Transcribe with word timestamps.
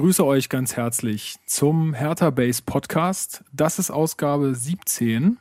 begrüße 0.00 0.24
euch 0.24 0.48
ganz 0.48 0.76
herzlich 0.76 1.36
zum 1.44 1.92
Hertha 1.92 2.30
Base 2.30 2.62
Podcast. 2.64 3.44
Das 3.52 3.78
ist 3.78 3.90
Ausgabe 3.90 4.54
17 4.54 5.36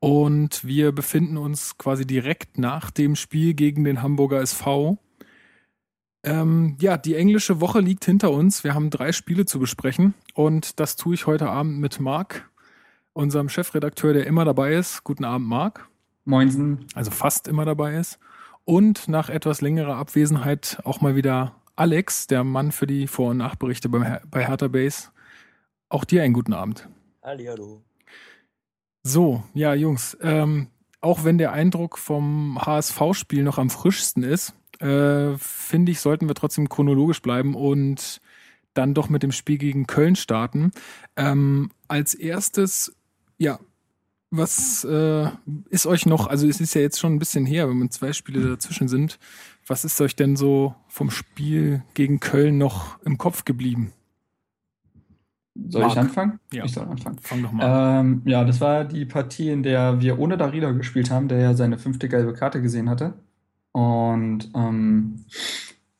und 0.00 0.64
wir 0.64 0.90
befinden 0.90 1.36
uns 1.36 1.78
quasi 1.78 2.04
direkt 2.04 2.58
nach 2.58 2.90
dem 2.90 3.14
Spiel 3.14 3.54
gegen 3.54 3.84
den 3.84 4.02
Hamburger 4.02 4.40
SV. 4.40 4.98
Ähm, 6.24 6.76
ja, 6.80 6.96
die 6.96 7.14
englische 7.14 7.60
Woche 7.60 7.78
liegt 7.78 8.04
hinter 8.04 8.32
uns. 8.32 8.64
Wir 8.64 8.74
haben 8.74 8.90
drei 8.90 9.12
Spiele 9.12 9.46
zu 9.46 9.60
besprechen 9.60 10.14
und 10.34 10.80
das 10.80 10.96
tue 10.96 11.14
ich 11.14 11.28
heute 11.28 11.48
Abend 11.48 11.78
mit 11.78 12.00
Marc, 12.00 12.50
unserem 13.12 13.48
Chefredakteur, 13.48 14.12
der 14.12 14.26
immer 14.26 14.44
dabei 14.44 14.74
ist. 14.74 15.04
Guten 15.04 15.24
Abend, 15.24 15.46
Marc. 15.46 15.88
Moinsen. 16.24 16.86
Also 16.94 17.12
fast 17.12 17.46
immer 17.46 17.64
dabei 17.64 17.94
ist. 17.94 18.18
Und 18.64 19.06
nach 19.06 19.28
etwas 19.28 19.60
längerer 19.60 19.94
Abwesenheit 19.94 20.80
auch 20.82 21.00
mal 21.00 21.14
wieder 21.14 21.54
Alex, 21.76 22.26
der 22.26 22.44
Mann 22.44 22.72
für 22.72 22.86
die 22.86 23.06
Vor- 23.06 23.30
und 23.30 23.38
Nachberichte 23.38 23.90
Her 23.90 24.22
bei 24.30 24.46
Hertha 24.46 24.68
Base. 24.68 25.08
Auch 25.88 26.04
dir 26.04 26.22
einen 26.22 26.34
guten 26.34 26.52
Abend. 26.52 26.88
Hallihallo. 27.22 27.82
So, 29.02 29.42
ja, 29.54 29.74
Jungs, 29.74 30.16
ähm, 30.22 30.68
auch 31.00 31.24
wenn 31.24 31.36
der 31.36 31.52
Eindruck 31.52 31.98
vom 31.98 32.58
HSV-Spiel 32.64 33.42
noch 33.42 33.58
am 33.58 33.70
frischsten 33.70 34.22
ist, 34.22 34.54
äh, 34.80 35.36
finde 35.36 35.92
ich, 35.92 36.00
sollten 36.00 36.28
wir 36.28 36.34
trotzdem 36.34 36.68
chronologisch 36.68 37.20
bleiben 37.20 37.54
und 37.54 38.20
dann 38.72 38.94
doch 38.94 39.08
mit 39.08 39.22
dem 39.22 39.32
Spiel 39.32 39.58
gegen 39.58 39.86
Köln 39.86 40.16
starten. 40.16 40.72
Ähm, 41.16 41.70
als 41.86 42.14
erstes, 42.14 42.94
ja, 43.38 43.58
was 44.30 44.84
äh, 44.84 45.28
ist 45.70 45.86
euch 45.86 46.06
noch, 46.06 46.26
also 46.26 46.48
es 46.48 46.60
ist 46.60 46.74
ja 46.74 46.80
jetzt 46.80 46.98
schon 46.98 47.14
ein 47.14 47.18
bisschen 47.18 47.46
her, 47.46 47.68
wenn 47.68 47.78
man 47.78 47.90
zwei 47.90 48.12
Spiele 48.12 48.48
dazwischen 48.48 48.88
sind, 48.88 49.18
was 49.66 49.84
ist 49.84 50.00
euch 50.00 50.16
denn 50.16 50.36
so 50.36 50.74
vom 50.88 51.10
Spiel 51.10 51.82
gegen 51.94 52.20
Köln 52.20 52.58
noch 52.58 53.00
im 53.02 53.18
Kopf 53.18 53.44
geblieben? 53.44 53.92
Soll 55.68 55.82
Marc. 55.82 55.92
ich 55.92 55.98
anfangen? 55.98 56.40
Ja. 56.52 56.64
Ich 56.64 56.72
soll 56.72 56.84
anfangen. 56.84 57.18
Fang 57.20 57.42
doch 57.42 57.52
mal 57.52 57.64
an. 57.64 58.06
Ähm, 58.06 58.22
ja, 58.24 58.44
das 58.44 58.60
war 58.60 58.84
die 58.84 59.04
Partie, 59.04 59.50
in 59.50 59.62
der 59.62 60.00
wir 60.00 60.18
ohne 60.18 60.36
Darida 60.36 60.72
gespielt 60.72 61.10
haben, 61.10 61.28
der 61.28 61.38
ja 61.38 61.54
seine 61.54 61.78
fünfte 61.78 62.08
gelbe 62.08 62.32
Karte 62.32 62.60
gesehen 62.60 62.90
hatte. 62.90 63.14
Und 63.72 64.50
ähm, 64.54 65.24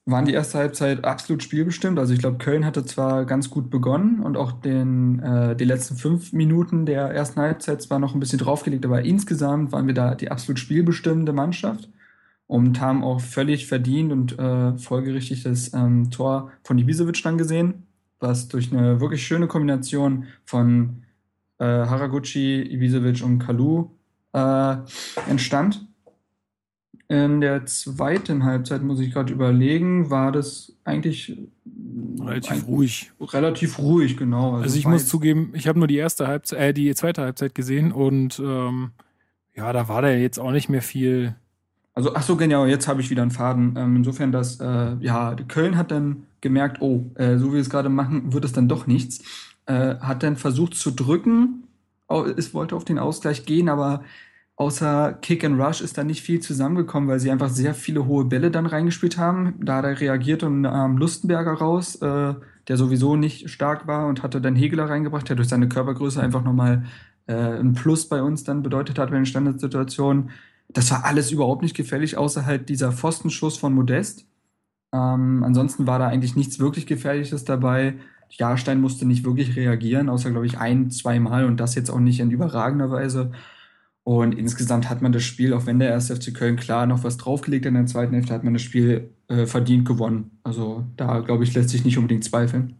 waren 0.06 0.26
die 0.26 0.34
erste 0.34 0.58
Halbzeit 0.58 1.04
absolut 1.04 1.42
spielbestimmt. 1.42 1.98
Also 1.98 2.12
ich 2.12 2.18
glaube, 2.18 2.38
Köln 2.38 2.64
hatte 2.66 2.84
zwar 2.84 3.24
ganz 3.24 3.48
gut 3.48 3.70
begonnen 3.70 4.20
und 4.20 4.36
auch 4.36 4.52
den, 4.52 5.20
äh, 5.20 5.56
die 5.56 5.64
letzten 5.64 5.96
fünf 5.96 6.32
Minuten 6.32 6.84
der 6.84 7.10
ersten 7.10 7.40
Halbzeit 7.40 7.80
zwar 7.80 7.98
noch 7.98 8.14
ein 8.14 8.20
bisschen 8.20 8.38
draufgelegt, 8.38 8.84
aber 8.84 9.02
insgesamt 9.02 9.72
waren 9.72 9.86
wir 9.86 9.94
da 9.94 10.14
die 10.14 10.30
absolut 10.30 10.58
spielbestimmende 10.58 11.32
Mannschaft 11.32 11.88
und 12.46 12.80
haben 12.80 13.02
auch 13.02 13.20
völlig 13.20 13.66
verdient 13.66 14.12
und 14.12 14.38
äh, 14.38 14.76
folgerichtig 14.78 15.42
das 15.42 15.72
ähm, 15.74 16.10
Tor 16.10 16.52
von 16.62 16.78
Ibisevic 16.78 17.22
dann 17.22 17.38
gesehen, 17.38 17.86
was 18.20 18.48
durch 18.48 18.72
eine 18.72 19.00
wirklich 19.00 19.26
schöne 19.26 19.46
Kombination 19.46 20.26
von 20.44 21.04
äh, 21.58 21.64
Haraguchi, 21.64 22.62
Ibisevic 22.62 23.22
und 23.24 23.38
Kalu 23.38 23.88
äh, 24.32 24.76
entstand. 25.28 25.86
In 27.08 27.40
der 27.40 27.66
zweiten 27.66 28.44
Halbzeit, 28.44 28.82
muss 28.82 28.98
ich 28.98 29.12
gerade 29.12 29.32
überlegen, 29.32 30.10
war 30.10 30.32
das 30.32 30.74
eigentlich 30.84 31.36
Relativ 32.18 32.50
eigentlich 32.50 32.66
ruhig. 32.66 33.12
relativ 33.20 33.78
ruhig, 33.78 34.16
genau. 34.16 34.56
Also 34.56 34.78
ich 34.78 34.84
war 34.84 34.92
muss 34.92 35.06
zugeben, 35.06 35.52
ich 35.54 35.68
habe 35.68 35.78
nur 35.78 35.88
die 35.88 35.96
erste 35.96 36.26
Halbzeit, 36.26 36.58
äh, 36.58 36.72
die 36.72 36.94
zweite 36.94 37.22
Halbzeit 37.22 37.54
gesehen 37.54 37.92
und 37.92 38.38
ähm, 38.38 38.92
ja, 39.54 39.72
da 39.72 39.88
war 39.88 40.02
da 40.02 40.10
jetzt 40.10 40.38
auch 40.38 40.50
nicht 40.50 40.68
mehr 40.68 40.82
viel. 40.82 41.36
Also, 41.94 42.14
ach 42.14 42.22
so, 42.22 42.36
genau, 42.36 42.66
jetzt 42.66 42.88
habe 42.88 43.00
ich 43.00 43.10
wieder 43.10 43.22
einen 43.22 43.30
Faden. 43.30 43.74
Ähm, 43.76 43.96
insofern, 43.96 44.32
dass, 44.32 44.58
äh, 44.60 44.96
ja, 45.00 45.36
Köln 45.48 45.76
hat 45.76 45.90
dann 45.90 46.26
gemerkt, 46.40 46.80
oh, 46.80 47.10
äh, 47.14 47.38
so 47.38 47.48
wie 47.50 47.54
wir 47.54 47.60
es 47.60 47.70
gerade 47.70 47.88
machen, 47.88 48.32
wird 48.32 48.44
es 48.44 48.52
dann 48.52 48.68
doch 48.68 48.86
nichts. 48.86 49.20
Äh, 49.66 49.96
hat 50.00 50.22
dann 50.22 50.36
versucht 50.36 50.74
zu 50.74 50.90
drücken, 50.90 51.64
es 52.36 52.52
wollte 52.54 52.76
auf 52.76 52.84
den 52.84 52.98
Ausgleich 52.98 53.46
gehen, 53.46 53.68
aber 53.68 54.02
außer 54.56 55.14
Kick 55.22 55.44
and 55.44 55.60
Rush 55.60 55.80
ist 55.80 55.96
da 55.98 56.04
nicht 56.04 56.22
viel 56.22 56.40
zusammengekommen, 56.40 57.08
weil 57.08 57.18
sie 57.18 57.30
einfach 57.30 57.48
sehr 57.48 57.74
viele 57.74 58.06
hohe 58.06 58.24
Bälle 58.26 58.50
dann 58.50 58.66
reingespielt 58.66 59.18
haben. 59.18 59.54
Da 59.60 59.76
hat 59.76 59.84
er 59.84 60.00
reagiert 60.00 60.42
und 60.42 60.62
nahm 60.62 60.96
Lustenberger 60.98 61.54
raus, 61.54 61.96
äh, 61.96 62.34
der 62.68 62.76
sowieso 62.76 63.16
nicht 63.16 63.50
stark 63.50 63.86
war 63.86 64.06
und 64.06 64.22
hatte 64.22 64.40
dann 64.40 64.54
Hegeler 64.54 64.88
reingebracht, 64.88 65.28
der 65.28 65.36
durch 65.36 65.48
seine 65.48 65.68
Körpergröße 65.68 66.20
einfach 66.22 66.44
nochmal 66.44 66.84
äh, 67.26 67.34
ein 67.34 67.72
Plus 67.72 68.08
bei 68.08 68.22
uns 68.22 68.44
dann 68.44 68.62
bedeutet 68.62 68.98
hat 68.98 69.10
bei 69.10 69.16
den 69.16 69.26
Standardsituationen. 69.26 70.30
Das 70.74 70.90
war 70.90 71.04
alles 71.04 71.30
überhaupt 71.30 71.62
nicht 71.62 71.74
gefährlich, 71.74 72.18
außer 72.18 72.44
halt 72.44 72.68
dieser 72.68 72.92
Pfostenschuss 72.92 73.56
von 73.56 73.72
Modest. 73.72 74.26
Ähm, 74.92 75.42
ansonsten 75.42 75.86
war 75.86 75.98
da 75.98 76.08
eigentlich 76.08 76.36
nichts 76.36 76.58
wirklich 76.58 76.86
Gefährliches 76.86 77.44
dabei. 77.44 77.94
Jahrstein 78.28 78.80
musste 78.80 79.06
nicht 79.06 79.24
wirklich 79.24 79.56
reagieren, 79.56 80.08
außer, 80.08 80.30
glaube 80.30 80.46
ich, 80.46 80.58
ein, 80.58 80.90
zweimal 80.90 81.46
und 81.46 81.58
das 81.58 81.74
jetzt 81.74 81.90
auch 81.90 82.00
nicht 82.00 82.20
in 82.20 82.30
überragender 82.30 82.90
Weise. 82.90 83.32
Und 84.02 84.34
insgesamt 84.34 84.90
hat 84.90 85.00
man 85.00 85.12
das 85.12 85.22
Spiel, 85.22 85.54
auch 85.54 85.66
wenn 85.66 85.78
der 85.78 85.88
erste 85.88 86.14
FC 86.16 86.34
Köln 86.34 86.56
klar 86.56 86.86
noch 86.86 87.04
was 87.04 87.16
draufgelegt 87.16 87.64
hat 87.64 87.70
in 87.70 87.76
der 87.76 87.86
zweiten 87.86 88.12
Hälfte, 88.12 88.34
hat 88.34 88.44
man 88.44 88.52
das 88.52 88.62
Spiel 88.62 89.10
äh, 89.28 89.46
verdient 89.46 89.86
gewonnen. 89.86 90.38
Also 90.42 90.84
da, 90.96 91.20
glaube 91.20 91.44
ich, 91.44 91.54
lässt 91.54 91.70
sich 91.70 91.84
nicht 91.84 91.96
unbedingt 91.96 92.24
zweifeln. 92.24 92.76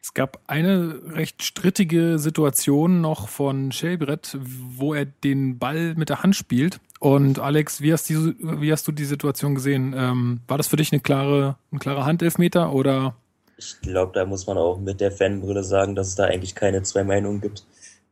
Es 0.00 0.14
gab 0.14 0.40
eine 0.46 1.00
recht 1.10 1.42
strittige 1.42 2.18
Situation 2.18 3.00
noch 3.00 3.28
von 3.28 3.72
Shelbrett, 3.72 4.38
wo 4.40 4.94
er 4.94 5.04
den 5.04 5.58
Ball 5.58 5.94
mit 5.96 6.08
der 6.08 6.22
Hand 6.22 6.36
spielt. 6.36 6.80
Und 6.98 7.38
Alex, 7.38 7.80
wie 7.80 7.92
hast, 7.92 8.08
die, 8.08 8.16
wie 8.40 8.72
hast 8.72 8.86
du 8.88 8.92
die 8.92 9.04
Situation 9.04 9.54
gesehen? 9.54 9.94
Ähm, 9.96 10.40
war 10.48 10.56
das 10.58 10.66
für 10.68 10.76
dich 10.76 10.92
eine 10.92 11.00
klare, 11.00 11.56
ein 11.72 11.78
klarer 11.78 12.04
Handelfmeter 12.06 12.72
oder? 12.72 13.14
Ich 13.56 13.80
glaube, 13.82 14.12
da 14.14 14.24
muss 14.24 14.46
man 14.46 14.56
auch 14.58 14.78
mit 14.78 15.00
der 15.00 15.12
Fanbrille 15.12 15.64
sagen, 15.64 15.94
dass 15.94 16.08
es 16.08 16.14
da 16.16 16.24
eigentlich 16.24 16.54
keine 16.54 16.82
zwei 16.82 17.04
Meinungen 17.04 17.40
gibt. 17.40 17.64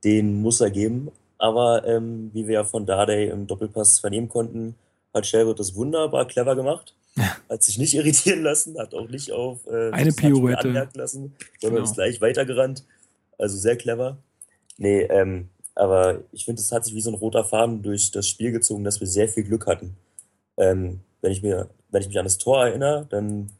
Den 0.05 0.41
muss 0.41 0.61
er 0.61 0.71
geben. 0.71 1.11
Aber 1.39 1.87
ähm, 1.87 2.31
wie 2.33 2.47
wir 2.47 2.55
ja 2.55 2.65
von 2.65 2.87
Dardai 2.87 3.25
im 3.27 3.47
Doppelpass 3.47 3.99
vernehmen 3.99 4.29
konnten, 4.29 4.75
hat 5.13 5.27
Shelbert 5.27 5.59
das 5.61 5.75
wunderbar 5.75 6.27
clever 6.27 6.57
gemacht. 6.57 6.95
Hat 7.49 7.63
sich 7.63 7.79
nicht 7.79 7.95
irritieren 7.95 8.43
lassen, 8.43 8.79
hat 8.79 8.95
auch 8.95 9.09
nicht 9.09 9.33
auf 9.33 9.67
äh, 9.67 9.91
Eine 9.93 10.13
Pirouette. 10.13 10.69
anmerken 10.69 10.99
lassen, 10.99 11.35
sondern 11.61 11.79
Genau. 11.79 11.85
ist 11.91 11.95
gleich 11.95 12.21
weitergerannt. 12.21 12.85
Also 13.39 13.57
sehr 13.59 13.77
clever. 13.77 14.17
Nee, 14.79 15.03
ähm, 15.03 15.49
aber 15.77 16.23
ich 16.33 16.45
finde, 16.45 16.61
es 16.61 16.73
hat 16.73 16.85
sich 16.85 16.95
wie 16.95 17.01
so 17.01 17.11
ein 17.11 17.17
roter 17.17 17.45
Faden 17.45 17.83
durch 17.83 18.11
das 18.11 18.27
Spiel 18.29 18.51
gezogen, 18.51 18.83
dass 18.83 18.99
wir 18.99 19.07
sehr 19.07 19.29
viel 19.29 19.45
Glück 19.45 19.67
hatten. 19.67 19.95
Ähm, 20.57 21.01
wenn, 21.21 21.33
ich 21.33 21.43
mir, 21.43 21.69
wenn 21.91 22.01
ich 22.01 22.09
mich 22.09 22.19
an 22.19 22.25
das 22.25 22.39
Tor 22.39 22.65
erinnere, 22.65 23.07
dann 23.11 23.53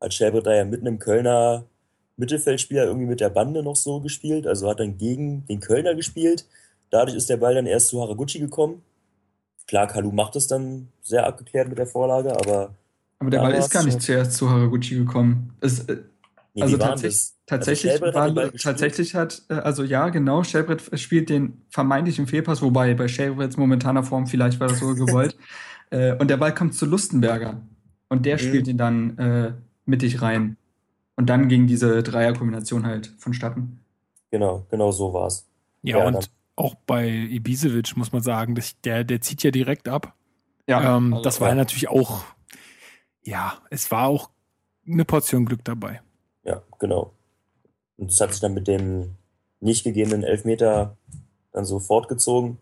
hat 0.00 0.12
Shelbert 0.12 0.46
da 0.46 0.54
ja 0.54 0.64
mitten 0.64 0.86
im 0.86 0.98
Kölner 0.98 1.64
Mittelfeldspieler 2.16 2.84
irgendwie 2.84 3.06
mit 3.06 3.20
der 3.20 3.30
Bande 3.30 3.62
noch 3.62 3.76
so 3.76 4.00
gespielt, 4.00 4.46
also 4.46 4.68
hat 4.68 4.78
dann 4.78 4.98
gegen 4.98 5.46
den 5.46 5.58
Kölner 5.58 5.94
gespielt. 5.94 6.46
Dadurch 6.90 7.16
ist 7.16 7.28
der 7.28 7.38
Ball 7.38 7.54
dann 7.54 7.66
erst 7.66 7.88
zu 7.88 8.00
Haraguchi 8.00 8.38
gekommen. 8.38 8.82
Klar, 9.66 9.88
Kalu 9.88 10.12
macht 10.12 10.36
es 10.36 10.46
dann 10.46 10.88
sehr 11.02 11.26
abgeklärt 11.26 11.68
mit 11.68 11.78
der 11.78 11.86
Vorlage, 11.86 12.36
aber 12.36 12.74
Aber 13.18 13.30
der 13.30 13.38
Ball 13.40 13.54
ist 13.54 13.70
gar 13.70 13.82
nicht 13.84 14.00
zuerst 14.00 14.34
zu 14.34 14.48
Haraguchi 14.48 14.96
gekommen. 14.96 15.54
Es, 15.60 15.80
äh, 15.88 15.96
nee, 16.54 16.62
Also 16.62 16.78
war 16.78 16.86
denn 16.88 16.94
tatsächlich, 16.96 17.30
tatsächlich, 17.46 18.02
Also 18.02 18.36
war, 18.36 18.52
tatsächlich 18.52 19.14
hat, 19.14 19.42
äh, 19.48 19.54
also 19.54 19.82
ja, 19.82 20.08
genau, 20.08 20.42
Shelbrett 20.44 20.98
spielt 20.98 21.28
den 21.30 21.62
vermeintlichen 21.68 22.26
Fehlpass, 22.26 22.62
wobei 22.62 22.94
bei 22.94 23.08
Shelbretts 23.08 23.56
momentaner 23.56 24.02
Form 24.02 24.26
vielleicht 24.26 24.60
war 24.60 24.68
das 24.68 24.78
so 24.80 24.94
gewollt. 24.94 25.36
äh, 25.90 26.14
und 26.16 26.28
der 26.30 26.36
Ball 26.38 26.54
kommt 26.54 26.74
zu 26.74 26.86
Lustenberger. 26.86 27.60
Und 28.08 28.26
der 28.26 28.36
Mhm. 28.36 28.40
spielt 28.40 28.68
ihn 28.68 28.78
dann 28.78 29.18
äh, 29.18 29.52
mittig 29.86 30.22
rein. 30.22 30.56
Und 31.16 31.28
dann 31.30 31.48
ging 31.48 31.66
diese 31.66 32.02
Dreierkombination 32.02 32.86
halt 32.86 33.12
vonstatten. 33.18 33.80
Genau, 34.30 34.66
genau 34.70 34.90
so 34.90 35.12
war's. 35.12 35.46
Ja, 35.82 35.98
Ja, 35.98 36.06
und 36.06 36.14
dann- 36.14 36.24
auch 36.56 36.74
bei 36.86 37.08
Ibisevic 37.08 37.96
muss 37.96 38.12
man 38.12 38.22
sagen, 38.22 38.56
der, 38.84 39.02
der 39.04 39.20
zieht 39.20 39.42
ja 39.42 39.50
direkt 39.50 39.88
ab. 39.88 40.14
Ja, 40.68 40.96
ähm, 40.96 41.12
also, 41.14 41.24
das 41.24 41.40
war 41.40 41.48
ja. 41.48 41.54
natürlich 41.56 41.88
auch, 41.88 42.24
ja, 43.22 43.54
es 43.70 43.90
war 43.90 44.06
auch 44.06 44.30
eine 44.86 45.04
Portion 45.04 45.46
Glück 45.46 45.64
dabei. 45.64 46.00
Ja, 46.44 46.62
genau. 46.78 47.12
Und 47.96 48.10
das 48.10 48.20
hat 48.20 48.32
sich 48.32 48.40
dann 48.40 48.54
mit 48.54 48.66
dem 48.68 49.16
nicht 49.60 49.84
gegebenen 49.84 50.24
Elfmeter 50.24 50.96
dann 51.52 51.64
so 51.64 51.78
fortgezogen. 51.78 52.58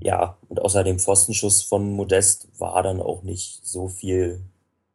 Ja, 0.00 0.36
und 0.48 0.60
außer 0.60 0.84
dem 0.84 0.98
Pfostenschuss 0.98 1.62
von 1.62 1.92
Modest 1.92 2.48
war 2.58 2.82
dann 2.82 3.00
auch 3.00 3.22
nicht 3.22 3.64
so 3.64 3.88
viel 3.88 4.40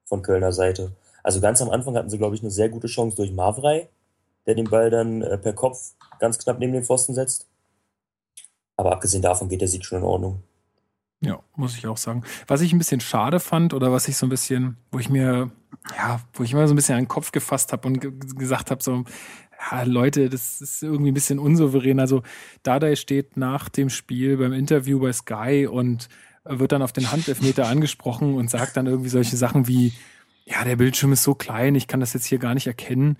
von 0.06 0.22
Kölner 0.22 0.54
Seite. 0.54 0.94
Also 1.24 1.42
ganz 1.42 1.62
am 1.62 1.70
Anfang 1.70 1.96
hatten 1.96 2.10
sie, 2.10 2.18
glaube 2.18 2.36
ich, 2.36 2.42
eine 2.42 2.52
sehr 2.52 2.70
gute 2.70 2.88
Chance 2.88 3.18
durch 3.18 3.32
Mavrei, 3.32 3.90
der 4.46 4.56
den 4.56 4.70
Ball 4.70 4.90
dann 4.90 5.22
äh, 5.22 5.38
per 5.38 5.54
Kopf 5.54 5.94
ganz 6.20 6.38
knapp 6.38 6.60
neben 6.60 6.74
den 6.74 6.84
Pfosten 6.84 7.14
setzt. 7.14 7.48
Aber 8.78 8.92
abgesehen 8.92 9.22
davon 9.22 9.50
geht 9.50 9.62
der 9.62 9.68
Sieg 9.68 9.86
schon 9.86 10.00
in 10.00 10.04
Ordnung. 10.04 10.44
Ja, 11.22 11.40
muss 11.56 11.78
ich 11.78 11.88
auch 11.88 11.98
sagen. 11.98 12.24
Was 12.48 12.62
ich 12.62 12.74
ein 12.74 12.78
bisschen 12.78 13.00
schade 13.00 13.40
fand 13.40 13.74
oder 13.74 13.92
was 13.92 14.08
ich 14.08 14.18
so 14.18 14.26
ein 14.26 14.30
bisschen, 14.30 14.78
wo 14.92 15.00
ich 15.00 15.10
mir, 15.10 15.52
ja, 15.96 16.22
wo 16.34 16.44
ich 16.44 16.54
immer 16.54 16.68
so 16.68 16.74
ein 16.74 16.76
bisschen 16.76 16.96
an 16.96 17.04
den 17.04 17.08
Kopf 17.08 17.32
gefasst 17.32 17.72
habe 17.72 17.88
und 17.88 18.00
ge 18.00 18.12
gesagt 18.36 18.72
habe, 18.72 18.84
so, 18.84 19.04
ja, 19.72 19.84
Leute, 19.84 20.30
das 20.30 20.62
ist 20.62 20.84
irgendwie 20.84 21.12
ein 21.12 21.16
bisschen 21.16 21.40
unsouverän. 21.40 22.00
Also 22.00 22.24
Dardai 22.64 22.96
steht 22.96 23.38
nach 23.38 23.70
dem 23.70 23.90
Spiel 23.90 24.38
beim 24.38 24.54
Interview 24.54 25.00
bei 25.00 25.14
Sky 25.14 25.68
und 25.70 26.10
wird 26.46 26.72
dann 26.72 26.82
auf 26.82 26.92
den 26.92 27.12
Handelfmeter 27.12 27.68
angesprochen 27.68 28.36
und 28.36 28.50
sagt 28.50 28.76
dann 28.76 28.88
irgendwie 28.88 29.10
solche 29.10 29.38
Sachen 29.38 29.68
wie, 29.68 29.94
ja, 30.46 30.64
der 30.64 30.76
Bildschirm 30.76 31.14
ist 31.14 31.24
so 31.24 31.36
klein, 31.36 31.76
ich 31.76 31.88
kann 31.88 32.02
das 32.02 32.14
jetzt 32.14 32.26
hier 32.26 32.40
gar 32.40 32.54
nicht 32.54 32.68
erkennen. 32.68 33.18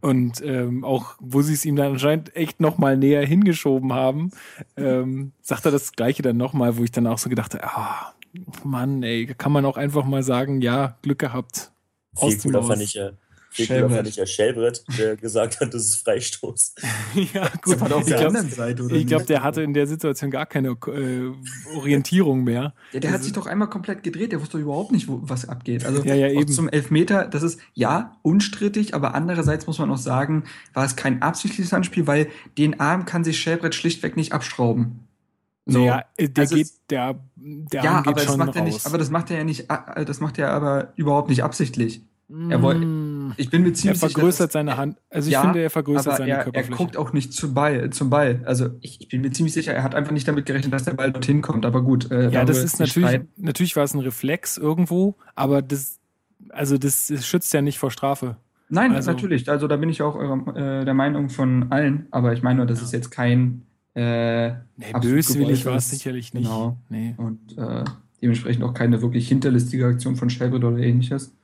Und 0.00 0.42
ähm, 0.42 0.82
auch, 0.82 1.14
wo 1.20 1.42
sie 1.42 1.52
es 1.52 1.64
ihm 1.64 1.76
dann 1.76 1.92
anscheinend 1.92 2.34
echt 2.34 2.58
nochmal 2.58 2.96
näher 2.96 3.24
hingeschoben 3.24 3.92
haben, 3.92 4.30
ähm, 4.76 5.32
sagt 5.42 5.66
er 5.66 5.72
das 5.72 5.92
Gleiche 5.92 6.22
dann 6.22 6.38
nochmal, 6.38 6.78
wo 6.78 6.84
ich 6.84 6.90
dann 6.90 7.06
auch 7.06 7.18
so 7.18 7.28
gedacht 7.28 7.54
habe, 7.54 7.64
ah, 7.64 8.14
Mann, 8.64 9.02
ey, 9.02 9.26
kann 9.26 9.52
man 9.52 9.64
auch 9.64 9.76
einfach 9.76 10.04
mal 10.04 10.22
sagen, 10.22 10.60
ja, 10.60 10.98
Glück 11.02 11.18
gehabt. 11.18 11.72
Viel 12.16 12.38
cooler 12.38 12.62
fand 12.62 12.82
ich 12.82 12.94
ja, 12.94 13.12
viel 13.52 13.66
cooler 13.66 13.90
fand 13.90 14.06
ich 14.06 14.16
ja 14.16 14.26
Schellbrett, 14.26 14.84
der 14.96 15.16
gesagt 15.16 15.60
hat, 15.60 15.74
das 15.74 15.82
ist 15.82 15.96
Freistoß. 16.04 16.74
ja, 17.34 17.48
gut. 17.62 17.74
Das 17.74 17.80
war 17.80 17.96
auf? 17.96 18.08
Ich 18.08 19.06
glaube, 19.06 19.24
der 19.24 19.42
hatte 19.42 19.62
in 19.62 19.74
der 19.74 19.88
Situation 19.88 20.30
gar 20.30 20.46
keine 20.46 20.68
äh, 20.68 21.76
Orientierung 21.76 22.44
mehr. 22.44 22.74
Ja, 22.92 23.00
der 23.00 23.10
also, 23.10 23.14
hat 23.14 23.24
sich 23.24 23.32
doch 23.32 23.46
einmal 23.46 23.68
komplett 23.68 24.04
gedreht, 24.04 24.30
der 24.30 24.40
wusste 24.40 24.58
doch 24.58 24.62
überhaupt 24.62 24.92
nicht, 24.92 25.08
wo, 25.08 25.20
was 25.22 25.48
abgeht. 25.48 25.84
Also 25.84 26.04
ja, 26.04 26.14
ja, 26.14 26.28
eben. 26.28 26.48
zum 26.48 26.68
Elfmeter, 26.68 27.26
das 27.26 27.42
ist 27.42 27.58
ja 27.74 28.16
unstrittig, 28.22 28.94
aber 28.94 29.14
andererseits 29.14 29.66
muss 29.66 29.78
man 29.78 29.90
auch 29.90 29.98
sagen, 29.98 30.44
war 30.72 30.84
es 30.84 30.94
kein 30.94 31.20
absichtliches 31.22 31.72
Handspiel, 31.72 32.06
weil 32.06 32.28
den 32.56 32.78
Arm 32.78 33.04
kann 33.04 33.24
sich 33.24 33.40
Schellbrett 33.40 33.74
schlichtweg 33.74 34.16
nicht 34.16 34.32
abschrauben. 34.32 35.08
So, 35.66 35.78
naja, 35.80 36.04
äh, 36.16 36.28
der 36.28 36.42
also 36.42 36.56
geht, 36.56 36.68
der, 36.88 37.16
der 37.36 37.82
ja, 37.84 37.98
aber 37.98 38.12
das 38.14 38.36
macht 38.36 38.48
raus. 38.48 38.56
er 38.56 38.62
nicht, 38.62 38.86
aber 38.86 38.98
das 38.98 39.10
macht 39.10 39.30
er 39.30 39.38
ja 39.38 39.44
nicht, 39.44 39.66
äh, 39.70 40.04
das 40.04 40.20
macht 40.20 40.38
er 40.38 40.52
aber 40.52 40.92
überhaupt 40.96 41.28
nicht 41.28 41.44
absichtlich. 41.44 42.02
Er 42.48 42.62
wollte, 42.62 42.86
Mm. 42.86 43.34
ich 43.38 43.50
bin 43.50 43.62
mir 43.64 43.72
ziemlich 43.72 44.00
Er 44.00 44.08
vergrößert 44.08 44.52
sicher, 44.52 44.60
seine 44.60 44.76
Hand. 44.76 44.98
Also 45.10 45.26
ich 45.26 45.32
Ja, 45.32 45.42
finde, 45.42 45.62
er 45.62 45.70
vergrößert 45.70 46.16
seine 46.16 46.30
er, 46.30 46.36
er 46.38 46.44
Körperfläche. 46.44 46.76
guckt 46.76 46.96
auch 46.96 47.12
nicht 47.12 47.32
zum 47.32 47.54
Ball, 47.54 47.90
zum 47.90 48.08
Ball. 48.08 48.40
Also 48.44 48.68
ich, 48.82 49.00
ich 49.00 49.08
bin 49.08 49.22
mir 49.22 49.32
ziemlich 49.32 49.52
sicher, 49.52 49.72
er 49.74 49.82
hat 49.82 49.96
einfach 49.96 50.12
nicht 50.12 50.28
damit 50.28 50.46
gerechnet, 50.46 50.72
dass 50.72 50.84
der 50.84 50.94
Ball 50.94 51.10
dorthin 51.10 51.42
kommt. 51.42 51.66
Aber 51.66 51.82
gut. 51.82 52.08
Äh, 52.12 52.30
ja, 52.30 52.44
das 52.44 52.58
ist 52.58 52.78
natürlich, 52.78 53.08
streiten. 53.08 53.28
natürlich 53.36 53.74
war 53.74 53.82
es 53.82 53.94
ein 53.94 53.98
Reflex 54.00 54.58
irgendwo, 54.58 55.16
aber 55.34 55.60
das, 55.60 55.98
also 56.50 56.78
das, 56.78 57.08
das 57.08 57.26
schützt 57.26 57.52
ja 57.52 57.62
nicht 57.62 57.80
vor 57.80 57.90
Strafe. 57.90 58.36
Nein, 58.68 58.94
also- 58.94 59.10
natürlich. 59.10 59.50
Also 59.50 59.66
da 59.66 59.76
bin 59.76 59.88
ich 59.88 60.00
auch 60.00 60.16
äh, 60.54 60.84
der 60.84 60.94
Meinung 60.94 61.30
von 61.30 61.72
allen. 61.72 62.06
Aber 62.12 62.32
ich 62.32 62.44
meine 62.44 62.58
nur, 62.58 62.66
das 62.66 62.80
ist 62.80 62.92
jetzt 62.92 63.10
kein. 63.10 63.62
Äh, 63.94 64.50
Nee, 64.76 64.92
böswillig 65.00 65.64
war 65.66 65.76
es 65.76 65.90
sicherlich 65.90 66.32
nicht. 66.32 66.44
Genau. 66.44 66.76
Nee. 66.88 67.14
Und 67.16 67.58
äh, 67.58 67.84
dementsprechend 68.22 68.62
auch 68.64 68.74
keine 68.74 69.02
wirklich 69.02 69.28
hinterlistige 69.28 69.86
Aktion 69.86 70.16
von 70.16 70.30
Shelbert 70.30 70.64
oder 70.64 70.78
ähnliches. 70.78 71.34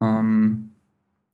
Ähm, 0.00 0.70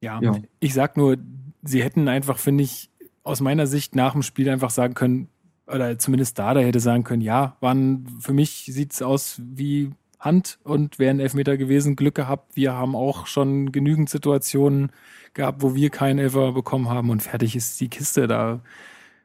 Ja. 0.01 0.21
Ja. 0.23 0.37
Ich 0.61 0.75
sag 0.75 0.97
nur, 0.97 1.19
sie 1.63 1.83
hätten 1.83 2.09
einfach, 2.09 2.39
finde 2.39 2.65
ich, 2.65 2.91
aus 3.23 3.41
meiner 3.41 3.67
Sicht 3.67 3.95
nach 3.95 4.13
dem 4.13 4.23
Spiel 4.23 4.49
einfach 4.49 4.71
sagen 4.71 4.95
können, 4.95 5.29
oder 5.67 5.99
zumindest 5.99 6.39
da, 6.39 6.55
da 6.55 6.61
hätte 6.61 6.81
sagen 6.81 7.05
können, 7.05 7.23
ja, 7.23 7.57
waren, 7.61 8.07
für 8.19 8.33
mich 8.33 8.65
sieht's 8.67 9.03
aus 9.03 9.41
wie 9.45 9.91
Hand 10.19 10.59
und 10.65 10.99
wären 10.99 11.21
Elfmeter 11.21 11.57
gewesen, 11.57 11.97
Glück 11.97 12.15
gehabt. 12.15 12.57
Wir 12.57 12.73
haben 12.75 12.95
auch 12.95 13.27
schon 13.27 13.73
genügend 13.73 14.11
Situationen 14.11 14.91
gehabt, 15.33 15.63
wo 15.63 15.75
wir 15.75 15.91
keinen 15.91 16.19
Elfer 16.19 16.53
bekommen 16.53 16.89
haben 16.89 17.11
und 17.11 17.23
fertig 17.23 17.57
ist 17.57 17.81
die 17.81 17.89
Kiste 17.89 18.27
da. 18.27 18.61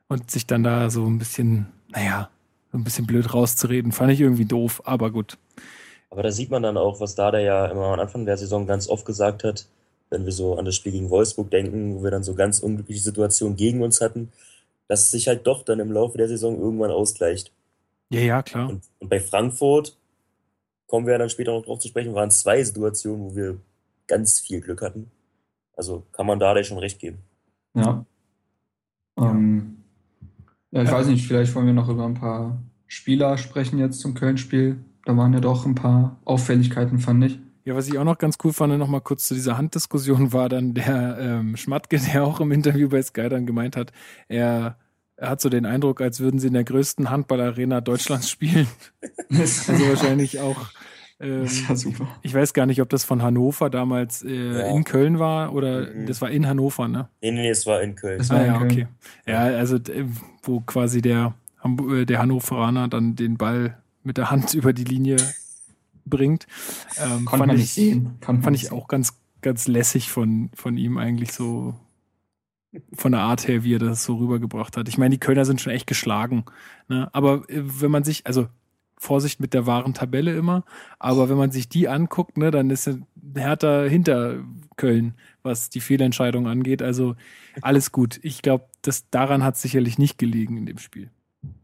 Und 0.08 0.30
sich 0.30 0.46
dann 0.46 0.64
da 0.64 0.90
so 0.90 1.06
ein 1.06 1.18
bisschen, 1.18 1.68
naja, 1.90 2.30
so 2.72 2.78
ein 2.78 2.84
bisschen 2.84 3.08
blöd 3.08 3.34
rauszureden, 3.34 3.92
fand 3.92 4.12
ich 4.12 4.22
irgendwie 4.22 4.46
doof, 4.46 4.82
aber 4.86 5.12
gut. 5.12 5.38
Aber 6.10 6.24
da 6.24 6.32
sieht 6.32 6.52
man 6.52 6.64
dann 6.64 6.78
auch, 6.78 7.00
was 7.00 7.16
Dada 7.16 7.40
ja 7.40 7.66
immer 7.66 7.86
am 7.86 8.00
Anfang 8.00 8.26
der 8.26 8.38
Saison 8.38 8.68
ganz 8.68 8.88
oft 8.88 9.06
gesagt 9.06 9.44
hat, 9.44 9.68
wenn 10.10 10.26
wir 10.26 10.32
so 10.32 10.58
an 10.58 10.66
das 10.66 10.76
Spiel 10.76 10.92
gegen 10.92 11.10
Wolfsburg 11.10 11.50
denken, 11.50 11.96
wo 11.96 12.04
wir 12.04 12.12
dann 12.12 12.24
so 12.24 12.36
ganz 12.36 12.60
unglückliche 12.60 13.02
Situationen 13.02 13.58
gegen 13.58 13.82
uns 13.82 14.02
hatten, 14.02 14.32
dass 14.88 15.02
es 15.02 15.12
sich 15.12 15.28
halt 15.28 15.48
doch 15.48 15.64
dann 15.64 15.80
im 15.80 15.92
Laufe 15.92 16.18
der 16.18 16.28
Saison 16.28 16.60
irgendwann 16.60 16.92
ausgleicht. 16.92 17.52
Ja, 18.10 18.22
ja, 18.22 18.44
klar. 18.44 18.70
Und, 18.70 18.84
und 19.00 19.10
bei 19.10 19.20
Frankfurt 19.20 19.98
kommen 20.88 21.08
wir 21.08 21.14
ja 21.14 21.18
dann 21.18 21.30
später 21.30 21.52
noch 21.52 21.66
drauf 21.66 21.80
zu 21.80 21.88
sprechen, 21.88 22.14
waren 22.14 22.30
zwei 22.30 22.64
Situationen, 22.64 23.26
wo 23.26 23.36
wir 23.36 23.58
ganz 24.08 24.40
viel 24.40 24.62
Glück 24.62 24.82
hatten. 24.82 25.10
Also 25.76 26.04
kann 26.12 26.28
man 26.28 26.40
Dada 26.40 26.64
schon 26.64 26.78
recht 26.78 27.00
geben. 27.00 27.18
ja. 27.74 28.06
Ähm, 29.18 29.75
ja, 30.76 30.84
ich 30.84 30.92
weiß 30.92 31.08
nicht, 31.08 31.26
vielleicht 31.26 31.56
wollen 31.56 31.68
wir 31.68 31.74
noch 31.74 31.90
über 31.90 32.06
ein 32.06 32.16
paar 32.16 32.62
Spieler 32.88 33.38
sprechen 33.38 33.80
jetzt 33.80 34.00
zum 34.02 34.14
Köln-Spiel. 34.14 34.78
Da 35.06 35.16
waren 35.16 35.34
ja 35.34 35.40
doch 35.40 35.66
ein 35.66 35.76
paar 35.76 36.20
Auffälligkeiten, 36.26 37.00
fand 37.00 37.24
ich. 37.24 37.40
Ja, 37.64 37.76
was 37.76 37.88
ich 37.88 37.98
auch 37.98 38.04
noch 38.04 38.18
ganz 38.18 38.38
cool 38.44 38.54
fand, 38.54 38.78
noch 38.78 38.88
mal 38.90 39.00
kurz 39.00 39.26
zu 39.28 39.34
dieser 39.34 39.58
Handdiskussion, 39.58 40.34
war 40.34 40.50
dann 40.50 40.74
der 40.74 41.18
ähm, 41.20 41.56
Schmatke, 41.56 41.98
der 41.98 42.26
auch 42.26 42.42
im 42.42 42.52
Interview 42.52 42.90
bei 42.90 43.02
Sky 43.02 43.30
dann 43.30 43.46
gemeint 43.46 43.78
hat, 43.78 43.94
er, 44.28 44.78
er 45.16 45.30
hat 45.30 45.42
so 45.42 45.48
den 45.48 45.66
Eindruck, 45.66 46.02
als 46.02 46.20
würden 46.20 46.40
sie 46.40 46.48
in 46.48 46.54
der 46.54 46.66
größten 46.66 47.10
Handballarena 47.10 47.80
Deutschlands 47.82 48.30
spielen. 48.30 48.68
Das 49.30 49.70
Also 49.70 49.88
wahrscheinlich 49.88 50.42
auch, 50.42 50.72
ähm, 51.20 51.44
das 51.44 51.70
war 51.70 51.76
super. 51.76 52.08
ich 52.22 52.34
weiß 52.34 52.54
gar 52.54 52.66
nicht, 52.66 52.82
ob 52.82 52.90
das 52.90 53.04
von 53.06 53.22
Hannover 53.22 53.70
damals 53.70 54.24
äh, 54.24 54.60
Ja. 54.60 54.76
in 54.76 54.84
Köln 54.84 55.20
war 55.20 55.54
oder 55.54 55.90
Mhm. 55.94 56.06
das 56.08 56.22
war 56.22 56.30
in 56.30 56.48
Hannover, 56.48 56.88
ne? 56.88 57.10
Nee, 57.22 57.32
nee, 57.32 57.42
nee, 57.44 57.50
es 57.50 57.66
war 57.66 57.82
in 57.82 57.96
Köln. 57.96 58.18
Das 58.18 58.30
war 58.30 58.38
Ah, 58.38 58.42
in 58.42 58.48
ja, 58.48 58.58
Köln. 58.60 58.72
okay. 58.72 58.88
Ja, 59.26 59.40
also 59.44 59.80
wo 60.44 60.60
quasi 60.62 61.02
der, 61.02 61.34
äh, 61.64 62.06
der 62.06 62.20
Hannoveraner 62.20 62.88
dann 62.88 63.16
den 63.16 63.38
Ball 63.38 63.78
mit 64.04 64.18
der 64.18 64.30
Hand 64.32 64.54
über 64.54 64.74
die 64.74 64.84
Linie 64.84 65.18
bringt. 66.06 66.46
Ähm, 66.98 67.26
Konnte 67.26 67.30
fand 67.30 67.40
man 67.48 67.50
ich- 67.56 67.62
nicht 67.62 67.74
sehen. 67.74 68.18
Man 68.28 68.44
Fand 68.44 68.56
ich 68.58 68.72
auch 68.72 68.88
ganz, 68.88 69.14
ganz 69.42 69.68
lässig 69.68 70.12
von, 70.12 70.50
von 70.54 70.78
ihm 70.78 70.98
eigentlich 70.98 71.32
so, 71.34 71.76
von 72.94 73.14
der 73.14 73.22
Art 73.22 73.48
her, 73.48 73.64
wie 73.64 73.76
er 73.76 73.80
das 73.80 74.04
so 74.04 74.16
rübergebracht 74.18 74.76
hat. 74.76 74.90
Ich 74.90 74.98
meine, 74.98 75.12
die 75.12 75.20
Kölner 75.20 75.46
sind 75.46 75.62
schon 75.62 75.72
echt 75.72 75.88
geschlagen. 75.88 76.44
Ne? 76.90 77.10
Aber 77.14 77.44
äh, 77.50 77.62
wenn 77.64 77.90
man 77.90 78.04
sich, 78.04 78.28
also 78.28 78.48
Vorsicht 78.98 79.40
mit 79.40 79.54
der 79.54 79.66
wahren 79.66 79.94
Tabelle 79.94 80.36
immer, 80.36 80.64
aber 81.00 81.30
wenn 81.30 81.38
man 81.38 81.52
sich 81.52 81.70
die 81.70 81.88
anguckt, 81.88 82.38
ne, 82.38 82.52
dann 82.52 82.70
ist 82.70 82.88
er 82.88 82.98
härter 83.36 83.88
hinter 83.88 84.44
Köln, 84.78 85.16
was 85.44 85.70
die 85.70 85.82
Fehlentscheidung 85.82 86.48
angeht. 86.48 86.82
Also 86.82 87.16
alles 87.62 87.92
gut. 87.92 88.20
Ich 88.24 88.42
glaube, 88.42 88.66
das 88.82 89.10
daran 89.10 89.44
hat 89.44 89.58
sicherlich 89.58 89.98
nicht 89.98 90.18
gelegen 90.18 90.58
in 90.58 90.66
dem 90.66 90.78
Spiel. 90.78 91.10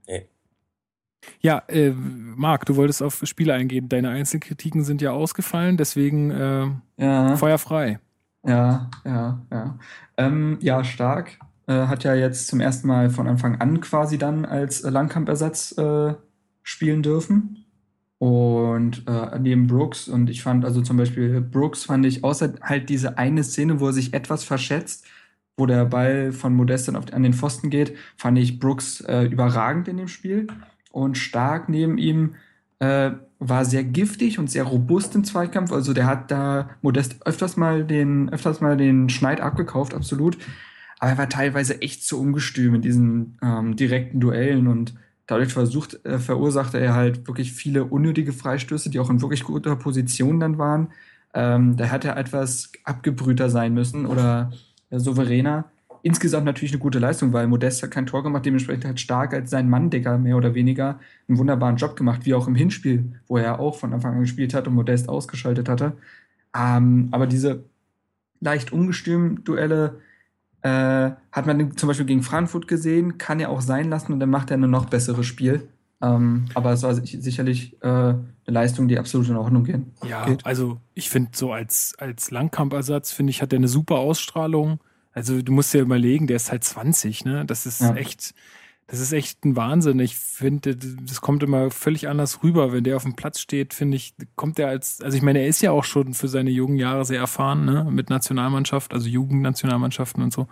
Nee. 0.08 0.28
Ja, 1.40 1.64
äh, 1.68 1.92
Marc, 1.92 2.66
du 2.66 2.76
wolltest 2.76 3.02
auf 3.02 3.22
Spiele 3.26 3.54
eingehen. 3.54 3.90
Deine 3.90 4.10
Einzelkritiken 4.10 4.84
sind 4.84 5.02
ja 5.02 5.12
ausgefallen, 5.12 5.78
deswegen 5.78 6.32
äh, 6.32 6.68
Ja. 6.98 7.36
Feuer 7.38 7.58
frei. 7.58 8.00
Ja, 8.46 8.90
ja, 9.06 9.42
ja. 9.52 9.80
Ähm, 10.18 10.58
ja, 10.62 10.84
stark. 10.84 11.38
Äh, 11.68 11.88
hat 11.88 12.04
ja 12.04 12.16
jetzt 12.16 12.48
zum 12.48 12.60
ersten 12.60 12.88
Mal 12.88 13.10
von 13.10 13.28
Anfang 13.28 13.62
an 13.62 13.82
quasi 13.82 14.18
dann 14.18 14.46
als 14.46 14.82
äh, 14.82 14.90
Langkamp-Ersatz 14.90 15.78
äh, 15.78 16.16
spielen 16.64 17.04
dürfen. 17.04 17.66
Und 18.20 19.08
äh, 19.08 19.40
neben 19.40 19.66
Brooks, 19.66 20.08
und 20.08 20.30
ich 20.30 20.44
fand 20.44 20.64
also 20.64 20.82
zum 20.82 20.98
Beispiel 20.98 21.42
Brooks 21.42 21.86
fand 21.86 22.06
ich, 22.06 22.24
außer 22.24 22.54
halt 22.62 22.90
diese 22.90 23.18
eine 23.18 23.44
Szene, 23.44 23.80
wo 23.80 23.88
er 23.88 23.94
sich 23.94 24.14
etwas 24.14 24.44
verschätzt, 24.44 25.08
wo 25.58 25.66
der 25.66 25.86
Ball 25.86 26.32
von 26.32 26.54
Modest 26.54 26.88
dann 26.88 26.96
auf, 26.96 27.12
an 27.14 27.24
den 27.24 27.34
Pfosten 27.34 27.72
geht, 27.72 27.96
fand 28.18 28.38
ich 28.38 28.60
Brooks 28.60 29.02
äh, 29.02 29.24
überragend 29.24 29.88
in 29.88 29.98
dem 29.98 30.08
Spiel. 30.08 30.48
Und 30.92 31.18
stark 31.18 31.68
neben 31.68 31.98
ihm 31.98 32.36
äh, 32.80 33.12
war 33.40 33.66
sehr 33.66 33.84
giftig 33.84 34.38
und 34.38 34.52
sehr 34.52 34.64
robust 34.64 35.16
im 35.16 35.24
Zweikampf. 35.24 35.72
Also 35.72 35.94
der 35.94 36.06
hat 36.06 36.30
da 36.30 36.70
Modest 36.84 37.26
öfters 37.26 37.58
mal 37.58 37.84
den, 37.84 38.30
öfters 38.30 38.62
mal 38.62 38.78
den 38.78 39.10
Schneid 39.10 39.42
abgekauft, 39.42 39.96
absolut. 39.96 40.38
Aber 41.00 41.12
er 41.12 41.18
war 41.18 41.30
teilweise 41.30 41.82
echt 41.82 42.04
zu 42.04 42.22
ungestüm 42.22 42.76
in 42.76 42.82
diesen 42.84 43.38
ähm, 43.42 43.76
direkten 43.76 44.20
Duellen 44.20 44.68
und 44.68 44.94
dadurch 45.32 45.54
versucht, 45.54 46.06
äh, 46.06 46.20
verursachte 46.20 46.78
er 46.80 46.94
halt 46.94 47.28
wirklich 47.28 47.54
viele 47.54 47.86
unnötige 47.86 48.34
Freistöße, 48.34 48.90
die 48.90 49.00
auch 49.00 49.10
in 49.10 49.22
wirklich 49.22 49.44
guter 49.44 49.76
Position 49.78 50.40
dann 50.42 50.58
waren. 50.58 50.90
Ähm, 51.34 51.78
da 51.78 51.86
hätte 51.86 52.10
er 52.10 52.18
etwas 52.18 52.72
abgebrühter 52.84 53.50
sein 53.50 53.74
müssen 53.74 54.06
oder 54.06 54.52
äh, 54.90 55.00
souveräner. 55.00 55.66
Insgesamt 56.04 56.46
natürlich 56.46 56.74
eine 56.74 56.82
gute 56.82 57.00
Leistung, 57.00 57.32
weil 57.32 57.48
Modest 57.48 57.82
hat 57.82 57.92
kein 57.92 58.08
Tor 58.08 58.24
gemacht, 58.24 58.46
dementsprechend 58.46 58.86
hat 58.86 59.00
Stark 59.00 59.34
als 59.34 59.50
sein 59.50 59.70
Mann-Decker 59.70 60.18
mehr 60.18 60.36
oder 60.36 60.54
weniger 60.54 61.00
einen 61.30 61.38
wunderbaren 61.38 61.78
Job 61.78 61.96
gemacht, 61.96 62.26
wie 62.26 62.34
auch 62.34 62.48
im 62.48 62.56
Hinspiel, 62.56 63.14
wo 63.28 63.38
er 63.38 63.60
auch 63.60 63.78
von 63.78 63.94
Anfang 63.94 64.16
an 64.16 64.22
gespielt 64.22 64.54
hat 64.54 64.68
und 64.68 64.74
Modest 64.74 65.08
ausgeschaltet 65.08 65.70
hatte. 65.70 65.94
Ähm, 66.58 67.08
aber 67.12 67.28
diese 67.28 67.64
leicht 68.42 68.74
ungestümen 68.74 69.44
Duelle 69.46 70.02
äh, 70.64 71.12
hat 71.32 71.46
man 71.48 71.76
zum 71.78 71.88
Beispiel 71.88 72.06
gegen 72.06 72.24
Frankfurt 72.24 72.68
gesehen, 72.68 73.18
kann 73.18 73.40
er 73.40 73.50
auch 73.50 73.62
sein 73.62 73.90
lassen 73.90 74.14
und 74.14 74.20
dann 74.20 74.30
macht 74.30 74.52
er 74.52 74.58
ein 74.58 74.70
noch 74.70 74.86
besseres 74.86 75.26
Spiel. 75.26 75.68
Ähm, 76.04 76.46
aber 76.56 76.72
es 76.74 76.82
war 76.84 76.94
sich- 76.96 77.18
sicherlich 77.22 77.78
äh, 77.84 77.88
eine 77.88 78.24
Leistung, 78.48 78.88
die 78.88 78.98
absolut 78.98 79.30
in 79.30 79.38
Ordnung 79.38 79.64
gehen. 79.64 79.92
Ja, 80.08 80.26
geht. 80.26 80.46
also 80.46 80.80
ich 80.96 81.10
finde 81.10 81.32
so 81.34 81.52
als, 81.52 81.94
als 82.00 82.32
Langkampersatz, 82.32 83.12
finde 83.12 83.30
ich, 83.32 83.42
hat 83.42 83.54
er 83.54 83.58
eine 83.58 83.68
super 83.68 83.96
Ausstrahlung. 83.98 84.80
Also 85.14 85.42
du 85.42 85.52
musst 85.52 85.74
dir 85.74 85.82
überlegen, 85.82 86.26
der 86.26 86.38
ist 86.38 86.52
halt 86.52 86.64
20, 86.64 87.26
ne? 87.26 87.46
Das 87.46 87.66
ist 87.66 87.82
Ja. 87.82 87.94
echt, 87.96 88.34
das 88.92 89.00
ist 89.00 89.14
echt 89.14 89.46
ein 89.46 89.56
Wahnsinn. 89.56 90.02
Ich 90.02 90.18
finde, 90.18 90.76
das 90.76 91.22
kommt 91.22 91.44
immer 91.44 91.72
völlig 91.72 92.10
anders 92.10 92.44
rüber, 92.44 92.74
wenn 92.74 92.84
der 92.84 92.98
auf 92.98 93.04
dem 93.04 93.16
Platz 93.16 93.40
steht, 93.40 93.74
finde 93.74 93.96
ich, 93.96 94.14
kommt 94.36 94.58
der 94.58 94.68
als, 94.68 95.00
also 95.00 95.16
ich 95.16 95.24
meine, 95.24 95.40
er 95.40 95.48
ist 95.48 95.62
ja 95.62 95.72
auch 95.72 95.86
schon 95.86 96.14
für 96.14 96.28
seine 96.28 96.50
jungen 96.50 96.76
Jahre 96.76 97.06
sehr 97.06 97.22
erfahren, 97.22 97.64
ne, 97.64 97.88
mit 97.90 98.10
Nationalmannschaft, 98.10 98.94
also 98.94 99.08
Jugendnationalmannschaften 99.08 100.22
und 100.22 100.34
so. 100.34 100.50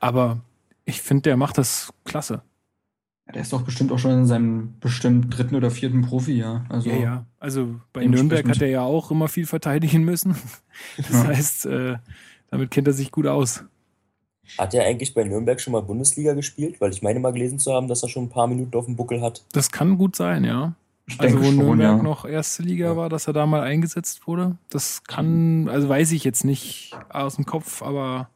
Aber 0.00 0.40
ich 0.86 1.02
finde, 1.02 1.24
der 1.24 1.36
macht 1.36 1.58
das 1.58 1.92
klasse. 2.06 2.40
Ja, 3.26 3.34
der 3.34 3.42
ist 3.42 3.52
doch 3.52 3.60
bestimmt 3.60 3.92
auch 3.92 3.98
schon 3.98 4.12
in 4.12 4.26
seinem 4.26 4.72
bestimmt 4.80 5.36
dritten 5.36 5.54
oder 5.54 5.70
vierten 5.70 6.00
Profi, 6.00 6.38
ja. 6.38 6.64
Also, 6.70 6.88
ja, 6.88 6.96
ja. 6.96 7.26
Also 7.38 7.78
bei 7.92 8.06
Nürnberg 8.06 8.48
hat 8.48 8.62
er 8.62 8.68
ja 8.68 8.80
auch 8.80 9.10
immer 9.10 9.28
viel 9.28 9.46
verteidigen 9.46 10.04
müssen. 10.04 10.34
Das 10.96 11.10
ja. 11.10 11.24
heißt, 11.24 11.66
äh, 11.66 11.96
damit 12.50 12.70
kennt 12.70 12.86
er 12.86 12.94
sich 12.94 13.10
gut 13.10 13.26
aus. 13.26 13.64
Hat 14.56 14.74
er 14.74 14.84
eigentlich 14.84 15.14
bei 15.14 15.24
Nürnberg 15.24 15.60
schon 15.60 15.72
mal 15.72 15.82
Bundesliga 15.82 16.32
gespielt? 16.32 16.80
Weil 16.80 16.92
ich 16.92 17.02
meine 17.02 17.20
mal 17.20 17.32
gelesen 17.32 17.58
zu 17.58 17.72
haben, 17.72 17.88
dass 17.88 18.02
er 18.02 18.08
schon 18.08 18.24
ein 18.24 18.28
paar 18.30 18.46
Minuten 18.46 18.76
auf 18.76 18.86
dem 18.86 18.96
Buckel 18.96 19.20
hat. 19.20 19.44
Das 19.52 19.70
kann 19.70 19.98
gut 19.98 20.16
sein, 20.16 20.44
ja. 20.44 20.74
Ich 21.06 21.20
also 21.20 21.40
wo 21.40 21.44
schon, 21.44 21.56
Nürnberg 21.56 21.98
ja. 21.98 22.02
noch 22.02 22.24
erste 22.24 22.62
Liga 22.62 22.96
war, 22.96 23.08
dass 23.08 23.26
er 23.26 23.32
da 23.32 23.46
mal 23.46 23.62
eingesetzt 23.62 24.26
wurde. 24.26 24.56
Das 24.68 25.04
kann, 25.04 25.68
also 25.68 25.88
weiß 25.88 26.12
ich 26.12 26.24
jetzt 26.24 26.44
nicht 26.44 26.96
aus 27.08 27.36
dem 27.36 27.46
Kopf, 27.46 27.82
aber 27.82 28.28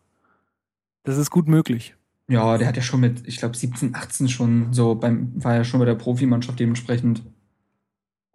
das 1.05 1.19
ist 1.19 1.31
gut 1.31 1.49
möglich. 1.49 1.95
Ja, 2.29 2.57
der 2.57 2.69
hat 2.69 2.77
ja 2.77 2.83
schon 2.83 3.01
mit, 3.01 3.27
ich 3.27 3.37
glaube 3.37 3.57
17, 3.57 3.95
18 3.95 4.29
schon 4.29 4.73
so 4.73 4.95
beim, 4.95 5.33
war 5.37 5.55
ja 5.55 5.65
schon 5.65 5.81
bei 5.81 5.87
der 5.87 5.97
Profimannschaft 5.97 6.59
dementsprechend. 6.59 7.23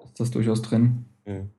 Ist 0.03 0.19
das 0.19 0.31
durchaus 0.31 0.61
drin. 0.61 1.05
Mhm. 1.25 1.49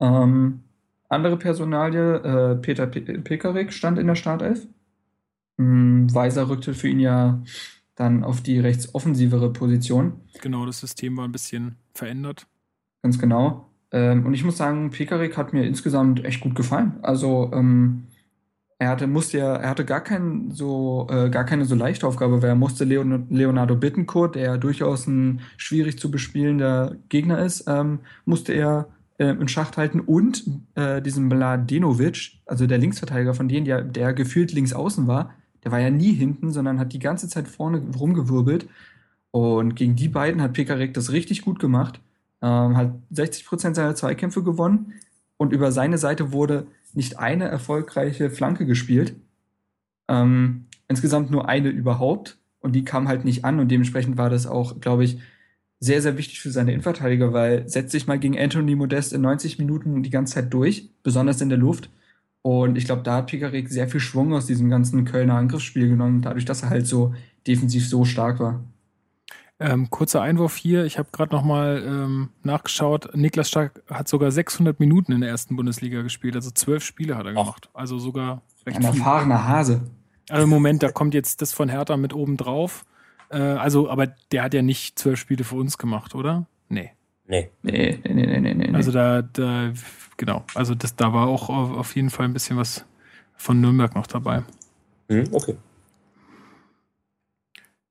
Ähm, 0.00 0.60
andere 1.08 1.36
Personalie, 1.36 2.16
äh, 2.16 2.54
Peter 2.56 2.86
Pe 2.86 3.00
Pekarik 3.00 3.72
stand 3.72 3.98
in 3.98 4.06
der 4.06 4.14
Startelf. 4.14 4.66
Weiser 5.60 6.48
rückte 6.48 6.74
für 6.74 6.88
ihn 6.88 7.00
ja 7.00 7.42
dann 7.94 8.24
auf 8.24 8.40
die 8.40 8.58
rechtsoffensivere 8.58 9.52
Position. 9.52 10.14
Genau, 10.40 10.64
das 10.64 10.80
System 10.80 11.16
war 11.16 11.26
ein 11.26 11.32
bisschen 11.32 11.76
verändert. 11.92 12.46
Ganz 13.02 13.18
genau. 13.18 13.68
Ähm, 13.92 14.24
und 14.24 14.34
ich 14.34 14.44
muss 14.44 14.56
sagen, 14.56 14.90
Pekarik 14.90 15.36
hat 15.36 15.52
mir 15.52 15.66
insgesamt 15.66 16.24
echt 16.24 16.40
gut 16.40 16.54
gefallen. 16.54 16.94
Also 17.02 17.50
ähm, 17.52 18.04
er 18.78 18.88
hatte, 18.88 19.06
musste 19.06 19.38
ja, 19.38 19.56
er 19.56 19.68
hatte 19.68 19.84
gar, 19.84 20.00
kein, 20.00 20.50
so, 20.50 21.06
äh, 21.10 21.28
gar 21.28 21.44
keine 21.44 21.66
so 21.66 21.74
leichte 21.74 22.06
Aufgabe, 22.06 22.40
weil 22.40 22.48
er 22.48 22.54
musste 22.54 22.84
Leon, 22.84 23.26
Leonardo 23.28 23.76
Bittencourt, 23.76 24.36
der 24.36 24.56
durchaus 24.56 25.06
ein 25.06 25.42
schwierig 25.58 25.98
zu 25.98 26.10
bespielender 26.10 26.96
Gegner 27.10 27.44
ist, 27.44 27.64
ähm, 27.68 27.98
musste 28.24 28.54
er 28.54 28.88
äh, 29.18 29.26
in 29.26 29.48
Schacht 29.48 29.76
halten 29.76 30.00
und 30.00 30.44
äh, 30.76 31.02
diesem 31.02 31.28
Mladenovic, 31.28 32.38
also 32.46 32.66
der 32.66 32.78
Linksverteidiger 32.78 33.34
von 33.34 33.48
denen, 33.48 33.66
der, 33.66 33.82
der 33.82 34.14
gefühlt 34.14 34.52
links 34.52 34.72
außen 34.72 35.06
war, 35.06 35.34
der 35.64 35.72
war 35.72 35.80
ja 35.80 35.90
nie 35.90 36.12
hinten, 36.12 36.52
sondern 36.52 36.78
hat 36.78 36.92
die 36.92 36.98
ganze 36.98 37.28
Zeit 37.28 37.48
vorne 37.48 37.82
rumgewirbelt. 37.98 38.68
Und 39.30 39.76
gegen 39.76 39.96
die 39.96 40.08
beiden 40.08 40.42
hat 40.42 40.54
Pekarik 40.54 40.94
das 40.94 41.12
richtig 41.12 41.42
gut 41.42 41.58
gemacht. 41.58 42.00
Ähm, 42.42 42.76
hat 42.76 42.94
60 43.10 43.46
Prozent 43.46 43.76
seiner 43.76 43.94
Zweikämpfe 43.94 44.42
gewonnen. 44.42 44.94
Und 45.36 45.52
über 45.52 45.72
seine 45.72 45.98
Seite 45.98 46.32
wurde 46.32 46.66
nicht 46.94 47.18
eine 47.18 47.44
erfolgreiche 47.44 48.30
Flanke 48.30 48.66
gespielt. 48.66 49.14
Ähm, 50.08 50.66
insgesamt 50.88 51.30
nur 51.30 51.48
eine 51.48 51.68
überhaupt. 51.68 52.38
Und 52.60 52.72
die 52.72 52.84
kam 52.84 53.08
halt 53.08 53.24
nicht 53.24 53.44
an. 53.44 53.60
Und 53.60 53.68
dementsprechend 53.70 54.18
war 54.18 54.30
das 54.30 54.46
auch, 54.46 54.80
glaube 54.80 55.04
ich, 55.04 55.18
sehr, 55.78 56.02
sehr 56.02 56.18
wichtig 56.18 56.40
für 56.40 56.50
seine 56.50 56.72
Innenverteidiger, 56.72 57.32
weil 57.32 57.66
setzt 57.68 57.92
sich 57.92 58.06
mal 58.06 58.18
gegen 58.18 58.38
Anthony 58.38 58.74
Modest 58.74 59.14
in 59.14 59.22
90 59.22 59.58
Minuten 59.58 60.02
die 60.02 60.10
ganze 60.10 60.34
Zeit 60.34 60.52
durch, 60.52 60.90
besonders 61.02 61.40
in 61.40 61.48
der 61.48 61.56
Luft. 61.56 61.88
Und 62.42 62.78
ich 62.78 62.86
glaube, 62.86 63.02
da 63.02 63.16
hat 63.16 63.26
Pikarek 63.26 63.68
sehr 63.68 63.88
viel 63.88 64.00
Schwung 64.00 64.32
aus 64.32 64.46
diesem 64.46 64.70
ganzen 64.70 65.04
Kölner 65.04 65.34
Angriffsspiel 65.34 65.88
genommen, 65.88 66.22
dadurch, 66.22 66.44
dass 66.44 66.62
er 66.62 66.70
halt 66.70 66.86
so 66.86 67.14
defensiv 67.46 67.88
so 67.88 68.04
stark 68.04 68.40
war. 68.40 68.60
Ähm, 69.62 69.90
kurzer 69.90 70.22
Einwurf 70.22 70.56
hier. 70.56 70.86
Ich 70.86 70.98
habe 70.98 71.10
gerade 71.12 71.34
noch 71.34 71.44
mal 71.44 71.82
ähm, 71.86 72.30
nachgeschaut. 72.42 73.14
Niklas 73.14 73.48
Stark 73.48 73.82
hat 73.90 74.08
sogar 74.08 74.30
600 74.30 74.80
Minuten 74.80 75.12
in 75.12 75.20
der 75.20 75.28
ersten 75.28 75.54
Bundesliga 75.54 76.00
gespielt. 76.00 76.34
Also 76.34 76.50
zwölf 76.50 76.82
Spiele 76.82 77.14
hat 77.16 77.26
er 77.26 77.34
gemacht. 77.34 77.68
Also 77.74 77.98
sogar 77.98 78.40
recht 78.66 78.78
Ein 78.78 78.84
erfahrener 78.84 79.46
Hase. 79.46 79.82
Also 80.30 80.44
im 80.44 80.48
Moment, 80.48 80.82
da 80.82 80.90
kommt 80.90 81.12
jetzt 81.12 81.42
das 81.42 81.52
von 81.52 81.68
Hertha 81.68 81.98
mit 81.98 82.14
oben 82.14 82.38
drauf. 82.38 82.86
Äh, 83.28 83.36
also, 83.36 83.90
aber 83.90 84.06
der 84.32 84.44
hat 84.44 84.54
ja 84.54 84.62
nicht 84.62 84.98
zwölf 84.98 85.20
Spiele 85.20 85.44
für 85.44 85.56
uns 85.56 85.76
gemacht, 85.76 86.14
oder? 86.14 86.46
Nee. 86.70 86.92
Nee. 87.30 87.48
Nee, 87.62 88.00
nee, 88.02 88.26
nee, 88.26 88.40
nee, 88.40 88.54
nee. 88.54 88.74
Also 88.74 88.90
da, 88.90 89.22
da 89.22 89.72
genau. 90.16 90.44
Also 90.56 90.74
das, 90.74 90.96
da 90.96 91.12
war 91.12 91.28
auch 91.28 91.48
auf 91.48 91.94
jeden 91.94 92.10
Fall 92.10 92.24
ein 92.24 92.32
bisschen 92.32 92.56
was 92.56 92.84
von 93.36 93.60
Nürnberg 93.60 93.94
noch 93.94 94.08
dabei. 94.08 94.42
Mhm, 95.08 95.28
okay. 95.30 95.56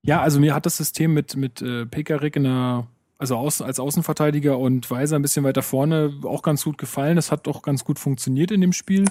Ja, 0.01 0.21
also 0.21 0.41
mir 0.41 0.53
hat 0.53 0.65
das 0.65 0.75
System 0.75 1.13
mit, 1.13 1.37
mit 1.37 1.61
äh, 1.61 1.85
Pekarik 1.85 2.35
in 2.35 2.43
der, 2.43 2.87
also 3.17 3.37
außen, 3.37 3.65
als 3.65 3.79
Außenverteidiger 3.79 4.59
und 4.59 4.91
Weiser 4.91 5.15
ein 5.15 5.21
bisschen 5.21 5.45
weiter 5.45 5.61
vorne 5.61 6.19
auch 6.23 6.41
ganz 6.41 6.65
gut 6.65 6.77
gefallen. 6.77 7.15
Das 7.15 7.31
hat 7.31 7.47
auch 7.47 7.61
ganz 7.61 7.85
gut 7.85 7.97
funktioniert 7.97 8.51
in 8.51 8.59
dem 8.59 8.73
Spiel. 8.73 9.05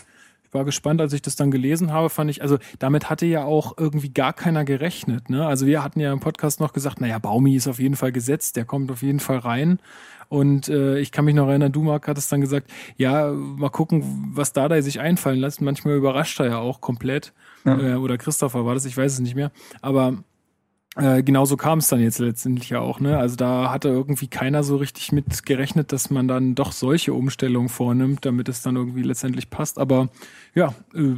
Ich 0.48 0.54
war 0.54 0.64
gespannt, 0.64 1.00
als 1.02 1.12
ich 1.12 1.20
das 1.20 1.36
dann 1.36 1.50
gelesen 1.50 1.92
habe, 1.92 2.08
fand 2.08 2.30
ich, 2.30 2.40
also 2.40 2.58
damit 2.78 3.10
hatte 3.10 3.26
ja 3.26 3.44
auch 3.44 3.76
irgendwie 3.76 4.08
gar 4.08 4.32
keiner 4.32 4.64
gerechnet. 4.64 5.28
Ne? 5.28 5.46
Also 5.46 5.66
wir 5.66 5.84
hatten 5.84 6.00
ja 6.00 6.10
im 6.10 6.20
Podcast 6.20 6.58
noch 6.58 6.72
gesagt, 6.72 7.02
naja, 7.02 7.18
Baumi 7.18 7.54
ist 7.54 7.68
auf 7.68 7.78
jeden 7.78 7.96
Fall 7.96 8.12
gesetzt, 8.12 8.56
der 8.56 8.64
kommt 8.64 8.90
auf 8.90 9.02
jeden 9.02 9.20
Fall 9.20 9.38
rein. 9.38 9.78
Und 10.30 10.68
äh, 10.68 10.98
ich 10.98 11.12
kann 11.12 11.26
mich 11.26 11.34
noch 11.34 11.48
erinnern, 11.48 11.72
du, 11.72 11.82
Marc, 11.82 12.08
hattest 12.08 12.32
dann 12.32 12.40
gesagt, 12.40 12.70
ja, 12.96 13.30
mal 13.30 13.70
gucken, 13.70 14.30
was 14.32 14.52
Dada 14.54 14.80
sich 14.80 15.00
einfallen 15.00 15.38
lässt. 15.38 15.60
Manchmal 15.60 15.96
überrascht 15.96 16.40
er 16.40 16.46
ja 16.46 16.58
auch 16.58 16.80
komplett. 16.80 17.32
Ja. 17.64 17.78
Äh, 17.78 17.94
oder 17.96 18.16
Christopher 18.16 18.64
war 18.64 18.74
das, 18.74 18.84
ich 18.86 18.96
weiß 18.96 19.12
es 19.12 19.20
nicht 19.20 19.34
mehr. 19.34 19.50
Aber 19.82 20.18
äh, 20.96 21.22
genauso 21.22 21.56
kam 21.56 21.78
es 21.78 21.88
dann 21.88 22.00
jetzt 22.00 22.18
letztendlich 22.18 22.70
ja 22.70 22.80
auch, 22.80 22.98
ne? 22.98 23.18
Also 23.18 23.36
da 23.36 23.70
hatte 23.70 23.88
irgendwie 23.88 24.28
keiner 24.28 24.62
so 24.62 24.76
richtig 24.76 25.12
mit 25.12 25.44
gerechnet, 25.44 25.92
dass 25.92 26.10
man 26.10 26.26
dann 26.28 26.54
doch 26.54 26.72
solche 26.72 27.12
Umstellungen 27.12 27.68
vornimmt, 27.68 28.24
damit 28.24 28.48
es 28.48 28.62
dann 28.62 28.76
irgendwie 28.76 29.02
letztendlich 29.02 29.50
passt. 29.50 29.78
Aber 29.78 30.08
ja, 30.54 30.74
äh, 30.94 31.16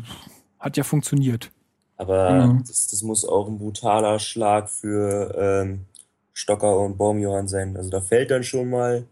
hat 0.59 0.77
ja 0.77 0.85
funktioniert. 0.85 1.51
Aber 1.97 2.47
mhm. 2.47 2.65
das, 2.67 2.89
das 2.89 3.03
muss 3.03 3.25
auch 3.25 3.49
ein 3.49 3.59
brutaler 3.59 4.19
Schlag 4.19 4.69
für 4.69 5.35
ähm, 5.39 5.87
Stocker 6.33 6.79
und 6.79 6.99
Baumjohann 6.99 7.49
sein. 7.49 7.77
Also 7.77 7.91
da 7.91 8.01
fällt 8.01 8.31
dann 8.31 8.43
schon 8.43 8.71
mal 8.71 9.05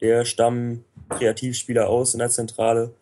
der 0.00 0.24
Stamm-Kreativspieler 0.24 1.88
aus 1.88 2.14
in 2.14 2.18
der 2.18 2.30
Zentrale. 2.30 2.92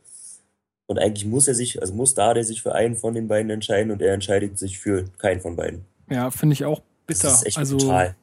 Und 0.87 0.99
eigentlich 0.99 1.27
muss 1.27 1.49
er 1.49 1.55
sich, 1.55 1.81
also 1.81 1.95
muss 1.95 2.15
da 2.15 2.35
der 2.35 2.45
sich 2.45 2.62
für 2.62 2.75
einen 2.75 2.97
von 2.97 3.15
den 3.15 3.29
beiden 3.29 3.50
entscheiden 3.50 3.93
und 3.93 4.03
er 4.03 4.15
entscheidet 4.15 4.59
sich 4.59 4.79
für 4.79 5.05
keinen 5.19 5.41
von 5.41 5.55
beiden. 5.55 5.85
Ja, 6.11 6.31
finde 6.31 6.55
ich 6.55 6.65
auch 6.65 6.81
bitter. 7.09 7.25
Das 7.25 7.41
ist 7.41 7.47
echt 7.47 7.59
also, 7.59 7.77
brutal. 7.77 8.15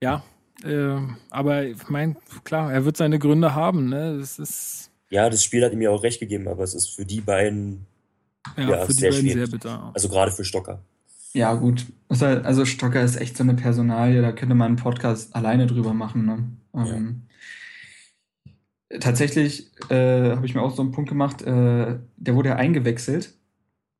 Ja, 0.00 0.22
äh, 0.62 0.96
aber 1.30 1.64
ich 1.64 1.88
meine, 1.88 2.14
klar, 2.44 2.72
er 2.72 2.84
wird 2.84 2.96
seine 2.96 3.18
Gründe 3.18 3.56
haben. 3.56 3.88
Ne? 3.88 4.18
Das 4.18 4.38
ist 4.38 4.88
ja, 5.10 5.28
das 5.30 5.42
Spiel 5.42 5.64
hat 5.64 5.72
ihm 5.72 5.80
ja 5.80 5.90
auch 5.90 6.02
recht 6.02 6.20
gegeben, 6.20 6.48
aber 6.48 6.62
es 6.62 6.74
ist 6.74 6.88
für 6.88 7.06
die 7.06 7.20
beiden 7.20 7.86
ja, 8.56 8.70
ja 8.70 8.86
für 8.86 8.92
sehr 8.92 9.10
die 9.10 9.16
beiden 9.16 9.30
schwierig. 9.30 9.48
sehr 9.50 9.58
bitter. 9.58 9.90
Also 9.94 10.08
gerade 10.08 10.30
für 10.30 10.44
Stocker. 10.44 10.82
Ja, 11.32 11.54
gut. 11.54 11.86
Also 12.08 12.64
Stocker 12.64 13.02
ist 13.02 13.16
echt 13.16 13.36
so 13.36 13.42
eine 13.42 13.54
Personalie, 13.54 14.22
da 14.22 14.32
könnte 14.32 14.54
man 14.54 14.68
einen 14.68 14.76
Podcast 14.76 15.34
alleine 15.34 15.66
drüber 15.66 15.94
machen. 15.94 16.26
Ne? 16.26 16.44
Ähm, 16.74 17.22
Tatsächlich 19.00 19.70
äh, 19.90 20.30
habe 20.30 20.46
ich 20.46 20.54
mir 20.54 20.62
auch 20.62 20.74
so 20.74 20.80
einen 20.80 20.92
Punkt 20.92 21.10
gemacht, 21.10 21.42
äh, 21.42 21.98
der 22.16 22.34
wurde 22.34 22.50
ja 22.50 22.56
eingewechselt. 22.56 23.34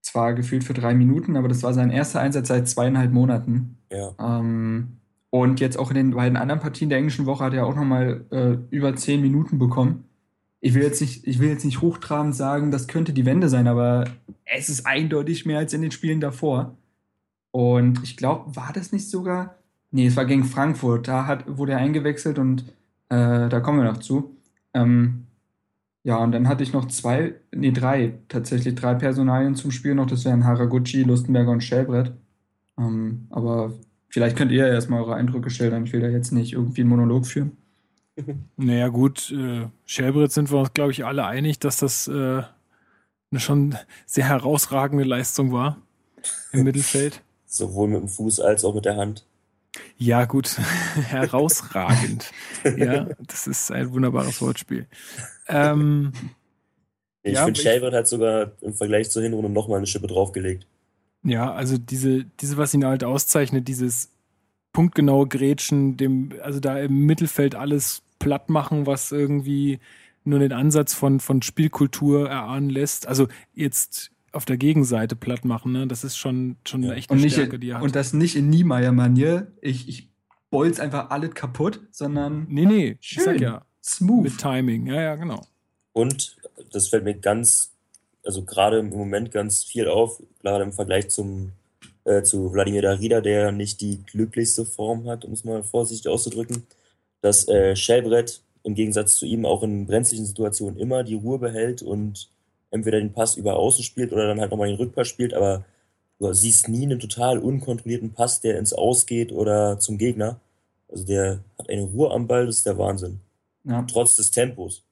Zwar 0.08 0.32
gefühlt 0.32 0.64
für 0.64 0.72
drei 0.72 0.94
Minuten, 0.94 1.36
aber 1.36 1.48
das 1.48 1.62
war 1.62 1.74
sein 1.74 1.90
erster 1.90 2.20
Einsatz 2.20 2.48
seit 2.48 2.66
zweieinhalb 2.66 3.12
Monaten. 3.12 3.76
Ja. 3.92 4.14
Ähm, 4.18 4.96
und 5.28 5.60
jetzt 5.60 5.78
auch 5.78 5.90
in 5.90 5.96
den 5.96 6.10
beiden 6.12 6.38
anderen 6.38 6.62
Partien 6.62 6.88
der 6.88 6.96
englischen 6.96 7.26
Woche 7.26 7.44
hat 7.44 7.52
er 7.52 7.66
auch 7.66 7.74
nochmal 7.74 8.24
äh, 8.30 8.56
über 8.74 8.96
zehn 8.96 9.20
Minuten 9.20 9.58
bekommen. 9.58 10.04
Ich 10.60 10.72
will, 10.72 10.82
jetzt 10.82 11.02
nicht, 11.02 11.26
ich 11.26 11.40
will 11.40 11.50
jetzt 11.50 11.66
nicht 11.66 11.82
hochtrabend 11.82 12.34
sagen, 12.34 12.70
das 12.70 12.88
könnte 12.88 13.12
die 13.12 13.26
Wende 13.26 13.50
sein, 13.50 13.68
aber 13.68 14.06
es 14.46 14.70
ist 14.70 14.86
eindeutig 14.86 15.44
mehr 15.44 15.58
als 15.58 15.74
in 15.74 15.82
den 15.82 15.90
Spielen 15.90 16.22
davor. 16.22 16.78
Und 17.50 18.02
ich 18.02 18.16
glaube, 18.16 18.56
war 18.56 18.72
das 18.72 18.90
nicht 18.90 19.10
sogar? 19.10 19.56
Nee, 19.90 20.06
es 20.06 20.16
war 20.16 20.24
gegen 20.24 20.44
Frankfurt. 20.44 21.06
Da 21.06 21.26
hat, 21.26 21.58
wurde 21.58 21.72
er 21.72 21.78
eingewechselt 21.78 22.38
und 22.38 22.62
äh, 23.10 23.50
da 23.50 23.60
kommen 23.60 23.78
wir 23.78 23.84
noch 23.84 23.98
zu. 23.98 24.38
Ähm, 24.72 25.26
ja, 26.04 26.16
und 26.16 26.32
dann 26.32 26.48
hatte 26.48 26.62
ich 26.62 26.72
noch 26.72 26.86
zwei, 26.88 27.34
nee, 27.54 27.72
drei, 27.72 28.18
tatsächlich 28.28 28.74
drei 28.74 28.94
Personalien 28.94 29.56
zum 29.56 29.70
Spiel 29.70 29.94
noch. 29.94 30.06
Das 30.06 30.24
wären 30.24 30.44
Haraguchi, 30.44 31.02
Lustenberger 31.02 31.50
und 31.50 31.62
Schellbrett. 31.62 32.12
Ähm, 32.78 33.26
aber 33.30 33.72
vielleicht 34.08 34.36
könnt 34.36 34.52
ihr 34.52 34.66
ja 34.66 34.72
erstmal 34.72 35.02
eure 35.02 35.16
Eindrücke 35.16 35.50
schildern. 35.50 35.84
Ich 35.84 35.92
will 35.92 36.00
da 36.00 36.08
jetzt 36.08 36.32
nicht 36.32 36.52
irgendwie 36.52 36.82
einen 36.82 36.90
Monolog 36.90 37.26
führen. 37.26 37.52
Naja, 38.56 38.88
gut, 38.88 39.30
äh, 39.30 39.68
Schellbrett 39.86 40.32
sind 40.32 40.50
wir 40.50 40.58
uns, 40.58 40.72
glaube 40.74 40.90
ich, 40.90 41.04
alle 41.04 41.24
einig, 41.24 41.60
dass 41.60 41.78
das 41.78 42.08
äh, 42.08 42.42
eine 43.30 43.40
schon 43.40 43.76
sehr 44.06 44.28
herausragende 44.28 45.04
Leistung 45.04 45.52
war 45.52 45.76
im 46.50 46.64
Mittelfeld. 46.64 47.22
Sowohl 47.46 47.86
mit 47.86 48.00
dem 48.00 48.08
Fuß 48.08 48.40
als 48.40 48.64
auch 48.64 48.74
mit 48.74 48.86
der 48.86 48.96
Hand. 48.96 49.24
Ja, 49.96 50.24
gut. 50.24 50.58
Herausragend. 51.08 52.32
ja, 52.64 53.06
das 53.26 53.46
ist 53.46 53.70
ein 53.70 53.92
wunderbares 53.92 54.40
Wortspiel. 54.40 54.86
Ähm, 55.48 56.12
ich 57.22 57.34
ja, 57.34 57.44
finde, 57.44 57.60
Shelbert 57.60 57.94
hat 57.94 58.06
sogar 58.06 58.52
im 58.60 58.74
Vergleich 58.74 59.10
zur 59.10 59.22
Hinrunde 59.22 59.50
nochmal 59.50 59.78
eine 59.78 59.86
Schippe 59.86 60.06
draufgelegt. 60.06 60.66
Ja, 61.24 61.52
also 61.52 61.78
diese, 61.78 62.24
diese, 62.40 62.56
was 62.56 62.74
ihn 62.74 62.84
halt 62.84 63.04
auszeichnet, 63.04 63.66
dieses 63.68 64.10
punktgenaue 64.72 65.26
Grätschen, 65.26 65.96
dem, 65.96 66.32
also 66.42 66.60
da 66.60 66.78
im 66.78 67.06
Mittelfeld 67.06 67.54
alles 67.54 68.02
platt 68.18 68.48
machen, 68.50 68.86
was 68.86 69.12
irgendwie 69.12 69.80
nur 70.24 70.38
den 70.38 70.52
Ansatz 70.52 70.94
von, 70.94 71.20
von 71.20 71.42
Spielkultur 71.42 72.28
erahnen 72.28 72.70
lässt. 72.70 73.08
Also 73.08 73.28
jetzt 73.54 74.10
auf 74.32 74.44
der 74.44 74.58
Gegenseite 74.58 75.16
platt 75.16 75.44
machen, 75.44 75.72
ne? 75.72 75.86
Das 75.86 76.04
ist 76.04 76.16
schon, 76.16 76.56
schon 76.66 76.82
Ja. 76.82 76.92
echt 76.92 77.10
Und, 77.10 77.16
eine 77.16 77.24
nicht, 77.24 77.32
Stärke, 77.34 77.58
die 77.58 77.70
er 77.70 77.76
hat. 77.76 77.82
und 77.82 77.96
das 77.96 78.12
nicht 78.12 78.36
in 78.36 78.50
Niemeyer-Manier. 78.50 79.52
Ich, 79.62 79.88
ich 79.88 80.10
bolz 80.50 80.80
einfach 80.80 81.10
alles 81.10 81.34
kaputt, 81.34 81.80
sondern 81.90 82.46
nee, 82.48 82.66
nee, 82.66 82.98
ich 83.00 83.06
Schön. 83.08 83.24
sag 83.24 83.40
ja, 83.40 83.62
smooth. 83.84 84.24
mit 84.24 84.38
Timing. 84.38 84.86
Ja, 84.86 85.00
ja, 85.00 85.14
genau. 85.16 85.42
Und 85.92 86.36
das 86.72 86.88
fällt 86.88 87.04
mir 87.04 87.14
ganz, 87.14 87.72
also 88.24 88.42
gerade 88.42 88.78
im 88.78 88.90
Moment 88.90 89.32
ganz 89.32 89.64
viel 89.64 89.88
auf, 89.88 90.22
gerade 90.42 90.64
im 90.64 90.72
Vergleich 90.72 91.08
zum, 91.08 91.52
äh, 92.04 92.22
zu 92.22 92.52
Wladimir 92.52 92.82
Darida, 92.82 93.20
der 93.20 93.52
nicht 93.52 93.80
die 93.80 94.02
glücklichste 94.04 94.64
Form 94.64 95.08
hat, 95.08 95.24
um 95.24 95.32
es 95.32 95.44
mal 95.44 95.62
vorsichtig 95.62 96.08
auszudrücken, 96.08 96.66
dass 97.20 97.48
äh, 97.48 97.74
Schellbrett 97.74 98.42
im 98.62 98.74
Gegensatz 98.74 99.16
zu 99.16 99.26
ihm 99.26 99.46
auch 99.46 99.62
in 99.62 99.86
brenzlichen 99.86 100.26
Situationen 100.26 100.78
immer 100.78 101.02
die 101.02 101.14
Ruhe 101.14 101.38
behält 101.38 101.82
und 101.82 102.28
entweder 102.70 102.98
den 102.98 103.12
Pass 103.12 103.36
über 103.36 103.56
Außen 103.56 103.82
spielt 103.82 104.12
oder 104.12 104.26
dann 104.26 104.40
halt 104.40 104.50
nochmal 104.50 104.68
den 104.68 104.76
Rückpass 104.76 105.08
spielt, 105.08 105.34
aber 105.34 105.64
du 106.18 106.32
siehst 106.32 106.68
nie 106.68 106.82
einen 106.82 107.00
total 107.00 107.38
unkontrollierten 107.38 108.12
Pass, 108.12 108.40
der 108.40 108.58
ins 108.58 108.72
Aus 108.72 109.06
geht 109.06 109.32
oder 109.32 109.78
zum 109.78 109.98
Gegner. 109.98 110.38
Also 110.88 111.04
der 111.04 111.40
hat 111.58 111.68
eine 111.70 111.82
Ruhe 111.82 112.10
am 112.10 112.26
Ball, 112.26 112.46
das 112.46 112.58
ist 112.58 112.66
der 112.66 112.78
Wahnsinn. 112.78 113.20
Ja. 113.68 113.82
Trotz 113.82 114.16
des 114.16 114.30
Tempos. 114.30 114.84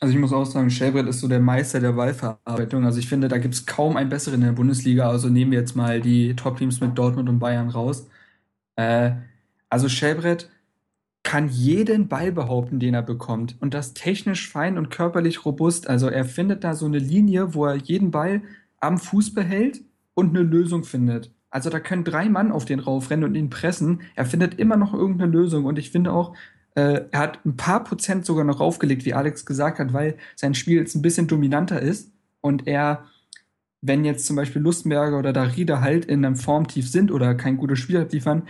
Also 0.00 0.12
ich 0.12 0.20
muss 0.20 0.32
auch 0.32 0.44
sagen, 0.44 0.70
Schellbrett 0.70 1.06
ist 1.06 1.20
so 1.20 1.28
der 1.28 1.40
Meister 1.40 1.80
der 1.80 1.92
Ballverarbeitung. 1.92 2.84
Also 2.84 2.98
ich 2.98 3.08
finde, 3.08 3.28
da 3.28 3.38
gibt 3.38 3.54
es 3.54 3.64
kaum 3.64 3.96
einen 3.96 4.10
besseren 4.10 4.40
in 4.40 4.46
der 4.48 4.52
Bundesliga. 4.52 5.08
Also 5.08 5.28
nehmen 5.28 5.50
wir 5.50 5.58
jetzt 5.58 5.76
mal 5.76 6.00
die 6.00 6.36
Top-Teams 6.36 6.80
mit 6.80 6.98
Dortmund 6.98 7.28
und 7.28 7.38
Bayern 7.38 7.70
raus. 7.70 8.06
Äh, 8.76 9.12
also 9.70 9.88
Schellbrett 9.88 10.50
kann 11.22 11.48
jeden 11.48 12.08
Ball 12.08 12.32
behaupten, 12.32 12.80
den 12.80 12.92
er 12.92 13.02
bekommt. 13.02 13.56
Und 13.60 13.72
das 13.72 13.94
technisch 13.94 14.50
fein 14.50 14.76
und 14.76 14.90
körperlich 14.90 15.44
robust. 15.46 15.88
Also 15.88 16.08
er 16.08 16.26
findet 16.26 16.64
da 16.64 16.74
so 16.74 16.84
eine 16.84 16.98
Linie, 16.98 17.54
wo 17.54 17.64
er 17.64 17.76
jeden 17.76 18.10
Ball 18.10 18.42
am 18.80 18.98
Fuß 18.98 19.32
behält 19.32 19.80
und 20.12 20.36
eine 20.36 20.42
Lösung 20.42 20.84
findet. 20.84 21.30
Also 21.50 21.70
da 21.70 21.80
können 21.80 22.04
drei 22.04 22.28
Mann 22.28 22.52
auf 22.52 22.66
den 22.66 22.80
raufrennen 22.80 23.24
und 23.24 23.36
ihn 23.36 23.48
pressen. 23.48 24.02
Er 24.16 24.26
findet 24.26 24.58
immer 24.58 24.76
noch 24.76 24.92
irgendeine 24.92 25.30
Lösung. 25.30 25.64
Und 25.64 25.78
ich 25.78 25.90
finde 25.90 26.12
auch, 26.12 26.34
äh, 26.74 27.02
er 27.10 27.20
hat 27.20 27.44
ein 27.44 27.56
paar 27.56 27.84
Prozent 27.84 28.26
sogar 28.26 28.44
noch 28.44 28.60
raufgelegt, 28.60 29.04
wie 29.04 29.14
Alex 29.14 29.46
gesagt 29.46 29.78
hat, 29.78 29.92
weil 29.92 30.16
sein 30.36 30.54
Spiel 30.54 30.78
jetzt 30.78 30.94
ein 30.94 31.02
bisschen 31.02 31.28
dominanter 31.28 31.80
ist 31.80 32.12
und 32.40 32.66
er, 32.66 33.04
wenn 33.80 34.04
jetzt 34.04 34.26
zum 34.26 34.36
Beispiel 34.36 34.62
Lustenberger 34.62 35.18
oder 35.18 35.32
Darida 35.32 35.80
halt 35.80 36.04
in 36.04 36.24
einem 36.24 36.36
Formtief 36.36 36.88
sind 36.88 37.10
oder 37.12 37.34
kein 37.34 37.56
gutes 37.56 37.78
Spiel 37.78 37.98
abliefern, 37.98 38.44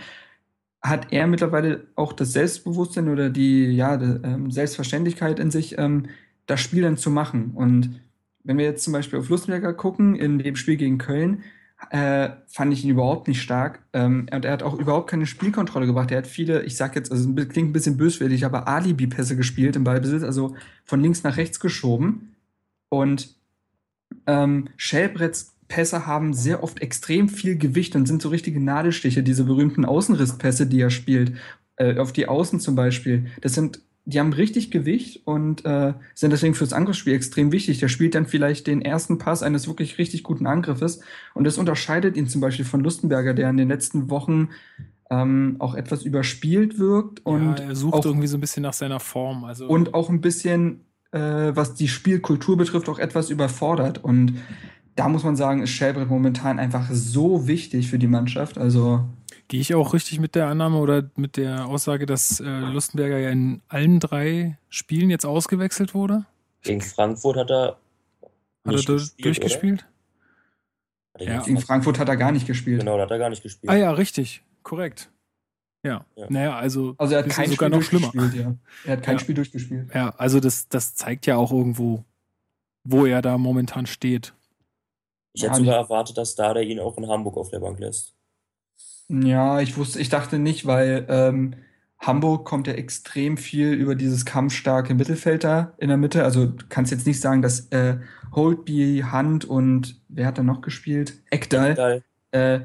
hat 0.81 1.11
er 1.11 1.27
mittlerweile 1.27 1.87
auch 1.95 2.13
das 2.13 2.33
Selbstbewusstsein 2.33 3.09
oder 3.09 3.29
die 3.29 3.71
ja, 3.71 3.97
die, 3.97 4.19
ähm, 4.23 4.51
Selbstverständlichkeit 4.51 5.39
in 5.39 5.51
sich, 5.51 5.77
ähm, 5.77 6.07
das 6.45 6.61
Spiel 6.61 6.83
dann 6.83 6.97
zu 6.97 7.09
machen. 7.09 7.51
Und 7.55 8.01
wenn 8.43 8.57
wir 8.57 8.65
jetzt 8.65 8.83
zum 8.83 8.93
Beispiel 8.93 9.19
auf 9.19 9.29
Lustenberger 9.29 9.73
gucken, 9.73 10.15
in 10.15 10.39
dem 10.39 10.55
Spiel 10.55 10.77
gegen 10.77 10.99
Köln, 10.99 11.43
äh, 11.89 12.29
fand 12.47 12.73
ich 12.73 12.83
ihn 12.83 12.91
überhaupt 12.91 13.27
nicht 13.27 13.41
stark. 13.41 13.83
Ähm, 13.93 14.27
und 14.31 14.45
er 14.45 14.51
hat 14.51 14.63
auch 14.63 14.77
überhaupt 14.77 15.09
keine 15.09 15.25
Spielkontrolle 15.25 15.85
gebracht. 15.85 16.11
Er 16.11 16.19
hat 16.19 16.27
viele, 16.27 16.63
ich 16.63 16.75
sag 16.75 16.95
jetzt, 16.95 17.11
also 17.11 17.33
klingt 17.33 17.69
ein 17.69 17.73
bisschen 17.73 17.97
böswillig, 17.97 18.45
aber 18.45 18.67
Alibi-Pässe 18.67 19.35
gespielt 19.35 19.75
im 19.75 19.83
Ballbesitz, 19.83 20.23
also 20.23 20.55
von 20.83 21.01
links 21.01 21.23
nach 21.23 21.37
rechts 21.37 21.59
geschoben. 21.59 22.35
Und 22.89 23.35
ähm, 24.27 24.69
Schellbretts 24.77 25.55
Pässe 25.67 26.05
haben 26.05 26.33
sehr 26.33 26.63
oft 26.63 26.81
extrem 26.81 27.27
viel 27.27 27.57
Gewicht 27.57 27.95
und 27.95 28.05
sind 28.05 28.21
so 28.21 28.29
richtige 28.29 28.59
Nadelstiche, 28.59 29.23
diese 29.23 29.45
berühmten 29.45 29.85
Außenrisspässe, 29.85 30.67
die 30.67 30.81
er 30.81 30.91
spielt, 30.91 31.33
äh, 31.77 31.97
auf 31.97 32.13
die 32.13 32.27
Außen 32.27 32.59
zum 32.59 32.75
Beispiel. 32.75 33.27
Das 33.41 33.53
sind, 33.53 33.81
die 34.05 34.19
haben 34.19 34.33
richtig 34.33 34.69
Gewicht 34.69 35.21
und 35.25 35.65
äh, 35.65 35.93
sind 36.13 36.31
deswegen 36.31 36.53
fürs 36.53 36.73
Angriffsspiel 36.73 37.13
extrem 37.13 37.51
wichtig. 37.51 37.79
Der 37.79 37.87
spielt 37.87 38.13
dann 38.13 38.27
vielleicht 38.27 38.67
den 38.67 38.81
ersten 38.81 39.17
Pass 39.17 39.41
eines 39.41 39.67
wirklich 39.67 39.97
richtig 39.97 40.23
guten 40.23 40.45
Angriffes 40.45 40.99
und 41.33 41.43
das 41.43 41.57
unterscheidet 41.57 42.15
ihn 42.15 42.27
zum 42.27 42.39
Beispiel 42.39 42.65
von 42.65 42.81
Lustenberger, 42.81 43.33
der 43.33 43.49
in 43.49 43.57
den 43.57 43.67
letzten 43.67 44.09
Wochen 44.09 44.49
ähm, 45.09 45.55
auch 45.59 45.75
etwas 45.75 46.03
überspielt 46.03 46.77
wirkt 46.77 47.25
und 47.25 47.59
ja, 47.59 47.65
er 47.65 47.75
sucht 47.75 47.93
auch, 47.93 48.05
irgendwie 48.05 48.27
so 48.27 48.37
ein 48.37 48.41
bisschen 48.41 48.63
nach 48.63 48.73
seiner 48.73 48.99
Form. 48.99 49.43
Also 49.43 49.67
und 49.67 49.93
auch 49.93 50.09
ein 50.09 50.21
bisschen, 50.21 50.85
äh, 51.11 51.19
was 51.19 51.73
die 51.73 51.87
Spielkultur 51.87 52.57
betrifft, 52.57 52.89
auch 52.89 52.99
etwas 52.99 53.29
überfordert. 53.29 54.03
Und 54.03 54.35
da 54.95 55.09
muss 55.09 55.23
man 55.23 55.35
sagen, 55.35 55.61
ist 55.61 55.71
Schellbrett 55.71 56.09
momentan 56.09 56.59
einfach 56.59 56.89
so 56.91 57.47
wichtig 57.47 57.89
für 57.89 57.99
die 57.99 58.07
Mannschaft. 58.07 58.57
Also 58.57 59.05
gehe 59.47 59.61
ich 59.61 59.75
auch 59.75 59.93
richtig 59.93 60.19
mit 60.19 60.35
der 60.35 60.47
Annahme 60.47 60.77
oder 60.79 61.09
mit 61.15 61.37
der 61.37 61.67
Aussage, 61.67 62.05
dass 62.05 62.39
äh, 62.39 62.43
Lustenberger 62.45 63.17
ja 63.19 63.29
in 63.29 63.61
allen 63.67 63.99
drei 63.99 64.57
Spielen 64.69 65.09
jetzt 65.09 65.25
ausgewechselt 65.25 65.93
wurde? 65.93 66.25
Gegen 66.63 66.81
Frankfurt 66.81 67.37
hat 67.37 67.51
er 67.51 67.77
Hat 68.65 68.73
nicht 68.73 68.89
er 68.89 68.95
gespielt, 68.95 69.25
durchgespielt? 69.25 69.81
Hat 71.13 71.21
er 71.21 71.27
Ja. 71.35 71.41
gegen 71.43 71.59
Frankfurt 71.61 71.99
hat 71.99 72.09
er 72.09 72.17
gar 72.17 72.31
nicht 72.31 72.47
gespielt. 72.47 72.79
Genau, 72.79 72.97
da 72.97 73.03
hat 73.03 73.11
er 73.11 73.19
gar 73.19 73.29
nicht 73.29 73.43
gespielt. 73.43 73.71
Ah 73.71 73.75
ja, 73.75 73.91
richtig, 73.91 74.43
korrekt. 74.63 75.11
Ja. 75.83 76.03
Ja. 76.15 76.25
Naja, 76.29 76.55
also, 76.57 76.95
Also 76.97 77.13
er 77.13 77.23
hat 77.23 77.29
kein 77.29 77.49
sogar 77.51 77.69
Spiel 77.69 77.77
noch 77.79 77.83
schlimmer. 77.85 78.11
durchgespielt, 78.11 78.43
ja. 78.45 78.89
Er 78.91 78.97
hat 78.97 79.03
kein 79.03 79.15
Ja. 79.15 79.19
Spiel 79.19 79.35
durchgespielt. 79.35 79.93
Ja, 79.93 80.09
also 80.17 80.39
das, 80.39 80.67
das 80.67 80.95
zeigt 80.95 81.27
ja 81.27 81.37
auch 81.37 81.51
irgendwo, 81.51 82.03
wo 82.83 83.05
er 83.05 83.21
da 83.21 83.37
momentan 83.37 83.85
steht. 83.85 84.33
Ich 85.33 85.43
hätte 85.43 85.55
sogar 85.55 85.75
erwartet, 85.75 86.17
dass 86.17 86.33
da 86.33 86.53
der 86.55 86.63
ihn 86.63 86.79
auch 86.79 86.97
in 86.97 87.07
Hamburg 87.07 87.37
auf 87.37 87.49
der 87.51 87.59
Bank 87.59 87.77
lässt. 87.79 88.14
Ja, 89.09 89.59
ich 89.59 89.77
wusste, 89.77 89.99
ich 89.99 90.09
dachte 90.09 90.39
nicht, 90.39 90.65
weil 90.65 91.05
ähm, 91.09 91.55
Hamburg 91.99 92.45
kommt 92.45 92.67
ja 92.67 92.73
extrem 92.73 93.37
viel 93.37 93.73
über 93.73 93.95
dieses 93.95 94.25
kampfstarke 94.25 94.93
Mittelfeld 94.93 95.43
da 95.43 95.73
in 95.77 95.89
der 95.89 95.97
Mitte. 95.97 96.23
Also 96.23 96.47
du 96.47 96.65
kannst 96.69 96.91
jetzt 96.91 97.07
nicht 97.07 97.21
sagen, 97.21 97.41
dass 97.41 97.67
äh, 97.71 97.97
Holtby, 98.31 99.03
Hand 99.11 99.45
und 99.45 100.01
wer 100.09 100.27
hat 100.27 100.37
da 100.37 100.43
noch 100.43 100.61
gespielt? 100.61 101.21
Geil. 101.75 102.03
äh, 102.31 102.61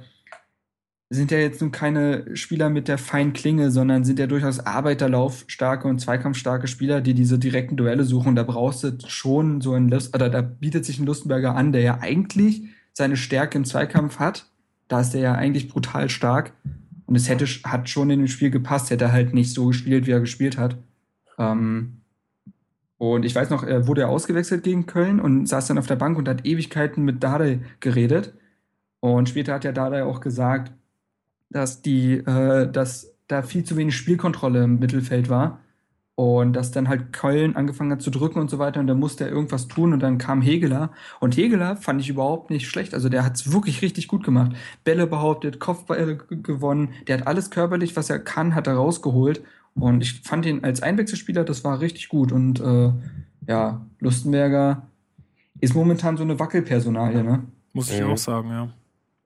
sind 1.13 1.33
ja 1.33 1.39
jetzt 1.39 1.61
nun 1.61 1.73
keine 1.73 2.37
Spieler 2.37 2.71
mit 2.71 2.87
der 2.87 2.97
feinen 2.97 3.33
Klinge, 3.33 3.73
sondern 3.73 4.05
sind 4.05 4.21
ja 4.21 4.29
durchaus 4.29 4.61
arbeiterlaufstarke 4.61 5.89
und 5.89 6.01
zweikampfstarke 6.01 6.69
Spieler, 6.69 7.01
die 7.01 7.15
diese 7.15 7.39
direkten 7.39 7.77
Duelle 7.77 8.05
suchen. 8.05 8.37
Da 8.37 8.45
brauchst 8.45 8.85
du 8.85 8.97
schon 9.09 9.61
so 9.61 9.73
einen 9.73 9.89
Lust, 9.89 10.15
oder 10.15 10.31
da 10.31 10.41
bietet 10.41 10.85
sich 10.85 11.01
ein 11.01 11.07
Lustenberger 11.07 11.57
an, 11.57 11.73
der 11.73 11.83
ja 11.83 11.99
eigentlich 12.01 12.63
seine 12.93 13.17
Stärke 13.17 13.59
im 13.59 13.65
Zweikampf 13.65 14.21
hat. 14.21 14.47
Da 14.91 15.01
ist 15.01 15.15
er 15.15 15.21
ja 15.21 15.35
eigentlich 15.35 15.69
brutal 15.69 16.09
stark. 16.09 16.53
Und 17.07 17.15
es 17.15 17.29
hätte, 17.29 17.47
hat 17.47 17.89
schon 17.89 18.11
in 18.11 18.19
dem 18.19 18.29
Spiel 18.29 18.51
gepasst, 18.51 18.91
hätte 18.91 19.05
er 19.05 19.13
halt 19.13 19.33
nicht 19.35 19.55
so 19.55 19.69
gespielt, 19.69 20.07
wie 20.07 20.11
er 20.11 20.21
gespielt 20.21 20.59
hat. 20.59 20.77
Ähm, 21.39 22.03
und 22.99 23.25
ich 23.25 23.35
weiß 23.35 23.51
noch, 23.51 23.63
er 23.63 23.87
wurde 23.87 24.09
ausgewechselt 24.09 24.65
gegen 24.65 24.87
Köln 24.87 25.21
und 25.21 25.47
saß 25.47 25.69
dann 25.69 25.79
auf 25.79 25.87
der 25.87 25.97
Bank 25.97 26.19
und 26.19 26.29
hat 26.29 26.45
Ewigkeiten 26.45 27.05
mit 27.05 27.23
Dardai 27.23 27.61
geredet. 27.79 28.35
Und 28.99 29.29
später 29.29 29.55
hat 29.55 29.65
ja 29.65 29.73
Dardai 29.73 30.05
auch 30.05 30.21
gesagt, 30.21 30.73
dass 31.51 31.83
die, 31.83 32.15
äh, 32.15 32.71
dass 32.71 33.15
da 33.29 33.43
viel 33.43 33.65
zu 33.65 33.77
wenig 33.77 33.97
Spielkontrolle 33.97 34.65
im 34.65 34.81
Mittelfeld 34.81 35.29
war 35.29 35.61
und 36.21 36.53
dass 36.53 36.71
dann 36.71 36.89
halt 36.89 37.15
Köln 37.15 37.57
angefangen 37.57 37.93
hat 37.93 38.03
zu 38.03 38.11
drücken 38.11 38.39
und 38.41 38.51
so 38.51 38.59
weiter 38.59 38.79
und 38.81 38.87
da 38.87 38.95
musste 38.95 39.25
er 39.25 39.31
irgendwas 39.31 39.69
tun 39.69 39.95
und 39.95 40.01
dann 40.01 40.19
kam 40.19 40.43
Hegeler 40.43 40.91
und 41.19 41.35
Hegeler 41.37 41.77
fand 41.77 42.01
ich 42.03 42.11
überhaupt 42.11 42.51
nicht 42.51 42.69
schlecht, 42.69 42.93
also 42.93 43.09
der 43.09 43.25
hat 43.25 43.37
es 43.37 43.53
wirklich 43.53 43.81
richtig 43.81 44.07
gut 44.07 44.23
gemacht. 44.23 44.53
Bälle 44.85 45.07
behauptet, 45.07 45.61
Kopfbälle 45.61 46.19
g- 46.19 46.37
gewonnen, 46.43 46.91
der 47.07 47.19
hat 47.19 47.27
alles 47.27 47.51
körperlich, 47.51 47.97
was 47.97 48.11
er 48.11 48.19
kann, 48.19 48.55
hat 48.55 48.67
er 48.67 48.75
rausgeholt 48.75 49.41
und 49.75 50.03
ich 50.03 50.21
fand 50.21 50.45
ihn 50.45 50.63
als 50.63 50.83
Einwechselspieler, 50.83 51.45
das 51.45 51.65
war 51.65 51.81
richtig 51.81 52.09
gut 52.11 52.33
und 52.33 52.61
äh, 52.61 52.91
ja, 53.49 53.81
Lustenberger 54.01 54.83
ist 55.61 55.75
momentan 55.75 56.17
so 56.19 56.23
eine 56.23 56.39
Wackelpersonalie, 56.39 57.25
ne? 57.25 57.45
Muss 57.73 57.91
ich 57.91 58.03
Mhm. 58.03 58.11
auch 58.11 58.19
sagen, 58.19 58.51
ja. 58.51 58.69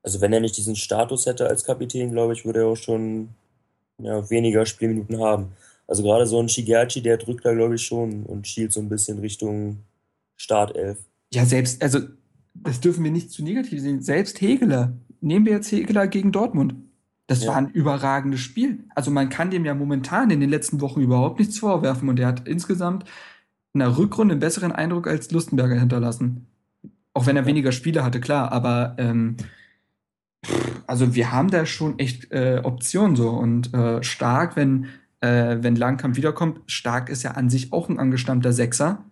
Also 0.05 0.21
wenn 0.21 0.33
er 0.33 0.41
nicht 0.41 0.57
diesen 0.57 0.77
Status 0.77 1.27
hätte 1.27 1.49
als 1.49 1.65
Kapitän, 1.65 2.13
glaube 2.13 2.35
ich, 2.35 2.45
würde 2.45 2.61
er 2.61 2.67
auch 2.67 2.77
schon 2.77 3.31
ja, 3.99 4.29
weniger 4.31 4.65
Spielminuten 4.67 5.19
haben. 5.21 5.49
Also 5.87 6.03
gerade 6.03 6.27
so 6.27 6.41
ein 6.41 6.49
Shigeachi, 6.49 7.03
der 7.03 7.17
drückt 7.19 7.45
da, 7.45 7.53
glaube 7.55 7.75
ich, 7.75 7.85
schon 7.85 8.25
und 8.25 8.47
schielt 8.47 8.73
so 8.73 8.81
ein 8.81 8.89
bisschen 8.89 9.19
Richtung 9.19 9.79
Startelf. 10.37 10.99
Ja, 11.33 11.45
selbst, 11.45 11.83
also, 11.83 12.01
das 12.55 12.81
dürfen 12.81 13.05
wir 13.05 13.11
nicht 13.11 13.31
zu 13.31 13.43
negativ 13.45 13.81
sehen. 13.81 14.01
Selbst 14.03 14.41
Hegeler, 14.41 14.93
nehmen 15.21 15.45
wir 15.47 15.53
jetzt 15.53 15.71
Hegeler 15.73 16.07
gegen 16.07 16.33
Dortmund. 16.33 16.75
Das 17.27 17.43
Ja. 17.43 17.51
war 17.51 17.57
ein 17.57 17.71
überragendes 17.71 18.41
Spiel. 18.41 18.85
Also, 18.95 19.11
man 19.11 19.29
kann 19.29 19.51
dem 19.51 19.65
ja 19.65 19.75
momentan 19.75 20.31
in 20.31 20.41
den 20.41 20.51
letzten 20.51 20.81
Wochen 20.81 21.01
überhaupt 21.01 21.39
nichts 21.39 21.59
vorwerfen 21.59 22.09
und 22.09 22.19
er 22.21 22.29
hat 22.29 22.47
insgesamt 22.49 23.05
in 23.75 23.81
der 23.81 23.97
Rückrunde 23.99 24.33
einen 24.33 24.41
besseren 24.41 24.73
Eindruck 24.73 25.07
als 25.07 25.31
Lustenberger 25.33 25.79
hinterlassen. 25.79 26.47
Auch 27.13 27.27
wenn 27.27 27.37
er 27.37 27.43
Ja. 27.43 27.49
weniger 27.49 27.73
Spiele 27.73 28.05
hatte, 28.05 28.21
klar, 28.21 28.53
aber 28.53 28.95
ähm, 28.99 29.37
also 30.87 31.15
wir 31.15 31.33
haben 31.33 31.51
da 31.51 31.67
schon 31.67 31.99
echt 31.99 32.31
äh, 32.31 32.61
Optionen 32.63 33.17
so 33.17 33.31
und 33.31 33.73
äh, 33.75 34.03
stark, 34.03 34.57
wenn, 34.57 34.87
äh, 35.25 35.63
wenn 35.63 35.77
Langkamp 35.77 36.17
wiederkommt, 36.17 36.61
stark 36.67 37.09
ist 37.09 37.23
ja 37.23 37.33
an 37.33 37.49
sich 37.51 37.73
auch 37.73 37.89
ein 37.89 37.99
angestammter 37.99 38.53
Sechser. 38.53 39.05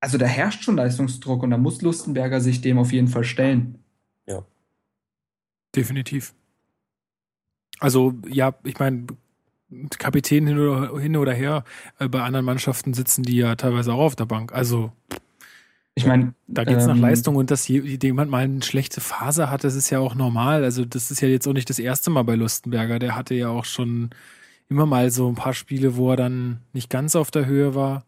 Also 0.00 0.18
da 0.18 0.26
herrscht 0.26 0.62
schon 0.62 0.76
Leistungsdruck 0.76 1.42
und 1.42 1.50
da 1.50 1.56
muss 1.56 1.80
Lustenberger 1.82 2.40
sich 2.40 2.60
dem 2.60 2.78
auf 2.78 2.92
jeden 2.92 3.08
Fall 3.08 3.24
stellen. 3.24 3.78
Definitiv. 5.74 6.32
Also, 7.80 8.14
ja, 8.26 8.54
ich 8.64 8.78
meine, 8.78 9.06
Kapitän 9.98 10.46
hin 10.46 10.58
oder, 10.58 10.98
hin 10.98 11.16
oder 11.16 11.34
her, 11.34 11.64
äh, 11.98 12.08
bei 12.08 12.22
anderen 12.22 12.46
Mannschaften 12.46 12.94
sitzen 12.94 13.22
die 13.24 13.36
ja 13.36 13.56
teilweise 13.56 13.92
auch 13.92 14.00
auf 14.00 14.16
der 14.16 14.24
Bank. 14.24 14.52
Also, 14.52 14.92
Ich 15.94 16.06
meine, 16.06 16.32
da 16.46 16.64
geht's 16.64 16.84
ähm, 16.84 16.92
nach 16.92 16.98
Leistung 16.98 17.36
und 17.36 17.50
dass 17.50 17.68
je- 17.68 17.98
jemand 18.02 18.30
mal 18.30 18.44
eine 18.44 18.62
schlechte 18.62 19.02
Phase 19.02 19.50
hat, 19.50 19.64
das 19.64 19.74
ist 19.74 19.90
ja 19.90 19.98
auch 19.98 20.14
normal. 20.14 20.64
Also, 20.64 20.86
das 20.86 21.10
ist 21.10 21.20
ja 21.20 21.28
jetzt 21.28 21.46
auch 21.46 21.52
nicht 21.52 21.68
das 21.68 21.78
erste 21.78 22.08
Mal 22.10 22.22
bei 22.22 22.36
Lustenberger. 22.36 22.98
Der 22.98 23.14
hatte 23.14 23.34
ja 23.34 23.50
auch 23.50 23.66
schon 23.66 24.10
immer 24.68 24.86
mal 24.86 25.10
so 25.10 25.28
ein 25.28 25.34
paar 25.34 25.54
Spiele, 25.54 25.96
wo 25.96 26.10
er 26.10 26.16
dann 26.16 26.60
nicht 26.72 26.90
ganz 26.90 27.16
auf 27.16 27.30
der 27.30 27.46
Höhe 27.46 27.74
war. 27.74 28.04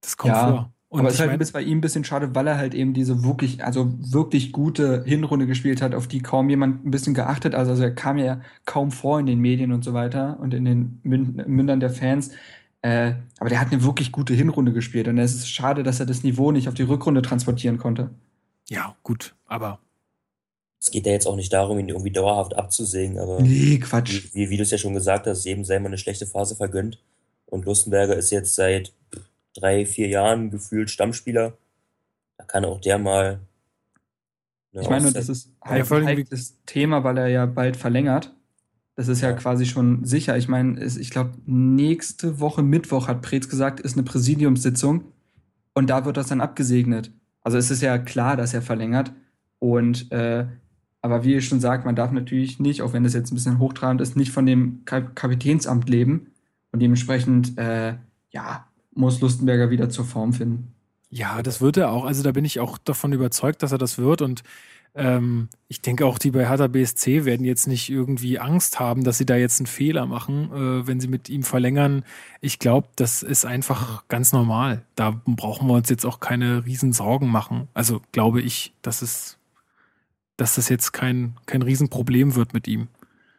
Das 0.00 0.16
kommt 0.16 0.34
Ja, 0.34 0.48
vor. 0.50 0.72
Und 0.90 1.00
aber 1.00 1.08
es 1.08 1.14
ist 1.14 1.20
halt 1.20 1.38
bis 1.38 1.52
bei 1.52 1.60
ihm 1.62 1.78
ein 1.78 1.80
bisschen 1.82 2.04
schade, 2.04 2.34
weil 2.34 2.46
er 2.46 2.56
halt 2.56 2.72
eben 2.74 2.94
diese 2.94 3.22
wirklich, 3.22 3.62
also 3.62 3.92
wirklich 3.98 4.52
gute 4.52 5.04
Hinrunde 5.04 5.46
gespielt 5.46 5.82
hat, 5.82 5.94
auf 5.94 6.06
die 6.08 6.22
kaum 6.22 6.48
jemand 6.48 6.86
ein 6.86 6.90
bisschen 6.90 7.12
geachtet. 7.12 7.54
Also, 7.54 7.72
also 7.72 7.82
er 7.82 7.94
kam 7.94 8.16
ja 8.16 8.40
kaum 8.64 8.90
vor 8.90 9.20
in 9.20 9.26
den 9.26 9.38
Medien 9.38 9.72
und 9.72 9.84
so 9.84 9.92
weiter 9.92 10.38
und 10.40 10.54
in 10.54 10.64
den 10.64 11.00
Mün- 11.04 11.46
Mündern 11.46 11.80
der 11.80 11.90
Fans. 11.90 12.30
Äh, 12.80 13.14
aber 13.38 13.50
der 13.50 13.60
hat 13.60 13.70
eine 13.70 13.82
wirklich 13.84 14.12
gute 14.12 14.32
Hinrunde 14.32 14.72
gespielt 14.72 15.08
und 15.08 15.18
es 15.18 15.34
ist 15.34 15.50
schade, 15.50 15.82
dass 15.82 16.00
er 16.00 16.06
das 16.06 16.22
Niveau 16.22 16.52
nicht 16.52 16.68
auf 16.68 16.74
die 16.74 16.84
Rückrunde 16.84 17.20
transportieren 17.22 17.76
konnte. 17.78 18.10
ja, 18.70 18.94
gut, 19.02 19.34
aber 19.46 19.80
Es 20.80 20.90
geht 20.90 21.06
ja 21.06 21.12
jetzt 21.12 21.26
auch 21.26 21.36
nicht 21.36 21.52
darum, 21.52 21.78
ihn 21.78 21.88
irgendwie 21.88 22.10
dauerhaft 22.12 22.54
abzusägen, 22.56 23.18
aber 23.18 23.40
Nee, 23.42 23.78
Quatsch. 23.78 24.28
wie, 24.32 24.48
wie 24.50 24.56
du 24.56 24.62
es 24.62 24.70
ja 24.70 24.78
schon 24.78 24.94
gesagt 24.94 25.26
hast, 25.26 25.44
jedem 25.44 25.64
sei 25.64 25.78
mal 25.80 25.86
eine 25.88 25.98
schlechte 25.98 26.26
Phase 26.26 26.54
vergönnt. 26.56 27.02
Und 27.46 27.64
Lustenberger 27.64 28.14
ist 28.16 28.30
jetzt 28.30 28.54
seit 28.54 28.92
drei, 29.54 29.86
vier 29.86 30.06
Jahren 30.08 30.50
gefühlt 30.50 30.90
Stammspieler. 30.90 31.56
Da 32.36 32.44
kann 32.44 32.64
auch 32.64 32.80
der 32.80 32.98
mal. 32.98 33.40
eine 34.72 34.82
Ich 34.82 34.90
meine, 34.90 35.10
das 35.12 35.28
ist 35.28 35.50
Ja, 35.64 35.70
halt 35.70 35.90
ein 35.92 36.02
wie- 36.02 36.06
heikles 36.06 36.58
Thema, 36.66 37.02
weil 37.02 37.18
er 37.18 37.28
ja 37.28 37.46
bald 37.46 37.76
verlängert. 37.76 38.32
Das 38.94 39.08
ist 39.08 39.20
ja 39.20 39.30
Ja. 39.30 39.36
quasi 39.36 39.64
schon 39.66 40.04
sicher. 40.04 40.36
Ich 40.36 40.46
meine, 40.46 40.78
es- 40.80 40.96
ich 40.96 41.10
glaube, 41.10 41.32
nächste 41.46 42.38
Woche 42.38 42.62
Mittwoch 42.62 43.08
hat 43.08 43.22
Preetz 43.22 43.48
gesagt, 43.48 43.80
ist 43.80 43.94
eine 43.94 44.02
Präsidiumssitzung 44.04 45.04
und 45.74 45.88
da 45.90 46.04
wird 46.04 46.16
das 46.16 46.28
dann 46.28 46.40
abgesegnet. 46.40 47.10
Also 47.40 47.58
es 47.58 47.70
ist 47.70 47.80
ja 47.82 47.98
klar, 47.98 48.36
dass 48.36 48.54
er 48.54 48.62
verlängert. 48.62 49.12
Und 49.58 50.12
äh, 50.12 50.46
aber 51.00 51.24
wie 51.24 51.34
ihr 51.34 51.40
schon 51.40 51.60
sagt, 51.60 51.84
man 51.84 51.96
darf 51.96 52.10
natürlich 52.10 52.58
nicht, 52.58 52.82
auch 52.82 52.92
wenn 52.92 53.04
das 53.04 53.14
jetzt 53.14 53.30
ein 53.30 53.34
bisschen 53.34 53.58
hochtrabend 53.58 54.00
ist, 54.00 54.16
nicht 54.16 54.32
von 54.32 54.46
dem 54.46 54.84
Kap 54.84 55.14
Kapitänsamt 55.14 55.88
leben. 55.88 56.32
Und 56.72 56.80
dementsprechend, 56.80 57.56
äh, 57.56 57.94
ja, 58.30 58.66
muss 58.94 59.20
Lustenberger 59.20 59.70
wieder 59.70 59.88
zur 59.88 60.04
Form 60.04 60.32
finden. 60.32 60.74
Ja, 61.10 61.40
das 61.42 61.60
wird 61.60 61.76
er 61.76 61.90
auch. 61.90 62.04
Also 62.04 62.22
da 62.22 62.32
bin 62.32 62.44
ich 62.44 62.60
auch 62.60 62.78
davon 62.78 63.12
überzeugt, 63.12 63.62
dass 63.62 63.72
er 63.72 63.78
das 63.78 63.96
wird. 63.96 64.20
Und 64.20 64.42
ähm, 64.94 65.48
ich 65.68 65.80
denke 65.80 66.04
auch, 66.04 66.18
die 66.18 66.32
bei 66.32 66.48
Hertha 66.48 66.66
BSC 66.66 67.24
werden 67.24 67.46
jetzt 67.46 67.66
nicht 67.66 67.88
irgendwie 67.88 68.38
Angst 68.38 68.80
haben, 68.80 69.04
dass 69.04 69.16
sie 69.16 69.26
da 69.26 69.36
jetzt 69.36 69.60
einen 69.60 69.66
Fehler 69.66 70.06
machen, 70.06 70.50
äh, 70.52 70.86
wenn 70.86 71.00
sie 71.00 71.08
mit 71.08 71.28
ihm 71.28 71.44
verlängern. 71.44 72.04
Ich 72.40 72.58
glaube, 72.58 72.88
das 72.96 73.22
ist 73.22 73.46
einfach 73.46 74.06
ganz 74.08 74.32
normal. 74.32 74.84
Da 74.96 75.22
brauchen 75.24 75.68
wir 75.68 75.74
uns 75.74 75.88
jetzt 75.88 76.04
auch 76.04 76.20
keine 76.20 76.66
riesen 76.66 76.92
Sorgen 76.92 77.28
machen. 77.28 77.68
Also 77.74 78.02
glaube 78.12 78.42
ich, 78.42 78.74
dass 78.82 79.00
es, 79.00 79.37
dass 80.38 80.54
das 80.54 80.70
jetzt 80.70 80.92
kein, 80.92 81.36
kein 81.44 81.60
Riesenproblem 81.60 82.34
wird 82.34 82.54
mit 82.54 82.66
ihm. 82.66 82.88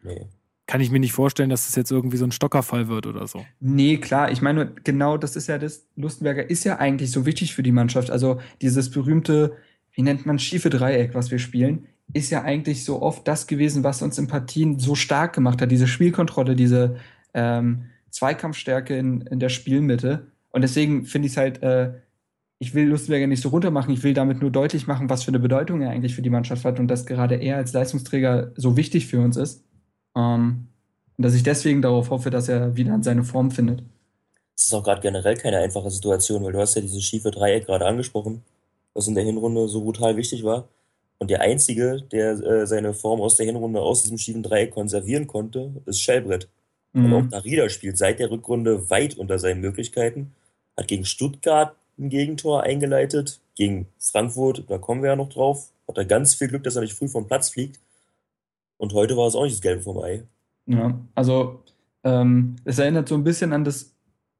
Nee. 0.03 0.27
Kann 0.67 0.81
ich 0.81 0.91
mir 0.91 0.99
nicht 0.99 1.13
vorstellen, 1.13 1.49
dass 1.49 1.65
das 1.65 1.75
jetzt 1.75 1.91
irgendwie 1.91 2.17
so 2.17 2.25
ein 2.25 2.31
Stockerfall 2.31 2.87
wird 2.89 3.07
oder 3.07 3.25
so. 3.25 3.43
Nee, 3.59 3.97
klar, 3.97 4.31
ich 4.31 4.43
meine, 4.43 4.71
genau 4.83 5.17
das 5.17 5.35
ist 5.35 5.47
ja 5.47 5.57
das, 5.57 5.87
Lustenberger 5.95 6.47
ist 6.47 6.65
ja 6.65 6.77
eigentlich 6.77 7.09
so 7.09 7.25
wichtig 7.25 7.55
für 7.55 7.63
die 7.63 7.71
Mannschaft. 7.71 8.11
Also 8.11 8.39
dieses 8.61 8.91
berühmte, 8.91 9.55
wie 9.93 10.03
nennt 10.03 10.27
man, 10.27 10.37
schiefe 10.37 10.69
Dreieck, 10.69 11.15
was 11.15 11.31
wir 11.31 11.39
spielen, 11.39 11.87
ist 12.13 12.29
ja 12.29 12.43
eigentlich 12.43 12.83
so 12.83 13.01
oft 13.01 13.27
das 13.27 13.47
gewesen, 13.47 13.83
was 13.83 14.01
uns 14.01 14.17
in 14.19 14.27
Partien 14.27 14.77
so 14.77 14.93
stark 14.93 15.33
gemacht 15.33 15.61
hat. 15.61 15.71
Diese 15.71 15.87
Spielkontrolle, 15.87 16.55
diese 16.55 16.97
ähm, 17.33 17.85
Zweikampfstärke 18.11 18.95
in, 18.95 19.21
in 19.21 19.39
der 19.39 19.49
Spielmitte. 19.49 20.27
Und 20.51 20.61
deswegen 20.61 21.05
finde 21.05 21.27
ich 21.27 21.33
es 21.33 21.37
halt, 21.37 21.63
äh, 21.63 21.93
ich 22.59 22.73
will 22.75 22.87
Lustenberger 22.87 23.27
nicht 23.27 23.41
so 23.41 23.49
runtermachen, 23.49 23.93
ich 23.93 24.03
will 24.03 24.13
damit 24.13 24.41
nur 24.41 24.51
deutlich 24.51 24.85
machen, 24.85 25.09
was 25.09 25.23
für 25.23 25.29
eine 25.29 25.39
Bedeutung 25.39 25.81
er 25.81 25.91
eigentlich 25.91 26.13
für 26.13 26.21
die 26.21 26.29
Mannschaft 26.29 26.65
hat 26.65 26.79
und 26.79 26.89
dass 26.89 27.05
gerade 27.05 27.35
er 27.35 27.55
als 27.55 27.71
Leistungsträger 27.71 28.51
so 28.55 28.75
wichtig 28.75 29.07
für 29.07 29.21
uns 29.21 29.37
ist. 29.37 29.63
Ähm, 30.15 30.67
und 31.17 31.23
dass 31.23 31.33
ich 31.33 31.43
deswegen 31.43 31.81
darauf 31.81 32.09
hoffe, 32.09 32.29
dass 32.29 32.49
er 32.49 32.75
wieder 32.75 32.93
an 32.93 33.03
seine 33.03 33.23
Form 33.23 33.51
findet. 33.51 33.83
Es 34.55 34.65
ist 34.65 34.73
auch 34.73 34.83
gerade 34.83 35.01
generell 35.01 35.37
keine 35.37 35.59
einfache 35.59 35.89
Situation, 35.89 36.43
weil 36.43 36.51
du 36.51 36.59
hast 36.59 36.75
ja 36.75 36.81
dieses 36.81 37.03
schiefe 37.03 37.31
Dreieck 37.31 37.65
gerade 37.65 37.85
angesprochen, 37.85 38.43
was 38.93 39.07
in 39.07 39.15
der 39.15 39.23
Hinrunde 39.23 39.69
so 39.69 39.81
brutal 39.81 40.17
wichtig 40.17 40.43
war. 40.43 40.67
Und 41.17 41.29
der 41.29 41.41
Einzige, 41.41 42.01
der 42.11 42.31
äh, 42.31 42.67
seine 42.67 42.93
Form 42.93 43.21
aus 43.21 43.35
der 43.35 43.45
Hinrunde 43.45 43.81
aus 43.81 44.03
diesem 44.03 44.17
schiefen 44.17 44.43
Dreieck 44.43 44.71
konservieren 44.71 45.27
konnte, 45.27 45.71
ist 45.85 46.01
Schellbrett. 46.01 46.49
Und 46.93 47.13
auch 47.13 47.21
Mhm. 47.21 47.29
Darida 47.29 47.69
spielt 47.69 47.97
seit 47.97 48.19
der 48.19 48.31
Rückrunde 48.31 48.89
weit 48.89 49.17
unter 49.17 49.39
seinen 49.39 49.61
Möglichkeiten. 49.61 50.33
Hat 50.75 50.87
gegen 50.87 51.05
Stuttgart 51.05 51.75
ein 51.99 52.09
Gegentor 52.09 52.63
eingeleitet, 52.63 53.41
gegen 53.55 53.87
Frankfurt, 53.97 54.63
da 54.69 54.77
kommen 54.77 55.01
wir 55.01 55.09
ja 55.09 55.15
noch 55.15 55.29
drauf. 55.29 55.71
Hat 55.87 55.97
er 55.97 56.05
ganz 56.05 56.33
viel 56.33 56.47
Glück, 56.47 56.63
dass 56.63 56.75
er 56.75 56.81
nicht 56.81 56.93
früh 56.93 57.09
vom 57.09 57.27
Platz 57.27 57.49
fliegt. 57.49 57.79
Und 58.77 58.93
heute 58.93 59.17
war 59.17 59.27
es 59.27 59.35
auch 59.35 59.43
nicht 59.43 59.55
das 59.55 59.61
Gelbe 59.61 59.81
vom 59.81 59.97
Ei. 59.99 60.23
Ja, 60.65 60.97
also 61.15 61.61
ähm, 62.03 62.55
es 62.63 62.79
erinnert 62.79 63.09
so 63.09 63.15
ein 63.15 63.23
bisschen 63.23 63.51
an 63.51 63.65
das, 63.65 63.93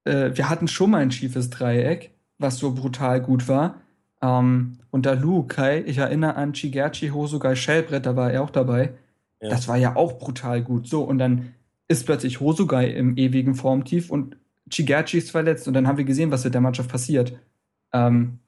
äh, 0.05 0.31
wir 0.33 0.49
hatten 0.49 0.67
schon 0.67 0.91
mal 0.91 1.01
ein 1.01 1.11
schiefes 1.11 1.49
Dreieck, 1.49 2.11
was 2.37 2.57
so 2.57 2.73
brutal 2.73 3.21
gut 3.21 3.47
war. 3.47 3.81
Ähm, 4.21 4.77
und 4.91 5.05
da 5.05 5.13
Lukai, 5.13 5.83
ich 5.85 5.97
erinnere 5.97 6.35
an 6.35 6.53
Chigerchi, 6.53 7.09
Hosogai, 7.09 7.55
Schellbrett, 7.55 8.05
da 8.05 8.15
war 8.15 8.31
er 8.31 8.43
auch 8.43 8.49
dabei. 8.49 8.93
Ja. 9.41 9.49
Das 9.49 9.67
war 9.67 9.77
ja 9.77 9.95
auch 9.95 10.19
brutal 10.19 10.61
gut. 10.61 10.87
So, 10.87 11.03
und 11.03 11.17
dann 11.17 11.53
ist 11.87 12.05
plötzlich 12.05 12.39
Hosogai 12.39 12.87
im 12.89 13.17
ewigen 13.17 13.55
Formtief 13.55 14.09
und 14.09 14.37
Chigerchi 14.69 15.17
ist 15.17 15.31
verletzt. 15.31 15.67
Und 15.67 15.73
dann 15.73 15.87
haben 15.87 15.97
wir 15.97 16.05
gesehen, 16.05 16.31
was 16.31 16.43
mit 16.43 16.53
der 16.53 16.61
Mannschaft 16.61 16.89
passiert. 16.89 17.33
Ähm, 17.93 18.39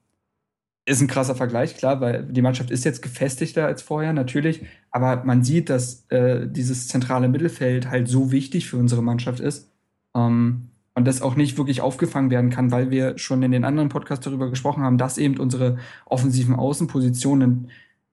ist 0.85 1.01
ein 1.01 1.07
krasser 1.07 1.35
Vergleich, 1.35 1.77
klar, 1.77 2.01
weil 2.01 2.23
die 2.23 2.41
Mannschaft 2.41 2.71
ist 2.71 2.85
jetzt 2.85 3.01
gefestigter 3.01 3.65
als 3.65 3.81
vorher, 3.81 4.13
natürlich. 4.13 4.65
Aber 4.89 5.23
man 5.23 5.43
sieht, 5.43 5.69
dass 5.69 6.05
äh, 6.09 6.47
dieses 6.47 6.87
zentrale 6.87 7.29
Mittelfeld 7.29 7.89
halt 7.89 8.07
so 8.07 8.31
wichtig 8.31 8.67
für 8.67 8.77
unsere 8.77 9.03
Mannschaft 9.03 9.39
ist. 9.39 9.71
Ähm, 10.15 10.69
und 10.93 11.05
das 11.05 11.21
auch 11.21 11.35
nicht 11.35 11.57
wirklich 11.57 11.81
aufgefangen 11.81 12.31
werden 12.31 12.49
kann, 12.49 12.71
weil 12.71 12.91
wir 12.91 13.17
schon 13.17 13.43
in 13.43 13.51
den 13.51 13.63
anderen 13.63 13.89
Podcasts 13.89 14.25
darüber 14.25 14.49
gesprochen 14.49 14.83
haben, 14.83 14.97
dass 14.97 15.17
eben 15.17 15.37
unsere 15.37 15.77
offensiven 16.05 16.55
Außenpositionen 16.55 17.69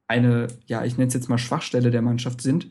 eine, 0.06 0.46
ja, 0.66 0.84
ich 0.84 0.96
nenne 0.96 1.08
es 1.08 1.14
jetzt 1.14 1.28
mal 1.28 1.38
Schwachstelle 1.38 1.90
der 1.90 2.02
Mannschaft 2.02 2.40
sind 2.40 2.68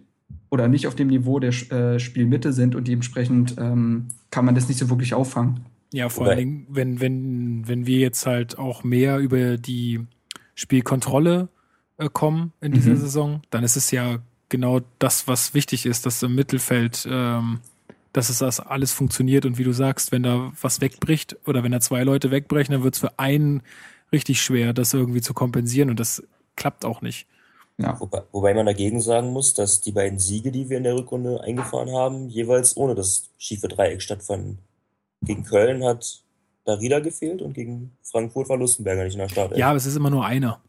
oder 0.49 0.69
nicht 0.69 0.87
auf 0.87 0.95
dem 0.95 1.07
Niveau 1.07 1.39
der 1.39 1.49
äh, 1.71 1.99
Spielmitte 1.99 2.53
sind 2.53 2.73
und 2.73 2.87
dementsprechend 2.87 3.55
ähm, 3.59 4.07
kann 4.31 4.45
man 4.45 4.55
das 4.55 4.69
nicht 4.69 4.79
so 4.79 4.89
wirklich 4.89 5.13
auffangen. 5.13 5.65
Ja, 5.93 6.09
vor 6.09 6.21
Wobei- 6.25 6.29
allen 6.31 6.37
Dingen, 6.39 6.67
wenn, 6.69 6.99
wenn, 6.99 7.67
wenn 7.67 7.85
wir 7.85 7.99
jetzt 7.99 8.25
halt 8.25 8.57
auch 8.57 8.83
mehr 8.83 9.19
über 9.19 9.57
die 9.57 10.01
Spielkontrolle 10.55 11.47
äh, 11.97 12.09
kommen 12.11 12.51
in 12.61 12.73
dieser 12.73 12.91
Mhm. 12.91 12.97
Saison, 12.97 13.41
dann 13.49 13.63
ist 13.63 13.75
es 13.77 13.91
ja 13.91 14.19
genau 14.49 14.81
das, 14.99 15.27
was 15.27 15.53
wichtig 15.53 15.85
ist, 15.85 16.05
dass 16.05 16.21
im 16.23 16.35
Mittelfeld, 16.35 17.07
ähm, 17.09 17.59
dass 18.13 18.29
es 18.29 18.39
das 18.39 18.59
alles 18.59 18.91
funktioniert 18.91 19.45
und 19.45 19.57
wie 19.57 19.63
du 19.63 19.71
sagst, 19.73 20.11
wenn 20.11 20.23
da 20.23 20.51
was 20.61 20.81
wegbricht 20.81 21.37
oder 21.45 21.63
wenn 21.63 21.71
da 21.71 21.79
zwei 21.79 22.03
Leute 22.03 22.31
wegbrechen, 22.31 22.73
dann 22.73 22.83
wird 22.83 22.95
es 22.95 22.99
für 22.99 23.17
einen 23.19 23.61
richtig 24.11 24.41
schwer, 24.41 24.73
das 24.73 24.93
irgendwie 24.93 25.21
zu 25.21 25.33
kompensieren 25.33 25.89
und 25.89 25.99
das 25.99 26.23
klappt 26.55 26.83
auch 26.85 27.01
nicht. 27.01 27.27
Ja. 27.77 27.99
Wobei, 27.99 28.23
wobei 28.31 28.53
man 28.55 28.65
dagegen 28.65 28.99
sagen 29.01 29.31
muss, 29.31 29.53
dass 29.53 29.81
die 29.81 29.91
beiden 29.91 30.17
Siege, 30.17 30.51
die 30.51 30.69
wir 30.69 30.77
in 30.77 30.83
der 30.83 30.95
Rückrunde 30.95 31.41
eingefahren 31.43 31.91
haben, 31.91 32.27
jeweils 32.29 32.75
ohne 32.75 32.95
das 32.95 33.29
schiefe 33.37 33.67
Dreieck 33.67 34.01
stattfanden. 34.01 34.57
Gegen 35.21 35.43
Köln 35.43 35.83
hat 35.83 36.23
Darida 36.65 36.99
gefehlt 36.99 37.41
und 37.41 37.53
gegen 37.53 37.97
Frankfurt 38.03 38.49
war 38.49 38.57
Lustenberger 38.57 39.03
nicht 39.03 39.13
in 39.13 39.19
der 39.19 39.29
Startelf. 39.29 39.57
Ja, 39.57 39.69
aber 39.69 39.77
es 39.77 39.85
ist 39.85 39.95
immer 39.95 40.09
nur 40.09 40.25
einer. 40.25 40.61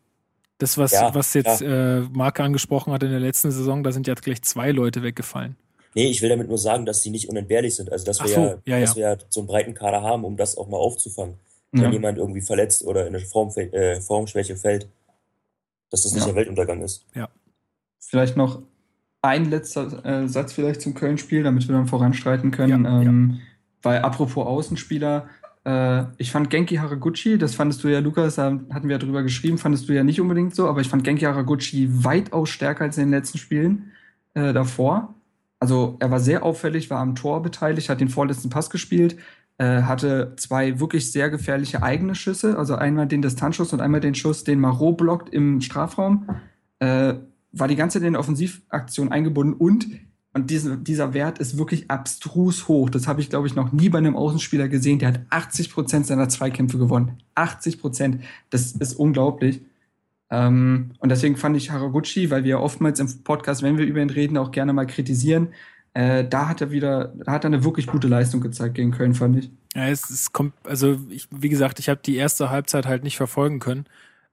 Das, 0.58 0.76
was, 0.76 0.92
Ja, 0.92 1.14
was 1.14 1.34
jetzt 1.34 1.62
äh, 1.62 2.00
Marke 2.00 2.42
angesprochen 2.42 2.92
hat 2.92 3.02
in 3.02 3.10
der 3.10 3.20
letzten 3.20 3.50
Saison, 3.50 3.82
da 3.84 3.92
sind 3.92 4.06
ja 4.06 4.14
gleich 4.14 4.42
zwei 4.42 4.72
Leute 4.72 5.02
weggefallen. 5.02 5.56
Nee, 5.94 6.06
ich 6.06 6.20
will 6.22 6.28
damit 6.28 6.48
nur 6.48 6.58
sagen, 6.58 6.84
dass 6.86 7.02
die 7.02 7.10
nicht 7.10 7.28
unentbehrlich 7.28 7.74
sind. 7.74 7.90
Also, 7.90 8.04
dass 8.04 8.20
Ach 8.20 8.26
wir, 8.26 8.34
so, 8.34 8.40
ja, 8.40 8.76
ja, 8.76 8.80
dass 8.80 8.96
wir 8.96 9.02
ja 9.02 9.16
so 9.28 9.40
einen 9.40 9.46
breiten 9.46 9.74
Kader 9.74 10.02
haben, 10.02 10.24
um 10.24 10.36
das 10.36 10.56
auch 10.56 10.68
mal 10.68 10.76
aufzufangen. 10.76 11.34
Ja. 11.72 11.82
Wenn 11.82 11.92
jemand 11.92 12.18
irgendwie 12.18 12.40
verletzt 12.40 12.84
oder 12.84 13.06
in 13.06 13.14
eine 13.14 13.24
Form, 13.24 13.50
äh, 13.56 14.00
Formschwäche 14.00 14.56
fällt, 14.56 14.88
dass 15.90 16.02
das 16.02 16.12
nicht 16.12 16.22
Ja. 16.22 16.26
der 16.28 16.36
Weltuntergang 16.36 16.82
ist. 16.82 17.04
Vielleicht 18.00 18.36
noch 18.36 18.62
ein 19.22 19.50
letzter 19.50 20.04
äh, 20.04 20.28
Satz 20.28 20.52
vielleicht 20.52 20.80
zum 20.80 20.94
Köln-Spiel, 20.94 21.42
damit 21.42 21.68
wir 21.68 21.74
dann 21.74 21.86
voranstreiten 21.86 22.50
können. 22.50 22.84
Ja, 22.84 23.02
ähm, 23.02 23.40
Weil 23.82 24.02
apropos 24.02 24.46
Außenspieler, 24.46 25.28
äh, 25.64 26.04
ich 26.16 26.30
fand 26.30 26.50
Genki 26.50 26.76
Haraguchi, 26.76 27.38
das 27.38 27.54
fandest 27.54 27.84
du 27.84 27.88
ja, 27.88 28.00
Lukas, 28.00 28.36
da 28.36 28.58
hatten 28.70 28.88
wir 28.88 28.92
ja 28.92 28.98
drüber 28.98 29.22
geschrieben, 29.22 29.58
fandest 29.58 29.88
du 29.88 29.92
ja 29.92 30.04
nicht 30.04 30.20
unbedingt 30.20 30.54
so, 30.54 30.68
aber 30.68 30.80
ich 30.80 30.88
fand 30.88 31.04
Genki 31.04 31.24
Haraguchi 31.24 31.88
weitaus 32.04 32.48
stärker 32.50 32.84
als 32.84 32.96
in 32.98 33.04
den 33.04 33.10
letzten 33.10 33.38
Spielen 33.38 33.92
äh, 34.34 34.52
davor. 34.52 35.14
Also 35.60 35.96
er 36.00 36.10
war 36.10 36.20
sehr 36.20 36.42
auffällig, 36.42 36.88
war 36.90 37.00
am 37.00 37.14
Tor 37.14 37.42
beteiligt, 37.42 37.88
hat 37.88 38.00
den 38.00 38.08
vorletzten 38.08 38.48
Pass 38.48 38.70
gespielt, 38.70 39.16
äh, 39.58 39.82
hatte 39.82 40.34
zwei 40.36 40.78
wirklich 40.78 41.10
sehr 41.10 41.30
gefährliche 41.30 41.82
eigene 41.82 42.14
Schüsse, 42.14 42.56
also 42.56 42.76
einmal 42.76 43.06
den 43.06 43.22
Distanzschuss 43.22 43.72
und 43.72 43.80
einmal 43.80 44.00
den 44.00 44.14
Schuss, 44.14 44.44
den 44.44 44.60
Marot 44.60 44.96
blockt 44.96 45.28
im 45.34 45.60
Strafraum. 45.60 46.28
Äh, 46.78 47.14
war 47.50 47.66
die 47.66 47.76
ganze 47.76 47.98
Zeit 47.98 48.06
in 48.06 48.12
der 48.12 48.20
Offensivaktion 48.20 49.10
eingebunden 49.10 49.54
und 49.54 49.86
Und 50.34 50.50
diese, 50.50 50.76
dieser 50.76 51.14
Wert 51.14 51.38
ist 51.38 51.58
wirklich 51.58 51.90
abstrus 51.90 52.68
hoch. 52.68 52.90
Das 52.90 53.08
habe 53.08 53.20
ich, 53.20 53.30
glaube 53.30 53.46
ich, 53.46 53.54
noch 53.54 53.72
nie 53.72 53.88
bei 53.88 53.98
einem 53.98 54.14
Außenspieler 54.14 54.68
gesehen. 54.68 54.98
Der 54.98 55.08
hat 55.08 55.20
80 55.30 55.72
Prozent 55.72 56.06
seiner 56.06 56.28
Zweikämpfe 56.28 56.78
gewonnen. 56.78 57.18
80 57.34 57.80
Prozent. 57.80 58.22
Das 58.50 58.72
ist 58.72 58.94
unglaublich. 58.94 59.62
Ähm, 60.30 60.90
und 60.98 61.08
deswegen 61.08 61.36
fand 61.36 61.56
ich 61.56 61.70
Haraguchi, 61.70 62.30
weil 62.30 62.44
wir 62.44 62.60
oftmals 62.60 63.00
im 63.00 63.24
Podcast, 63.24 63.62
wenn 63.62 63.78
wir 63.78 63.86
über 63.86 64.00
ihn 64.00 64.10
reden, 64.10 64.36
auch 64.36 64.50
gerne 64.50 64.72
mal 64.72 64.86
kritisieren. 64.86 65.48
Äh, 65.94 66.28
da 66.28 66.48
hat 66.48 66.60
er 66.60 66.70
wieder, 66.70 67.14
da 67.16 67.32
hat 67.32 67.44
er 67.44 67.48
eine 67.48 67.64
wirklich 67.64 67.86
gute 67.86 68.08
Leistung 68.08 68.40
gezeigt 68.40 68.74
gegen 68.74 68.90
Köln, 68.90 69.14
fand 69.14 69.36
ich. 69.38 69.50
Ja, 69.74 69.88
es, 69.88 70.10
es 70.10 70.32
kommt, 70.32 70.52
also 70.64 70.98
ich, 71.08 71.26
wie 71.30 71.48
gesagt, 71.48 71.78
ich 71.78 71.88
habe 71.88 72.00
die 72.04 72.16
erste 72.16 72.50
Halbzeit 72.50 72.86
halt 72.86 73.02
nicht 73.02 73.16
verfolgen 73.16 73.58
können. 73.58 73.86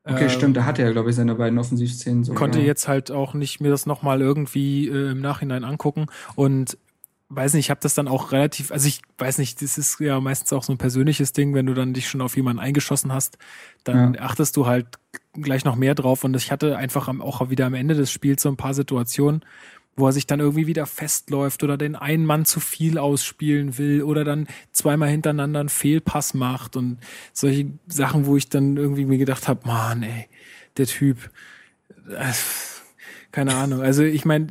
Okay, 0.08 0.24
Ähm, 0.26 0.30
stimmt, 0.30 0.58
da 0.58 0.66
hatte 0.66 0.84
er, 0.84 0.92
glaube 0.92 1.10
ich, 1.10 1.16
seine 1.16 1.36
beiden 1.36 1.58
Offensivszenen 1.58 2.24
so. 2.24 2.34
konnte 2.34 2.60
ja. 2.60 2.66
jetzt 2.66 2.88
halt 2.88 3.12
auch 3.12 3.34
nicht 3.34 3.60
mir 3.60 3.70
das 3.72 3.86
nochmal 3.88 4.22
irgendwie 4.22 4.88
äh, 4.88 5.12
im 5.12 5.22
Nachhinein 5.22 5.64
angucken 5.64 6.06
und 6.36 6.78
weiß 7.30 7.56
nicht, 7.56 7.66
ich 7.66 7.70
habe 7.72 7.80
das 7.82 7.96
dann 7.96 8.08
auch 8.08 8.32
relativ, 8.32 8.72
also 8.72 8.88
ich 8.88 9.02
weiß 9.18 9.40
nicht, 9.40 9.62
das 9.64 9.80
ist 9.80 10.00
ja 10.00 10.20
meistens 10.20 10.54
auch 10.54 10.64
so 10.64 10.72
ein 10.72 10.78
persönliches 10.78 11.34
Ding, 11.34 11.56
wenn 11.56 11.66
du 11.66 11.74
dann 11.74 11.94
dich 11.94 12.08
schon 12.08 12.22
auf 12.22 12.36
jemanden 12.36 12.60
eingeschossen 12.60 13.12
hast, 13.12 13.40
dann 13.84 14.14
Ja. 14.14 14.22
achtest 14.22 14.56
du 14.58 14.68
halt 14.68 14.86
gleich 15.34 15.66
noch 15.66 15.76
mehr 15.76 15.96
drauf 15.96 16.24
und 16.24 16.36
ich 16.36 16.52
hatte 16.52 16.78
einfach 16.78 17.08
auch 17.20 17.50
wieder 17.50 17.66
am 17.66 17.74
Ende 17.74 17.96
des 17.96 18.12
Spiels 18.12 18.44
so 18.44 18.50
ein 18.50 18.58
paar 18.58 18.76
Situationen, 18.76 19.42
wo 19.96 20.08
er 20.08 20.12
sich 20.12 20.28
dann 20.28 20.40
irgendwie 20.40 20.68
wieder 20.68 20.86
festläuft 20.86 21.64
oder 21.64 21.78
den 21.78 21.96
einen 21.96 22.26
Mann 22.26 22.46
zu 22.46 22.60
viel 22.60 22.98
ausspielen 22.98 23.78
will 23.78 24.04
oder 24.04 24.24
dann 24.24 24.48
zweimal 24.72 25.10
hintereinander 25.10 25.62
einen 25.62 25.70
Fehlpass 25.70 26.34
macht 26.34 26.76
und 26.76 26.98
solche 27.34 27.68
Sachen, 27.88 28.26
wo 28.26 28.36
ich 28.36 28.50
dann 28.50 28.78
irgendwie 28.78 29.06
mir 29.06 29.18
gedacht 29.18 29.48
habe, 29.48 29.68
Mann, 29.68 30.04
ey, 30.04 30.28
der 30.78 30.88
Typ, 30.88 31.30
äh, 32.10 32.34
keine 33.32 33.56
Ahnung. 33.56 33.82
Also 33.82 34.04
ich 34.04 34.26
meine, 34.26 34.48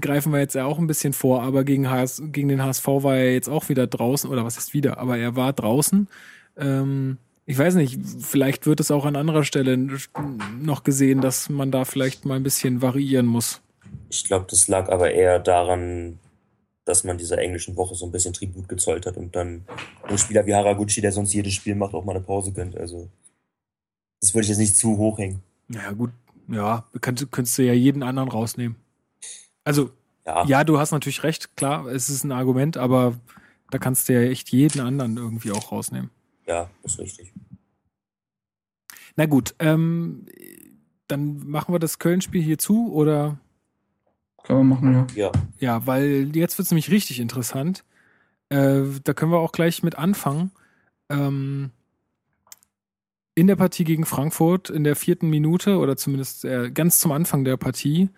greifen 0.00 0.32
wir 0.32 0.40
jetzt 0.40 0.54
ja 0.54 0.64
auch 0.64 0.78
ein 0.78 0.86
bisschen 0.86 1.12
vor, 1.12 1.42
aber 1.42 1.64
gegen, 1.64 1.90
HS, 1.90 2.22
gegen 2.32 2.48
den 2.48 2.62
HSV 2.62 2.86
war 2.86 3.16
er 3.16 3.32
jetzt 3.32 3.48
auch 3.48 3.68
wieder 3.68 3.86
draußen, 3.86 4.30
oder 4.30 4.44
was 4.44 4.56
ist 4.56 4.74
wieder, 4.74 4.98
aber 4.98 5.18
er 5.18 5.36
war 5.36 5.52
draußen. 5.52 6.08
Ähm, 6.56 7.18
ich 7.44 7.56
weiß 7.56 7.76
nicht, 7.76 8.00
vielleicht 8.20 8.66
wird 8.66 8.80
es 8.80 8.90
auch 8.90 9.04
an 9.04 9.16
anderer 9.16 9.44
Stelle 9.44 9.78
noch 10.60 10.82
gesehen, 10.82 11.20
dass 11.20 11.48
man 11.48 11.70
da 11.70 11.84
vielleicht 11.84 12.24
mal 12.24 12.34
ein 12.34 12.42
bisschen 12.42 12.82
variieren 12.82 13.26
muss. 13.26 13.60
Ich 14.08 14.24
glaube, 14.24 14.46
das 14.48 14.68
lag 14.68 14.88
aber 14.88 15.10
eher 15.12 15.38
daran, 15.38 16.18
dass 16.84 17.04
man 17.04 17.18
dieser 17.18 17.38
englischen 17.38 17.76
Woche 17.76 17.94
so 17.94 18.06
ein 18.06 18.12
bisschen 18.12 18.32
Tribut 18.32 18.68
gezollt 18.68 19.06
hat 19.06 19.16
und 19.16 19.34
dann 19.34 19.64
ein 20.04 20.18
Spieler 20.18 20.46
wie 20.46 20.54
Haraguchi, 20.54 21.00
der 21.00 21.12
sonst 21.12 21.32
jedes 21.32 21.54
Spiel 21.54 21.74
macht, 21.74 21.94
auch 21.94 22.04
mal 22.04 22.14
eine 22.14 22.24
Pause 22.24 22.52
gönnt. 22.52 22.76
Also, 22.76 23.08
das 24.20 24.32
würde 24.34 24.44
ich 24.44 24.50
jetzt 24.50 24.58
nicht 24.58 24.76
zu 24.76 24.96
hoch 24.96 25.18
hängen. 25.18 25.42
Ja, 25.68 25.90
gut, 25.90 26.10
ja, 26.48 26.86
könntest, 27.00 27.32
könntest 27.32 27.58
du 27.58 27.62
ja 27.64 27.72
jeden 27.72 28.02
anderen 28.04 28.28
rausnehmen. 28.28 28.76
Also, 29.64 29.90
Ja, 30.24 30.44
ja, 30.46 30.64
du 30.64 30.78
hast 30.78 30.92
natürlich 30.92 31.24
recht, 31.24 31.56
klar, 31.56 31.86
es 31.86 32.08
ist 32.08 32.22
ein 32.22 32.30
Argument, 32.32 32.76
aber 32.76 33.18
da 33.70 33.78
kannst 33.78 34.08
du 34.08 34.12
ja 34.12 34.20
echt 34.20 34.50
jeden 34.50 34.80
anderen 34.80 35.16
irgendwie 35.16 35.50
auch 35.50 35.72
rausnehmen. 35.72 36.10
ja, 36.46 36.70
ist 36.84 37.00
richtig. 37.00 37.32
Na 39.16 39.26
gut, 39.26 39.54
ähm, 39.58 40.26
dann 41.08 41.38
machen 41.48 41.74
wir 41.74 41.78
das 41.78 41.98
Köln-Spiel 41.98 42.42
hier 42.42 42.58
zu 42.58 42.92
oder 42.92 43.38
Kann 44.46 44.58
man 44.58 44.68
machen, 44.68 44.94
ja. 44.94 45.06
Ja, 45.16 45.32
ja, 45.58 45.86
weil 45.86 46.30
jetzt 46.36 46.56
wird 46.56 46.66
es 46.66 46.70
nämlich 46.70 46.90
richtig 46.90 47.18
interessant. 47.18 47.82
Äh, 48.48 48.82
da 49.02 49.12
können 49.12 49.32
wir 49.32 49.38
auch 49.38 49.50
gleich 49.50 49.82
mit 49.82 49.98
anfangen. 49.98 50.52
Ähm, 51.08 51.70
in 53.34 53.48
der 53.48 53.56
Partie 53.56 53.82
gegen 53.82 54.06
Frankfurt 54.06 54.70
in 54.70 54.84
der 54.84 54.94
vierten 54.94 55.28
Minute 55.28 55.78
oder 55.78 55.96
zumindest 55.96 56.44
äh, 56.44 56.70
ganz 56.70 57.00
zum 57.00 57.10
Anfang 57.10 57.44
der 57.44 57.56
Partie, 57.56 58.08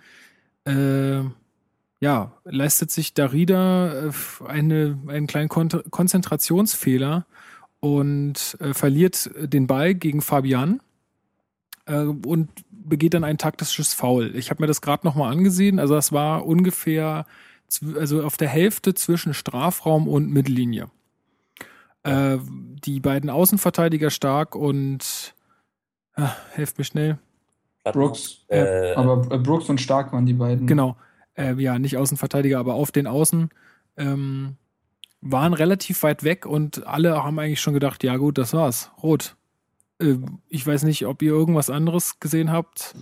äh, 0.66 1.22
ja, 2.00 2.32
leistet 2.44 2.90
sich 2.90 3.14
Darida 3.14 4.08
äh, 4.08 4.12
eine, 4.46 4.98
einen 5.08 5.26
kleinen 5.26 5.48
Kon 5.48 5.70
Konzentrationsfehler 5.90 7.26
und 7.80 8.56
äh, 8.60 8.74
verliert 8.74 9.30
den 9.34 9.66
Ball 9.66 9.94
gegen 9.94 10.20
Fabian 10.20 10.80
äh, 11.86 12.02
und 12.02 12.50
begeht 12.88 13.14
dann 13.14 13.24
ein 13.24 13.38
taktisches 13.38 13.94
Foul. 13.94 14.34
Ich 14.36 14.50
habe 14.50 14.62
mir 14.62 14.66
das 14.66 14.80
gerade 14.80 15.06
nochmal 15.06 15.32
angesehen. 15.32 15.78
Also 15.78 15.94
das 15.94 16.12
war 16.12 16.46
ungefähr, 16.46 17.26
also 17.96 18.22
auf 18.22 18.36
der 18.36 18.48
Hälfte 18.48 18.94
zwischen 18.94 19.34
Strafraum 19.34 20.08
und 20.08 20.30
Mittellinie. 20.30 20.90
Äh, 22.02 22.38
die 22.84 23.00
beiden 23.00 23.30
Außenverteidiger 23.30 24.10
stark 24.10 24.54
und 24.54 25.34
ah, 26.14 26.32
helft 26.52 26.78
mir 26.78 26.84
schnell. 26.84 27.18
Brooks. 27.92 28.44
Äh, 28.48 28.94
Aber 28.94 29.34
äh, 29.34 29.38
Brooks 29.38 29.68
und 29.68 29.80
Stark 29.80 30.12
waren 30.12 30.26
die 30.26 30.34
beiden. 30.34 30.66
Genau. 30.66 30.96
Äh, 31.34 31.54
ja, 31.54 31.78
nicht 31.78 31.96
Außenverteidiger, 31.96 32.58
aber 32.58 32.74
auf 32.74 32.92
den 32.92 33.06
Außen 33.06 33.50
ähm, 33.96 34.56
waren 35.20 35.54
relativ 35.54 36.02
weit 36.02 36.24
weg 36.24 36.46
und 36.46 36.86
alle 36.86 37.22
haben 37.22 37.38
eigentlich 37.38 37.60
schon 37.60 37.74
gedacht, 37.74 38.04
ja 38.04 38.16
gut, 38.16 38.38
das 38.38 38.52
war's. 38.52 38.90
Rot. 39.02 39.36
Äh, 40.00 40.16
ich 40.48 40.66
weiß 40.66 40.82
nicht, 40.84 41.06
ob 41.06 41.22
ihr 41.22 41.32
irgendwas 41.32 41.70
anderes 41.70 42.20
gesehen 42.20 42.50
habt 42.52 42.94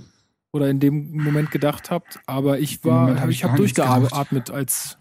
oder 0.52 0.68
in 0.68 0.80
dem 0.80 1.12
Moment 1.12 1.50
gedacht 1.50 1.90
habt, 1.90 2.20
aber 2.26 2.58
ich 2.58 2.84
war, 2.84 3.20
hab 3.20 3.28
ich 3.28 3.38
ich 3.38 3.44
habe 3.44 3.56
durchgeatmet, 3.56 4.50
als 4.50 4.98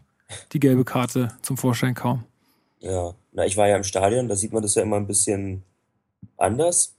die 0.52 0.60
gelbe 0.60 0.84
Karte 0.84 1.30
zum 1.42 1.58
Vorschein 1.58 1.94
kam. 1.94 2.26
Ja, 2.80 3.14
na, 3.32 3.46
ich 3.46 3.58
war 3.58 3.68
ja 3.68 3.78
im 3.78 3.84
Stadion, 3.84 4.28
da 4.28 4.36
sieht 4.36 4.54
man 4.54 4.62
das 4.62 4.76
ja 4.76 4.84
immer 4.84 4.98
ein 4.98 5.08
bisschen 5.08 5.64
anders. 6.38 6.96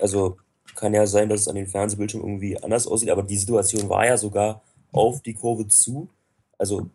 Also 0.00 0.36
kann 0.74 0.94
ja 0.94 1.06
sein, 1.06 1.28
dass 1.28 1.40
es 1.40 1.48
an 1.48 1.56
den 1.56 1.66
Fernsehbildschirmen 1.66 2.28
irgendwie 2.28 2.62
anders 2.62 2.86
aussieht, 2.86 3.10
aber 3.10 3.24
die 3.24 3.36
Situation 3.36 3.88
war 3.88 4.06
ja 4.06 4.16
sogar 4.16 4.62
auf 4.92 5.22
die 5.22 5.34
Kurve 5.34 5.66
zu. 5.66 6.08
Also 6.56 6.88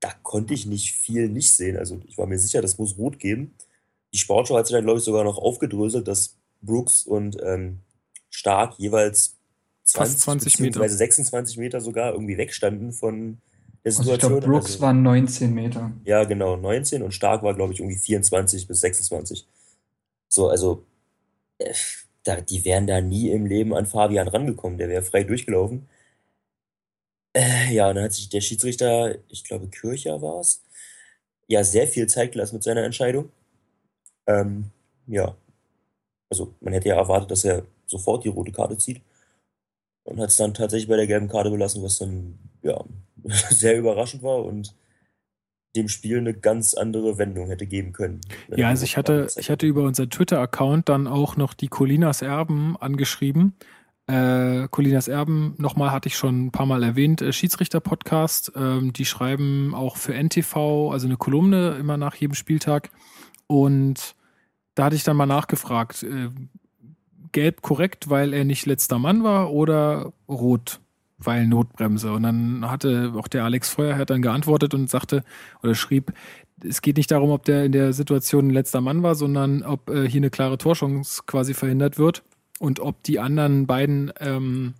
da 0.00 0.10
konnte 0.22 0.52
ich 0.52 0.66
nicht 0.66 0.92
viel 0.92 1.28
nicht 1.28 1.52
sehen. 1.52 1.76
Also 1.76 2.00
ich 2.06 2.18
war 2.18 2.26
mir 2.26 2.38
sicher, 2.38 2.60
das 2.60 2.76
muss 2.76 2.98
rot 2.98 3.18
geben. 3.18 3.54
Die 4.12 4.18
Sportschau 4.18 4.56
hat 4.56 4.66
sich 4.66 4.74
dann, 4.74 4.84
glaube 4.84 4.98
ich, 4.98 5.04
sogar 5.04 5.24
noch 5.24 5.38
aufgedröselt, 5.38 6.08
dass 6.08 6.36
Brooks 6.64 7.02
und 7.02 7.36
ähm, 7.42 7.80
Stark 8.30 8.78
jeweils 8.78 9.36
20, 9.84 10.18
20 10.18 10.58
Meter. 10.60 10.70
beziehungsweise 10.80 10.96
26 10.96 11.56
Meter 11.58 11.80
sogar 11.80 12.12
irgendwie 12.12 12.36
wegstanden 12.38 12.92
von 12.92 13.38
der 13.84 13.90
Also 13.90 14.00
ich 14.00 14.06
Situation. 14.06 14.40
glaube, 14.40 14.46
Brooks 14.46 14.66
Also- 14.72 14.80
waren 14.80 15.02
19 15.02 15.52
Meter. 15.54 15.92
ja, 16.04 16.24
genau, 16.24 16.56
19 16.56 17.02
und 17.02 17.12
Stark 17.12 17.42
war, 17.42 17.54
glaube 17.54 17.72
ich, 17.74 17.80
irgendwie 17.80 17.98
24 17.98 18.66
bis 18.66 18.80
26. 18.80 19.46
So, 20.28 20.48
also, 20.48 20.84
äh, 21.58 21.72
da, 22.24 22.40
die 22.40 22.64
wären 22.64 22.86
da 22.86 23.00
nie 23.02 23.30
im 23.30 23.44
Leben 23.46 23.74
an 23.74 23.84
Fabian 23.86 24.26
rangekommen. 24.28 24.78
Der 24.78 24.88
wäre 24.88 25.02
frei 25.02 25.22
durchgelaufen. 25.24 25.86
Äh, 27.36 27.74
ja, 27.74 27.88
und 27.88 27.96
dann 27.96 28.04
hat 28.04 28.12
sich 28.14 28.28
der 28.28 28.40
Schiedsrichter, 28.40 29.16
ich 29.28 29.44
glaube, 29.44 29.68
Kircher 29.68 30.22
war 30.22 30.40
es, 30.40 30.62
ja, 31.48 31.62
sehr 31.64 31.86
viel 31.86 32.06
Zeit 32.06 32.32
gelassen 32.32 32.54
mit 32.56 32.62
seiner 32.62 32.84
Entscheidung. 32.84 33.30
Ähm, 34.26 34.70
ja, 35.06 35.36
also, 36.34 36.54
man 36.60 36.72
hätte 36.72 36.88
ja 36.88 36.96
erwartet, 36.96 37.30
dass 37.30 37.44
er 37.44 37.64
sofort 37.86 38.24
die 38.24 38.28
rote 38.28 38.52
Karte 38.52 38.76
zieht. 38.76 39.00
Und 40.02 40.20
hat 40.20 40.30
es 40.30 40.36
dann 40.36 40.52
tatsächlich 40.52 40.88
bei 40.88 40.96
der 40.96 41.06
gelben 41.06 41.28
Karte 41.28 41.50
belassen, 41.50 41.82
was 41.82 41.98
dann, 41.98 42.38
ja, 42.62 42.82
sehr 43.50 43.78
überraschend 43.78 44.22
war 44.22 44.44
und 44.44 44.74
dem 45.76 45.88
Spiel 45.88 46.18
eine 46.18 46.34
ganz 46.34 46.74
andere 46.74 47.18
Wendung 47.18 47.48
hätte 47.48 47.66
geben 47.66 47.92
können. 47.92 48.20
Ja, 48.54 48.68
also 48.68 48.84
ich 48.84 48.96
hatte, 48.96 49.28
ich 49.36 49.50
hatte 49.50 49.66
über 49.66 49.82
unseren 49.82 50.10
Twitter-Account 50.10 50.88
dann 50.88 51.06
auch 51.06 51.36
noch 51.36 51.54
die 51.54 51.68
Colinas 51.68 52.22
Erben 52.22 52.76
angeschrieben. 52.76 53.54
Äh, 54.06 54.68
Colinas 54.68 55.08
Erben, 55.08 55.54
nochmal 55.58 55.90
hatte 55.90 56.08
ich 56.08 56.16
schon 56.16 56.46
ein 56.46 56.52
paar 56.52 56.66
Mal 56.66 56.82
erwähnt, 56.82 57.22
äh, 57.22 57.32
Schiedsrichter-Podcast. 57.32 58.52
Ähm, 58.54 58.92
die 58.92 59.04
schreiben 59.04 59.74
auch 59.74 59.96
für 59.96 60.14
NTV, 60.14 60.90
also 60.92 61.06
eine 61.06 61.16
Kolumne 61.16 61.76
immer 61.80 61.96
nach 61.96 62.14
jedem 62.14 62.34
Spieltag. 62.34 62.90
Und 63.46 64.14
da 64.74 64.84
hatte 64.84 64.96
ich 64.96 65.04
dann 65.04 65.16
mal 65.16 65.26
nachgefragt, 65.26 66.02
äh, 66.02 66.30
gelb 67.32 67.62
korrekt, 67.62 68.10
weil 68.10 68.32
er 68.32 68.44
nicht 68.44 68.66
letzter 68.66 68.98
Mann 68.98 69.24
war 69.24 69.52
oder 69.52 70.12
rot, 70.28 70.80
weil 71.18 71.46
Notbremse. 71.46 72.12
Und 72.12 72.22
dann 72.22 72.70
hatte 72.70 73.12
auch 73.16 73.28
der 73.28 73.44
Alex 73.44 73.68
Feuerherr 73.70 74.06
dann 74.06 74.22
geantwortet 74.22 74.74
und 74.74 74.88
sagte 74.88 75.24
oder 75.62 75.74
schrieb, 75.74 76.12
es 76.62 76.80
geht 76.80 76.96
nicht 76.96 77.10
darum, 77.10 77.30
ob 77.30 77.44
der 77.44 77.64
in 77.64 77.72
der 77.72 77.92
Situation 77.92 78.50
letzter 78.50 78.80
Mann 78.80 79.02
war, 79.02 79.14
sondern 79.14 79.62
ob 79.62 79.90
äh, 79.90 80.08
hier 80.08 80.20
eine 80.20 80.30
klare 80.30 80.58
Torchance 80.58 81.22
quasi 81.26 81.54
verhindert 81.54 81.98
wird 81.98 82.22
und 82.58 82.80
ob 82.80 83.02
die 83.02 83.18
anderen 83.18 83.66
beiden 83.66 84.12
ähm, 84.20 84.74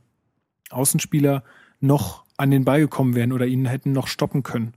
Außenspieler 0.71 1.43
noch 1.81 2.25
an 2.37 2.51
den 2.51 2.65
Ball 2.65 2.81
gekommen 2.81 3.15
wären 3.15 3.33
oder 3.33 3.47
ihn 3.47 3.67
hätten 3.67 3.93
noch 3.93 4.07
stoppen 4.07 4.43
können. 4.43 4.75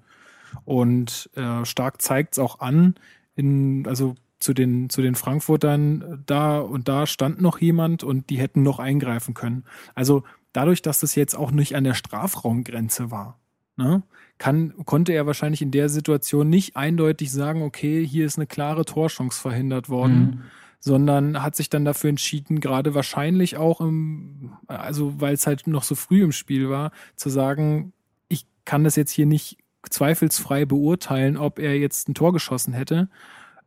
Und 0.65 1.30
äh, 1.36 1.65
Stark 1.65 2.01
zeigt 2.01 2.34
es 2.34 2.39
auch 2.39 2.60
an, 2.60 2.95
in, 3.36 3.86
also 3.88 4.15
zu 4.39 4.54
den, 4.54 4.89
zu 4.89 5.02
den 5.02 5.15
Frankfurtern, 5.15 6.23
da 6.26 6.60
und 6.60 6.88
da 6.88 7.08
stand 7.08 7.41
noch 7.41 7.60
jemand 7.60 8.04
und 8.04 8.30
die 8.30 8.38
hätten 8.38 8.63
noch 8.63 8.80
eingreifen 8.80 9.34
können. 9.34 9.63
Also 9.95 10.23
dadurch, 10.54 10.82
dass 10.82 11.00
das 11.00 11.15
jetzt 11.15 11.36
auch 11.36 11.52
nicht 11.52 11.76
an 11.76 11.84
der 11.84 11.93
Strafraumgrenze 11.93 13.10
war, 13.12 13.39
ne, 13.78 14.04
kann, 14.38 14.73
konnte 14.86 15.13
er 15.13 15.26
wahrscheinlich 15.26 15.62
in 15.62 15.71
der 15.71 15.89
Situation 15.89 16.50
nicht 16.50 16.76
eindeutig 16.76 17.32
sagen, 17.32 17.63
okay, 17.63 18.06
hier 18.06 18.26
ist 18.26 18.38
eine 18.38 18.47
klare 18.47 18.86
Torchance 18.86 19.41
verhindert 19.41 19.89
worden, 19.89 20.19
Mhm. 20.19 20.41
sondern 20.80 21.41
hat 21.41 21.56
sich 21.56 21.69
dann 21.69 21.86
dafür 21.86 22.12
entschieden, 22.12 22.60
gerade 22.60 22.93
wahrscheinlich 22.93 23.58
auch 23.58 23.82
im, 23.82 24.54
also 24.67 25.19
weil 25.19 25.34
es 25.34 25.47
halt 25.47 25.65
noch 25.65 25.84
so 25.84 25.95
früh 25.95 26.23
im 26.23 26.32
Spiel 26.32 26.69
war, 26.69 26.91
zu 27.15 27.30
sagen, 27.30 27.93
ich 28.30 28.45
kann 28.65 28.84
das 28.84 28.95
jetzt 28.95 29.12
hier 29.12 29.26
nicht 29.26 29.58
zweifelsfrei 29.89 30.65
beurteilen, 30.65 31.38
ob 31.38 31.58
er 31.58 31.78
jetzt 31.78 32.08
ein 32.08 32.13
Tor 32.13 32.34
geschossen 32.34 32.73
hätte 32.73 33.10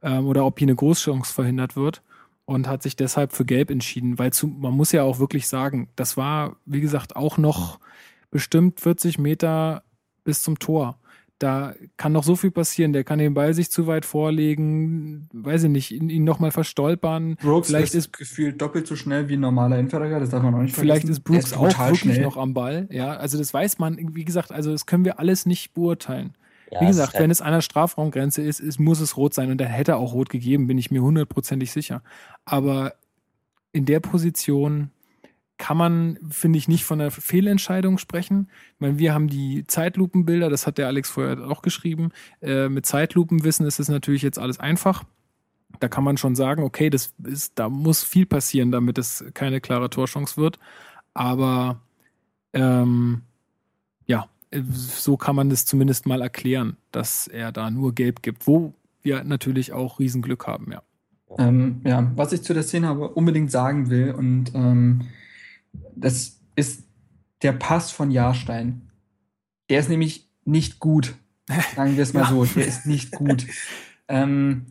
ähm, 0.03 0.27
oder 0.27 0.45
ob 0.47 0.59
hier 0.59 0.67
eine 0.67 0.77
Großchance 0.77 1.33
verhindert 1.33 1.77
wird 1.77 2.03
und 2.45 2.67
hat 2.67 2.83
sich 2.83 2.97
deshalb 2.97 3.33
für 3.33 3.45
Gelb 3.45 3.71
entschieden, 3.71 4.19
weil 4.19 4.33
zu, 4.33 4.47
man 4.47 4.75
muss 4.75 4.93
ja 4.93 5.05
auch 5.05 5.19
wirklich 5.19 5.47
sagen, 5.47 5.89
das 5.97 6.17
war, 6.17 6.57
wie 6.67 6.81
gesagt, 6.81 7.17
auch 7.17 7.39
noch 7.39 7.79
bestimmt 8.31 8.81
40 8.81 9.19
Meter 9.19 9.83
bis 10.25 10.43
zum 10.43 10.59
Tor. 10.59 10.99
Da 11.39 11.75
kann 11.97 12.13
noch 12.13 12.23
so 12.23 12.37
viel 12.37 12.51
passieren. 12.51 12.93
Der 12.93 13.03
kann 13.03 13.19
den 13.19 13.33
Ball 13.33 13.55
sich 13.55 13.71
zu 13.71 13.87
weit 13.87 14.05
vorlegen, 14.05 15.27
weiß 15.33 15.63
ich 15.63 15.71
nicht, 15.71 15.91
ihn, 15.91 16.11
ihn 16.11 16.25
nochmal 16.25 16.51
verstolpern. 16.51 17.37
Brooks 17.37 17.69
vielleicht 17.69 17.95
ist, 17.95 18.07
ist 18.07 18.13
gefühlt 18.13 18.61
doppelt 18.61 18.87
so 18.87 18.95
schnell 18.95 19.29
wie 19.31 19.35
ein 19.35 19.41
normaler 19.41 19.79
Innenverteidiger, 19.79 20.21
das 20.21 20.31
darf 20.31 20.43
man 20.43 20.55
auch 20.55 20.61
nicht 20.61 20.77
Vielleicht 20.77 21.03
vergessen. 21.03 21.13
ist 21.19 21.25
Brooks 21.25 21.45
ist 21.47 21.57
auch 21.57 21.79
wirklich 21.79 22.15
schnell. 22.15 22.23
noch 22.23 22.37
am 22.37 22.53
Ball. 22.53 22.89
Ja, 22.91 23.13
also 23.13 23.39
das 23.39 23.55
weiß 23.55 23.79
man, 23.79 24.15
wie 24.15 24.25
gesagt, 24.25 24.53
also 24.53 24.71
das 24.71 24.85
können 24.85 25.07
wir 25.07 25.19
alles 25.19 25.47
nicht 25.47 25.73
beurteilen. 25.73 26.35
Ja, 26.71 26.81
wie 26.81 26.87
gesagt, 26.87 27.15
wenn 27.15 27.31
es 27.31 27.41
an 27.41 27.53
der 27.53 27.63
Strafraumgrenze 27.63 28.43
ist, 28.43 28.61
ist, 28.61 28.79
muss 28.79 29.01
es 29.01 29.17
rot 29.17 29.35
sein 29.35 29.51
und 29.51 29.61
dann 29.61 29.69
hätte 29.69 29.93
er 29.93 29.99
auch 29.99 30.13
rot 30.13 30.29
gegeben, 30.29 30.67
bin 30.67 30.79
ich 30.79 30.91
mir 30.91 31.03
hundertprozentig 31.03 31.73
sicher. 31.73 32.03
Aber 32.45 32.95
in 33.73 33.87
der 33.87 34.01
Position 34.01 34.91
kann 35.61 35.77
man, 35.77 36.19
finde 36.31 36.59
ich, 36.59 36.69
nicht 36.69 36.85
von 36.85 37.01
einer 37.01 37.11
Fehlentscheidung 37.11 37.99
sprechen. 37.99 38.49
Ich 38.75 38.81
meine, 38.81 38.99
wir 38.99 39.13
haben 39.13 39.29
die 39.29 39.67
Zeitlupenbilder, 39.67 40.49
das 40.49 40.67
hat 40.67 40.79
der 40.79 40.87
Alex 40.87 41.11
vorher 41.11 41.51
auch 41.51 41.61
geschrieben. 41.61 42.13
Äh, 42.41 42.71
mit 42.71 42.87
Zeitlupenwissen 42.87 43.67
ist 43.67 43.79
es 43.79 43.89
natürlich 43.89 44.23
jetzt 44.23 44.39
alles 44.39 44.59
einfach. 44.59 45.05
Da 45.79 45.89
kann 45.89 46.03
man 46.03 46.17
schon 46.17 46.35
sagen, 46.35 46.63
okay, 46.63 46.89
das 46.89 47.13
ist, 47.25 47.59
da 47.59 47.69
muss 47.69 48.03
viel 48.03 48.25
passieren, 48.25 48.73
damit 48.73 48.97
es 48.97 49.23
keine 49.35 49.61
klare 49.61 49.91
Torchance 49.91 50.39
wird. 50.39 50.59
Aber 51.13 51.81
ähm, 52.55 53.23
ja, 54.07 54.29
so 54.53 55.17
kann 55.17 55.37
man 55.37 55.51
das 55.51 55.65
zumindest 55.65 56.07
mal 56.07 56.23
erklären, 56.23 56.77
dass 56.93 57.27
er 57.29 57.53
da 57.53 57.71
nur 57.71 57.95
gelb 57.95 58.23
gibt, 58.23 58.47
wo 58.47 58.75
wir 59.03 59.25
natürlich 59.25 59.73
auch 59.73 59.99
Riesenglück 59.99 60.47
haben, 60.47 60.73
ja. 60.73 60.83
Ähm, 61.39 61.81
ja, 61.85 62.11
was 62.17 62.33
ich 62.33 62.43
zu 62.43 62.55
der 62.55 62.65
Szene 62.65 62.89
aber 62.89 63.17
unbedingt 63.17 63.53
sagen 63.53 63.89
will, 63.89 64.11
und 64.11 64.53
ähm, 64.55 65.07
das 65.95 66.41
ist 66.57 66.85
der 67.43 67.53
Pass 67.53 67.93
von 67.93 68.11
Jahrstein. 68.11 68.91
Der 69.69 69.79
ist 69.79 69.89
nämlich 69.89 70.29
nicht 70.45 70.81
gut. 70.81 71.15
Sagen 71.77 71.97
wir 71.97 72.03
es 72.03 72.13
mal 72.13 72.21
ja. 72.23 72.29
so. 72.29 72.45
Der 72.45 72.67
ist 72.67 72.87
nicht 72.87 73.13
gut. 73.13 73.47
ähm, 74.09 74.67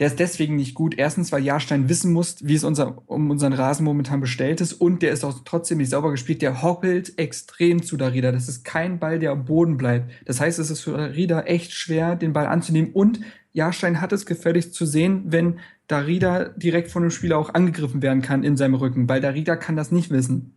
der 0.00 0.08
ist 0.08 0.18
deswegen 0.18 0.56
nicht 0.56 0.74
gut. 0.74 0.96
Erstens, 0.98 1.30
weil 1.30 1.44
Jahrstein 1.44 1.88
wissen 1.88 2.12
muss, 2.12 2.36
wie 2.40 2.56
es 2.56 2.64
unser, 2.64 3.02
um 3.06 3.30
unseren 3.30 3.52
Rasen 3.52 3.84
momentan 3.84 4.20
bestellt 4.20 4.60
ist. 4.60 4.72
Und 4.72 5.02
der 5.02 5.12
ist 5.12 5.24
auch 5.24 5.42
trotzdem 5.44 5.78
nicht 5.78 5.90
sauber 5.90 6.10
gespielt. 6.10 6.42
Der 6.42 6.62
hoppelt 6.62 7.16
extrem 7.16 7.82
zu 7.82 7.96
Darida. 7.96 8.32
Das 8.32 8.48
ist 8.48 8.64
kein 8.64 8.98
Ball, 8.98 9.20
der 9.20 9.30
am 9.30 9.44
Boden 9.44 9.76
bleibt. 9.76 10.10
Das 10.24 10.40
heißt, 10.40 10.58
es 10.58 10.70
ist 10.70 10.80
für 10.80 10.96
Darida 10.96 11.42
echt 11.42 11.72
schwer, 11.72 12.16
den 12.16 12.32
Ball 12.32 12.46
anzunehmen. 12.46 12.90
Und 12.92 13.20
Jahrstein 13.52 14.00
hat 14.00 14.12
es 14.12 14.26
gefälligst 14.26 14.74
zu 14.74 14.84
sehen, 14.84 15.26
wenn 15.26 15.60
Darida 15.86 16.48
direkt 16.48 16.90
von 16.90 17.02
dem 17.02 17.12
Spieler 17.12 17.38
auch 17.38 17.54
angegriffen 17.54 18.02
werden 18.02 18.20
kann 18.20 18.42
in 18.42 18.56
seinem 18.56 18.74
Rücken. 18.74 19.08
Weil 19.08 19.20
Darida 19.20 19.54
kann 19.54 19.76
das 19.76 19.92
nicht 19.92 20.10
wissen. 20.10 20.56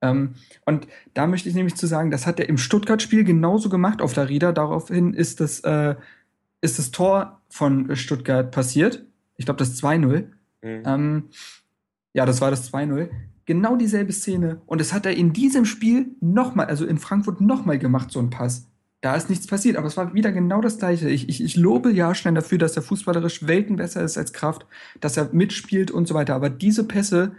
Ähm, 0.00 0.34
und 0.64 0.86
da 1.12 1.26
möchte 1.26 1.48
ich 1.48 1.56
nämlich 1.56 1.74
zu 1.74 1.88
sagen, 1.88 2.12
das 2.12 2.24
hat 2.24 2.38
er 2.38 2.48
im 2.48 2.58
Stuttgart-Spiel 2.58 3.24
genauso 3.24 3.68
gemacht 3.68 4.00
auf 4.00 4.12
Darida. 4.12 4.52
Daraufhin 4.52 5.12
ist 5.12 5.40
das, 5.40 5.58
äh, 5.60 5.96
ist 6.60 6.78
das 6.78 6.92
Tor 6.92 7.35
von 7.48 7.94
Stuttgart 7.96 8.50
passiert. 8.50 9.04
Ich 9.36 9.44
glaube, 9.44 9.58
das 9.58 9.80
2-0. 9.82 10.26
Mhm. 10.62 10.82
Ähm, 10.84 11.24
ja, 12.12 12.26
das 12.26 12.40
war 12.40 12.50
das 12.50 12.72
2-0. 12.72 13.10
Genau 13.44 13.76
dieselbe 13.76 14.12
Szene. 14.12 14.60
Und 14.66 14.80
das 14.80 14.92
hat 14.92 15.06
er 15.06 15.14
in 15.16 15.32
diesem 15.32 15.64
Spiel 15.64 16.16
nochmal, 16.20 16.66
also 16.66 16.84
in 16.84 16.98
Frankfurt 16.98 17.40
nochmal 17.40 17.78
gemacht, 17.78 18.10
so 18.10 18.18
ein 18.18 18.30
Pass. 18.30 18.68
Da 19.02 19.14
ist 19.14 19.30
nichts 19.30 19.46
passiert, 19.46 19.76
aber 19.76 19.86
es 19.86 19.96
war 19.96 20.14
wieder 20.14 20.32
genau 20.32 20.60
das 20.60 20.78
Gleiche. 20.78 21.08
Ich, 21.08 21.28
ich, 21.28 21.42
ich 21.42 21.56
lobe 21.56 21.92
Jahrstein 21.92 22.34
dafür, 22.34 22.58
dass 22.58 22.74
er 22.74 22.82
fußballerisch 22.82 23.46
Welten 23.46 23.76
besser 23.76 24.02
ist 24.02 24.18
als 24.18 24.32
Kraft, 24.32 24.66
dass 25.00 25.16
er 25.16 25.32
mitspielt 25.32 25.90
und 25.90 26.08
so 26.08 26.14
weiter. 26.14 26.34
Aber 26.34 26.50
diese 26.50 26.84
Pässe 26.84 27.32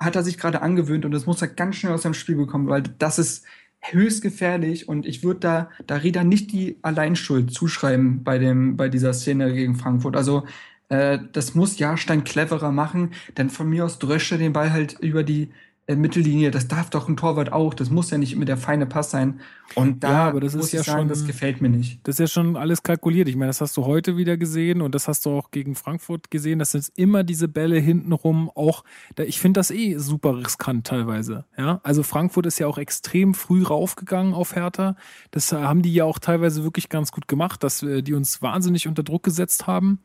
hat 0.00 0.16
er 0.16 0.22
sich 0.22 0.38
gerade 0.38 0.62
angewöhnt 0.62 1.04
und 1.04 1.12
das 1.12 1.26
muss 1.26 1.42
er 1.42 1.48
ganz 1.48 1.76
schnell 1.76 1.92
aus 1.92 2.02
seinem 2.02 2.14
Spiel 2.14 2.36
bekommen, 2.36 2.68
weil 2.68 2.82
das 2.82 3.18
ist, 3.18 3.44
höchst 3.92 4.22
gefährlich 4.22 4.88
und 4.88 5.06
ich 5.06 5.22
würde 5.22 5.40
da 5.40 5.70
Darida 5.86 6.24
nicht 6.24 6.52
die 6.52 6.76
Alleinschuld 6.82 7.52
zuschreiben 7.52 8.24
bei 8.24 8.38
dem 8.38 8.76
bei 8.76 8.88
dieser 8.88 9.12
Szene 9.12 9.52
gegen 9.52 9.76
Frankfurt. 9.76 10.16
Also 10.16 10.44
äh, 10.88 11.18
das 11.32 11.54
muss 11.54 11.78
Jahrstein 11.78 12.24
cleverer 12.24 12.72
machen, 12.72 13.12
denn 13.36 13.50
von 13.50 13.68
mir 13.68 13.84
aus 13.84 13.98
drösche 13.98 14.38
den 14.38 14.52
Ball 14.52 14.72
halt 14.72 14.98
über 15.00 15.22
die 15.22 15.50
Mittellinie. 15.88 16.50
Das 16.50 16.66
darf 16.66 16.88
doch 16.88 17.08
ein 17.08 17.16
Torwart 17.16 17.52
auch. 17.52 17.74
Das 17.74 17.90
muss 17.90 18.10
ja 18.10 18.16
nicht 18.16 18.32
immer 18.32 18.46
der 18.46 18.56
feine 18.56 18.86
Pass 18.86 19.10
sein. 19.10 19.40
Und 19.74 20.02
da 20.02 20.10
ja, 20.10 20.28
aber 20.28 20.40
das 20.40 20.54
muss 20.54 20.66
ist 20.66 20.72
ja 20.72 20.82
sagen, 20.82 21.00
schon, 21.00 21.08
das 21.08 21.26
gefällt 21.26 21.60
mir 21.60 21.68
nicht. 21.68 22.00
Das 22.04 22.14
ist 22.14 22.18
ja 22.20 22.26
schon 22.26 22.56
alles 22.56 22.82
kalkuliert. 22.82 23.28
Ich 23.28 23.36
meine, 23.36 23.50
das 23.50 23.60
hast 23.60 23.76
du 23.76 23.84
heute 23.84 24.16
wieder 24.16 24.36
gesehen 24.36 24.80
und 24.80 24.94
das 24.94 25.08
hast 25.08 25.26
du 25.26 25.30
auch 25.30 25.50
gegen 25.50 25.74
Frankfurt 25.74 26.30
gesehen. 26.30 26.58
Das 26.58 26.70
sind 26.70 26.90
immer 26.96 27.22
diese 27.22 27.48
Bälle 27.48 27.78
hintenrum. 27.78 28.50
Auch, 28.54 28.84
ich 29.18 29.40
finde 29.40 29.60
das 29.60 29.70
eh 29.70 29.98
super 29.98 30.38
riskant 30.38 30.86
teilweise. 30.86 31.44
Ja, 31.58 31.80
also 31.82 32.02
Frankfurt 32.02 32.46
ist 32.46 32.58
ja 32.58 32.66
auch 32.66 32.78
extrem 32.78 33.34
früh 33.34 33.62
raufgegangen 33.62 34.32
auf 34.32 34.56
Hertha. 34.56 34.96
Das 35.32 35.52
haben 35.52 35.82
die 35.82 35.92
ja 35.92 36.04
auch 36.04 36.18
teilweise 36.18 36.64
wirklich 36.64 36.88
ganz 36.88 37.12
gut 37.12 37.28
gemacht, 37.28 37.62
dass 37.62 37.82
äh, 37.82 38.02
die 38.02 38.14
uns 38.14 38.40
wahnsinnig 38.40 38.88
unter 38.88 39.02
Druck 39.02 39.22
gesetzt 39.22 39.66
haben 39.66 40.00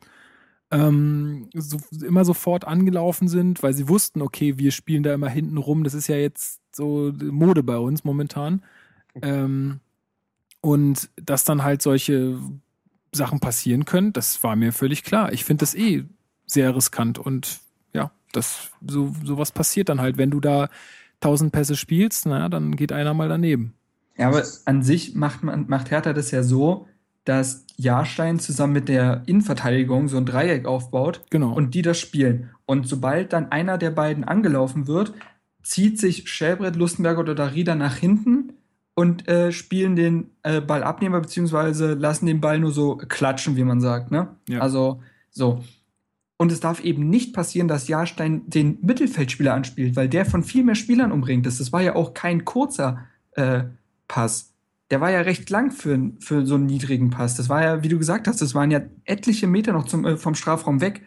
ähm, 0.70 1.48
so, 1.54 1.78
immer 2.04 2.24
sofort 2.24 2.66
angelaufen 2.66 3.28
sind, 3.28 3.62
weil 3.62 3.72
sie 3.72 3.88
wussten, 3.88 4.22
okay, 4.22 4.58
wir 4.58 4.70
spielen 4.70 5.02
da 5.02 5.12
immer 5.12 5.28
hinten 5.28 5.56
rum. 5.56 5.84
Das 5.84 5.94
ist 5.94 6.06
ja 6.08 6.16
jetzt 6.16 6.60
so 6.72 7.12
Mode 7.20 7.62
bei 7.62 7.78
uns 7.78 8.04
momentan. 8.04 8.62
Ähm, 9.20 9.80
und 10.60 11.10
dass 11.16 11.44
dann 11.44 11.62
halt 11.62 11.82
solche 11.82 12.38
Sachen 13.12 13.40
passieren 13.40 13.84
können, 13.84 14.12
das 14.12 14.42
war 14.42 14.54
mir 14.56 14.72
völlig 14.72 15.02
klar. 15.02 15.32
Ich 15.32 15.44
finde 15.44 15.62
das 15.62 15.74
eh 15.74 16.04
sehr 16.46 16.74
riskant 16.76 17.18
und 17.18 17.60
ja, 17.92 18.12
das 18.32 18.70
so 18.86 19.14
sowas 19.24 19.52
passiert 19.52 19.88
dann 19.88 20.00
halt, 20.00 20.16
wenn 20.16 20.30
du 20.30 20.40
da 20.40 20.68
tausend 21.20 21.52
Pässe 21.52 21.76
spielst, 21.76 22.26
naja, 22.26 22.48
dann 22.48 22.76
geht 22.76 22.92
einer 22.92 23.14
mal 23.14 23.28
daneben. 23.28 23.74
Ja, 24.16 24.28
aber 24.28 24.44
an 24.64 24.82
sich 24.82 25.14
macht 25.14 25.42
man 25.42 25.66
macht 25.68 25.90
Hertha 25.90 26.12
das 26.12 26.30
ja 26.30 26.42
so, 26.42 26.86
dass 27.30 27.64
Jahrstein 27.76 28.40
zusammen 28.40 28.72
mit 28.72 28.88
der 28.88 29.22
Innenverteidigung 29.26 30.08
so 30.08 30.16
ein 30.16 30.26
Dreieck 30.26 30.66
aufbaut 30.66 31.20
genau. 31.30 31.52
und 31.52 31.74
die 31.74 31.82
das 31.82 31.96
spielen. 31.96 32.50
Und 32.66 32.88
sobald 32.88 33.32
dann 33.32 33.52
einer 33.52 33.78
der 33.78 33.92
beiden 33.92 34.24
angelaufen 34.24 34.88
wird, 34.88 35.14
zieht 35.62 36.00
sich 36.00 36.28
Schellbrett, 36.28 36.74
Lustenberger 36.74 37.20
oder 37.20 37.36
Darida 37.36 37.76
nach 37.76 37.94
hinten 37.94 38.54
und 38.96 39.28
äh, 39.28 39.52
spielen 39.52 39.94
den 39.94 40.30
äh, 40.42 40.60
Ball 40.60 40.82
abnehmer, 40.82 41.20
beziehungsweise 41.20 41.94
lassen 41.94 42.26
den 42.26 42.40
Ball 42.40 42.58
nur 42.58 42.72
so 42.72 42.96
klatschen, 42.96 43.54
wie 43.54 43.62
man 43.62 43.80
sagt. 43.80 44.10
Ne? 44.10 44.26
Ja. 44.48 44.58
Also 44.58 45.00
so. 45.30 45.62
Und 46.36 46.50
es 46.50 46.58
darf 46.58 46.82
eben 46.82 47.10
nicht 47.10 47.32
passieren, 47.32 47.68
dass 47.68 47.86
Jahrstein 47.86 48.42
den 48.50 48.78
Mittelfeldspieler 48.82 49.54
anspielt, 49.54 49.94
weil 49.94 50.08
der 50.08 50.26
von 50.26 50.42
viel 50.42 50.64
mehr 50.64 50.74
Spielern 50.74 51.12
umringt 51.12 51.46
ist. 51.46 51.60
Das 51.60 51.72
war 51.72 51.80
ja 51.80 51.94
auch 51.94 52.12
kein 52.12 52.44
kurzer 52.44 53.06
äh, 53.36 53.62
Pass 54.08 54.49
der 54.90 55.00
war 55.00 55.10
ja 55.10 55.20
recht 55.20 55.48
lang 55.50 55.70
für, 55.70 56.10
für 56.18 56.44
so 56.44 56.56
einen 56.56 56.66
niedrigen 56.66 57.10
Pass. 57.10 57.36
Das 57.36 57.48
war 57.48 57.62
ja, 57.62 57.82
wie 57.82 57.88
du 57.88 57.98
gesagt 57.98 58.26
hast, 58.26 58.42
das 58.42 58.54
waren 58.54 58.70
ja 58.70 58.80
etliche 59.04 59.46
Meter 59.46 59.72
noch 59.72 59.84
zum, 59.84 60.04
äh, 60.04 60.16
vom 60.16 60.34
Strafraum 60.34 60.80
weg. 60.80 61.02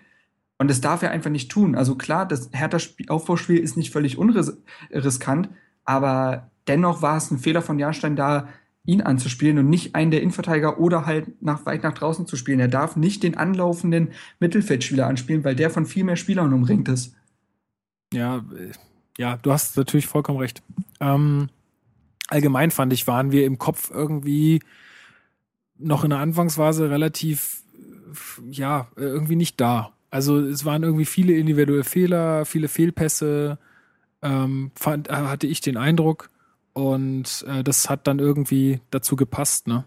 Und 0.57 0.69
das 0.69 0.81
darf 0.81 1.01
er 1.01 1.11
einfach 1.11 1.31
nicht 1.31 1.51
tun. 1.51 1.75
Also 1.75 1.95
klar, 1.95 2.25
das 2.25 2.49
Hertha-Aufbauspiel 2.53 3.57
ist 3.57 3.75
nicht 3.75 3.91
völlig 3.91 4.17
unriskant, 4.17 5.49
aber 5.83 6.51
dennoch 6.67 7.01
war 7.01 7.17
es 7.17 7.31
ein 7.31 7.39
Fehler 7.39 7.61
von 7.61 7.79
Jahrstein 7.79 8.15
da, 8.15 8.47
ihn 8.85 9.01
anzuspielen 9.01 9.57
und 9.59 9.69
nicht 9.69 9.95
einen 9.95 10.11
der 10.11 10.21
Innenverteidiger 10.21 10.79
oder 10.79 11.05
halt 11.05 11.41
nach, 11.41 11.65
weit 11.65 11.83
nach 11.83 11.93
draußen 11.93 12.27
zu 12.27 12.35
spielen. 12.35 12.59
Er 12.59 12.67
darf 12.67 12.95
nicht 12.95 13.23
den 13.23 13.37
anlaufenden 13.37 14.09
Mittelfeldspieler 14.39 15.07
anspielen, 15.07 15.43
weil 15.43 15.55
der 15.55 15.69
von 15.69 15.85
viel 15.85 16.03
mehr 16.03 16.17
Spielern 16.17 16.53
umringt 16.53 16.89
ist. 16.89 17.15
Ja, 18.13 18.37
äh, 18.37 18.71
ja, 19.17 19.37
du 19.37 19.51
hast 19.51 19.77
natürlich 19.77 20.07
vollkommen 20.07 20.39
recht. 20.39 20.61
Ähm, 20.99 21.49
allgemein 22.33 22.71
fand 22.71 22.91
ich, 22.91 23.07
waren 23.07 23.31
wir 23.31 23.45
im 23.45 23.57
Kopf 23.57 23.91
irgendwie 23.91 24.61
noch 25.77 26.03
in 26.03 26.09
der 26.09 26.19
Anfangsphase 26.19 26.89
relativ, 26.89 27.63
ja, 28.49 28.87
irgendwie 28.95 29.35
nicht 29.35 29.61
da. 29.61 29.93
Also 30.09 30.39
es 30.39 30.65
waren 30.65 30.83
irgendwie 30.83 31.05
viele 31.05 31.33
individuelle 31.33 31.83
Fehler, 31.83 32.45
viele 32.45 32.67
Fehlpässe, 32.67 33.57
ähm, 34.21 34.71
fand, 34.75 35.09
äh, 35.09 35.13
hatte 35.13 35.47
ich 35.47 35.61
den 35.61 35.77
Eindruck. 35.77 36.29
Und 36.73 37.45
äh, 37.47 37.63
das 37.63 37.89
hat 37.89 38.07
dann 38.07 38.19
irgendwie 38.19 38.81
dazu 38.89 39.15
gepasst, 39.15 39.67
ne? 39.67 39.85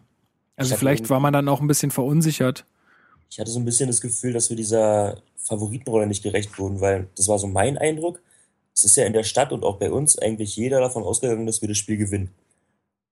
Also 0.57 0.77
vielleicht 0.77 1.11
war 1.11 1.21
man 1.21 1.33
dann 1.33 1.49
auch 1.49 1.61
ein 1.61 1.67
bisschen 1.67 1.91
verunsichert. 1.91 2.65
Ich 3.29 3.39
hatte 3.39 3.51
so 3.51 3.59
ein 3.59 3.65
bisschen 3.65 3.89
das 3.89 4.01
Gefühl, 4.01 4.33
dass 4.33 4.49
wir 4.49 4.57
dieser 4.57 5.21
Favoritenrolle 5.37 6.07
nicht 6.07 6.23
gerecht 6.23 6.59
wurden, 6.59 6.81
weil 6.81 7.09
das 7.17 7.29
war 7.29 7.39
so 7.39 7.47
mein 7.47 7.77
Eindruck 7.77 8.21
es 8.77 8.85
ist 8.85 8.97
ja 8.97 9.07
in 9.07 9.15
der 9.15 9.25
Stadt 9.25 9.53
und 9.53 9.65
auch 9.65 9.79
bei 9.79 9.91
uns 9.91 10.19
eigentlich 10.19 10.55
jeder 10.55 10.81
davon 10.81 11.03
ausgegangen, 11.03 11.47
dass 11.47 11.63
wir 11.63 11.69
das 11.69 11.79
Spiel 11.79 11.97
gewinnen. 11.97 12.31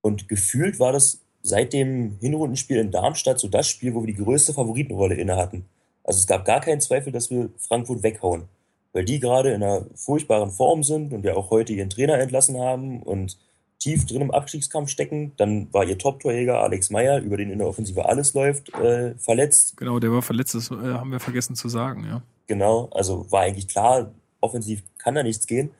Und 0.03 0.29
gefühlt 0.29 0.79
war 0.79 0.93
das 0.93 1.21
seit 1.43 1.73
dem 1.73 2.19
Hinrundenspiel 2.21 2.77
in 2.77 2.91
Darmstadt 2.91 3.41
so 3.41 3.49
das 3.49 3.69
Spiel, 3.69 3.95
wo 3.95 4.03
wir 4.03 4.13
die 4.13 4.23
größte 4.23 4.53
Favoritenrolle 4.53 5.15
inne 5.15 5.37
hatten. 5.37 5.65
Also 6.05 6.19
es 6.19 6.27
gab 6.27 6.45
gar 6.45 6.61
keinen 6.61 6.83
Zweifel, 6.83 7.13
dass 7.13 7.31
wir 7.31 7.49
Frankfurt 7.57 8.03
weghauen, 8.03 8.45
weil 8.93 9.07
die 9.07 9.21
gerade 9.21 9.53
in 9.53 9.63
einer 9.63 9.87
furchtbaren 9.95 10.51
Form 10.51 10.83
sind 10.83 11.15
und 11.15 11.25
ja 11.25 11.35
auch 11.35 11.51
heute 11.51 11.73
ihren 11.73 11.89
Trainer 11.89 12.19
entlassen 12.19 12.59
haben 12.59 13.03
und 13.03 13.39
tief 13.79 14.05
drin 14.05 14.21
im 14.21 14.31
Abstiegskampf 14.31 14.91
stecken. 14.91 15.33
Dann 15.39 15.73
war 15.73 15.85
ihr 15.85 15.97
Top-Torjäger 15.97 16.61
Alex 16.61 16.91
Meyer, 16.91 17.21
über 17.21 17.39
den 17.39 17.51
in 17.51 17.59
der 17.59 17.69
Offensive 17.69 18.07
alles 18.07 18.35
läuft, 18.35 18.75
äh, 18.75 19.15
verletzt. 19.17 19.79
Genau, 19.79 19.99
der 19.99 20.13
war 20.13 20.21
verletzt, 20.21 20.55
das 20.55 20.71
äh, 20.71 20.75
haben 20.75 21.11
wir 21.11 21.21
vergessen 21.21 21.57
zu 21.57 21.71
sagen, 21.71 22.05
ja. 22.05 22.23
Genau, 22.47 22.91
also 22.93 23.31
war 23.31 23.43
eigentlich 23.43 23.69
klar, 23.69 24.11
offensiv 24.45 24.83
kann 24.99 25.15
da 25.15 25.23
nichts 25.23 25.47
gehen. 25.47 25.71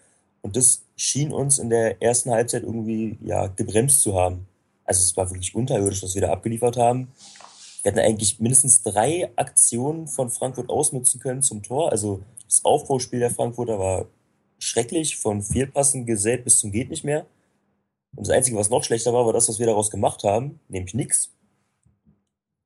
Und 0.43 0.57
das 0.57 0.83
schien 0.97 1.33
uns 1.33 1.59
in 1.59 1.71
der 1.71 2.03
ersten 2.03 2.31
Halbzeit 2.31 2.65
irgendwie 2.65 3.19
ja 3.23 3.47
gebremst 3.47 4.01
zu 4.01 4.15
haben. 4.15 4.47
Also 4.85 5.03
es 5.03 5.17
war 5.17 5.31
wirklich 5.31 5.55
unterirdisch, 5.55 6.03
was 6.03 6.15
wir 6.15 6.23
da 6.23 6.33
abgeliefert 6.33 6.77
haben. 6.77 7.09
Wir 7.83 7.93
hätten 7.93 8.01
eigentlich 8.01 8.41
mindestens 8.41 8.83
drei 8.83 9.31
Aktionen 9.37 10.07
von 10.07 10.31
Frankfurt 10.31 10.71
ausnutzen 10.71 11.21
können 11.21 11.43
zum 11.43 11.63
Tor. 11.63 11.93
Also 11.93 12.23
das 12.47 12.65
Aufbauspiel 12.65 13.21
der 13.21 13.31
Frankfurter 13.31 13.79
war 13.79 14.07
schrecklich, 14.59 15.17
von 15.19 15.43
Fehlpassen 15.43 16.07
gesät 16.07 16.45
bis 16.45 16.59
zum 16.59 16.73
geht 16.73 16.91
nicht 16.91 17.05
mehr. 17.05 17.27
Und 18.17 18.27
das 18.27 18.35
Einzige, 18.35 18.57
was 18.57 18.71
noch 18.71 18.85
schlechter 18.85 19.13
war, 19.13 19.27
war 19.27 19.33
das, 19.33 19.49
was 19.49 19.59
wir 19.59 19.67
daraus 19.67 19.91
gemacht 19.91 20.25
haben, 20.25 20.61
nämlich 20.69 20.95
nichts. 20.95 21.31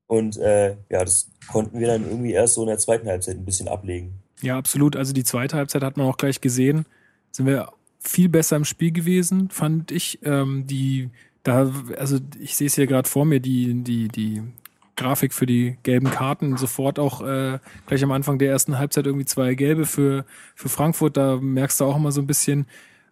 Und 0.07 0.37
äh, 0.37 0.75
ja, 0.89 1.03
das 1.03 1.29
konnten 1.51 1.79
wir 1.79 1.87
dann 1.87 2.03
irgendwie 2.03 2.31
erst 2.31 2.55
so 2.55 2.61
in 2.61 2.67
der 2.67 2.77
zweiten 2.77 3.07
Halbzeit 3.07 3.35
ein 3.35 3.45
bisschen 3.45 3.67
ablegen. 3.67 4.23
Ja, 4.41 4.57
absolut. 4.57 4.95
Also 4.95 5.13
die 5.13 5.23
zweite 5.23 5.57
Halbzeit 5.57 5.83
hat 5.83 5.97
man 5.97 6.07
auch 6.07 6.17
gleich 6.17 6.41
gesehen. 6.41 6.85
Sind 7.31 7.45
wir 7.45 7.71
viel 7.99 8.29
besser 8.29 8.55
im 8.55 8.65
Spiel 8.65 8.91
gewesen, 8.91 9.49
fand 9.49 9.91
ich. 9.91 10.19
Ähm, 10.23 10.65
die, 10.65 11.09
da, 11.43 11.71
also 11.97 12.19
ich 12.39 12.55
sehe 12.55 12.67
es 12.67 12.75
hier 12.75 12.87
gerade 12.87 13.07
vor 13.07 13.25
mir, 13.25 13.39
die, 13.39 13.83
die, 13.83 14.07
die 14.07 14.43
Grafik 14.95 15.33
für 15.33 15.45
die 15.45 15.77
gelben 15.83 16.09
Karten. 16.09 16.57
Sofort 16.57 16.99
auch 16.99 17.21
äh, 17.21 17.59
gleich 17.87 18.03
am 18.03 18.11
Anfang 18.11 18.39
der 18.39 18.49
ersten 18.49 18.77
Halbzeit 18.77 19.05
irgendwie 19.05 19.25
zwei 19.25 19.55
gelbe 19.55 19.85
für, 19.85 20.25
für 20.55 20.69
Frankfurt. 20.69 21.17
Da 21.17 21.37
merkst 21.37 21.79
du 21.79 21.85
auch 21.85 21.97
immer 21.97 22.11
so 22.11 22.21
ein 22.21 22.27
bisschen, 22.27 22.65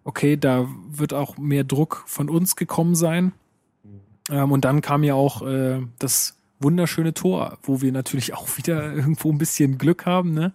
okay, 0.03 0.37
da 0.37 0.67
wird 0.89 1.13
auch 1.13 1.37
mehr 1.37 1.63
Druck 1.63 2.03
von 2.07 2.29
uns 2.29 2.55
gekommen 2.55 2.95
sein. 2.95 3.33
Ähm, 4.29 4.51
und 4.51 4.65
dann 4.65 4.81
kam 4.81 5.03
ja 5.03 5.13
auch 5.13 5.45
äh, 5.45 5.81
das 5.99 6.37
wunderschöne 6.59 7.13
Tor, 7.13 7.57
wo 7.63 7.81
wir 7.81 7.91
natürlich 7.91 8.33
auch 8.33 8.57
wieder 8.57 8.93
irgendwo 8.95 9.31
ein 9.31 9.37
bisschen 9.37 9.77
Glück 9.77 10.05
haben, 10.05 10.33
ne? 10.33 10.53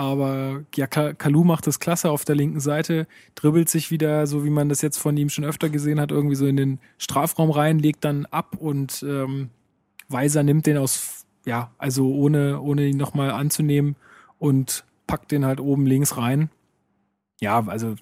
Aber 0.00 0.64
ja, 0.76 0.86
Kalu 0.86 1.44
macht 1.44 1.66
das 1.66 1.78
klasse 1.78 2.10
auf 2.10 2.24
der 2.24 2.34
linken 2.34 2.60
Seite, 2.60 3.06
dribbelt 3.34 3.68
sich 3.68 3.90
wieder, 3.90 4.26
so 4.26 4.46
wie 4.46 4.50
man 4.50 4.70
das 4.70 4.80
jetzt 4.80 4.96
von 4.96 5.14
ihm 5.18 5.28
schon 5.28 5.44
öfter 5.44 5.68
gesehen 5.68 6.00
hat, 6.00 6.10
irgendwie 6.10 6.36
so 6.36 6.46
in 6.46 6.56
den 6.56 6.78
Strafraum 6.96 7.50
rein, 7.50 7.78
legt 7.78 8.02
dann 8.06 8.24
ab 8.24 8.56
und 8.58 9.04
ähm, 9.06 9.50
Weiser 10.08 10.42
nimmt 10.42 10.64
den 10.64 10.78
aus, 10.78 11.26
ja, 11.44 11.70
also 11.76 12.14
ohne, 12.14 12.62
ohne 12.62 12.86
ihn 12.86 12.96
nochmal 12.96 13.30
anzunehmen 13.30 13.94
und 14.38 14.86
packt 15.06 15.32
den 15.32 15.44
halt 15.44 15.60
oben 15.60 15.84
links 15.84 16.16
rein. 16.16 16.48
Ja, 17.38 17.62
also 17.66 17.94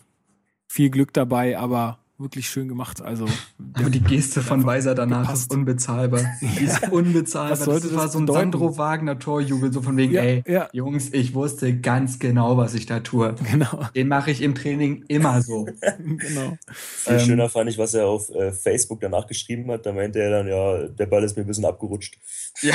viel 0.68 0.90
Glück 0.90 1.12
dabei, 1.12 1.58
aber 1.58 1.98
wirklich 2.18 2.48
schön 2.50 2.68
gemacht. 2.68 3.00
Also 3.02 3.26
aber 3.74 3.90
die 3.90 4.00
Geste 4.00 4.42
von 4.42 4.64
Weiser 4.64 4.94
danach 4.94 5.22
gepasst. 5.22 5.42
ist 5.42 5.54
unbezahlbar. 5.54 6.20
Die 6.40 6.64
ist 6.64 6.90
unbezahlbar. 6.90 7.52
Was 7.52 7.64
sollte 7.64 7.86
das 7.88 7.96
war 7.96 8.04
das 8.04 8.12
so 8.12 8.18
ein 8.18 8.26
bedeuten? 8.26 8.52
Sandro 8.52 8.78
Wagner 8.78 9.18
Torjubel, 9.18 9.72
so 9.72 9.82
von 9.82 9.96
wegen, 9.96 10.12
Ja, 10.14 10.22
ey, 10.22 10.42
ja. 10.46 10.68
Jungs, 10.72 11.12
ich 11.12 11.34
wusste 11.34 11.78
ganz 11.78 12.18
genau, 12.18 12.56
was 12.56 12.74
ich 12.74 12.86
da 12.86 13.00
tue. 13.00 13.34
Genau, 13.50 13.84
Den 13.94 14.08
mache 14.08 14.30
ich 14.30 14.42
im 14.42 14.54
Training 14.54 15.04
immer 15.08 15.40
so. 15.42 15.64
genau. 15.98 16.58
Viel 16.72 17.12
Ähm, 17.14 17.20
schöner 17.20 17.48
fand 17.48 17.70
ich, 17.70 17.78
was 17.78 17.94
er 17.94 18.06
auf 18.06 18.30
äh, 18.30 18.52
Facebook 18.52 19.00
danach 19.00 19.26
geschrieben 19.26 19.70
hat. 19.70 19.86
Da 19.86 19.92
meinte 19.92 20.18
er 20.18 20.30
dann, 20.30 20.48
ja, 20.48 20.86
der 20.88 21.06
Ball 21.06 21.22
ist 21.24 21.36
mir 21.36 21.44
ein 21.44 21.46
bisschen 21.46 21.64
abgerutscht. 21.64 22.18
ja. 22.62 22.74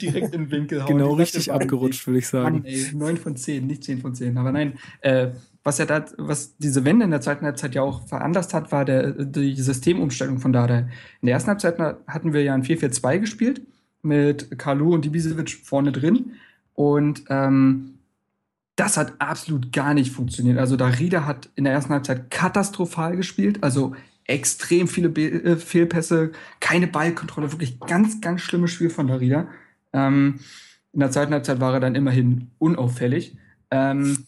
Direkt 0.00 0.34
in 0.34 0.42
den 0.42 0.50
Winkel 0.50 0.82
hauen. 0.82 0.88
genau 0.88 1.12
Ich 1.14 1.20
richtig 1.20 1.52
abgerutscht, 1.52 2.06
würde 2.06 2.18
ich 2.18 2.26
sagen. 2.26 2.56
Mann, 2.56 2.64
ey, 2.64 2.90
9 2.92 3.16
von 3.16 3.36
10, 3.36 3.66
nicht 3.66 3.84
10 3.84 4.00
von 4.00 4.14
10. 4.14 4.36
Aber 4.38 4.52
nein, 4.52 4.78
äh, 5.00 5.28
was 5.68 5.76
ja 5.76 5.84
da, 5.84 6.02
was 6.16 6.56
diese 6.56 6.86
Wende 6.86 7.04
in 7.04 7.10
der 7.10 7.20
zweiten 7.20 7.44
Halbzeit 7.44 7.74
ja 7.74 7.82
auch 7.82 8.08
veranlasst 8.08 8.54
hat, 8.54 8.72
war 8.72 8.86
der, 8.86 9.12
die 9.12 9.54
Systemumstellung 9.54 10.38
von 10.38 10.54
Dada. 10.54 10.78
In 10.78 11.26
der 11.26 11.34
ersten 11.34 11.50
Halbzeit 11.50 11.78
hatten 12.06 12.32
wir 12.32 12.42
ja 12.42 12.54
ein 12.54 12.64
4-4-2 12.64 13.18
gespielt 13.18 13.60
mit 14.00 14.58
Kalu 14.58 14.94
und 14.94 15.04
Ibisevic 15.04 15.50
vorne 15.62 15.92
drin. 15.92 16.32
Und 16.72 17.24
ähm, 17.28 17.98
das 18.76 18.96
hat 18.96 19.12
absolut 19.18 19.70
gar 19.70 19.92
nicht 19.92 20.10
funktioniert. 20.10 20.56
Also 20.56 20.76
Darida 20.76 21.26
hat 21.26 21.50
in 21.54 21.64
der 21.64 21.74
ersten 21.74 21.92
Halbzeit 21.92 22.30
katastrophal 22.30 23.14
gespielt, 23.14 23.62
also 23.62 23.94
extrem 24.24 24.88
viele 24.88 25.10
Be 25.10 25.28
äh, 25.28 25.56
Fehlpässe, 25.56 26.32
keine 26.60 26.86
Ballkontrolle, 26.86 27.52
wirklich 27.52 27.78
ganz, 27.80 28.22
ganz 28.22 28.40
schlimmes 28.40 28.70
Spiel 28.70 28.88
von 28.88 29.06
Darida. 29.06 29.48
Ähm, 29.92 30.40
in 30.94 31.00
der 31.00 31.10
zweiten 31.10 31.34
Halbzeit 31.34 31.60
war 31.60 31.74
er 31.74 31.80
dann 31.80 31.94
immerhin 31.94 32.52
unauffällig. 32.58 33.36
Ähm, 33.70 34.24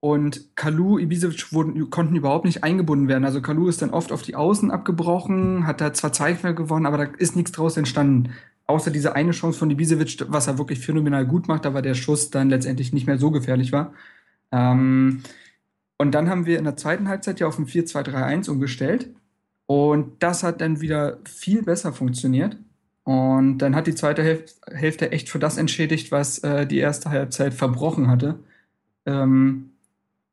und 0.00 0.56
Kalu, 0.56 0.98
Ibisevic 0.98 1.52
wurden, 1.52 1.90
konnten 1.90 2.16
überhaupt 2.16 2.44
nicht 2.44 2.62
eingebunden 2.62 3.08
werden. 3.08 3.24
Also 3.24 3.40
Kalu 3.40 3.68
ist 3.68 3.82
dann 3.82 3.90
oft 3.90 4.12
auf 4.12 4.22
die 4.22 4.34
Außen 4.34 4.70
abgebrochen, 4.70 5.66
hat 5.66 5.80
da 5.80 5.92
zwar 5.92 6.12
Zweifel 6.12 6.54
gewonnen, 6.54 6.86
aber 6.86 6.98
da 6.98 7.04
ist 7.18 7.34
nichts 7.34 7.52
draus 7.52 7.76
entstanden. 7.76 8.32
Außer 8.66 8.90
diese 8.90 9.14
eine 9.14 9.30
Chance 9.30 9.58
von 9.58 9.70
Ibisevic, 9.70 10.26
was 10.28 10.48
er 10.48 10.58
wirklich 10.58 10.80
phänomenal 10.80 11.24
gut 11.26 11.48
macht, 11.48 11.66
aber 11.66 11.82
der 11.82 11.94
Schuss 11.94 12.30
dann 12.30 12.50
letztendlich 12.50 12.92
nicht 12.92 13.06
mehr 13.06 13.18
so 13.18 13.30
gefährlich 13.30 13.72
war. 13.72 13.94
Ähm, 14.52 15.22
und 15.98 16.14
dann 16.14 16.28
haben 16.28 16.46
wir 16.46 16.58
in 16.58 16.64
der 16.64 16.76
zweiten 16.76 17.08
Halbzeit 17.08 17.40
ja 17.40 17.46
auf 17.46 17.58
ein 17.58 17.66
4-2-3-1 17.66 18.50
umgestellt. 18.50 19.10
Und 19.66 20.22
das 20.22 20.42
hat 20.42 20.60
dann 20.60 20.80
wieder 20.80 21.18
viel 21.24 21.62
besser 21.62 21.92
funktioniert. 21.92 22.56
Und 23.04 23.58
dann 23.58 23.74
hat 23.74 23.86
die 23.86 23.94
zweite 23.94 24.22
Hälf 24.22 24.54
Hälfte 24.68 25.12
echt 25.12 25.28
für 25.28 25.38
das 25.38 25.58
entschädigt, 25.58 26.10
was 26.10 26.38
äh, 26.40 26.66
die 26.66 26.78
erste 26.78 27.10
Halbzeit 27.10 27.54
verbrochen 27.54 28.08
hatte. 28.08 28.40
Ähm, 29.06 29.70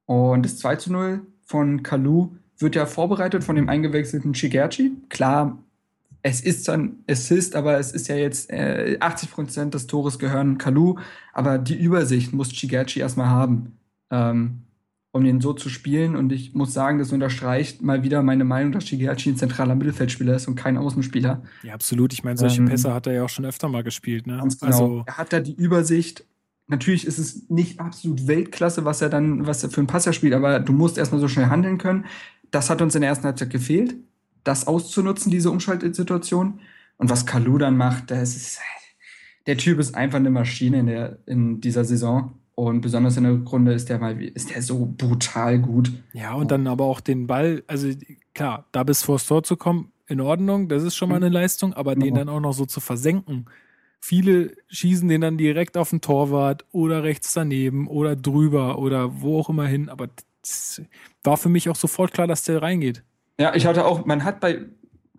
und 0.05 0.43
das 0.43 0.57
2 0.57 0.75
zu 0.77 0.91
0 0.91 1.21
von 1.45 1.83
Kalu 1.83 2.29
wird 2.57 2.75
ja 2.75 2.85
vorbereitet 2.85 3.43
von 3.43 3.55
dem 3.55 3.69
eingewechselten 3.69 4.33
Shigerchi. 4.35 4.91
Klar, 5.09 5.57
es 6.21 6.39
ist 6.41 6.67
dann 6.67 6.97
Assist, 7.09 7.55
aber 7.55 7.77
es 7.77 7.91
ist 7.91 8.07
ja 8.07 8.15
jetzt 8.15 8.49
äh, 8.49 8.97
80 8.99 9.31
Prozent 9.31 9.73
des 9.73 9.87
Tores 9.87 10.19
gehören 10.19 10.57
Kalu. 10.57 10.95
Aber 11.33 11.57
die 11.57 11.75
Übersicht 11.75 12.31
muss 12.33 12.53
Shigerchi 12.53 13.01
erstmal 13.01 13.27
haben, 13.27 13.77
ähm, 14.09 14.61
um 15.11 15.23
den 15.25 15.41
so 15.41 15.51
zu 15.51 15.67
spielen. 15.67 16.15
Und 16.15 16.31
ich 16.31 16.53
muss 16.53 16.73
sagen, 16.73 16.97
das 16.99 17.11
unterstreicht 17.11 17.81
mal 17.81 18.03
wieder 18.03 18.23
meine 18.23 18.45
Meinung, 18.45 18.71
dass 18.71 18.87
Shigerchi 18.87 19.31
ein 19.31 19.35
zentraler 19.35 19.75
Mittelfeldspieler 19.75 20.35
ist 20.35 20.47
und 20.47 20.55
kein 20.55 20.77
Außenspieler. 20.77 21.43
Ja, 21.63 21.73
absolut. 21.73 22.13
Ich 22.13 22.23
meine, 22.23 22.37
solche 22.37 22.61
Ähm, 22.61 22.69
Pässe 22.69 22.93
hat 22.93 23.05
er 23.05 23.13
ja 23.13 23.23
auch 23.25 23.29
schon 23.29 23.45
öfter 23.45 23.67
mal 23.67 23.83
gespielt, 23.83 24.25
ne? 24.25 24.37
Ganz 24.37 24.59
genau. 24.59 24.71
Also, 24.71 25.03
er 25.05 25.17
hat 25.17 25.33
da 25.33 25.41
die 25.41 25.53
Übersicht. 25.53 26.25
Natürlich 26.67 27.05
ist 27.05 27.17
es 27.17 27.49
nicht 27.49 27.79
absolut 27.79 28.27
Weltklasse, 28.27 28.85
was 28.85 29.01
er 29.01 29.09
dann, 29.09 29.45
was 29.45 29.63
er 29.63 29.69
für 29.69 29.81
einen 29.81 29.87
Passer 29.87 30.13
spielt, 30.13 30.33
aber 30.33 30.59
du 30.59 30.73
musst 30.73 30.97
erstmal 30.97 31.19
so 31.19 31.27
schnell 31.27 31.47
handeln 31.47 31.77
können. 31.77 32.05
Das 32.51 32.69
hat 32.69 32.81
uns 32.81 32.95
in 32.95 33.01
der 33.01 33.09
ersten 33.09 33.25
Halbzeit 33.25 33.49
gefehlt, 33.49 33.95
das 34.43 34.67
auszunutzen, 34.67 35.31
diese 35.31 35.51
Umschaltsituation. 35.51 36.59
Und 36.97 37.09
was 37.09 37.25
Kalu 37.25 37.57
dann 37.57 37.75
macht, 37.75 38.11
das 38.11 38.35
ist, 38.35 38.59
der 39.47 39.57
Typ 39.57 39.79
ist 39.79 39.95
einfach 39.95 40.19
eine 40.19 40.29
Maschine 40.29 40.79
in, 40.79 40.85
der, 40.87 41.17
in 41.25 41.59
dieser 41.59 41.83
Saison. 41.83 42.33
Und 42.55 42.81
besonders 42.81 43.17
in 43.17 43.23
der 43.23 43.33
Runde 43.33 43.73
ist 43.73 43.89
der 43.89 43.97
mal, 43.99 44.21
ist 44.21 44.51
der 44.51 44.61
so 44.61 44.93
brutal 44.97 45.59
gut. 45.59 45.91
ja, 46.13 46.33
und 46.33 46.51
dann 46.51 46.67
aber 46.67 46.85
auch 46.85 47.01
den 47.01 47.25
Ball, 47.25 47.63
also 47.67 47.89
klar, 48.35 48.67
da 48.71 48.83
bis 48.83 49.01
vors 49.01 49.25
Tor 49.25 49.43
zu 49.43 49.57
kommen, 49.57 49.91
in 50.07 50.21
Ordnung, 50.21 50.69
das 50.69 50.83
ist 50.83 50.95
schon 50.95 51.09
mal 51.09 51.15
eine 51.15 51.29
Leistung, 51.29 51.73
aber 51.73 51.95
den 51.95 52.13
Ja. 52.13 52.19
dann 52.19 52.29
auch 52.29 52.41
noch 52.41 52.53
so 52.53 52.65
zu 52.65 52.79
versenken. 52.79 53.45
Viele 54.05 54.51
schießen 54.67 55.07
den 55.07 55.21
dann 55.21 55.37
direkt 55.37 55.77
auf 55.77 55.91
den 55.91 56.01
Torwart 56.01 56.65
oder 56.73 57.03
rechts 57.03 57.31
daneben 57.31 57.87
oder 57.87 58.17
drüber 58.17 58.77
oder 58.77 59.21
wo 59.21 59.39
auch 59.39 59.47
immer 59.47 59.65
hin, 59.65 59.87
aber 59.87 60.09
war 61.23 61.37
für 61.37 61.47
mich 61.47 61.69
auch 61.69 61.77
sofort 61.77 62.11
klar, 62.11 62.27
dass 62.27 62.43
der 62.43 62.61
reingeht. 62.61 63.01
Ja, 63.39 63.55
ich 63.55 63.65
hatte 63.65 63.85
auch, 63.85 64.05
man 64.05 64.25
hat 64.25 64.41
bei, 64.41 64.65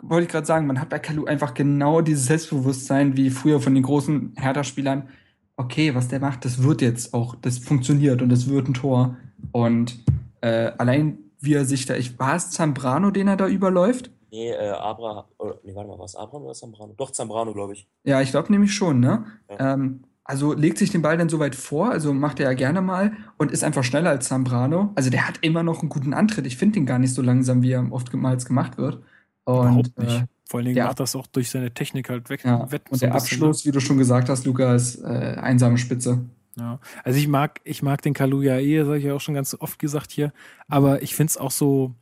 wollte 0.03 0.27
ich 0.27 0.31
gerade 0.31 0.47
sagen, 0.47 0.67
man 0.67 0.83
hat 0.83 0.91
bei 0.91 0.99
Kalu 0.99 1.25
einfach 1.25 1.55
genau 1.55 2.03
dieses 2.03 2.27
Selbstbewusstsein 2.27 3.17
wie 3.17 3.31
früher 3.31 3.59
von 3.59 3.73
den 3.73 3.85
großen 3.85 4.35
Hertha-Spielern. 4.37 5.09
Okay, 5.57 5.95
was 5.95 6.09
der 6.09 6.21
macht, 6.21 6.45
das 6.45 6.63
wird 6.63 6.83
jetzt 6.83 7.15
auch, 7.15 7.37
das 7.37 7.57
funktioniert 7.57 8.21
und 8.21 8.29
das 8.29 8.51
wird 8.51 8.69
ein 8.69 8.75
Tor. 8.75 9.17
Und 9.53 9.99
äh, 10.43 10.73
allein 10.77 11.21
wie 11.41 11.55
er 11.55 11.65
sich 11.65 11.87
da, 11.87 11.97
ich 11.97 12.19
war 12.19 12.37
es 12.37 12.51
Zambrano, 12.51 13.11
den 13.11 13.29
er 13.29 13.39
da 13.39 13.49
überläuft? 13.49 14.11
Nee, 14.35 14.51
äh, 14.51 14.71
Abra, 14.71 15.29
oder, 15.39 15.61
nee, 15.63 15.77
warte 15.77 15.89
mal, 15.89 15.97
war 15.97 16.07
es 16.07 16.17
Abraham 16.17 16.43
oder 16.43 16.55
Zambrano? 16.55 16.93
Doch, 16.97 17.13
Zambrano, 17.13 17.53
glaube 17.53 17.75
ich. 17.75 17.87
Ja, 18.03 18.21
ich 18.21 18.33
glaube 18.33 18.51
nämlich 18.51 18.75
schon, 18.75 18.99
ne? 18.99 19.27
Ja. 19.49 19.75
Ähm, 19.75 20.03
also 20.25 20.55
legt 20.55 20.79
sich 20.79 20.91
den 20.91 21.03
Ball 21.03 21.17
dann 21.17 21.29
so 21.29 21.39
weit 21.39 21.55
vor, 21.55 21.91
also 21.91 22.13
macht 22.13 22.41
er 22.41 22.51
ja 22.51 22.55
gerne 22.55 22.81
mal 22.81 23.13
und 23.39 23.53
ist 23.53 23.63
einfach 23.63 23.85
schneller 23.85 24.11
als 24.11 24.27
Zambrano. 24.27 24.91
Also 24.97 25.09
der 25.09 25.29
hat 25.29 25.39
immer 25.43 25.63
noch 25.63 25.83
einen 25.83 25.89
guten 25.89 26.15
Antritt. 26.15 26.47
Ich 26.47 26.57
finde 26.57 26.81
ihn 26.81 26.87
gar 26.87 26.99
nicht 26.99 27.15
so 27.15 27.23
langsam, 27.23 27.63
wie 27.63 27.71
er 27.71 27.93
oftmals 27.93 28.45
gemacht 28.45 28.77
wird. 28.77 29.03
Und, 29.45 29.67
Überhaupt 29.67 29.99
nicht. 30.01 30.23
Äh, 30.23 30.27
Vor 30.49 30.59
allen 30.59 30.65
Dingen 30.65 30.75
der 30.75 30.87
macht 30.87 30.99
das 30.99 31.15
auch 31.15 31.29
durch 31.29 31.51
seine 31.51 31.73
Technik 31.73 32.09
halt 32.09 32.29
weg. 32.29 32.45
Ja, 32.45 32.73
wett 32.73 32.91
und 32.91 32.99
so 32.99 33.07
der 33.07 33.13
bisschen, 33.13 33.39
ne? 33.39 33.47
Abschluss, 33.47 33.67
wie 33.67 33.71
du 33.71 33.79
schon 33.79 33.99
gesagt 33.99 34.29
hast, 34.29 34.47
Luca, 34.47 34.75
ist 34.75 34.97
äh, 34.97 35.37
einsame 35.41 35.79
Spitze. 35.79 36.25
Ja. 36.57 36.81
Also 37.05 37.21
ich 37.21 37.29
mag, 37.29 37.61
ich 37.63 37.85
mag 37.85 38.03
den 38.03 38.15
Kaluja 38.15 38.59
eh, 38.59 38.79
das 38.79 38.87
habe 38.89 38.99
ich 38.99 39.05
ja 39.05 39.15
auch 39.15 39.21
schon 39.21 39.35
ganz 39.35 39.55
oft 39.61 39.79
gesagt 39.79 40.11
hier, 40.11 40.33
aber 40.67 41.03
ich 41.03 41.15
finde 41.15 41.31
es 41.31 41.37
auch 41.37 41.51
so 41.53 41.95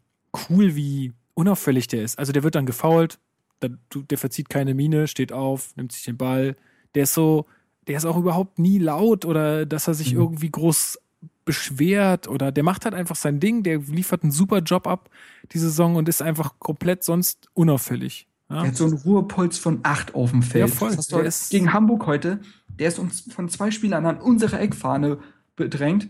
cool, 0.49 0.76
wie 0.76 1.12
unauffällig 1.35 1.87
der 1.89 2.03
ist. 2.03 2.18
Also 2.18 2.33
der 2.33 2.43
wird 2.43 2.55
dann 2.55 2.66
gefoult, 2.66 3.18
der, 3.62 3.70
der 3.95 4.18
verzieht 4.18 4.49
keine 4.49 4.74
Miene, 4.74 5.07
steht 5.07 5.33
auf, 5.33 5.74
nimmt 5.76 5.93
sich 5.93 6.05
den 6.05 6.16
Ball. 6.16 6.57
Der 6.95 7.05
ist 7.05 7.14
so, 7.14 7.47
der 7.87 7.97
ist 7.97 8.05
auch 8.05 8.16
überhaupt 8.16 8.59
nie 8.59 8.78
laut 8.78 9.24
oder 9.24 9.64
dass 9.66 9.89
er 9.89 9.95
sich 9.95 10.12
Mhm. 10.14 10.20
irgendwie 10.20 10.51
groß 10.51 10.99
beschwert 11.45 12.28
oder 12.28 12.53
der 12.53 12.62
macht 12.62 12.85
halt 12.85 12.95
einfach 12.95 13.16
sein 13.16 13.41
Ding, 13.41 13.62
der 13.62 13.78
liefert 13.78 14.22
einen 14.22 14.30
super 14.33 14.59
Job 14.59 14.87
ab, 14.87 15.11
die 15.53 15.59
Saison 15.59 15.97
und 15.97 16.09
ist 16.09 16.22
einfach 16.22 16.55
komplett 16.61 17.03
sonst 17.03 17.49
unauffällig. 17.55 18.28
Ja? 18.49 18.61
Der 18.61 18.68
hat 18.68 18.76
so 18.76 18.85
einen 18.85 18.95
Ruhepolz 18.99 19.59
von 19.59 19.80
acht 19.83 20.14
auf 20.14 20.30
dem 20.30 20.43
Feld. 20.43 20.68
Ja, 20.68 20.74
voll. 20.74 20.95
Das 20.95 21.09
Der 21.09 21.20
ist- 21.24 21.51
gegen 21.51 21.72
Hamburg 21.72 22.07
heute, 22.07 22.41
der 22.68 22.89
ist 22.89 22.99
uns 22.99 23.22
von 23.33 23.49
zwei 23.49 23.70
Spielern 23.72 24.07
an 24.07 24.18
unsere 24.18 24.59
Eckfahne 24.59 25.18
bedrängt. 25.57 26.09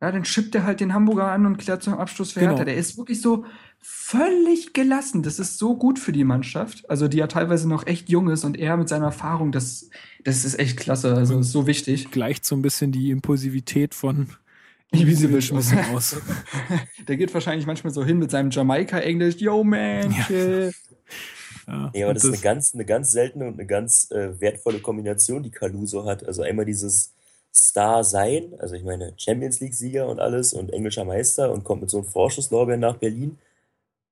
Ja, 0.00 0.12
dann 0.12 0.24
schippt 0.24 0.54
er 0.54 0.62
halt 0.62 0.78
den 0.78 0.94
Hamburger 0.94 1.26
an 1.32 1.44
und 1.44 1.56
klärt 1.58 1.82
zum 1.82 1.94
Abschluss 1.94 2.30
für 2.32 2.40
Genau. 2.40 2.52
Hertha. 2.52 2.64
Der 2.66 2.76
ist 2.76 2.96
wirklich 2.98 3.20
so 3.20 3.44
völlig 3.80 4.72
gelassen. 4.72 5.22
Das 5.22 5.38
ist 5.38 5.58
so 5.58 5.76
gut 5.76 5.98
für 5.98 6.12
die 6.12 6.24
Mannschaft. 6.24 6.88
Also, 6.88 7.08
die 7.08 7.18
ja 7.18 7.26
teilweise 7.26 7.68
noch 7.68 7.86
echt 7.86 8.08
jung 8.08 8.30
ist 8.30 8.44
und 8.44 8.58
er 8.58 8.76
mit 8.76 8.88
seiner 8.88 9.06
Erfahrung, 9.06 9.52
das, 9.52 9.90
das 10.24 10.44
ist 10.44 10.58
echt 10.58 10.78
klasse. 10.78 11.14
Also, 11.14 11.38
ist 11.38 11.52
so 11.52 11.66
wichtig. 11.66 12.10
Gleicht 12.10 12.44
so 12.44 12.56
ein 12.56 12.62
bisschen 12.62 12.92
die 12.92 13.10
Impulsivität 13.10 13.94
von 13.94 14.28
Ibisevic 14.92 15.50
ein 15.50 15.56
bisschen 15.56 15.84
aus. 15.94 16.16
Der 17.08 17.16
geht 17.16 17.32
wahrscheinlich 17.34 17.66
manchmal 17.66 17.92
so 17.92 18.04
hin 18.04 18.18
mit 18.18 18.30
seinem 18.30 18.50
Jamaika-Englisch. 18.50 19.36
Yo, 19.36 19.62
man, 19.62 20.10
Ja. 20.10 20.24
chill. 20.26 20.72
Ja, 21.66 21.90
Nee, 21.92 22.02
aber 22.02 22.10
und 22.10 22.16
das 22.16 22.24
ist 22.24 22.32
eine 22.32 22.42
ganz, 22.42 22.74
eine 22.74 22.84
ganz 22.86 23.10
seltene 23.12 23.46
und 23.46 23.54
eine 23.54 23.66
ganz 23.66 24.10
äh, 24.10 24.40
wertvolle 24.40 24.78
Kombination, 24.80 25.42
die 25.42 25.50
Caluso 25.50 26.06
hat. 26.06 26.24
Also 26.26 26.42
einmal 26.42 26.64
dieses 26.64 27.12
Star-Sein, 27.54 28.54
also 28.58 28.74
ich 28.74 28.84
meine 28.84 29.12
Champions 29.18 29.60
League-Sieger 29.60 30.08
und 30.08 30.20
alles 30.20 30.54
und 30.54 30.72
englischer 30.72 31.04
Meister 31.04 31.52
und 31.52 31.64
kommt 31.64 31.82
mit 31.82 31.90
so 31.90 31.98
einem 31.98 32.06
Vorschusslorbeeren 32.06 32.80
nach 32.80 32.96
Berlin 32.96 33.36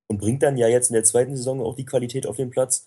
und 0.08 0.18
bringt 0.18 0.42
dann 0.42 0.56
ja 0.56 0.68
jetzt 0.68 0.90
in 0.90 0.94
der 0.94 1.04
zweiten 1.04 1.36
Saison 1.36 1.60
auch 1.60 1.74
die 1.76 1.84
Qualität 1.84 2.26
auf 2.26 2.36
den 2.36 2.50
Platz, 2.50 2.86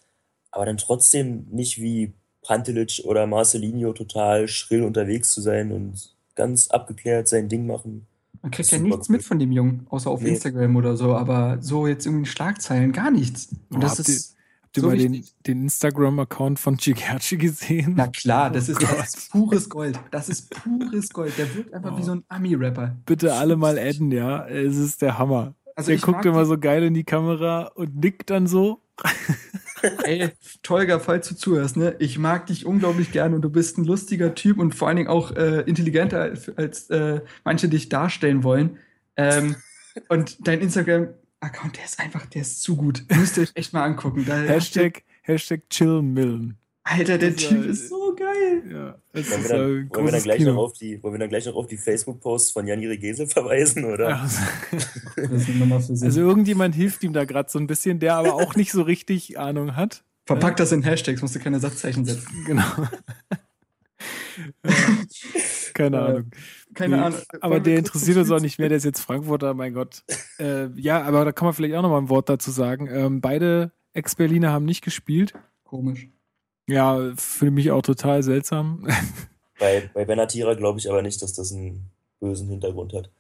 aber 0.52 0.66
dann 0.66 0.78
trotzdem 0.78 1.46
nicht 1.52 1.78
wie 1.82 2.14
Pantelic 2.42 3.02
oder 3.04 3.28
Marcelinho 3.28 3.94
total 3.94 4.48
schrill 4.48 4.84
unterwegs 4.84 5.34
zu 5.34 5.42
sein 5.42 5.72
und 5.72 6.16
ganz 6.36 6.70
abgeklärt 6.70 7.28
sein 7.28 7.50
Ding 7.50 7.68
machen. 7.68 8.08
Man 8.42 8.52
kriegt 8.52 8.72
ja 8.72 8.78
nichts 8.80 9.10
cool. 9.10 9.18
mit 9.18 9.24
von 9.26 9.38
dem 9.40 9.52
Jungen, 9.52 9.86
außer 9.90 10.10
auf 10.10 10.22
Nee. 10.22 10.30
Instagram 10.30 10.76
oder 10.78 10.96
so, 10.96 11.14
aber 11.14 11.58
so 11.62 11.88
jetzt 11.88 12.06
irgendwie 12.06 12.22
in 12.22 12.26
Schlagzeilen 12.26 12.94
gar 12.94 13.12
nichts. 13.12 13.50
Und 13.70 13.78
Oh, 13.78 13.80
das 13.80 14.00
habt 14.00 14.08
ist 14.10 14.36
Habt 14.64 14.78
ihr 14.78 14.82
so 14.84 14.88
mal 14.90 14.98
den, 14.98 15.26
den 15.48 15.64
Instagram-Account 15.64 16.60
von 16.60 16.78
Chigerci 16.78 17.38
gesehen? 17.38 17.94
Na 17.98 18.06
klar, 18.08 18.52
das 18.52 18.70
Oh 18.70 18.74
ist, 18.74 18.80
Gott. 18.80 19.00
das 19.00 19.14
ist 19.16 19.32
pures 19.32 19.68
Gold. 19.70 20.00
Das 20.12 20.30
ist 20.30 20.50
pures 20.52 21.10
Gold. 21.10 21.36
Der 21.40 21.54
wirkt 21.56 21.74
einfach 21.74 21.98
wie 21.98 22.04
so 22.04 22.12
ein 22.12 22.24
Ami-Rapper. 22.30 22.96
Bitte 23.06 23.34
alle 23.34 23.56
mal 23.58 23.80
adden, 23.80 24.12
ja. 24.12 24.48
Es 24.48 24.78
ist 24.78 25.02
der 25.02 25.18
Hammer. 25.18 25.56
Also 25.80 25.88
der 25.88 25.96
ich 25.96 26.02
guckt 26.02 26.26
immer 26.26 26.46
so 26.46 26.58
geil 26.58 26.84
in 26.84 26.94
die 26.94 27.06
Kamera 27.06 27.72
und 27.74 27.96
nickt 27.96 28.30
dann 28.30 28.48
so. 28.48 28.82
Ey, 30.04 30.30
Tolga, 30.62 31.00
falls 31.00 31.30
du 31.30 31.36
zuhörst, 31.36 31.78
ne? 31.78 31.96
Ich 32.00 32.20
mag 32.20 32.48
dich 32.48 32.66
unglaublich 32.66 33.14
gerne 33.14 33.38
und 33.38 33.42
du 33.44 33.50
bist 33.50 33.78
ein 33.78 33.86
lustiger 33.86 34.36
Typ 34.36 34.58
und 34.58 34.76
vor 34.76 34.90
allen 34.90 34.98
Dingen 34.98 35.08
auch 35.08 35.32
äh, 35.38 35.62
intelligenter, 35.62 36.20
als, 36.20 36.50
als 36.58 36.90
äh, 36.90 37.22
manche 37.46 37.70
dich 37.70 37.88
darstellen 37.88 38.44
wollen. 38.44 38.78
Ähm, 39.16 39.56
und 40.10 40.46
dein 40.46 40.60
Instagram-Account, 40.60 41.78
der 41.78 41.86
ist 41.86 41.98
einfach, 41.98 42.26
der 42.26 42.42
ist 42.42 42.62
zu 42.62 42.76
gut. 42.76 43.06
Müsst 43.16 43.38
ihr 43.38 43.44
euch 43.44 43.52
echt 43.54 43.72
mal 43.72 43.86
angucken. 43.86 44.26
Da, 44.28 44.36
Hashtag, 44.36 45.04
Hashtag 45.22 45.62
chillmillen. 45.70 46.58
Alter, 46.84 47.18
der 47.18 47.32
Das, 47.32 47.48
Typ 47.48 47.66
ist 47.66 47.88
so 47.88 48.09
geil. 48.20 48.64
Ja, 48.72 48.98
es 49.14 49.32
Wollen 49.32 49.42
ist 49.42 49.50
wir 49.50 49.58
dann, 49.58 49.66
ein 49.66 49.90
wollen 49.92 50.06
wir 50.06 50.12
dann, 50.12 50.24
gleich, 50.24 50.42
noch 50.42 50.58
auf 50.58 50.74
die, 50.74 51.02
wollen 51.02 51.14
wir 51.16 51.20
dann 51.20 51.30
gleich 51.30 51.46
noch 51.46 51.56
auf 51.56 51.68
die 51.68 51.78
Facebook-Posts 51.78 52.52
von 52.52 52.68
Jan 52.68 52.82
Gesel 52.82 53.28
verweisen, 53.28 53.86
oder? 53.86 54.10
Ja. 54.10 54.30
Das. 55.16 56.04
Also 56.04 56.22
irgendjemand 56.22 56.76
hilft 56.76 57.04
ihm 57.04 57.14
da 57.14 57.26
gerade 57.26 57.50
so 57.50 57.60
ein 57.60 57.68
bisschen, 57.68 58.00
der 58.00 58.16
aber 58.16 58.36
auch 58.36 58.56
nicht 58.56 58.72
so 58.72 58.82
richtig 58.82 59.40
Ahnung 59.40 59.76
hat. 59.76 60.04
Verpack 60.26 60.58
das 60.58 60.72
in 60.72 60.84
Hashtags, 60.84 61.22
musst 61.22 61.36
du 61.36 61.40
keine 61.40 61.60
Satzzeichen 61.60 62.06
setzen. 62.06 62.28
Genau. 62.46 62.64
Keine 65.74 65.98
Äh, 65.98 66.00
Ahnung. 66.00 66.32
Keine 66.74 66.98
Nee, 66.98 67.04
Ahnung. 67.04 67.20
Aber 67.42 67.60
der 67.60 67.78
interessiert 67.78 68.18
uns 68.18 68.32
auch 68.32 68.40
nicht 68.40 68.60
mehr, 68.60 68.70
der 68.70 68.78
ist 68.78 68.84
jetzt 68.86 69.02
Frankfurter, 69.02 69.54
mein 69.54 69.74
Gott. 69.74 70.04
Äh, 70.40 70.68
ja, 70.76 71.02
aber 71.04 71.26
da 71.26 71.32
kann 71.32 71.46
man 71.46 71.54
vielleicht 71.54 71.76
auch 71.76 71.82
noch 71.82 71.90
mal 71.90 71.98
ein 72.00 72.10
Wort 72.10 72.30
dazu 72.30 72.52
sagen. 72.52 72.88
Ähm, 72.92 73.22
beide 73.22 73.72
Ex-Berliner 73.94 74.52
haben 74.52 74.66
nicht 74.66 74.84
gespielt. 74.84 75.34
Komisch. 75.64 76.10
Ja, 76.70 77.12
für 77.16 77.52
mich 77.52 77.72
auch 77.72 77.82
total 77.82 78.24
seltsam. 78.24 78.88
Bei, 79.60 79.90
bei 79.94 80.06
Benatira 80.06 80.54
glaube 80.54 80.80
ich 80.80 80.90
aber 80.90 81.02
nicht, 81.02 81.22
dass 81.22 81.34
das 81.34 81.52
einen 81.52 81.92
bösen 82.22 82.48
Hintergrund 82.48 82.94
hat. 82.94 83.12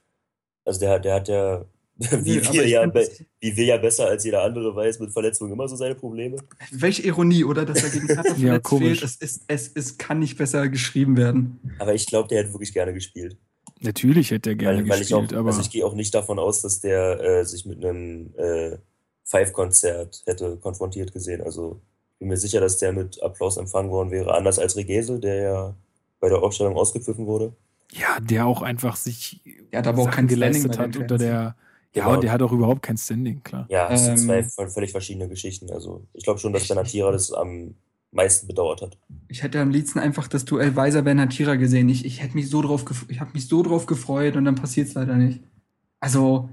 Also 0.64 0.80
der, 0.80 0.92
hat- 0.92 1.04
der 1.04 1.16
hat 1.16 1.28
ja, 1.28 1.66
wie, 1.98 2.38
Nee, 2.38 2.42
wir 2.54 2.66
ja 2.68 2.86
be- 2.86 3.10
wie 3.42 3.58
wir 3.58 3.66
ja 3.66 3.78
besser 3.78 4.08
als 4.08 4.24
jeder 4.24 4.44
andere 4.44 4.74
weiß, 4.74 5.00
mit 5.00 5.12
Verletzungen 5.12 5.52
immer 5.52 5.68
so 5.68 5.76
seine 5.76 5.96
Probleme. 5.96 6.38
Welche 6.72 7.02
Ironie, 7.02 7.44
oder? 7.44 7.66
Dass 7.66 7.84
er 7.84 7.90
gegen 7.90 8.08
Hertha 8.08 8.30
Ja, 8.36 8.36
verletzt 8.38 8.64
komisch. 8.64 9.00
fehlt. 9.00 9.04
Es, 9.04 9.16
ist, 9.18 9.44
es, 9.48 9.72
es 9.76 9.98
kann 9.98 10.20
nicht 10.20 10.38
besser 10.38 10.70
geschrieben 10.70 11.18
werden. 11.18 11.60
Aber 11.78 11.94
ich 11.94 12.06
glaube, 12.06 12.30
der 12.30 12.40
hätte 12.44 12.54
wirklich 12.54 12.72
gerne 12.72 12.94
gespielt. 12.94 13.36
Natürlich 13.82 14.32
hätte 14.32 14.52
er 14.52 14.56
gerne 14.56 14.78
weil, 14.84 14.90
weil 14.90 15.02
ich 15.02 15.14
auch, 15.14 15.20
gespielt, 15.22 15.40
aber 15.40 15.50
also 15.50 15.60
ich 15.62 15.72
gehe 15.72 15.86
auch 15.86 15.94
nicht 15.94 16.14
davon 16.16 16.40
aus, 16.40 16.62
dass 16.62 16.80
der 16.80 17.20
äh, 17.20 17.44
sich 17.46 17.66
mit 17.66 17.84
einem 17.84 18.34
äh, 18.38 18.78
Five-Konzert 19.26 20.24
hätte 20.26 20.58
konfrontiert 20.58 21.12
gesehen. 21.14 21.42
Also 21.42 21.82
bin 22.20 22.28
mir 22.28 22.38
sicher, 22.38 22.60
dass 22.62 22.78
der 22.78 22.92
mit 22.94 23.22
Applaus 23.24 23.58
empfangen 23.58 23.90
worden 23.92 24.12
wäre, 24.12 24.34
anders 24.36 24.60
als 24.60 24.76
Regese, 24.76 25.20
der 25.20 25.36
ja 25.36 25.74
bei 26.20 26.30
der 26.30 26.42
Aufstellung 26.44 26.76
ausgepfiffen 26.76 27.26
wurde. 27.26 27.54
ja, 27.92 28.20
der 28.20 28.46
auch 28.46 28.62
einfach 28.62 28.96
sich 28.98 29.42
Der 29.72 29.80
hat 29.80 29.88
aber 29.88 30.02
auch 30.04 30.12
kein 30.12 30.28
geleistet 30.28 30.78
hat 30.78 30.96
unter 30.98 31.18
der. 31.18 31.56
Ja, 31.96 32.04
Genau. 32.04 32.14
und 32.16 32.24
der 32.24 32.32
hat 32.32 32.42
auch 32.44 32.52
überhaupt 32.52 32.84
kein 32.84 32.98
Standing, 32.98 33.42
klar. 33.42 33.66
Ja, 33.70 33.90
es 33.92 34.04
sind 34.06 34.12
Ähm, 34.12 34.18
zwei 34.20 34.44
voll- 34.44 34.70
völlig 34.70 34.92
verschiedene 34.92 35.28
Geschichten. 35.28 35.72
Also 35.72 36.04
ich 36.14 36.24
glaube 36.24 36.40
schon, 36.40 36.54
dass 36.54 36.68
Benatira 36.68 37.12
das 37.12 37.32
am 37.34 37.74
meisten 38.12 38.46
bedauert 38.48 38.82
hat. 38.84 38.96
Ich 39.28 39.42
hätte 39.42 39.60
am 39.60 39.72
liebsten 39.72 39.98
einfach 39.98 40.28
das 40.28 40.46
Duell 40.46 40.76
Weiser 40.76 41.02
Bernatira 41.02 41.56
gesehen. 41.56 41.90
Ich, 41.90 42.06
ich 42.06 42.22
hätte 42.22 42.36
mich 42.36 42.48
so 42.50 42.62
drauf 42.62 42.86
ich 43.08 43.20
habe 43.20 43.32
mich 43.34 43.48
so 43.48 43.64
drauf 43.64 43.88
gefreut 43.88 44.36
und 44.36 44.46
dann 44.46 44.54
passiert 44.56 44.88
es 44.90 44.94
leider 44.94 45.16
nicht. 45.16 45.42
Also, 46.00 46.50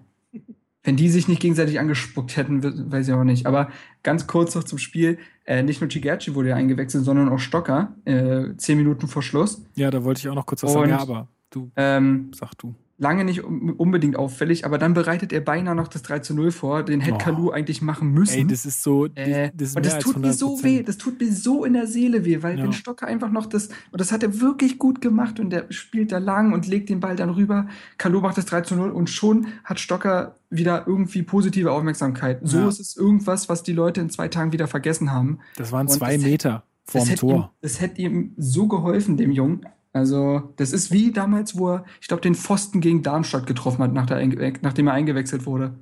wenn 0.87 0.97
die 0.97 1.09
sich 1.11 1.29
nicht 1.29 1.41
gegenseitig 1.43 1.79
angespuckt 1.81 2.37
hätten, 2.37 2.63
we- 2.63 2.91
weiß 2.91 3.09
ich 3.09 3.13
auch 3.15 3.25
nicht. 3.25 3.45
Aber 3.47 3.69
ganz 4.03 4.27
kurz 4.27 4.55
noch 4.55 4.65
zum 4.65 4.79
Spiel. 4.79 5.19
Äh, 5.45 5.63
nicht 5.63 5.81
nur 5.81 5.89
Chigerci 5.91 6.35
wurde 6.35 6.49
ja 6.51 6.57
eingewechselt, 6.57 7.05
sondern 7.05 7.29
auch 7.29 7.39
Stocker. 7.39 7.95
Äh, 8.05 8.57
zehn 8.57 8.79
Minuten 8.79 9.07
vor 9.09 9.23
Schluss. 9.23 9.63
Ja, 9.75 9.91
da 9.91 10.03
wollte 10.05 10.21
ich 10.21 10.29
auch 10.29 10.35
noch 10.35 10.47
kurz 10.47 10.63
was 10.63 10.71
Und- 10.75 10.79
sagen. 10.81 10.91
Ja, 10.91 10.99
aber 11.01 11.29
du, 11.51 11.71
Ähm, 11.77 12.31
sag 12.35 12.55
du. 12.59 12.75
Lange 12.99 13.25
nicht 13.25 13.45
un- 13.45 13.73
unbedingt 13.73 14.17
auffällig, 14.17 14.65
aber 14.65 14.79
dann 14.79 14.95
bereitet 14.95 15.33
er 15.33 15.41
beinahe 15.43 15.75
noch 15.75 15.89
das 15.89 16.03
3 16.03 16.21
zu 16.21 16.35
0 16.35 16.51
vor. 16.51 16.83
Den 16.83 17.01
hätte 17.01 17.17
Oh. 17.17 17.19
Kalu 17.19 17.51
eigentlich 17.51 17.83
machen 17.83 18.13
müssen. 18.13 18.39
Ey, 18.39 18.47
das 18.47 18.65
ist 18.65 18.83
so. 18.83 19.07
Äh, 19.15 19.51
das 19.55 19.69
ist 19.71 19.77
und 19.77 19.85
das 19.85 19.99
tut 19.99 20.17
mir 20.19 20.33
so 20.33 20.57
100%. 20.57 20.65
weh, 20.65 20.83
das 20.83 20.97
tut 20.97 21.21
mir 21.21 21.31
so 21.31 21.65
in 21.65 21.75
der 21.75 21.87
Seele 21.87 22.25
weh, 22.25 22.43
weil 22.43 22.57
Ja. 22.59 22.65
wenn 22.65 22.73
Stocker 22.73 23.07
einfach 23.07 23.31
noch 23.31 23.47
das, 23.47 23.69
und 23.93 24.01
das 24.01 24.13
hat 24.13 24.23
er 24.23 24.41
wirklich 24.41 24.79
gut 24.79 25.01
gemacht 25.03 25.39
und 25.41 25.51
der 25.51 25.67
spielt 25.71 26.11
da 26.13 26.19
lang 26.19 26.53
und 26.55 26.67
legt 26.67 26.89
den 26.89 27.01
Ball 27.01 27.17
dann 27.17 27.31
rüber. 27.31 27.69
Kalu 27.99 28.21
macht 28.21 28.39
das 28.39 28.47
3 28.47 28.63
zu 28.63 28.75
0 28.77 28.91
und 28.91 29.11
schon 29.11 29.49
hat 29.65 29.79
Stocker 29.79 30.37
wieder 30.49 30.85
irgendwie 30.87 31.23
positive 31.23 31.73
Aufmerksamkeit. 31.73 32.41
So 32.45 32.59
Ja. 32.61 32.69
ist 32.69 32.81
es 32.81 32.97
irgendwas, 32.97 33.49
was 33.51 33.63
die 33.63 33.73
Leute 33.73 34.01
in 34.01 34.09
zwei 34.11 34.29
Tagen 34.29 34.53
wieder 34.53 34.69
vergessen 34.69 35.13
haben. 35.13 35.39
Das 35.57 35.71
waren 35.71 35.87
Und 35.87 35.93
zwei 35.93 36.15
das- 36.17 36.25
Meter 36.25 36.63
vorm 36.85 37.03
das 37.03 37.11
hätte, 37.11 37.27
ihm, 37.27 37.31
Tor. 37.33 37.53
das 37.61 37.81
hätte 37.81 38.01
ihm 38.01 38.33
so 38.37 38.69
geholfen, 38.69 39.17
dem 39.17 39.33
Jungen. 39.33 39.67
Also, 39.97 40.53
das 40.57 40.73
ist 40.73 40.93
wie 40.93 41.11
damals, 41.11 41.57
wo 41.59 41.71
er, 41.71 41.85
ich 42.03 42.09
glaube, 42.09 42.21
den 42.21 42.35
Pfosten 42.35 42.83
gegen 42.83 43.03
Darmstadt 43.03 43.47
getroffen 43.47 43.83
hat, 43.83 43.95
nach 43.95 44.05
der, 44.05 44.19
einge- 44.19 44.59
nachdem 44.61 44.89
er 44.89 44.93
eingewechselt 44.93 45.47
wurde. 45.47 45.75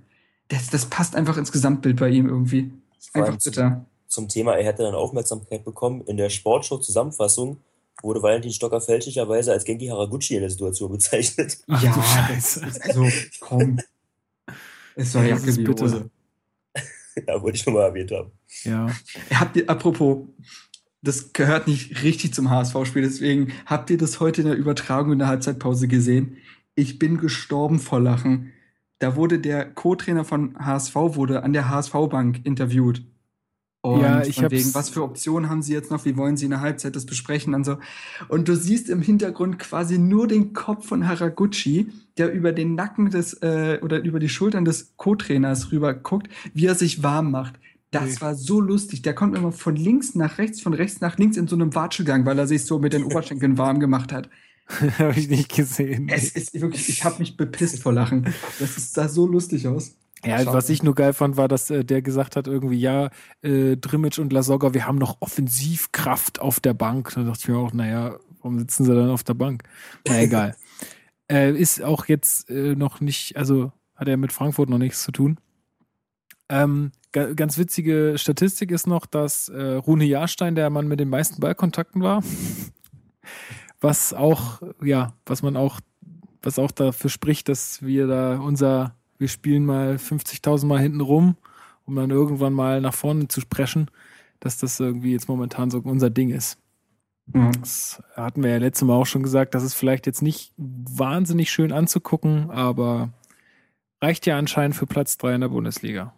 Das, 0.48 0.70
das 0.70 0.86
passt 0.86 1.16
einfach 1.16 1.36
ins 1.36 1.50
Gesamtbild 1.50 1.96
bei 1.98 2.08
ihm 2.10 2.28
irgendwie. 2.28 2.70
Einfach 3.12 3.36
bitter. 3.42 3.84
Zum 4.06 4.28
Thema, 4.28 4.52
er 4.56 4.64
hätte 4.64 4.84
dann 4.84 4.94
Aufmerksamkeit 4.94 5.64
bekommen. 5.64 6.02
In 6.02 6.16
der 6.16 6.30
Sportshow-Zusammenfassung 6.30 7.56
wurde 8.02 8.22
Valentin 8.22 8.52
Stocker 8.52 8.80
fälschlicherweise 8.80 9.50
als 9.50 9.64
Genki 9.64 9.86
Haraguchi 9.88 10.34
in 10.36 10.42
der 10.42 10.50
Situation 10.50 10.92
bezeichnet. 10.92 11.58
Ach 11.68 11.82
ja, 11.82 11.92
du 11.92 12.00
Scheiße. 12.00 12.60
das 12.60 12.76
ist 12.76 12.82
also, 12.84 13.04
komm. 13.40 13.80
Es 14.94 15.12
war 15.14 15.24
Das 15.26 15.56
Jacke. 15.56 15.82
Hose. 15.82 16.10
ja, 17.26 17.42
wollte 17.42 17.56
ich 17.56 17.66
nur 17.66 17.74
mal 17.74 17.86
erwähnt 17.86 18.12
haben. 18.12 18.30
Ja. 18.62 18.86
Habt 19.34 19.56
ihr, 19.56 19.68
apropos, 19.68 20.18
das 21.04 21.32
gehört 21.32 21.68
nicht 21.68 22.02
richtig 22.02 22.34
zum 22.34 22.50
HSV-Spiel, 22.50 23.02
deswegen 23.02 23.52
habt 23.66 23.90
ihr 23.90 23.98
das 23.98 24.20
heute 24.20 24.40
in 24.40 24.48
der 24.48 24.56
Übertragung 24.56 25.12
in 25.12 25.18
der 25.18 25.28
Halbzeitpause 25.28 25.86
gesehen? 25.86 26.38
Ich 26.74 26.98
bin 26.98 27.18
gestorben 27.18 27.78
vor 27.78 28.00
Lachen. 28.00 28.52
Da 28.98 29.16
wurde 29.16 29.38
der 29.38 29.70
Co-Trainer 29.70 30.24
von 30.24 30.56
HSV 30.58 30.94
wurde 30.94 31.42
an 31.42 31.52
der 31.52 31.68
HSV-Bank 31.68 32.40
interviewt. 32.44 33.02
Und 33.82 34.00
Ja, 34.00 34.22
ich 34.22 34.36
von 34.36 34.50
wegen, 34.50 34.74
was 34.74 34.88
für 34.88 35.02
Optionen 35.02 35.50
haben 35.50 35.60
sie 35.60 35.74
jetzt 35.74 35.90
noch? 35.90 36.06
Wie 36.06 36.16
wollen 36.16 36.38
sie 36.38 36.46
in 36.46 36.52
der 36.52 36.62
Halbzeit 36.62 36.96
das 36.96 37.04
besprechen? 37.04 37.52
Und, 37.52 37.64
so. 37.64 37.76
und 38.28 38.48
du 38.48 38.56
siehst 38.56 38.88
im 38.88 39.02
Hintergrund 39.02 39.58
quasi 39.58 39.98
nur 39.98 40.26
den 40.26 40.54
Kopf 40.54 40.88
von 40.88 41.06
Haraguchi, 41.06 41.92
der 42.16 42.32
über 42.32 42.52
den 42.52 42.76
Nacken 42.76 43.10
des 43.10 43.34
äh, 43.42 43.78
oder 43.82 44.02
über 44.02 44.20
die 44.20 44.30
Schultern 44.30 44.64
des 44.64 44.94
Co-Trainers 44.96 45.70
rüber 45.70 45.92
guckt, 45.92 46.28
wie 46.54 46.64
er 46.64 46.74
sich 46.74 47.02
warm 47.02 47.30
macht. 47.30 47.60
Das 47.94 48.20
war 48.20 48.34
so 48.34 48.60
lustig. 48.60 49.02
Der 49.02 49.14
kommt 49.14 49.36
immer 49.36 49.52
von 49.52 49.76
links 49.76 50.14
nach 50.14 50.38
rechts, 50.38 50.60
von 50.60 50.74
rechts 50.74 51.00
nach 51.00 51.18
links 51.18 51.36
in 51.36 51.46
so 51.46 51.56
einem 51.56 51.74
Watschelgang, 51.74 52.26
weil 52.26 52.38
er 52.38 52.46
sich 52.46 52.64
so 52.64 52.78
mit 52.78 52.92
den 52.92 53.04
Oberschenkeln 53.04 53.58
warm 53.58 53.80
gemacht 53.80 54.12
hat. 54.12 54.28
Habe 54.98 55.18
ich 55.18 55.28
nicht 55.28 55.54
gesehen. 55.54 56.08
Es 56.08 56.30
ist 56.30 56.58
wirklich, 56.60 56.88
ich 56.88 57.04
habe 57.04 57.18
mich 57.18 57.36
bepisst 57.36 57.82
vor 57.82 57.92
Lachen. 57.92 58.32
Das 58.58 58.78
ist, 58.78 58.94
sah 58.94 59.08
so 59.08 59.26
lustig 59.26 59.68
aus. 59.68 59.94
Ja, 60.24 60.38
Schade. 60.38 60.54
was 60.54 60.70
ich 60.70 60.82
nur 60.82 60.94
geil 60.94 61.12
fand, 61.12 61.36
war, 61.36 61.48
dass 61.48 61.68
äh, 61.68 61.84
der 61.84 62.00
gesagt 62.00 62.36
hat, 62.36 62.46
irgendwie, 62.46 62.78
ja, 62.78 63.10
äh, 63.42 63.76
Drimmitsch 63.76 64.18
und 64.18 64.32
Lasogga, 64.32 64.72
wir 64.72 64.86
haben 64.86 64.96
noch 64.96 65.18
Offensivkraft 65.20 66.40
auf 66.40 66.60
der 66.60 66.72
Bank. 66.72 67.12
Da 67.14 67.24
dachte 67.24 67.40
ich 67.42 67.48
mir 67.48 67.58
auch, 67.58 67.74
naja, 67.74 68.16
warum 68.38 68.58
sitzen 68.58 68.84
sie 68.84 68.94
dann 68.94 69.10
auf 69.10 69.22
der 69.22 69.34
Bank? 69.34 69.64
Na 70.06 70.20
egal. 70.20 70.56
Äh, 71.26 71.58
ist 71.58 71.82
auch 71.82 72.04
jetzt 72.04 72.50
äh, 72.50 72.74
noch 72.74 73.00
nicht, 73.00 73.38
also 73.38 73.72
hat 73.94 74.08
er 74.08 74.18
mit 74.18 74.30
Frankfurt 74.30 74.68
noch 74.68 74.76
nichts 74.76 75.02
zu 75.02 75.10
tun. 75.10 75.38
Ähm, 76.48 76.92
ga, 77.12 77.32
ganz 77.32 77.58
witzige 77.58 78.14
Statistik 78.16 78.70
ist 78.70 78.86
noch, 78.86 79.06
dass 79.06 79.48
äh, 79.48 79.74
Rune 79.74 80.04
Jahrstein 80.04 80.54
der 80.54 80.70
Mann 80.70 80.88
mit 80.88 81.00
den 81.00 81.08
meisten 81.08 81.40
Ballkontakten 81.40 82.02
war. 82.02 82.22
was 83.80 84.12
auch, 84.12 84.62
ja, 84.82 85.14
was 85.26 85.42
man 85.42 85.56
auch, 85.56 85.80
was 86.42 86.58
auch 86.58 86.70
dafür 86.70 87.10
spricht, 87.10 87.48
dass 87.48 87.82
wir 87.82 88.06
da 88.06 88.38
unser, 88.38 88.94
wir 89.18 89.28
spielen 89.28 89.64
mal 89.64 89.96
50.000 89.96 90.66
Mal 90.66 90.80
hinten 90.80 91.00
rum, 91.00 91.36
um 91.86 91.94
dann 91.96 92.10
irgendwann 92.10 92.52
mal 92.52 92.80
nach 92.80 92.94
vorne 92.94 93.28
zu 93.28 93.40
sprechen, 93.40 93.90
dass 94.40 94.58
das 94.58 94.80
irgendwie 94.80 95.12
jetzt 95.12 95.28
momentan 95.28 95.70
so 95.70 95.78
unser 95.78 96.10
Ding 96.10 96.30
ist. 96.30 96.58
Ja. 97.32 97.50
Das 97.52 98.02
hatten 98.16 98.42
wir 98.42 98.50
ja 98.50 98.58
letztes 98.58 98.86
Mal 98.86 98.94
auch 98.94 99.06
schon 99.06 99.22
gesagt, 99.22 99.54
das 99.54 99.62
ist 99.62 99.74
vielleicht 99.74 100.06
jetzt 100.06 100.20
nicht 100.20 100.52
wahnsinnig 100.56 101.50
schön 101.50 101.72
anzugucken, 101.72 102.50
aber 102.50 103.10
reicht 104.02 104.26
ja 104.26 104.36
anscheinend 104.36 104.76
für 104.76 104.86
Platz 104.86 105.16
3 105.16 105.36
in 105.36 105.40
der 105.40 105.48
Bundesliga. 105.48 106.12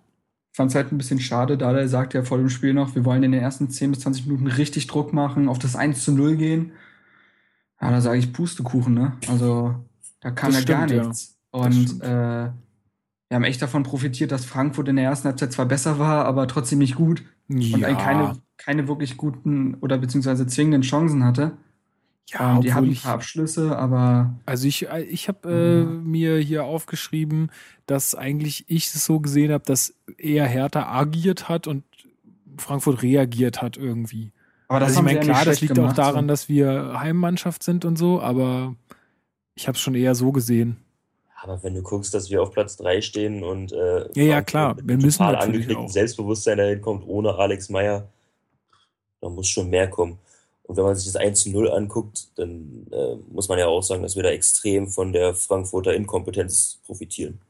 Ich 0.56 0.58
fand 0.58 0.70
es 0.70 0.74
halt 0.74 0.90
ein 0.90 0.96
bisschen 0.96 1.20
schade, 1.20 1.58
da 1.58 1.70
er 1.70 1.86
sagt 1.86 2.14
ja 2.14 2.22
vor 2.22 2.38
dem 2.38 2.48
Spiel 2.48 2.72
noch, 2.72 2.94
wir 2.94 3.04
wollen 3.04 3.22
in 3.22 3.32
den 3.32 3.42
ersten 3.42 3.68
10 3.68 3.90
bis 3.90 4.00
20 4.00 4.24
Minuten 4.24 4.46
richtig 4.46 4.86
Druck 4.86 5.12
machen, 5.12 5.50
auf 5.50 5.58
das 5.58 5.76
1 5.76 6.02
zu 6.02 6.12
0 6.12 6.36
gehen. 6.36 6.72
Ja, 7.78 7.90
da 7.90 8.00
sage 8.00 8.18
ich 8.18 8.32
Pustekuchen, 8.32 8.94
ne? 8.94 9.18
Also, 9.28 9.74
da 10.20 10.30
kam 10.30 10.52
Das 10.52 10.60
ja 10.60 10.66
gar 10.66 10.88
stimmt, 10.88 10.90
ja. 10.92 11.08
nichts. 11.08 11.36
Das 11.52 11.76
Und 11.76 12.00
äh, 12.00 12.06
wir 12.08 13.34
haben 13.34 13.44
echt 13.44 13.60
davon 13.60 13.82
profitiert, 13.82 14.32
dass 14.32 14.46
Frankfurt 14.46 14.88
in 14.88 14.96
der 14.96 15.04
ersten 15.04 15.28
Halbzeit 15.28 15.52
zwar 15.52 15.66
besser 15.66 15.98
war, 15.98 16.24
aber 16.24 16.48
trotzdem 16.48 16.78
nicht 16.78 16.94
gut 16.94 17.22
und 17.74 17.82
Ja, 17.82 17.88
eigentlich 17.88 17.98
keine, 17.98 18.38
keine 18.56 18.88
wirklich 18.88 19.18
guten 19.18 19.74
oder 19.74 19.98
beziehungsweise 19.98 20.46
zwingenden 20.46 20.80
Chancen 20.80 21.22
hatte. 21.22 21.58
Ja 22.28 22.56
ähm, 22.56 22.60
die 22.60 22.70
obwohl 22.70 22.84
ein 22.84 22.90
ich, 22.92 23.02
paar 23.02 23.14
Abschlüsse, 23.14 23.76
aber 23.78 24.34
also 24.46 24.66
ich, 24.66 24.82
ich 25.10 25.28
habe 25.28 25.48
äh, 25.50 25.84
Mhm. 25.84 26.10
mir 26.10 26.38
hier 26.38 26.64
aufgeschrieben, 26.64 27.50
dass 27.86 28.14
eigentlich 28.14 28.64
ich 28.68 28.86
es 28.86 29.04
so 29.04 29.20
gesehen 29.20 29.52
habe, 29.52 29.64
dass 29.64 29.94
eher 30.18 30.46
Hertha 30.46 30.86
agiert 30.92 31.48
hat 31.48 31.66
und 31.66 31.84
Frankfurt 32.58 33.02
reagiert 33.02 33.62
hat 33.62 33.76
irgendwie. 33.76 34.32
aber 34.68 34.80
das 34.80 34.88
also 34.90 34.94
ich 34.94 34.98
haben 34.98 35.04
meine, 35.04 35.20
klar, 35.20 35.44
das 35.44 35.60
liegt 35.60 35.78
auch 35.78 35.92
gemacht, 35.92 35.98
daran, 35.98 36.24
so. 36.24 36.28
dass 36.28 36.48
wir 36.48 36.98
Heimmannschaft 37.00 37.62
sind 37.62 37.84
und 37.84 37.96
so, 37.96 38.20
aber 38.20 38.74
ich 39.54 39.68
habe 39.68 39.76
es 39.76 39.80
schon 39.82 39.94
eher 39.94 40.14
so 40.14 40.32
gesehen. 40.32 40.78
Aber 41.42 41.62
wenn 41.62 41.74
du 41.74 41.82
guckst, 41.82 42.12
dass 42.14 42.30
wir 42.30 42.42
auf 42.42 42.50
Platz 42.50 42.76
3 42.76 43.00
stehen 43.02 43.44
und 43.44 43.72
äh, 43.72 44.08
Ja, 44.14 44.24
ja, 44.24 44.42
klar. 44.42 44.74
mit 44.74 44.88
Wir 44.88 44.94
einem 44.94 45.02
müssen 45.02 45.18
total 45.18 45.76
auch. 45.76 45.88
Selbstbewusstsein 45.88 46.58
dahin 46.58 46.80
kommt, 46.80 47.06
ohne 47.06 47.34
Alex 47.36 47.68
Meyer, 47.68 48.08
da 49.20 49.28
muss 49.28 49.48
schon 49.48 49.70
mehr 49.70 49.88
kommen. 49.88 50.18
Und 50.66 50.76
wenn 50.76 50.84
man 50.84 50.96
sich 50.96 51.06
das 51.06 51.16
1 51.16 51.44
zu 51.44 51.50
0 51.50 51.70
anguckt, 51.70 52.28
dann 52.36 52.86
äh, 52.90 53.14
muss 53.30 53.48
man 53.48 53.58
ja 53.58 53.66
auch 53.66 53.82
sagen, 53.82 54.02
dass 54.02 54.16
wir 54.16 54.24
da 54.24 54.30
extrem 54.30 54.88
von 54.88 55.12
der 55.12 55.34
Frankfurter 55.34 55.94
Inkompetenz 55.94 56.80
profitieren. 56.84 57.40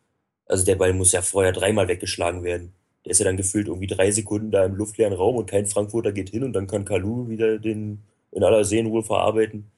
Also 0.46 0.64
der 0.64 0.76
Ball 0.76 0.92
muss 0.92 1.12
ja 1.12 1.22
vorher 1.22 1.52
dreimal 1.52 1.88
weggeschlagen 1.88 2.44
werden. 2.44 2.72
Der 3.04 3.12
ist 3.12 3.18
ja 3.18 3.24
dann 3.24 3.38
gefühlt 3.38 3.68
irgendwie 3.68 3.86
drei 3.86 4.10
Sekunden 4.10 4.50
da 4.50 4.64
im 4.64 4.76
luftleeren 4.76 5.14
Raum 5.14 5.36
und 5.36 5.48
kein 5.48 5.66
Frankfurter 5.66 6.12
geht 6.12 6.28
hin 6.28 6.44
und 6.44 6.52
dann 6.52 6.66
kann 6.66 6.84
Kalu 6.84 7.28
wieder 7.28 7.58
den 7.58 8.02
in 8.32 8.44
aller 8.44 8.64
Seelenruhe 8.64 9.02
verarbeiten. 9.02 9.70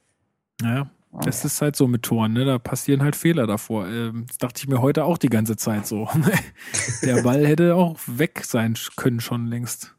Naja, 0.61 0.91
das 1.13 1.45
ist 1.45 1.63
halt 1.63 1.77
so 1.77 1.87
mit 1.87 2.03
Toren, 2.03 2.33
ne? 2.33 2.45
Da 2.45 2.59
passieren 2.59 3.03
halt 3.03 3.15
Fehler 3.15 3.47
davor. 3.47 3.87
Ähm, 3.87 4.25
das 4.27 4.39
dachte 4.39 4.61
ich 4.61 4.69
mir 4.69 4.83
heute 4.83 5.05
auch 5.05 5.17
die 5.17 5.29
ganze 5.29 5.57
Zeit 5.57 5.87
so. 5.87 6.09
Der 7.03 7.23
Ball 7.23 7.47
hätte 7.47 7.77
auch 7.77 7.99
weg 8.07 8.43
sein 8.45 8.77
können 8.97 9.21
schon 9.21 9.47
längst. 9.47 9.95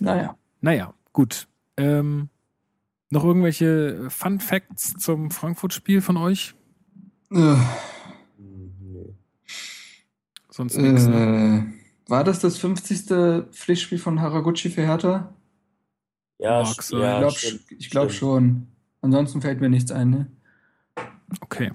Naja. 0.00 0.36
Naja, 0.60 0.94
gut. 1.12 1.46
Ähm, 1.80 2.28
noch 3.10 3.24
irgendwelche 3.24 4.08
Fun 4.10 4.40
Facts 4.40 4.94
zum 4.98 5.30
Frankfurt-Spiel 5.30 6.00
von 6.00 6.16
euch? 6.16 6.54
Äh. 7.32 7.56
Sonst 10.48 10.76
nichts. 10.76 11.06
Ne? 11.06 11.72
äh, 12.06 12.10
war 12.10 12.24
das 12.24 12.40
das 12.40 12.58
50. 12.58 13.50
Pflichtspiel 13.52 13.98
von 13.98 14.20
Haraguchi 14.20 14.68
für 14.68 14.82
Hertha? 14.82 15.34
Ja, 16.38 16.64
sein. 16.64 17.00
ja, 17.00 17.14
ich 17.14 17.20
glaube 17.20 17.38
stimmt, 17.38 17.62
ich 17.78 17.90
glaub 17.90 18.10
stimmt. 18.10 18.18
schon. 18.18 18.66
Ansonsten 19.02 19.40
fällt 19.40 19.60
mir 19.60 19.70
nichts 19.70 19.92
ein, 19.92 20.10
ne? 20.10 20.26
Okay. 21.40 21.72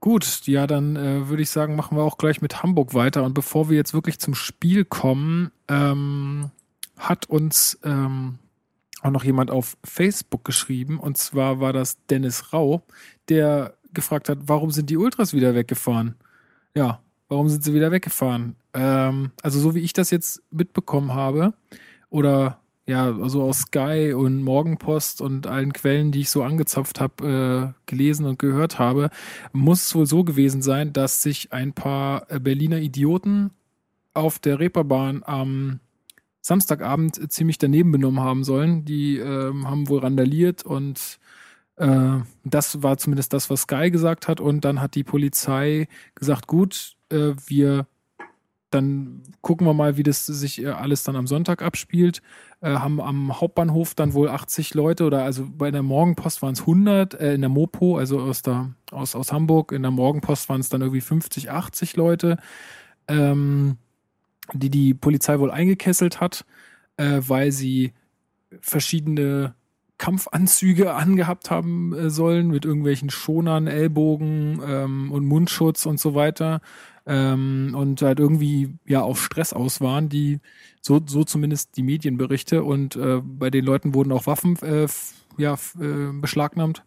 Gut, 0.00 0.46
ja, 0.46 0.66
dann 0.66 0.96
äh, 0.96 1.28
würde 1.28 1.42
ich 1.42 1.50
sagen, 1.50 1.76
machen 1.76 1.96
wir 1.96 2.04
auch 2.04 2.18
gleich 2.18 2.42
mit 2.42 2.62
Hamburg 2.62 2.92
weiter. 2.92 3.24
Und 3.24 3.32
bevor 3.32 3.70
wir 3.70 3.76
jetzt 3.76 3.94
wirklich 3.94 4.18
zum 4.18 4.34
Spiel 4.34 4.84
kommen, 4.84 5.50
ähm, 5.68 6.50
hat 6.98 7.26
uns 7.30 7.78
ähm, 7.84 8.38
auch 9.04 9.10
noch 9.10 9.24
jemand 9.24 9.50
auf 9.50 9.76
Facebook 9.84 10.44
geschrieben. 10.44 10.98
Und 10.98 11.18
zwar 11.18 11.60
war 11.60 11.72
das 11.72 11.98
Dennis 12.06 12.52
Rau, 12.52 12.82
der 13.28 13.74
gefragt 13.92 14.28
hat, 14.28 14.38
warum 14.46 14.70
sind 14.70 14.90
die 14.90 14.96
Ultras 14.96 15.34
wieder 15.34 15.54
weggefahren? 15.54 16.14
Ja, 16.74 17.00
warum 17.28 17.48
sind 17.48 17.62
sie 17.62 17.74
wieder 17.74 17.92
weggefahren? 17.92 18.56
Ähm, 18.72 19.30
also 19.42 19.60
so 19.60 19.74
wie 19.74 19.80
ich 19.80 19.92
das 19.92 20.10
jetzt 20.10 20.42
mitbekommen 20.50 21.14
habe, 21.14 21.54
oder 22.10 22.60
ja, 22.86 23.06
also 23.16 23.42
aus 23.42 23.60
Sky 23.60 24.12
und 24.14 24.42
Morgenpost 24.42 25.20
und 25.20 25.46
allen 25.46 25.72
Quellen, 25.72 26.12
die 26.12 26.20
ich 26.20 26.30
so 26.30 26.42
angezapft 26.42 27.00
habe, 27.00 27.74
äh, 27.76 27.80
gelesen 27.86 28.26
und 28.26 28.38
gehört 28.38 28.78
habe, 28.78 29.10
muss 29.52 29.86
es 29.86 29.94
wohl 29.94 30.06
so 30.06 30.22
gewesen 30.24 30.60
sein, 30.62 30.92
dass 30.92 31.22
sich 31.22 31.52
ein 31.52 31.72
paar 31.72 32.30
äh, 32.30 32.40
Berliner 32.40 32.78
Idioten 32.78 33.50
auf 34.12 34.38
der 34.38 34.60
Reeperbahn 34.60 35.22
am 35.24 35.80
Samstagabend 36.44 37.32
ziemlich 37.32 37.56
daneben 37.56 37.90
benommen 37.90 38.20
haben 38.20 38.44
sollen. 38.44 38.84
Die 38.84 39.16
ähm, 39.16 39.66
haben 39.66 39.88
wohl 39.88 40.00
randaliert 40.00 40.62
und 40.62 41.18
äh, 41.76 42.18
das 42.44 42.82
war 42.82 42.98
zumindest 42.98 43.32
das, 43.32 43.48
was 43.48 43.62
Sky 43.62 43.90
gesagt 43.90 44.28
hat. 44.28 44.40
Und 44.40 44.62
dann 44.62 44.82
hat 44.82 44.94
die 44.94 45.04
Polizei 45.04 45.88
gesagt, 46.14 46.46
gut, 46.46 46.96
äh, 47.08 47.32
wir 47.46 47.86
dann 48.68 49.22
gucken 49.40 49.66
wir 49.66 49.72
mal, 49.72 49.96
wie 49.96 50.02
das 50.02 50.26
sich 50.26 50.62
äh, 50.62 50.66
alles 50.66 51.02
dann 51.04 51.16
am 51.16 51.26
Sonntag 51.26 51.62
abspielt. 51.62 52.20
Äh, 52.60 52.74
haben 52.74 53.00
am 53.00 53.40
Hauptbahnhof 53.40 53.94
dann 53.94 54.12
wohl 54.12 54.28
80 54.28 54.74
Leute 54.74 55.04
oder 55.04 55.22
also 55.22 55.46
bei 55.50 55.70
der 55.70 55.82
Morgenpost 55.82 56.42
waren 56.42 56.52
es 56.52 56.60
100, 56.60 57.14
äh, 57.14 57.34
in 57.34 57.40
der 57.40 57.50
Mopo, 57.50 57.96
also 57.96 58.20
aus, 58.20 58.42
der, 58.42 58.74
aus, 58.90 59.14
aus 59.14 59.32
Hamburg, 59.32 59.72
in 59.72 59.80
der 59.80 59.92
Morgenpost 59.92 60.50
waren 60.50 60.60
es 60.60 60.68
dann 60.68 60.82
irgendwie 60.82 61.00
50, 61.00 61.50
80 61.50 61.96
Leute, 61.96 62.36
ähm, 63.08 63.78
die 64.52 64.70
die 64.70 64.94
Polizei 64.94 65.38
wohl 65.38 65.50
eingekesselt 65.50 66.20
hat, 66.20 66.44
äh, 66.96 67.20
weil 67.26 67.52
sie 67.52 67.92
verschiedene 68.60 69.54
Kampfanzüge 69.98 70.94
angehabt 70.94 71.50
haben 71.50 71.94
äh, 71.94 72.10
sollen 72.10 72.48
mit 72.48 72.64
irgendwelchen 72.64 73.10
Schonern, 73.10 73.66
Ellbogen 73.66 74.60
ähm, 74.66 75.12
und 75.12 75.24
Mundschutz 75.24 75.86
und 75.86 76.00
so 76.00 76.14
weiter 76.14 76.60
ähm, 77.06 77.74
und 77.76 78.02
halt 78.02 78.18
irgendwie 78.18 78.74
ja 78.86 79.02
auf 79.02 79.22
Stress 79.22 79.52
aus 79.52 79.80
waren, 79.80 80.08
die 80.08 80.40
so, 80.80 81.00
so 81.06 81.24
zumindest 81.24 81.76
die 81.76 81.82
Medienberichte 81.82 82.64
und 82.64 82.96
äh, 82.96 83.20
bei 83.22 83.50
den 83.50 83.64
Leuten 83.64 83.94
wurden 83.94 84.12
auch 84.12 84.26
Waffen 84.26 84.56
äh, 84.62 84.88
ja, 85.36 85.54
äh, 85.80 86.12
beschlagnahmt. 86.12 86.84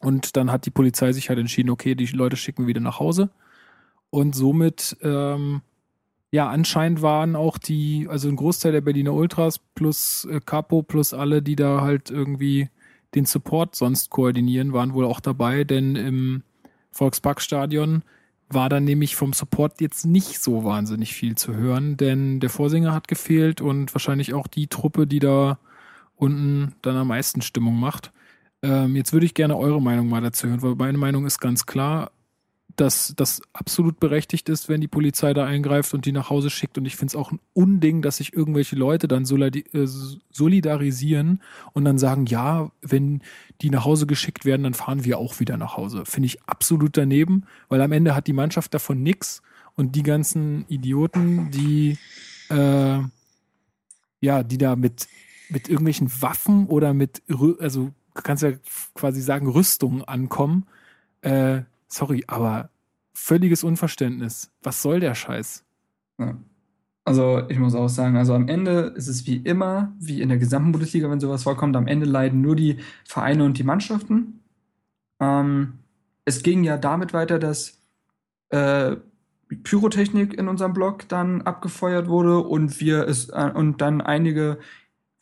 Und 0.00 0.36
dann 0.36 0.52
hat 0.52 0.66
die 0.66 0.70
Polizei 0.70 1.12
sich 1.12 1.30
halt 1.30 1.38
entschieden, 1.38 1.70
okay, 1.70 1.94
die 1.94 2.06
Leute 2.06 2.36
schicken 2.36 2.66
wieder 2.66 2.80
nach 2.80 3.00
Hause. 3.00 3.30
Und 4.10 4.34
somit 4.34 4.96
ähm, 5.00 5.62
ja, 6.34 6.48
anscheinend 6.48 7.00
waren 7.00 7.36
auch 7.36 7.58
die, 7.58 8.08
also 8.10 8.28
ein 8.28 8.34
Großteil 8.34 8.72
der 8.72 8.80
Berliner 8.80 9.14
Ultras 9.14 9.60
plus 9.76 10.26
äh, 10.28 10.40
Capo 10.44 10.82
plus 10.82 11.14
alle, 11.14 11.42
die 11.42 11.54
da 11.54 11.82
halt 11.82 12.10
irgendwie 12.10 12.70
den 13.14 13.24
Support 13.24 13.76
sonst 13.76 14.10
koordinieren, 14.10 14.72
waren 14.72 14.94
wohl 14.94 15.04
auch 15.04 15.20
dabei, 15.20 15.62
denn 15.62 15.94
im 15.94 16.42
Volksparkstadion 16.90 18.02
war 18.48 18.68
dann 18.68 18.82
nämlich 18.82 19.14
vom 19.14 19.32
Support 19.32 19.80
jetzt 19.80 20.06
nicht 20.06 20.42
so 20.42 20.64
wahnsinnig 20.64 21.14
viel 21.14 21.36
zu 21.36 21.54
hören, 21.54 21.96
denn 21.96 22.40
der 22.40 22.50
Vorsänger 22.50 22.92
hat 22.92 23.06
gefehlt 23.06 23.60
und 23.60 23.94
wahrscheinlich 23.94 24.34
auch 24.34 24.48
die 24.48 24.66
Truppe, 24.66 25.06
die 25.06 25.20
da 25.20 25.60
unten 26.16 26.74
dann 26.82 26.96
am 26.96 27.06
meisten 27.06 27.42
Stimmung 27.42 27.78
macht. 27.78 28.10
Ähm, 28.60 28.96
jetzt 28.96 29.12
würde 29.12 29.26
ich 29.26 29.34
gerne 29.34 29.56
eure 29.56 29.80
Meinung 29.80 30.08
mal 30.08 30.20
dazu 30.20 30.48
hören, 30.48 30.62
weil 30.62 30.74
meine 30.74 30.98
Meinung 30.98 31.26
ist 31.26 31.38
ganz 31.38 31.64
klar, 31.64 32.10
dass 32.76 33.14
das 33.16 33.42
absolut 33.52 34.00
berechtigt 34.00 34.48
ist, 34.48 34.68
wenn 34.68 34.80
die 34.80 34.88
Polizei 34.88 35.32
da 35.34 35.44
eingreift 35.44 35.94
und 35.94 36.06
die 36.06 36.12
nach 36.12 36.30
Hause 36.30 36.50
schickt. 36.50 36.78
Und 36.78 36.86
ich 36.86 36.96
finde 36.96 37.12
es 37.12 37.16
auch 37.16 37.32
ein 37.32 37.40
Unding, 37.52 38.02
dass 38.02 38.18
sich 38.18 38.32
irgendwelche 38.32 38.76
Leute 38.76 39.08
dann 39.08 39.24
äh, 39.24 39.86
solidarisieren 40.30 41.42
und 41.72 41.84
dann 41.84 41.98
sagen, 41.98 42.26
ja, 42.26 42.70
wenn 42.82 43.22
die 43.62 43.70
nach 43.70 43.84
Hause 43.84 44.06
geschickt 44.06 44.44
werden, 44.44 44.64
dann 44.64 44.74
fahren 44.74 45.04
wir 45.04 45.18
auch 45.18 45.40
wieder 45.40 45.56
nach 45.56 45.76
Hause. 45.76 46.04
Finde 46.04 46.26
ich 46.26 46.42
absolut 46.44 46.96
daneben, 46.96 47.44
weil 47.68 47.80
am 47.80 47.92
Ende 47.92 48.14
hat 48.14 48.26
die 48.26 48.32
Mannschaft 48.32 48.74
davon 48.74 49.02
nix 49.02 49.42
und 49.76 49.96
die 49.96 50.02
ganzen 50.02 50.64
Idioten, 50.68 51.50
die 51.50 51.98
äh, 52.50 52.98
ja, 54.24 54.42
die 54.42 54.58
da 54.58 54.74
mit, 54.74 55.06
mit 55.50 55.68
irgendwelchen 55.68 56.10
Waffen 56.20 56.66
oder 56.66 56.94
mit, 56.94 57.22
also 57.60 57.92
kannst 58.14 58.42
ja 58.42 58.52
quasi 58.94 59.20
sagen, 59.20 59.48
Rüstungen 59.48 60.02
ankommen, 60.02 60.66
äh, 61.20 61.62
sorry, 61.94 62.24
aber 62.26 62.70
völliges 63.12 63.64
Unverständnis. 63.64 64.50
Was 64.62 64.82
soll 64.82 65.00
der 65.00 65.14
Scheiß? 65.14 65.64
Ja. 66.18 66.36
Also 67.06 67.42
ich 67.48 67.58
muss 67.58 67.74
auch 67.74 67.88
sagen, 67.88 68.16
also 68.16 68.34
am 68.34 68.48
Ende 68.48 68.94
ist 68.96 69.08
es 69.08 69.26
wie 69.26 69.36
immer, 69.36 69.92
wie 70.00 70.22
in 70.22 70.30
der 70.30 70.38
gesamten 70.38 70.72
Bundesliga, 70.72 71.10
wenn 71.10 71.20
sowas 71.20 71.42
vorkommt, 71.42 71.76
am 71.76 71.86
Ende 71.86 72.06
leiden 72.06 72.40
nur 72.40 72.56
die 72.56 72.78
Vereine 73.04 73.44
und 73.44 73.58
die 73.58 73.62
Mannschaften. 73.62 74.40
Ähm, 75.20 75.74
es 76.24 76.42
ging 76.42 76.64
ja 76.64 76.78
damit 76.78 77.12
weiter, 77.12 77.38
dass 77.38 77.78
äh, 78.48 78.96
Pyrotechnik 79.62 80.32
in 80.32 80.48
unserem 80.48 80.72
Blog 80.72 81.06
dann 81.08 81.42
abgefeuert 81.42 82.08
wurde 82.08 82.38
und 82.38 82.80
wir 82.80 83.06
es 83.06 83.28
äh, 83.28 83.50
und 83.54 83.82
dann 83.82 84.00
einige 84.00 84.58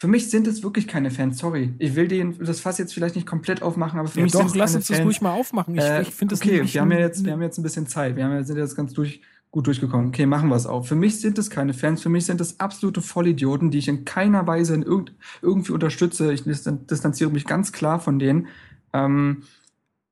für 0.02 0.08
mich 0.08 0.30
sind 0.30 0.48
es 0.48 0.64
wirklich 0.64 0.88
keine 0.88 1.12
Fans, 1.12 1.38
sorry. 1.38 1.74
Ich 1.78 1.94
will 1.94 2.08
den, 2.08 2.36
das 2.44 2.58
Fass 2.58 2.76
jetzt 2.78 2.92
vielleicht 2.92 3.14
nicht 3.14 3.24
komplett 3.24 3.62
aufmachen, 3.62 4.00
aber 4.00 4.08
für 4.08 4.18
Ja, 4.18 4.24
mich 4.24 4.32
sind 4.32 4.40
doch, 4.42 4.48
es 4.48 4.56
lass 4.56 4.70
keine 4.72 4.78
uns 4.78 4.88
das 4.88 4.96
Fans. 4.96 5.06
ruhig 5.06 5.20
mal 5.20 5.30
aufmachen. 5.30 5.76
Ich, 5.76 5.80
Äh, 5.84 6.02
ich 6.02 6.08
finde 6.10 6.32
das 6.32 6.40
okay, 6.42 6.60
wir 6.64 6.80
haben 6.80 6.90
ja 6.90 6.98
jetzt, 6.98 7.24
wir 7.24 7.32
haben 7.32 7.40
jetzt 7.40 7.56
ein 7.56 7.62
bisschen 7.62 7.86
Zeit. 7.86 8.16
Wir 8.16 8.24
haben 8.24 8.32
ja, 8.32 8.42
sind 8.42 8.56
jetzt 8.56 8.74
ganz 8.74 8.94
durch, 8.94 9.20
gut 9.52 9.68
durchgekommen. 9.68 10.08
Okay, 10.08 10.26
machen 10.26 10.48
wir 10.48 10.56
es 10.56 10.66
auch. 10.66 10.84
Für 10.84 10.96
mich 10.96 11.20
sind 11.20 11.38
es 11.38 11.50
keine 11.50 11.72
Fans. 11.72 12.02
Für 12.02 12.08
mich 12.08 12.26
sind 12.26 12.40
es 12.40 12.58
absolute 12.58 13.00
Vollidioten, 13.00 13.70
die 13.70 13.78
ich 13.78 13.86
in 13.86 14.04
keiner 14.04 14.44
Weise 14.44 14.74
in 14.74 14.82
irgend, 14.82 15.14
irgendwie 15.40 15.70
unterstütze. 15.70 16.32
Ich 16.32 16.40
distan- 16.42 16.84
distanziere 16.90 17.30
mich 17.30 17.44
ganz 17.46 17.70
klar 17.70 18.00
von 18.00 18.18
denen. 18.18 18.48
Ähm, 18.92 19.44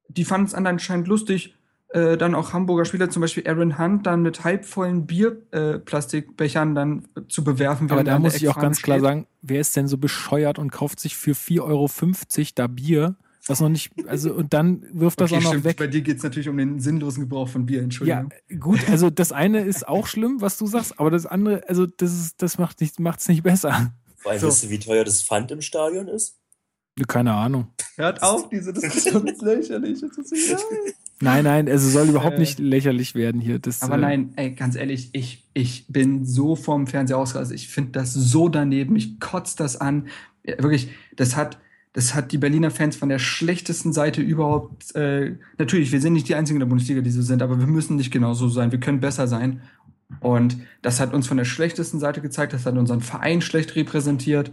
die 0.07 0.25
fanden 0.25 0.47
es 0.47 0.55
anscheinend 0.55 1.09
lustig, 1.09 1.57
äh, 1.93 2.17
dann 2.17 2.35
auch 2.35 2.53
Hamburger 2.53 2.85
Spieler, 2.85 3.11
zum 3.11 3.21
Beispiel 3.21 3.47
Aaron 3.49 3.79
Hunt, 3.79 4.07
dann 4.07 4.23
mit 4.23 4.45
halbvollen 4.45 5.07
Bierplastikbechern 5.07 5.75
äh, 5.75 5.79
Plastikbechern 5.81 6.75
dann 6.75 7.09
zu 7.29 7.43
bewerfen. 7.45 7.91
Aber 7.91 8.05
da 8.05 8.19
muss 8.19 8.37
ich 8.37 8.49
auch 8.49 8.59
ganz 8.59 8.81
klar 8.83 8.99
steht. 8.99 9.05
sagen, 9.05 9.27
wer 9.43 9.61
ist 9.61 9.77
denn 9.77 9.89
so 9.89 9.99
bescheuert 9.99 10.59
und 10.59 10.71
kauft 10.71 11.01
sich 11.01 11.17
für 11.17 11.33
4,50 11.33 11.61
Euro 11.63 11.89
da 12.55 12.67
Bier, 12.69 13.17
was 13.47 13.61
noch 13.61 13.69
nicht, 13.71 13.91
also 14.07 14.33
und 14.35 14.53
dann 14.55 14.85
wirft 14.93 15.21
das 15.21 15.33
Okay, 15.33 15.39
auch 15.41 15.45
noch 15.45 15.51
stimmt. 15.51 15.65
weg. 15.65 15.77
Bei 15.79 15.87
dir 15.89 16.03
geht 16.03 16.19
es 16.19 16.23
natürlich 16.23 16.49
um 16.49 16.57
den 16.57 16.79
sinnlosen 16.79 17.23
Gebrauch 17.25 17.49
von 17.49 17.67
Bier, 17.67 17.79
Ja, 17.79 17.85
Entschuldigung. 17.85 18.33
gut, 18.61 18.89
also 18.89 19.11
das 19.11 19.33
eine 19.33 19.61
ist 19.65 19.89
auch 19.89 20.07
schlimm, 20.07 20.41
was 20.41 20.59
du 20.59 20.67
sagst, 20.67 21.01
aber 21.01 21.11
das 21.11 21.27
andere, 21.27 21.69
also 21.69 21.87
das 21.87 22.13
ist, 22.13 22.43
das 22.43 22.59
macht 22.59 22.81
nicht, 22.81 23.01
macht's 23.01 23.27
nicht 23.29 23.43
besser. 23.43 23.93
Allem, 24.25 24.39
So. 24.39 24.47
wisst 24.49 24.65
ihr, 24.65 24.71
wie 24.71 24.79
teuer 24.79 25.05
das 25.05 25.23
Pfand 25.23 25.51
im 25.51 25.61
Stadion 25.63 26.07
ist? 26.07 26.40
Keine 27.09 27.33
Ahnung. 27.35 27.69
Hört 27.97 28.23
auf, 28.23 28.49
diese 28.49 28.73
Diskussion 28.73 29.27
ist 29.27 29.43
lächerlich. 29.43 30.01
Das 30.01 30.17
ist 30.19 30.33
egal. 30.33 30.61
Nein, 31.23 31.45
nein, 31.45 31.69
also 31.69 31.89
soll 31.89 32.09
überhaupt 32.09 32.37
Äh, 32.37 32.41
nicht 32.41 32.59
lächerlich 32.59 33.15
werden 33.15 33.41
hier. 33.41 33.59
Das, 33.59 33.83
Aber 33.83 33.97
äh, 33.97 34.01
nein, 34.01 34.33
ey, 34.37 34.53
ganz 34.53 34.75
ehrlich, 34.75 35.11
ich, 35.13 35.45
ich 35.53 35.85
bin 35.89 36.25
so 36.25 36.57
vorm 36.57 36.87
Fernseher 36.87 37.19
ausgerastet. 37.19 37.57
Ich 37.57 37.69
finde 37.69 37.93
das 37.93 38.15
so 38.15 38.49
daneben. 38.49 38.97
Ich 38.97 39.21
kotze 39.21 39.57
das 39.57 39.77
an. 39.77 40.09
Ja, 40.45 40.63
wirklich, 40.63 40.89
das 41.17 41.37
hat, 41.37 41.59
das 41.93 42.15
hat 42.15 42.33
die 42.33 42.39
Berliner 42.39 42.71
Fans 42.71 42.97
von 42.97 43.11
der 43.11 43.19
schlechtesten 43.19 43.93
Seite 43.93 44.23
überhaupt. 44.23 44.95
Äh, 44.95 45.37
natürlich, 45.59 45.93
wir 45.93 46.01
sind 46.01 46.15
nicht 46.15 46.29
die 46.29 46.35
einzigen 46.35 46.57
in 46.57 46.61
der 46.61 46.67
Bundesliga, 46.67 47.03
die 47.03 47.11
so 47.11 47.21
sind, 47.21 47.43
aber 47.43 47.59
wir 47.59 47.67
müssen 47.67 47.97
nicht 47.97 48.11
genauso 48.11 48.49
sein. 48.49 48.73
Wir 48.73 48.81
können 48.81 49.01
besser 49.01 49.29
sein. 49.29 49.61
Und 50.21 50.57
das 50.81 51.01
hat 51.01 51.13
uns 51.13 51.27
von 51.27 51.37
der 51.37 51.45
schlechtesten 51.45 52.01
Seite 52.01 52.23
gezeigt. 52.23 52.55
Das 52.55 52.65
hat 52.65 52.77
unseren 52.77 53.03
Verein 53.03 53.43
schlecht 53.43 53.77
repräsentiert. 53.77 54.51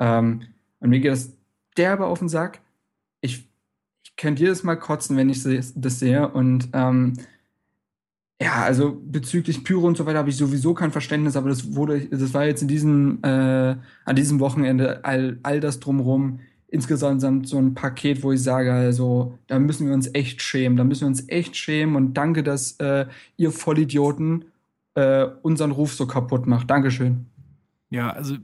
Ähm, 0.00 0.42
und 0.80 0.90
mir 0.90 1.00
geht 1.00 1.12
das 1.12 1.35
derbe 1.76 2.06
auf 2.06 2.18
den 2.18 2.28
Sack. 2.28 2.60
Ich, 3.20 3.48
ich 4.04 4.16
könnte 4.16 4.42
jedes 4.42 4.62
Mal 4.62 4.76
kotzen, 4.76 5.16
wenn 5.16 5.28
ich 5.28 5.42
das 5.42 5.98
sehe. 5.98 6.28
Und 6.28 6.68
ähm, 6.72 7.14
ja, 8.40 8.62
also 8.62 9.00
bezüglich 9.02 9.64
Pyro 9.64 9.86
und 9.86 9.96
so 9.96 10.04
weiter 10.04 10.18
habe 10.18 10.28
ich 10.28 10.36
sowieso 10.36 10.74
kein 10.74 10.92
Verständnis, 10.92 11.36
aber 11.36 11.48
das 11.48 11.74
wurde, 11.74 12.06
das 12.06 12.34
war 12.34 12.44
jetzt 12.44 12.62
in 12.62 12.68
diesem, 12.68 13.18
äh, 13.22 13.76
an 14.04 14.16
diesem 14.16 14.40
Wochenende 14.40 15.04
all, 15.04 15.38
all 15.42 15.60
das 15.60 15.80
drumrum 15.80 16.40
insgesamt 16.68 17.48
so 17.48 17.58
ein 17.58 17.74
Paket, 17.74 18.22
wo 18.22 18.32
ich 18.32 18.42
sage, 18.42 18.72
also 18.72 19.38
da 19.46 19.58
müssen 19.58 19.86
wir 19.86 19.94
uns 19.94 20.10
echt 20.12 20.42
schämen, 20.42 20.76
da 20.76 20.84
müssen 20.84 21.02
wir 21.02 21.08
uns 21.08 21.28
echt 21.28 21.56
schämen 21.56 21.96
und 21.96 22.14
danke, 22.14 22.42
dass 22.42 22.72
äh, 22.72 23.06
ihr 23.36 23.52
Vollidioten 23.52 24.46
äh, 24.94 25.26
unseren 25.42 25.70
Ruf 25.70 25.94
so 25.94 26.06
kaputt 26.06 26.46
macht. 26.46 26.68
Dankeschön. 26.68 27.26
Ja, 27.88 28.10
also, 28.10 28.36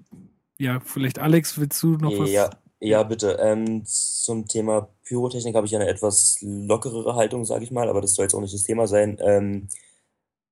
ja, 0.59 0.81
vielleicht 0.81 1.19
Alex, 1.19 1.59
willst 1.59 1.83
du 1.83 1.97
noch 1.97 2.17
was? 2.19 2.31
Ja, 2.31 2.51
ja, 2.83 3.05
bitte. 3.05 3.39
Ähm, 3.41 3.85
zum 3.87 4.49
Thema 4.49 4.89
Pyrotechnik 5.05 5.55
habe 5.55 5.67
ich 5.67 5.73
ja 5.73 5.79
eine 5.79 5.89
etwas 5.89 6.39
lockerere 6.41 7.15
Haltung, 7.15 7.45
sage 7.45 7.65
ich 7.65 7.71
mal, 7.71 7.89
aber 7.89 8.01
das 8.01 8.15
soll 8.15 8.25
jetzt 8.25 8.35
auch 8.35 8.41
nicht 8.41 8.55
das 8.55 8.65
Thema 8.65 8.89
sein. 8.89 9.19
Ähm, 9.21 9.69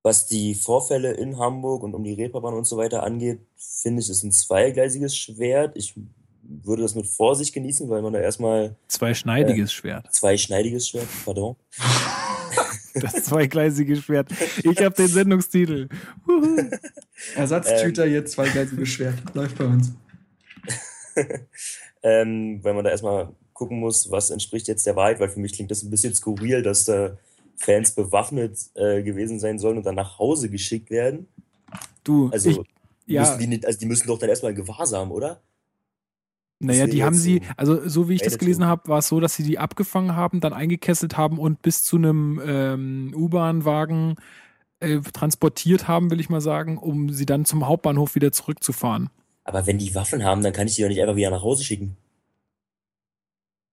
was 0.05 0.29
die 0.29 0.55
Vorfälle 0.55 1.13
in 1.13 1.39
Hamburg 1.39 1.83
und 1.83 1.95
um 1.95 2.05
die 2.05 2.15
Reeperbahn 2.15 2.55
und 2.55 2.67
so 2.67 2.77
weiter 2.77 3.03
angeht, 3.03 3.41
finde 3.57 4.01
ich, 4.01 4.09
ist 4.09 4.23
ein 4.23 4.31
zweigleisiges 4.31 5.17
Schwert. 5.17 5.77
Ich 5.77 5.95
würde 6.43 6.83
das 6.83 6.95
mit 6.95 7.09
Vorsicht 7.09 7.53
genießen, 7.53 7.91
weil 7.91 8.01
man 8.01 8.13
da 8.13 8.21
erstmal 8.21 8.77
Zweischneidiges 8.87 9.73
Schwert. 9.73 10.13
zweischneidiges 10.15 10.89
Schwert, 10.89 11.09
pardon. 11.25 11.57
Das 12.93 13.25
zweigleisige 13.25 13.97
Schwert. 13.97 14.33
Ich 14.65 14.83
habe 14.83 14.97
den 14.97 15.07
Sendungstitel. 15.07 15.89
Ersatztüter 17.37 18.05
jetzt 18.05 18.33
zwei 18.33 18.49
geistige 18.49 18.85
Schwert. 18.85 19.15
Läuft 19.33 19.57
bei 19.59 19.67
uns. 19.67 19.93
ähm, 22.03 22.61
weil 22.63 22.75
man 22.75 22.85
da 22.85 22.91
erstmal 22.91 23.35
gucken 23.53 23.81
muss, 23.81 24.11
was 24.11 24.31
entspricht 24.31 24.69
jetzt 24.69 24.87
der 24.87 24.97
Wahrheit, 24.97 25.21
weil 25.21 25.29
für 25.29 25.41
mich 25.41 25.53
klingt 25.53 25.71
das 25.71 25.83
ein 25.83 25.91
bisschen 25.91 26.15
skurril, 26.15 26.63
dass 26.63 26.85
da 26.85 27.17
Fans 27.57 27.93
bewaffnet 27.93 28.59
äh, 28.75 29.03
gewesen 29.03 29.39
sein 29.39 29.59
sollen 29.59 29.77
und 29.77 29.85
dann 29.85 29.95
nach 29.95 30.19
Hause 30.19 30.49
geschickt 30.49 30.91
werden. 30.91 31.29
Du, 32.05 32.31
Also, 32.33 32.51
ich, 32.51 32.61
ja, 33.07 33.23
müssen 33.23 33.39
die, 33.39 33.47
nicht, 33.47 33.67
also 33.67 33.79
die 33.79 33.87
müssen 33.87 34.07
doch 34.07 34.19
dann 34.19 34.31
erstmal 34.31 34.55
Gewahrsam, 34.55 35.13
oder? 35.13 35.43
naja, 36.61 36.87
die 36.87 37.03
haben 37.03 37.17
sie, 37.17 37.41
also 37.57 37.89
so 37.89 38.09
wie 38.09 38.15
ich 38.15 38.23
das 38.23 38.37
gelesen 38.37 38.67
habe, 38.67 38.89
war 38.89 38.99
es 38.99 39.09
so, 39.09 39.19
dass 39.19 39.35
sie 39.35 39.43
die 39.43 39.59
abgefangen 39.59 40.15
haben, 40.15 40.41
dann 40.41 40.53
eingekesselt 40.53 41.17
haben 41.17 41.39
und 41.39 41.63
bis 41.63 41.83
zu 41.83 41.97
einem 41.97 42.41
ähm, 42.45 43.13
U-Bahn-Wagen 43.17 44.17
äh, 44.81 45.01
transportiert 45.01 45.89
haben, 45.89 46.11
will 46.11 46.21
ich 46.21 46.29
mal 46.29 46.43
sagen, 46.43 46.77
um 46.77 47.09
sie 47.11 47.25
dann 47.25 47.47
zum 47.47 47.67
Hauptbahnhof 47.67 48.15
wieder 48.15 48.31
zurückzufahren. 48.31 49.09
Aber 49.45 49.67
wenn 49.67 49.79
die 49.79 49.95
Waffen 49.95 50.25
haben, 50.25 50.43
dann 50.43 50.53
kann 50.53 50.67
ich 50.67 50.77
die 50.77 50.83
doch 50.83 50.89
nicht 50.89 51.01
einfach 51.01 51.17
wieder 51.17 51.31
nach 51.31 51.43
Hause 51.43 51.65
schicken. 51.65 51.97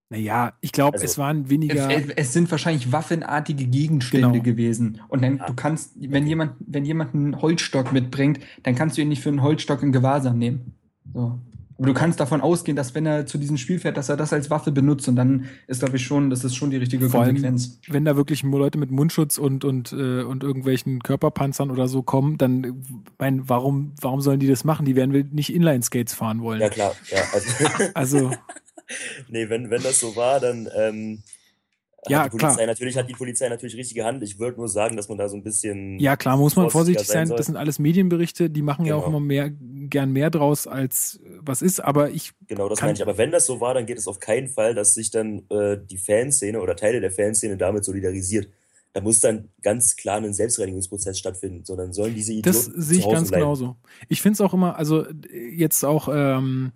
Naja, 0.09 0.53
ich 0.61 0.71
glaube, 0.71 0.93
Also, 0.93 1.05
es 1.05 1.17
waren 1.17 1.49
weniger. 1.49 1.89
Es, 1.91 2.05
es 2.15 2.33
sind 2.33 2.49
wahrscheinlich 2.49 2.93
waffenartige 2.93 3.65
Gegenstände 3.65 4.29
Genau. 4.31 4.41
gewesen. 4.43 5.01
Und 5.09 5.21
dann, 5.21 5.39
du 5.39 5.53
kannst, 5.53 5.91
wenn 5.99 6.25
jemand, 6.25 6.53
wenn 6.59 6.85
jemand 6.85 7.13
einen 7.13 7.41
Holzstock 7.41 7.91
mitbringt, 7.91 8.39
dann 8.63 8.73
kannst 8.75 8.97
du 8.97 9.01
ihn 9.01 9.09
nicht 9.09 9.21
für 9.21 9.29
einen 9.29 9.41
Holzstock 9.41 9.83
in 9.83 9.91
Gewahrsam 9.91 10.37
nehmen. 10.39 10.75
So. 11.13 11.39
Aber 11.77 11.87
du 11.87 11.93
kannst 11.93 12.19
davon 12.19 12.41
ausgehen, 12.41 12.75
dass 12.75 12.95
wenn 12.95 13.05
er 13.05 13.25
zu 13.25 13.37
diesem 13.37 13.57
Spiel 13.57 13.79
fährt, 13.79 13.97
dass 13.97 14.09
er 14.09 14.17
das 14.17 14.33
als 14.33 14.49
Waffe 14.49 14.71
benutzt. 14.71 15.07
Und 15.07 15.15
dann 15.15 15.45
ist, 15.67 15.79
glaube 15.79 15.97
ich, 15.97 16.03
schon, 16.03 16.29
das 16.29 16.43
ist 16.43 16.55
schon 16.55 16.71
die 16.71 16.77
richtige 16.77 17.09
Vor 17.09 17.21
allem, 17.21 17.35
Konsequenz. 17.35 17.79
wenn 17.87 18.05
da 18.05 18.15
wirklich 18.15 18.43
Leute 18.43 18.77
mit 18.77 18.89
Mundschutz 18.89 19.37
und, 19.37 19.63
und, 19.63 19.93
äh, 19.93 20.23
und 20.23 20.43
irgendwelchen 20.43 21.03
Körperpanzern 21.03 21.69
oder 21.69 21.87
so 21.87 22.01
kommen, 22.01 22.37
dann, 22.37 22.83
mein, 23.19 23.47
warum, 23.47 23.93
warum 24.01 24.21
sollen 24.21 24.39
die 24.39 24.47
das 24.47 24.63
machen? 24.63 24.85
Die 24.85 24.95
werden 24.95 25.13
wir 25.13 25.23
nicht 25.23 25.53
Inline-Skates 25.53 26.13
fahren 26.13 26.41
wollen. 26.41 26.61
Ja, 26.61 26.69
klar. 26.69 26.95
Ja, 27.11 27.19
also, 27.33 27.47
Also, 27.93 28.31
nee, 29.29 29.49
wenn, 29.49 29.69
wenn 29.69 29.83
das 29.83 29.99
so 29.99 30.15
war, 30.15 30.39
dann 30.39 30.67
ähm, 30.75 31.23
Ja, 32.07 32.19
hat 32.19 32.25
die 32.27 32.37
Polizei 32.37 32.55
klar. 32.55 32.67
natürlich, 32.67 32.97
hat 32.97 33.09
die 33.09 33.13
Polizei 33.13 33.49
natürlich 33.49 33.75
richtige 33.75 34.05
Hand. 34.05 34.23
Ich 34.23 34.39
würde 34.39 34.57
nur 34.57 34.69
sagen, 34.69 34.95
dass 34.95 35.09
man 35.09 35.17
da 35.17 35.27
so 35.27 35.35
ein 35.35 35.43
bisschen 35.43 35.99
ja, 35.99 36.15
klar, 36.15 36.37
muss 36.37 36.55
man 36.55 36.69
vorsichtig 36.69 37.07
sein. 37.07 37.27
soll. 37.27 37.37
Das 37.37 37.47
sind 37.47 37.57
alles 37.57 37.79
Medienberichte, 37.79 38.49
die 38.49 38.61
machen 38.61 38.85
ja 38.85 38.95
auch 38.95 39.05
Genau. 39.05 39.17
immer 39.17 39.25
mehr, 39.25 39.49
gern 39.49 40.11
mehr 40.11 40.29
draus, 40.29 40.67
als 40.67 41.19
äh, 41.23 41.29
was 41.41 41.61
ist. 41.61 41.79
Aber 41.79 42.09
ich, 42.11 42.31
Genau, 42.47 42.69
das 42.69 42.81
meine 42.81 42.93
ich. 42.93 43.01
Aber 43.01 43.17
wenn 43.17 43.31
das 43.31 43.45
so 43.45 43.59
war, 43.59 43.73
dann 43.73 43.85
geht 43.85 43.97
es 43.97 44.07
auf 44.07 44.19
keinen 44.19 44.47
Fall, 44.47 44.73
dass 44.75 44.93
sich 44.93 45.11
dann 45.11 45.43
äh, 45.49 45.77
die 45.89 45.97
Fanszene 45.97 46.61
oder 46.61 46.75
Teile 46.75 47.01
der 47.01 47.11
Fanszene 47.11 47.57
damit 47.57 47.83
solidarisiert. 47.83 48.47
Da 48.97 49.03
muss 49.03 49.19
dann 49.19 49.49
ganz 49.61 49.95
klar 49.95 50.17
ein 50.17 50.33
Selbstreinigungsprozess 50.33 51.19
stattfinden, 51.19 51.63
sondern 51.63 51.93
sollen 51.93 52.15
diese 52.15 52.33
Idioten 52.33 52.49
das 52.49 52.65
sehe 52.65 52.97
ich 52.97 53.03
zu 53.03 53.09
Hause 53.09 53.15
ganz 53.15 53.29
bleiben. 53.29 53.43
genauso. 53.43 53.75
Ich 54.09 54.23
finde 54.23 54.33
es 54.33 54.41
auch 54.41 54.55
immer, 54.55 54.75
also 54.75 55.05
jetzt 55.31 55.85
auch, 55.85 56.09
ähm, 56.11 56.71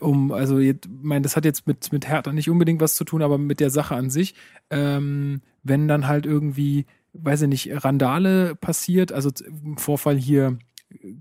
um, 0.00 0.32
also 0.32 0.58
jetzt, 0.58 0.88
mein, 0.90 1.22
das 1.22 1.36
hat 1.36 1.44
jetzt 1.44 1.68
mit, 1.68 1.92
mit 1.92 2.08
Hertha 2.08 2.32
nicht 2.32 2.50
unbedingt 2.50 2.80
was 2.80 2.96
zu 2.96 3.04
tun, 3.04 3.22
aber 3.22 3.38
mit 3.38 3.60
der 3.60 3.70
Sache 3.70 3.94
an 3.94 4.10
sich, 4.10 4.34
ähm, 4.70 5.42
wenn 5.62 5.86
dann 5.86 6.08
halt 6.08 6.26
irgendwie, 6.26 6.86
weiß 7.12 7.42
ich 7.42 7.48
nicht, 7.48 7.84
Randale 7.84 8.56
passiert, 8.56 9.12
also 9.12 9.30
Vorfall 9.76 10.16
hier 10.16 10.58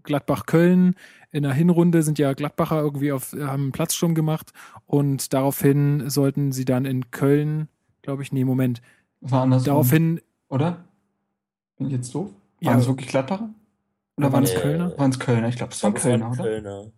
Gladbach-Köln, 0.02 0.96
in 1.32 1.44
der 1.44 1.54
Hinrunde 1.54 2.02
sind 2.02 2.18
ja 2.18 2.34
Gladbacher 2.34 2.82
irgendwie 2.82 3.12
auf, 3.12 3.34
haben 3.34 3.66
einen 3.66 3.72
Platzsturm 3.72 4.16
gemacht 4.16 4.52
und 4.88 5.32
daraufhin 5.32 6.10
sollten 6.10 6.54
sie 6.54 6.66
dann 6.66 6.86
in 6.86 7.12
Köln, 7.12 7.68
glaube 8.02 8.24
ich, 8.24 8.32
nee, 8.32 8.46
Moment, 8.46 8.82
War 9.22 9.44
andersrum. 9.44 9.66
daraufhin, 9.66 10.22
Oder? 10.50 10.84
Bin 11.78 11.88
ich 11.88 11.94
jetzt 11.94 12.14
doof? 12.14 12.32
Ja. 12.60 12.72
Waren 12.72 12.80
es 12.80 12.88
wirklich 12.88 13.08
Gladbacher? 13.08 13.50
Oder 14.18 14.34
waren 14.34 14.44
es 14.44 14.54
es 14.54 14.62
Kölner? 14.62 14.98
Waren 14.98 15.12
es 15.12 15.20
Kölner? 15.20 15.48
Ich 15.48 15.56
glaube, 15.56 15.72
es 15.72 15.82
waren 15.82 15.94
Kölner, 15.94 16.32
oder? 16.32 16.44
Kölner. 16.44 16.92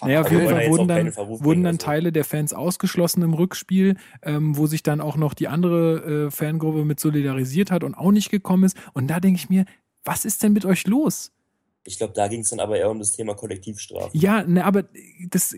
Naja, 0.00 0.20
auf 0.20 0.26
Aber 0.26 0.34
jeden 0.34 0.48
Fall 0.48 0.68
wurden 0.70 0.88
dann, 0.88 1.16
wurden 1.16 1.42
bringen, 1.42 1.64
dann 1.64 1.74
also. 1.74 1.86
Teile 1.86 2.12
der 2.12 2.24
Fans 2.24 2.52
ausgeschlossen 2.54 3.22
im 3.22 3.34
Rückspiel, 3.34 3.96
ähm, 4.22 4.56
wo 4.56 4.66
sich 4.66 4.82
dann 4.82 5.00
auch 5.00 5.16
noch 5.16 5.34
die 5.34 5.48
andere 5.48 6.26
äh, 6.26 6.30
Fangruppe 6.30 6.84
mit 6.84 7.00
solidarisiert 7.00 7.70
hat 7.70 7.84
und 7.84 7.94
auch 7.94 8.12
nicht 8.12 8.30
gekommen 8.30 8.64
ist. 8.64 8.76
Und 8.92 9.08
da 9.08 9.20
denke 9.20 9.38
ich 9.38 9.50
mir, 9.50 9.64
was 10.04 10.24
ist 10.24 10.42
denn 10.42 10.52
mit 10.52 10.64
euch 10.64 10.86
los? 10.86 11.32
Ich 11.84 11.98
glaube, 11.98 12.12
da 12.14 12.28
ging 12.28 12.40
es 12.40 12.50
dann 12.50 12.60
aber 12.60 12.78
eher 12.78 12.90
um 12.90 13.00
das 13.00 13.12
Thema 13.12 13.34
Kollektivstrafe. 13.34 14.16
Ja, 14.16 14.44
ne, 14.44 14.64
aber 14.64 14.84
das, 15.28 15.54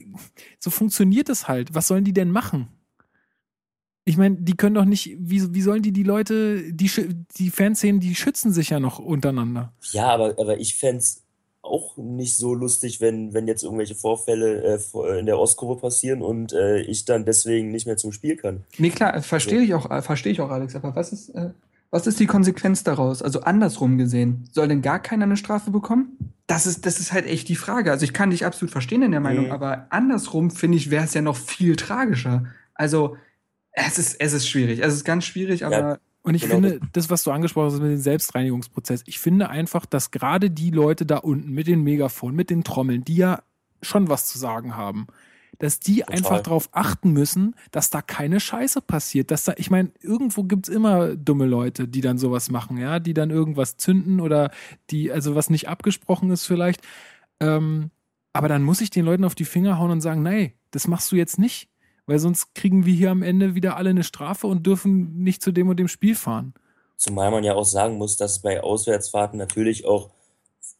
so 0.58 0.70
funktioniert 0.70 1.28
es 1.28 1.48
halt. 1.48 1.74
Was 1.74 1.86
sollen 1.88 2.04
die 2.04 2.14
denn 2.14 2.30
machen? 2.30 2.68
Ich 4.06 4.16
meine, 4.18 4.36
die 4.36 4.54
können 4.56 4.74
doch 4.74 4.84
nicht, 4.84 5.16
wie, 5.18 5.54
wie 5.54 5.62
sollen 5.62 5.82
die 5.82 5.92
die 5.92 6.02
Leute, 6.02 6.72
die, 6.72 6.90
die 7.38 7.50
Fanszenen, 7.50 8.00
die 8.00 8.14
schützen 8.14 8.52
sich 8.52 8.70
ja 8.70 8.78
noch 8.80 8.98
untereinander. 8.98 9.72
Ja, 9.92 10.08
aber, 10.08 10.34
aber 10.38 10.58
ich 10.60 10.74
fänd's, 10.76 11.22
auch 11.62 11.96
nicht 11.96 12.36
so 12.36 12.52
lustig, 12.52 13.00
wenn, 13.00 13.32
wenn 13.32 13.48
jetzt 13.48 13.64
irgendwelche 13.64 13.94
Vorfälle 13.94 14.62
äh, 14.62 14.78
vor- 14.78 15.16
in 15.16 15.24
der 15.24 15.38
Ostkurve 15.38 15.80
passieren 15.80 16.20
und 16.20 16.52
äh, 16.52 16.82
ich 16.82 17.06
dann 17.06 17.24
deswegen 17.24 17.70
nicht 17.70 17.86
mehr 17.86 17.96
zum 17.96 18.12
Spiel 18.12 18.36
kann. 18.36 18.64
Nee, 18.76 18.90
klar, 18.90 19.22
verstehe 19.22 19.62
ich 19.62 19.72
auch, 19.72 19.90
äh, 19.90 20.02
verstehe 20.02 20.30
ich 20.32 20.42
auch, 20.42 20.50
Alex, 20.50 20.76
aber 20.76 20.94
was 20.94 21.14
ist, 21.14 21.30
äh, 21.30 21.52
was 21.90 22.06
ist 22.06 22.20
die 22.20 22.26
Konsequenz 22.26 22.84
daraus? 22.84 23.22
Also 23.22 23.40
andersrum 23.40 23.96
gesehen, 23.96 24.46
soll 24.52 24.68
denn 24.68 24.82
gar 24.82 24.98
keiner 25.00 25.24
eine 25.24 25.38
Strafe 25.38 25.70
bekommen? 25.70 26.34
Das 26.46 26.66
ist, 26.66 26.84
das 26.84 27.00
ist 27.00 27.14
halt 27.14 27.24
echt 27.24 27.48
die 27.48 27.56
Frage. 27.56 27.90
Also 27.90 28.04
ich 28.04 28.12
kann 28.12 28.28
dich 28.28 28.44
absolut 28.44 28.70
verstehen 28.70 29.00
in 29.00 29.12
der 29.12 29.20
Meinung, 29.20 29.46
Mhm. 29.46 29.52
aber 29.52 29.86
andersrum 29.88 30.50
finde 30.50 30.76
ich, 30.76 30.90
wäre 30.90 31.04
es 31.04 31.14
ja 31.14 31.22
noch 31.22 31.36
viel 31.36 31.76
tragischer. 31.76 32.44
Also 32.74 33.16
es 33.74 33.98
ist, 33.98 34.20
es 34.20 34.32
ist 34.32 34.48
schwierig. 34.48 34.80
Es 34.80 34.94
ist 34.94 35.04
ganz 35.04 35.24
schwierig, 35.24 35.64
aber 35.64 36.00
Und 36.22 36.34
ich 36.34 36.42
Genau 36.42 36.54
finde, 36.54 36.80
das, 36.92 37.10
was 37.10 37.22
du 37.22 37.30
angesprochen 37.30 37.66
hast 37.66 37.80
mit 37.80 37.90
dem 37.90 37.98
Selbstreinigungsprozess, 37.98 39.02
ich 39.06 39.18
finde 39.18 39.50
einfach, 39.50 39.84
dass 39.84 40.10
gerade 40.10 40.50
die 40.50 40.70
Leute 40.70 41.04
da 41.04 41.18
unten 41.18 41.52
mit 41.52 41.66
den 41.66 41.82
Megafonen, 41.82 42.34
mit 42.34 42.48
den 42.48 42.64
Trommeln, 42.64 43.04
die 43.04 43.16
ja 43.16 43.42
schon 43.82 44.08
was 44.08 44.26
zu 44.26 44.38
sagen 44.38 44.74
haben, 44.74 45.06
dass 45.58 45.80
die 45.80 46.00
Total. 46.00 46.16
einfach 46.16 46.40
darauf 46.40 46.68
achten 46.72 47.12
müssen, 47.12 47.54
dass 47.70 47.90
da 47.90 48.00
keine 48.00 48.40
Scheiße 48.40 48.80
passiert. 48.80 49.30
Dass 49.30 49.44
da, 49.44 49.52
ich 49.56 49.70
meine, 49.70 49.92
irgendwo 50.00 50.44
gibt's 50.44 50.70
immer 50.70 51.14
dumme 51.14 51.44
Leute, 51.44 51.86
die 51.86 52.00
dann 52.00 52.16
sowas 52.16 52.50
machen, 52.50 52.78
ja, 52.78 52.98
die 52.98 53.14
dann 53.14 53.30
irgendwas 53.30 53.76
zünden 53.76 54.20
oder 54.20 54.50
die, 54.90 55.12
also 55.12 55.34
was 55.34 55.50
nicht 55.50 55.68
abgesprochen 55.68 56.30
ist 56.30 56.46
vielleicht. 56.46 56.80
Ähm, 57.38 57.90
aber 58.32 58.48
dann 58.48 58.62
muss 58.62 58.80
ich 58.80 58.90
den 58.90 59.04
Leuten 59.04 59.24
auf 59.24 59.34
die 59.34 59.44
Finger 59.44 59.78
hauen 59.78 59.90
und 59.90 60.00
sagen, 60.00 60.22
nee, 60.22 60.54
das 60.70 60.88
machst 60.88 61.12
du 61.12 61.16
jetzt 61.16 61.38
nicht. 61.38 61.68
Weil 62.06 62.18
sonst 62.18 62.54
kriegen 62.54 62.84
wir 62.84 62.94
hier 62.94 63.10
am 63.10 63.22
Ende 63.22 63.54
wieder 63.54 63.76
alle 63.76 63.90
eine 63.90 64.04
Strafe 64.04 64.46
und 64.46 64.66
dürfen 64.66 65.22
nicht 65.22 65.42
zu 65.42 65.52
dem 65.52 65.68
und 65.68 65.78
dem 65.78 65.88
Spiel 65.88 66.14
fahren. 66.14 66.54
Zumal 66.96 67.30
man 67.30 67.44
ja 67.44 67.54
auch 67.54 67.64
sagen 67.64 67.96
muss, 67.96 68.16
dass 68.16 68.32
es 68.32 68.38
bei 68.40 68.62
Auswärtsfahrten 68.62 69.38
natürlich 69.38 69.84
auch 69.86 70.10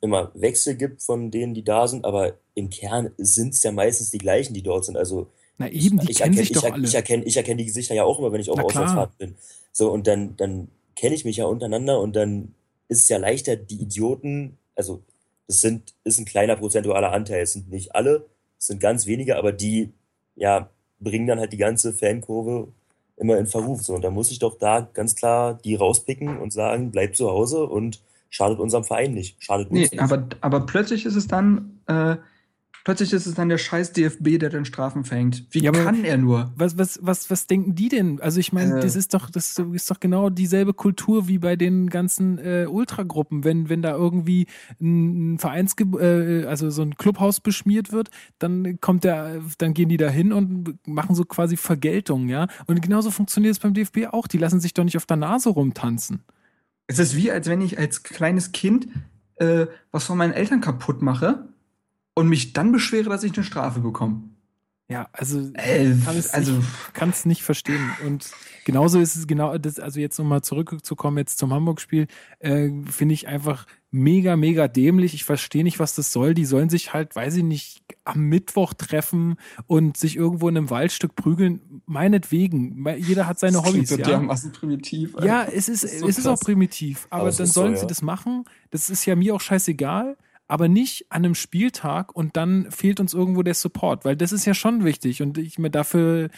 immer 0.00 0.30
Wechsel 0.34 0.76
gibt 0.76 1.02
von 1.02 1.30
denen, 1.30 1.54
die 1.54 1.64
da 1.64 1.88
sind, 1.88 2.04
aber 2.04 2.34
im 2.54 2.68
Kern 2.70 3.10
sind 3.16 3.54
es 3.54 3.62
ja 3.62 3.72
meistens 3.72 4.10
die 4.10 4.18
gleichen, 4.18 4.54
die 4.54 4.62
dort 4.62 4.84
sind. 4.84 4.96
Also 4.96 5.28
Na 5.56 5.68
eben, 5.68 5.98
die 5.98 6.10
ich 6.10 6.18
kennen 6.18 6.34
erkenne, 6.34 6.36
sich 6.36 6.50
ich, 6.50 6.62
doch 6.62 6.70
alle. 6.70 6.84
ich 6.84 6.94
erkenne, 6.94 7.24
ich 7.24 7.36
erkenne 7.36 7.56
die 7.56 7.64
Gesichter 7.64 7.94
ja 7.94 8.04
auch 8.04 8.18
immer, 8.18 8.30
wenn 8.32 8.40
ich 8.40 8.50
auf. 8.50 8.58
Auswärtsfahrt 8.58 9.16
bin. 9.18 9.34
So, 9.72 9.90
und 9.90 10.06
dann, 10.06 10.36
dann 10.36 10.68
kenne 10.94 11.14
ich 11.14 11.24
mich 11.24 11.38
ja 11.38 11.46
untereinander 11.46 12.00
und 12.00 12.14
dann 12.14 12.54
ist 12.88 13.00
es 13.00 13.08
ja 13.08 13.16
leichter, 13.16 13.56
die 13.56 13.80
Idioten, 13.80 14.58
also 14.76 15.02
das 15.46 15.60
sind, 15.60 15.94
ist 16.04 16.18
ein 16.18 16.26
kleiner 16.26 16.56
prozentualer 16.56 17.12
Anteil, 17.12 17.42
es 17.42 17.54
sind 17.54 17.70
nicht 17.70 17.94
alle, 17.94 18.26
es 18.58 18.66
sind 18.66 18.80
ganz 18.80 19.06
wenige, 19.06 19.36
aber 19.36 19.52
die, 19.52 19.92
ja, 20.36 20.70
bringen 21.01 21.26
dann 21.26 21.38
halt 21.38 21.53
die 21.53 21.59
ganze 21.59 21.92
Fankurve 21.92 22.68
immer 23.16 23.38
in 23.38 23.47
Verruf. 23.47 23.82
So, 23.82 23.95
und 23.95 24.03
da 24.03 24.11
muss 24.11 24.30
ich 24.30 24.38
doch 24.38 24.59
da 24.59 24.80
ganz 24.80 25.14
klar 25.14 25.55
die 25.55 25.74
rauspicken 25.74 26.38
und 26.38 26.53
sagen, 26.53 26.90
bleibt 26.90 27.16
zu 27.16 27.30
Hause 27.30 27.64
und 27.64 28.01
schadet 28.30 28.59
unserem 28.59 28.84
Verein 28.84 29.14
nicht, 29.14 29.36
schadet 29.42 29.70
uns 29.70 29.74
nee, 29.74 29.80
nicht. 29.82 30.01
aber, 30.01 30.26
aber 30.40 30.66
plötzlich 30.66 31.07
ist 31.07 31.14
es 31.14 31.28
dann, 31.28 31.80
äh, 31.86 32.16
plötzlich 32.85 33.12
ist 33.12 33.26
es 33.26 33.35
dann 33.35 33.49
der 33.49 33.59
scheiß 33.59 33.93
DFB, 33.93 34.39
der 34.39 34.51
den 34.51 34.64
Strafen 34.64 35.05
fängt. 35.05 35.47
Wie 35.51 35.61
Ja, 35.61 35.72
kann 35.72 36.05
er 36.05 36.18
nur? 36.18 36.53
Was, 36.57 36.78
was, 36.78 36.99
was, 37.03 37.30
was 37.30 37.47
denken 37.47 37.74
die 37.74 37.89
denn? 37.89 38.20
Also 38.20 38.39
ich 38.39 38.53
meine, 38.53 38.78
Äh. 38.78 38.80
das 38.80 38.95
ist 38.95 39.14
doch, 39.14 39.30
das 39.30 39.59
ist 39.59 39.91
doch 39.91 39.99
genau 39.99 40.30
dieselbe 40.30 40.74
Kultur 40.74 41.26
wie 41.26 41.39
bei 41.39 41.57
den 41.57 41.89
ganzen 41.89 42.39
äh, 42.39 42.66
Ultragruppen. 42.70 43.43
Wenn, 43.43 43.68
wenn 43.68 43.82
da 43.82 43.93
irgendwie 43.93 44.47
ein, 44.80 45.35
ein 45.35 45.39
Vereins, 45.39 45.74
äh, 45.99 46.45
also 46.45 46.70
so 46.70 46.82
ein 46.82 46.97
Clubhaus 46.97 47.41
beschmiert 47.41 47.91
wird, 47.91 48.11
dann 48.39 48.78
kommt 48.80 49.05
der, 49.05 49.41
dann 49.59 49.74
gehen 49.74 49.89
die 49.89 49.97
da 49.97 50.09
hin 50.09 50.32
und 50.32 50.78
machen 50.87 51.16
so 51.16 51.24
quasi 51.24 51.57
Vergeltung, 51.57 52.28
ja. 52.28 52.47
Und 52.66 52.82
genauso 52.82 53.11
funktioniert 53.11 53.53
es 53.53 53.59
beim 53.59 53.74
DFB 53.74 54.09
auch. 54.12 54.26
Die 54.26 54.39
lassen 54.39 54.61
sich 54.61 54.74
doch 54.74 54.85
nicht 54.85 54.97
auf 54.97 55.07
der 55.07 55.16
Nase 55.16 55.49
rumtanzen. 55.49 56.22
Es 56.87 56.99
ist 56.99 57.16
wie, 57.16 57.30
als 57.30 57.49
wenn 57.49 57.62
ich 57.62 57.78
als 57.78 58.03
kleines 58.03 58.53
Kind 58.53 58.89
äh, 59.37 59.66
was 59.91 60.05
von 60.05 60.18
meinen 60.18 60.32
Eltern 60.32 60.61
kaputt 60.61 61.03
mache 61.03 61.49
und 62.14 62.28
mich 62.28 62.52
dann 62.52 62.72
beschwere, 62.72 63.10
dass 63.10 63.24
ich 63.24 63.34
eine 63.34 63.44
Strafe 63.44 63.80
bekomme. 63.80 64.22
Ja, 64.86 65.08
also 65.12 65.40
Äh, 65.54 65.94
kann 66.04 66.16
es 66.18 66.30
also, 66.34 66.62
es 67.10 67.24
nicht 67.24 67.42
verstehen. 67.42 67.90
Und 68.04 68.30
genauso 68.66 69.00
ist 69.00 69.16
es 69.16 69.26
genau, 69.26 69.56
das, 69.56 69.80
also 69.80 69.98
jetzt 69.98 70.18
nochmal 70.18 70.42
zurückzukommen 70.42 71.16
jetzt 71.16 71.38
zum 71.38 71.54
Hamburg-Spiel, 71.54 72.06
äh, 72.40 72.68
finde 72.90 73.14
ich 73.14 73.26
einfach 73.26 73.66
mega, 73.90 74.36
mega 74.36 74.68
dämlich. 74.68 75.14
Ich 75.14 75.24
verstehe 75.24 75.64
nicht, 75.64 75.78
was 75.78 75.94
das 75.94 76.12
soll. 76.12 76.34
Die 76.34 76.44
sollen 76.44 76.68
sich 76.68 76.92
halt, 76.92 77.16
weiß 77.16 77.36
ich 77.36 77.44
nicht, 77.44 77.82
am 78.04 78.24
Mittwoch 78.28 78.74
treffen 78.74 79.36
und 79.66 79.96
sich 79.96 80.16
irgendwo 80.16 80.50
in 80.50 80.56
einem 80.58 80.68
Waldstück 80.68 81.16
prügeln. 81.16 81.82
Meinetwegen. 81.86 82.76
Me- 82.76 82.98
Jeder 82.98 83.26
hat 83.26 83.38
seine 83.38 83.54
das 83.54 83.64
Hobbys, 83.64 83.88
so 83.88 83.96
ja. 83.96 84.04
dermaßen 84.04 84.52
primitiv. 84.52 85.14
Alter. 85.16 85.26
Ja, 85.26 85.44
es 85.44 85.70
ist, 85.70 85.82
ist 85.84 86.00
so 86.00 86.08
es 86.08 86.18
ist 86.18 86.26
auch 86.26 86.32
krass. 86.32 86.40
primitiv, 86.40 87.06
aber, 87.08 87.22
Aber 87.22 87.30
dann 87.30 87.44
ist 87.44 87.54
so, 87.54 87.60
sollen 87.62 87.72
ja. 87.72 87.80
sie 87.80 87.86
das 87.86 88.02
machen. 88.02 88.44
Das 88.70 88.90
ist 88.90 89.06
ja 89.06 89.16
mir 89.16 89.34
auch 89.34 89.40
scheißegal, 89.40 90.18
aber 90.55 90.68
nicht 90.68 91.07
an 91.11 91.24
einem 91.24 91.34
Spieltag 91.34 92.14
und 92.14 92.36
dann 92.36 92.70
fehlt 92.70 93.00
uns 93.00 93.12
irgendwo 93.12 93.42
der 93.42 93.55
Support, 93.55 94.05
weil 94.05 94.14
das 94.16 94.30
ist 94.30 94.44
ja 94.44 94.55
schon 94.55 94.84
wichtig 94.84 95.20
und 95.20 95.36
ich 95.36 95.59
mir 95.59 95.68
dafür 95.68 96.28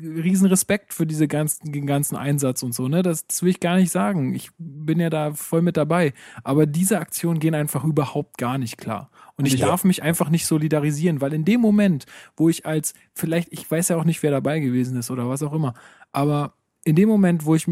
riesen 0.00 0.46
Respekt 0.46 0.94
für 0.94 1.06
diese 1.06 1.26
ganzen, 1.26 1.72
den 1.72 1.84
ganzen 1.86 2.14
Einsatz 2.16 2.62
und 2.62 2.72
so, 2.72 2.86
ne? 2.86 3.02
Das, 3.02 3.26
das 3.26 3.42
will 3.42 3.50
ich 3.50 3.58
gar 3.60 3.76
nicht 3.76 3.90
sagen. 3.90 4.32
Ich 4.34 4.50
bin 4.58 5.00
ja 5.00 5.10
da 5.10 5.34
voll 5.34 5.62
mit 5.62 5.76
dabei. 5.76 6.14
Aber 6.44 6.66
diese 6.66 6.98
Aktionen 7.00 7.40
gehen 7.40 7.54
einfach 7.54 7.82
überhaupt 7.84 8.38
gar 8.38 8.58
nicht 8.58 8.78
klar. 8.78 9.10
Und 9.36 9.46
ich 9.46 9.54
ich- 9.54 9.60
darf 9.60 9.82
mich 9.84 10.02
einfach 10.04 10.30
nicht 10.30 10.46
solidarisieren, 10.46 11.20
weil 11.20 11.32
in 11.32 11.44
dem 11.44 11.60
Moment, 11.60 12.06
wo 12.36 12.48
ich 12.48 12.64
als, 12.64 12.94
vielleicht, 13.12 13.52
ich 13.52 13.68
weiß 13.68 13.88
ja 13.88 13.96
auch 13.96 14.04
nicht, 14.04 14.22
wer 14.22 14.30
dabei 14.30 14.60
gewesen 14.60 14.96
ist 14.96 15.10
oder 15.10 15.28
was 15.28 15.42
auch 15.42 15.52
immer, 15.52 15.74
aber 16.12 16.54
in 16.84 16.96
dem 16.96 17.08
Moment, 17.08 17.44
wo 17.44 17.54
ich 17.54 17.66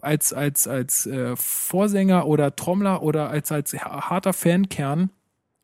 als, 0.00 0.32
als, 0.32 0.66
als 0.66 1.06
äh, 1.06 1.36
Vorsänger 1.36 2.26
oder 2.26 2.56
Trommler 2.56 3.02
oder 3.02 3.28
als, 3.28 3.52
als 3.52 3.74
harter 3.74 4.32
Fankern 4.32 5.10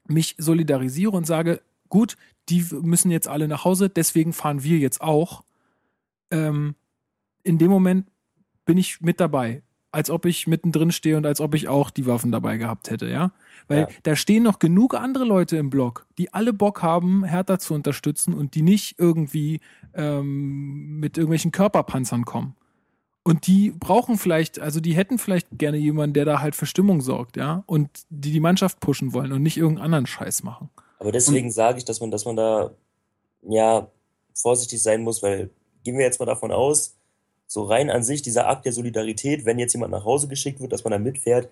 mich 0.08 0.34
solidarisiere 0.38 1.12
und 1.12 1.26
sage, 1.26 1.62
gut, 1.88 2.16
die 2.48 2.64
müssen 2.82 3.10
jetzt 3.10 3.28
alle 3.28 3.48
nach 3.48 3.64
Hause, 3.64 3.88
deswegen 3.88 4.32
fahren 4.32 4.62
wir 4.62 4.78
jetzt 4.78 5.00
auch. 5.00 5.42
Ähm, 6.30 6.74
in 7.44 7.58
dem 7.58 7.70
Moment 7.70 8.08
bin 8.64 8.78
ich 8.78 9.00
mit 9.00 9.20
dabei. 9.20 9.62
Als 9.94 10.08
ob 10.08 10.24
ich 10.24 10.46
mittendrin 10.46 10.90
stehe 10.90 11.18
und 11.18 11.26
als 11.26 11.40
ob 11.40 11.54
ich 11.54 11.68
auch 11.68 11.90
die 11.90 12.06
Waffen 12.06 12.32
dabei 12.32 12.56
gehabt 12.56 12.90
hätte, 12.90 13.08
ja? 13.08 13.32
Weil 13.68 13.80
Ja. 13.80 13.88
da 14.04 14.16
stehen 14.16 14.42
noch 14.42 14.58
genug 14.58 14.94
andere 14.94 15.24
Leute 15.24 15.58
im 15.58 15.68
Block, 15.68 16.06
die 16.16 16.32
alle 16.32 16.54
Bock 16.54 16.82
haben, 16.82 17.24
Hertha 17.24 17.58
zu 17.58 17.74
unterstützen 17.74 18.32
und 18.32 18.54
die 18.54 18.62
nicht 18.62 18.98
irgendwie 18.98 19.60
ähm, 19.94 20.98
mit 20.98 21.18
irgendwelchen 21.18 21.52
Körperpanzern 21.52 22.24
kommen. 22.24 22.54
Und 23.24 23.46
die 23.46 23.70
brauchen 23.70 24.18
vielleicht, 24.18 24.58
also 24.58 24.80
die 24.80 24.94
hätten 24.94 25.18
vielleicht 25.18 25.46
gerne 25.52 25.76
jemanden, 25.76 26.14
der 26.14 26.24
da 26.24 26.40
halt 26.40 26.56
für 26.56 26.66
Stimmung 26.66 27.00
sorgt, 27.00 27.36
ja? 27.36 27.62
Und 27.66 27.88
die 28.10 28.32
die 28.32 28.40
Mannschaft 28.40 28.80
pushen 28.80 29.12
wollen 29.12 29.32
und 29.32 29.42
nicht 29.42 29.56
irgendeinen 29.56 29.84
anderen 29.84 30.06
Scheiß 30.06 30.42
machen. 30.42 30.70
Aber 30.98 31.12
deswegen 31.12 31.50
sage 31.50 31.78
ich, 31.78 31.84
dass 31.84 32.00
man, 32.00 32.10
dass 32.10 32.24
man 32.24 32.36
da 32.36 32.72
ja 33.42 33.88
vorsichtig 34.34 34.82
sein 34.82 35.02
muss, 35.02 35.22
weil 35.22 35.50
gehen 35.84 35.98
wir 35.98 36.04
jetzt 36.04 36.20
mal 36.20 36.26
davon 36.26 36.52
aus, 36.52 36.96
so 37.46 37.64
rein 37.64 37.90
an 37.90 38.02
sich 38.02 38.22
dieser 38.22 38.48
Akt 38.48 38.64
der 38.64 38.72
Solidarität, 38.72 39.44
wenn 39.44 39.58
jetzt 39.58 39.74
jemand 39.74 39.92
nach 39.92 40.04
Hause 40.04 40.26
geschickt 40.26 40.60
wird, 40.60 40.72
dass 40.72 40.84
man 40.84 40.92
da 40.92 40.98
mitfährt, 40.98 41.48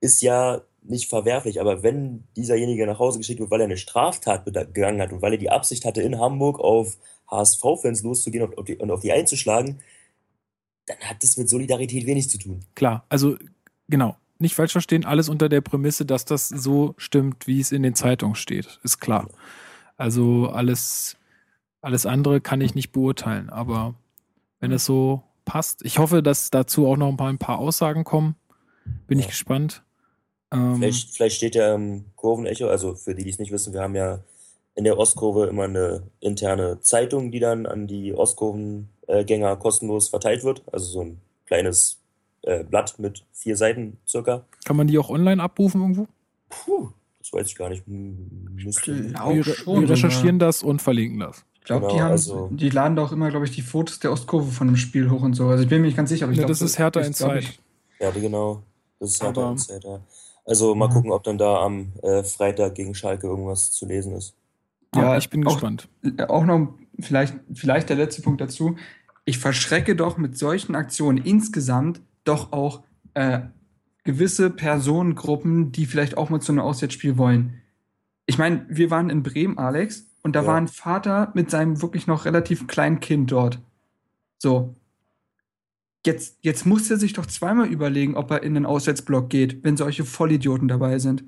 ist 0.00 0.22
ja 0.22 0.62
nicht 0.82 1.08
verwerflich. 1.08 1.60
Aber 1.60 1.82
wenn 1.82 2.24
dieserjenige 2.36 2.86
nach 2.86 2.98
Hause 2.98 3.18
geschickt 3.18 3.40
wird, 3.40 3.50
weil 3.50 3.60
er 3.60 3.66
eine 3.66 3.76
Straftat 3.76 4.44
begangen 4.44 5.00
hat 5.00 5.12
und 5.12 5.22
weil 5.22 5.32
er 5.32 5.38
die 5.38 5.50
Absicht 5.50 5.84
hatte, 5.84 6.02
in 6.02 6.18
Hamburg 6.18 6.60
auf 6.60 6.96
HSV-Fans 7.30 8.02
loszugehen 8.02 8.44
und 8.44 8.90
auf 8.90 9.00
die 9.00 9.12
einzuschlagen, 9.12 9.80
dann 10.86 10.98
hat 10.98 11.22
das 11.22 11.36
mit 11.36 11.48
Solidarität 11.48 12.06
wenig 12.06 12.28
zu 12.28 12.38
tun. 12.38 12.64
Klar, 12.74 13.04
also 13.08 13.36
genau, 13.88 14.16
nicht 14.38 14.54
falsch 14.54 14.72
verstehen, 14.72 15.04
alles 15.04 15.28
unter 15.28 15.48
der 15.48 15.60
Prämisse, 15.60 16.04
dass 16.04 16.24
das 16.24 16.48
so 16.48 16.94
stimmt, 16.96 17.46
wie 17.46 17.60
es 17.60 17.72
in 17.72 17.82
den 17.82 17.94
Zeitungen 17.94 18.34
steht, 18.34 18.80
ist 18.82 18.98
klar. 18.98 19.28
Also 19.96 20.48
alles, 20.48 21.16
alles 21.80 22.06
andere 22.06 22.40
kann 22.40 22.60
ich 22.60 22.74
nicht 22.74 22.90
beurteilen, 22.92 23.50
aber 23.50 23.94
wenn 24.60 24.72
es 24.72 24.84
so 24.84 25.22
passt, 25.44 25.84
ich 25.84 25.98
hoffe, 25.98 26.22
dass 26.22 26.50
dazu 26.50 26.86
auch 26.86 26.96
noch 26.96 27.08
ein 27.08 27.16
paar, 27.16 27.28
ein 27.28 27.38
paar 27.38 27.58
Aussagen 27.58 28.04
kommen. 28.04 28.36
Bin 29.06 29.18
ich 29.18 29.26
Ja. 29.26 29.30
gespannt. 29.30 29.82
Ähm, 30.52 30.76
Vielleicht, 30.76 31.14
vielleicht 31.14 31.36
steht 31.36 31.54
ja 31.54 31.74
im 31.74 32.04
Kurvenecho, 32.16 32.66
also 32.68 32.94
für 32.94 33.14
die, 33.14 33.24
die 33.24 33.30
es 33.30 33.38
nicht 33.38 33.52
wissen, 33.52 33.72
wir 33.72 33.80
haben 33.80 33.94
ja 33.94 34.20
in 34.74 34.84
der 34.84 34.98
Ostkurve 34.98 35.46
immer 35.46 35.64
eine 35.64 36.02
interne 36.20 36.80
Zeitung, 36.80 37.30
die 37.30 37.40
dann 37.40 37.66
an 37.66 37.86
die 37.86 38.14
Ostkurvengänger 38.14 39.56
kostenlos 39.56 40.08
verteilt 40.08 40.44
wird. 40.44 40.62
Also 40.72 40.86
so 40.86 41.00
ein 41.02 41.20
kleines 41.46 42.00
äh, 42.42 42.64
Blatt 42.64 42.98
mit 42.98 43.24
vier 43.32 43.56
Seiten 43.56 43.98
circa. 44.06 44.44
kann 44.64 44.76
man 44.76 44.86
die 44.86 44.98
auch 44.98 45.10
online 45.10 45.42
abrufen 45.42 45.80
irgendwo? 45.80 46.06
Puh, 46.48 46.88
das 47.18 47.32
weiß 47.32 47.46
ich 47.46 47.54
gar 47.54 47.68
nicht. 47.68 47.86
Hm, 47.86 48.48
Müsste. 48.54 48.96
Wir, 49.12 49.44
wir 49.46 49.90
recherchieren 49.90 50.38
das 50.38 50.62
und 50.62 50.80
verlinken 50.82 51.20
das. 51.20 51.44
Ich 51.60 51.64
glaube, 51.66 51.86
die 51.86 51.92
Genau, 51.92 52.04
haben, 52.04 52.10
also- 52.12 52.48
die 52.50 52.70
laden 52.70 52.96
doch 52.96 53.12
immer, 53.12 53.30
glaube 53.30 53.44
ich, 53.44 53.52
die 53.52 53.62
Fotos 53.62 54.00
der 54.00 54.10
Ostkurve 54.10 54.50
von 54.50 54.66
dem 54.66 54.76
Spiel 54.76 55.10
hoch 55.10 55.22
und 55.22 55.34
so. 55.34 55.46
Also 55.46 55.62
ich 55.62 55.68
bin 55.68 55.80
mir 55.80 55.86
nicht 55.88 55.96
ganz 55.96 56.08
sicher, 56.08 56.24
aber 56.24 56.32
ich 56.32 56.38
Ne, 56.38 56.46
glaube, 56.46 56.52
das 56.58 56.62
ist 56.62 56.76
glaub 56.76 56.96
Inside. 56.96 57.38
ich- 57.38 57.60
Ja, 58.00 58.10
die 58.10 58.20
genau. 58.20 58.62
Das 58.98 59.10
ist 59.10 59.22
Aber- 59.22 59.32
der 59.32 59.50
Insight, 59.52 59.84
ja. 59.84 60.00
Also 60.44 60.74
mal 60.74 60.88
Ja. 60.88 60.94
gucken, 60.94 61.12
ob 61.12 61.22
dann 61.22 61.38
da 61.38 61.62
am 61.62 61.92
äh, 62.02 62.24
Freitag 62.24 62.74
gegen 62.74 62.96
Schalke 62.96 63.28
irgendwas 63.28 63.70
zu 63.70 63.86
lesen 63.86 64.16
ist. 64.16 64.34
Ja, 64.94 65.16
ich 65.16 65.30
bin 65.30 65.46
auch- 65.46 65.52
gespannt. 65.54 65.88
Auch 66.28 66.44
noch 66.44 66.74
vielleicht, 67.00 67.34
vielleicht 67.52 67.88
der 67.88 67.96
letzte 67.96 68.22
Punkt 68.22 68.40
dazu. 68.40 68.76
Ich 69.24 69.38
verschrecke 69.38 69.96
doch 69.96 70.18
mit 70.18 70.36
solchen 70.36 70.74
Aktionen 70.74 71.18
insgesamt 71.18 72.00
doch 72.24 72.52
auch 72.52 72.82
äh, 73.14 73.40
gewisse 74.04 74.50
Personengruppen, 74.50 75.72
die 75.72 75.86
vielleicht 75.86 76.16
auch 76.16 76.28
mal 76.30 76.40
zu 76.40 76.52
einem 76.52 76.60
Auswärtsspiel 76.60 77.16
wollen. 77.18 77.54
ich 78.26 78.38
meine, 78.38 78.64
wir 78.68 78.90
waren 78.90 79.10
in 79.10 79.22
Bremen, 79.22 79.58
Alex, 79.58 80.06
und 80.22 80.34
da 80.36 80.42
Ja. 80.42 80.46
war 80.46 80.56
ein 80.56 80.68
Vater 80.68 81.32
mit 81.34 81.50
seinem 81.50 81.82
wirklich 81.82 82.06
noch 82.06 82.24
relativ 82.24 82.66
kleinen 82.68 83.00
Kind 83.00 83.30
dort. 83.32 83.60
So. 84.38 84.74
Jetzt, 86.06 86.38
jetzt 86.42 86.64
muss 86.66 86.90
er 86.90 86.96
sich 86.96 87.12
doch 87.12 87.26
zweimal 87.26 87.68
überlegen, 87.68 88.16
ob 88.16 88.30
er 88.30 88.42
in 88.42 88.54
den 88.54 88.64
Auswärtsblock 88.66 89.28
geht, 89.30 89.62
wenn 89.64 89.76
solche 89.76 90.04
Vollidioten 90.04 90.68
dabei 90.68 90.98
sind. 90.98 91.24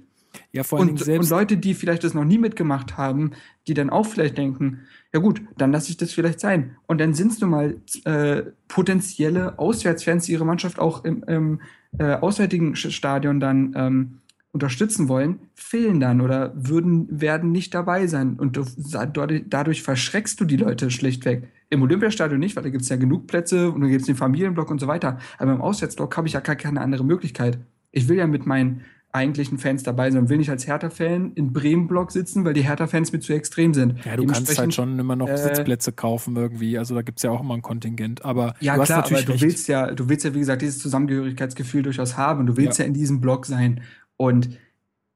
Ja, 0.53 0.63
vor 0.63 0.79
Dingen 0.79 0.91
Und, 0.91 1.01
und 1.01 1.05
selbst. 1.05 1.31
Leute, 1.31 1.57
die 1.57 1.75
vielleicht 1.75 2.05
das 2.05 2.15
noch 2.15 2.25
nie 2.25 2.39
mitgemacht 2.39 2.97
haben, 2.97 3.33
die 3.67 3.75
dann 3.75 3.91
auch 3.91 4.07
vielleicht 4.07 4.39
denken, 4.39 4.81
ja 5.13 5.21
gut, 5.21 5.43
dann 5.57 5.73
lasse 5.73 5.91
ich 5.91 5.97
das 5.97 6.13
vielleicht 6.13 6.41
sein. 6.41 6.77
Und 6.87 7.01
dann 7.01 7.15
sind 7.15 7.33
es 7.33 7.41
nun 7.41 7.51
mal 7.51 7.77
äh, 8.05 8.43
potenzielle 8.69 9.59
Auswärtsfans, 9.59 10.27
die 10.27 10.33
ihre 10.33 10.45
Mannschaft 10.45 10.79
auch 10.79 11.05
im, 11.05 11.23
im 11.25 11.61
äh, 11.99 12.15
auswärtigen 12.15 12.75
Stadion 12.77 13.41
dann 13.41 13.73
ähm, 13.77 14.21
unterstützen 14.55 15.09
wollen, 15.09 15.41
fehlen 15.55 15.99
dann 15.99 16.21
oder 16.21 16.53
würden, 16.55 17.09
werden 17.11 17.51
nicht 17.51 17.75
dabei 17.75 18.07
sein. 18.07 18.35
Und 18.35 18.57
du, 18.57 18.65
dadurch, 18.93 19.43
dadurch 19.49 19.83
verschreckst 19.83 20.41
du 20.41 20.45
die 20.45 20.57
Leute 20.57 20.93
schlichtweg. 20.93 21.49
Im 21.71 21.83
Olympiastadion 21.83 22.39
nicht, 22.39 22.55
weil 22.55 22.63
da 22.63 22.69
gibt 22.69 22.83
es 22.83 22.89
ja 22.89 22.97
genug 22.97 23.27
Plätze 23.27 23.73
und 23.73 23.81
da 23.81 23.89
gibt 23.89 24.03
es 24.03 24.07
den 24.07 24.15
Familienblock 24.15 24.71
und 24.71 24.81
so 24.81 24.87
weiter. 24.87 25.19
Aber 25.39 25.53
im 25.53 25.61
Auswärtsblock 25.61 26.17
habe 26.17 26.29
ich 26.29 26.35
ja 26.35 26.41
gar 26.41 26.55
keine 26.55 26.81
andere 26.81 27.05
Möglichkeit. 27.05 27.59
Ich 27.91 28.09
will 28.09 28.17
ja 28.17 28.29
mit 28.29 28.47
meinen 28.47 28.83
eigentlichen 29.15 29.59
Fans 29.59 29.83
dabei 29.85 30.11
sein 30.11 30.23
und 30.23 30.29
will 30.29 30.39
nicht 30.39 30.51
als 30.51 30.67
Hertha-Fan 30.67 31.33
in 31.35 31.53
Bremen-Block 31.53 32.11
sitzen, 32.11 32.45
weil 32.45 32.53
die 32.55 32.63
Hertha-Fans 32.65 33.13
mir 33.13 33.21
zu 33.21 33.33
extrem 33.33 33.73
sind. 33.73 34.05
ja, 34.05 34.17
du 34.17 34.27
kannst 34.27 34.59
halt 34.59 34.75
schon 34.75 34.99
immer 34.99 35.17
noch 35.17 35.29
äh, 35.29 35.37
Sitzplätze 35.39 35.93
kaufen 35.93 36.37
irgendwie. 36.37 36.77
Also 36.79 36.95
da 36.95 37.03
gibt's 37.03 37.23
ja 37.23 37.31
auch 37.31 37.41
immer 37.41 37.55
ein 37.55 37.63
Kontingent. 37.63 38.25
Aber 38.25 38.55
Ja, 38.61 38.75
du 38.75 38.81
hast 38.81 38.89
klar, 38.89 38.99
aber 38.99 39.11
natürlich 39.11 39.27
du 39.27 39.33
recht. 39.33 39.43
willst 39.43 39.69
ja, 39.69 39.91
du 39.93 40.09
willst 40.09 40.25
ja, 40.25 40.35
wie 40.35 40.41
gesagt, 40.41 40.63
dieses 40.63 40.79
Zusammengehörigkeitsgefühl 40.81 41.83
durchaus 41.83 42.17
haben. 42.17 42.47
Du 42.47 42.57
willst 42.57 42.79
ja, 42.79 42.85
Ja. 42.85 42.89
in 42.89 42.95
diesem 42.95 43.21
Block 43.21 43.47
sein. 43.47 43.83
Und 44.17 44.59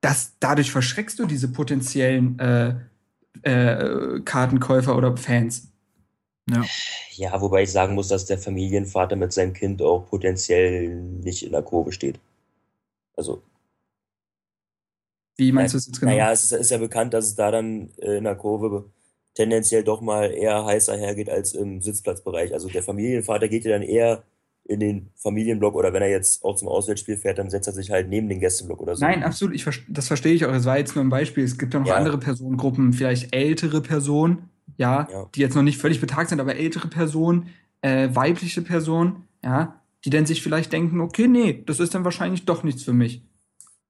das, 0.01 0.34
dadurch 0.38 0.70
verschreckst 0.70 1.18
du 1.18 1.26
diese 1.26 1.49
potenziellen 1.49 2.38
äh, 2.38 2.74
äh, 3.42 4.20
Kartenkäufer 4.20 4.96
oder 4.96 5.16
Fans. 5.16 5.72
ja. 6.51 6.64
Ja, 7.12 7.40
wobei 7.40 7.64
ich 7.64 7.72
sagen 7.72 7.96
muss, 7.96 8.07
dass 8.07 8.26
der 8.26 8.38
Familienvater 8.38 9.16
mit 9.16 9.32
seinem 9.32 9.53
Kind 9.55 9.82
auch 9.82 10.07
potenziell 10.09 10.94
nicht 10.94 11.42
in 11.44 11.51
der 11.51 11.62
Kurve 11.62 11.90
steht. 11.90 12.20
Also, 13.16 13.42
Wie 15.39 15.53
meinst 15.53 15.72
du 15.74 15.78
es 15.78 15.86
jetzt 15.86 16.01
genau? 16.01 16.12
naja, 16.12 16.32
es 16.32 16.45
ist, 16.45 16.53
ist 16.53 16.70
ja 16.70 16.78
bekannt, 16.78 17.14
dass 17.14 17.26
es 17.26 17.34
da 17.34 17.51
dann 17.51 17.91
äh, 17.99 18.18
in 18.18 18.24
der 18.24 18.34
Kurve 18.34 18.91
tendenziell 19.34 19.84
doch 19.84 20.01
mal 20.01 20.32
eher 20.32 20.64
heißer 20.64 20.97
hergeht 20.97 21.30
als 21.30 21.55
im 21.55 21.80
Sitzplatzbereich. 21.80 22.53
Also 22.53 22.68
der 22.68 22.82
Familienvater 22.82 23.49
geht 23.49 23.64
ja 23.64 23.70
dann 23.70 23.82
eher 23.82 24.24
in 24.64 24.80
den 24.80 25.09
Familienblock 25.14 25.74
oder 25.76 25.93
wenn 25.93 26.03
er 26.03 26.11
jetzt 26.11 26.45
auch 26.45 26.57
zum 26.57 26.68
Auswärtsspiel 26.68 27.16
fährt, 27.16 27.39
dann 27.39 27.49
setzt 27.49 27.68
er 27.68 27.72
sich 27.72 27.91
halt 27.91 28.09
neben 28.09 28.28
den 28.28 28.41
Gästeblock 28.41 28.80
oder 28.82 28.97
so. 28.97 29.05
Nein, 29.05 29.22
absolut, 29.22 29.55
ich, 29.55 29.64
das 29.89 30.09
verstehe 30.09 30.34
ich 30.34 30.45
auch. 30.45 30.53
Das 30.53 30.66
war 30.66 30.76
jetzt 30.76 30.95
nur 30.95 31.05
ein 31.05 31.09
Beispiel. 31.09 31.45
Es 31.45 31.57
gibt 31.57 31.72
ja 31.72 31.80
noch 31.80 31.86
Ja. 31.86 31.95
andere 31.95 32.18
Personengruppen, 32.18 32.93
vielleicht 32.93 33.34
ältere 33.34 33.80
Personen, 33.80 34.51
ja, 34.76 35.09
Ja. 35.11 35.30
die 35.34 35.41
jetzt 35.41 35.55
noch 35.55 35.62
nicht 35.62 35.78
völlig 35.78 36.01
betagt 36.01 36.28
sind, 36.30 36.41
aber 36.41 36.57
ältere 36.57 36.89
Personen, 36.89 37.49
äh, 37.80 38.09
weibliche 38.12 38.61
Personen, 38.61 39.24
ja, 39.43 39.80
die 40.05 40.11
dann 40.11 40.26
sich 40.26 40.43
vielleicht 40.43 40.72
denken, 40.72 41.01
okay, 41.01 41.28
nee, 41.28 41.62
das 41.64 41.80
ist 41.80 41.95
dann 41.95 42.05
wahrscheinlich 42.05 42.45
doch 42.45 42.62
nichts 42.64 42.82
für 42.82 42.93
mich. 42.93 43.22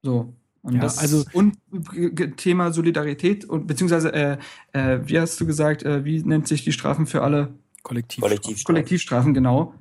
So. 0.02 0.34
Und 0.68 0.74
Ja, 0.74 0.82
das 0.82 0.98
also- 0.98 1.24
und 1.32 1.56
Thema 2.36 2.72
Solidarität 2.72 3.46
und 3.46 3.66
beziehungsweise, 3.66 4.12
äh, 4.12 4.36
äh, 4.72 5.00
wie 5.04 5.18
hast 5.18 5.40
du 5.40 5.46
gesagt, 5.46 5.82
äh, 5.82 6.04
wie 6.04 6.22
nennt 6.22 6.46
sich 6.46 6.62
die 6.62 6.72
Strafen 6.72 7.06
für 7.06 7.22
alle 7.22 7.54
Kollektiv. 7.82 8.22
Kollektiv. 8.22 8.64
Kollektivstrafen, 8.64 9.32
genau. 9.32 9.72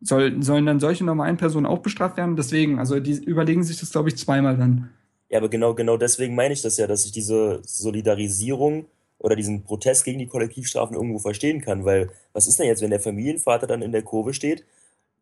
Soll, 0.00 0.40
sollen 0.42 0.64
dann 0.64 0.78
solche 0.78 1.04
normalen 1.04 1.36
Personen 1.36 1.66
auch 1.66 1.80
bestraft 1.80 2.16
werden? 2.16 2.36
Deswegen, 2.36 2.78
also 2.78 3.00
die 3.00 3.14
überlegen 3.24 3.64
sich 3.64 3.80
das, 3.80 3.90
glaube 3.90 4.08
ich, 4.08 4.16
zweimal 4.16 4.56
dann. 4.56 4.90
Ja, 5.28 5.38
aber 5.38 5.48
genau, 5.48 5.74
genau 5.74 5.96
deswegen 5.96 6.36
meine 6.36 6.54
ich 6.54 6.62
das 6.62 6.76
ja, 6.76 6.86
dass 6.86 7.04
ich 7.04 7.12
diese 7.12 7.60
Solidarisierung 7.64 8.86
oder 9.18 9.34
diesen 9.34 9.64
Protest 9.64 10.04
gegen 10.04 10.20
die 10.20 10.28
Kollektivstrafen 10.28 10.94
irgendwo 10.94 11.18
verstehen 11.18 11.60
kann, 11.60 11.84
weil 11.84 12.10
was 12.32 12.46
ist 12.46 12.58
denn 12.58 12.66
jetzt, 12.66 12.80
wenn 12.80 12.90
der 12.90 13.00
Familienvater 13.00 13.66
dann 13.66 13.82
in 13.82 13.92
der 13.92 14.02
Kurve 14.02 14.32
steht 14.34 14.64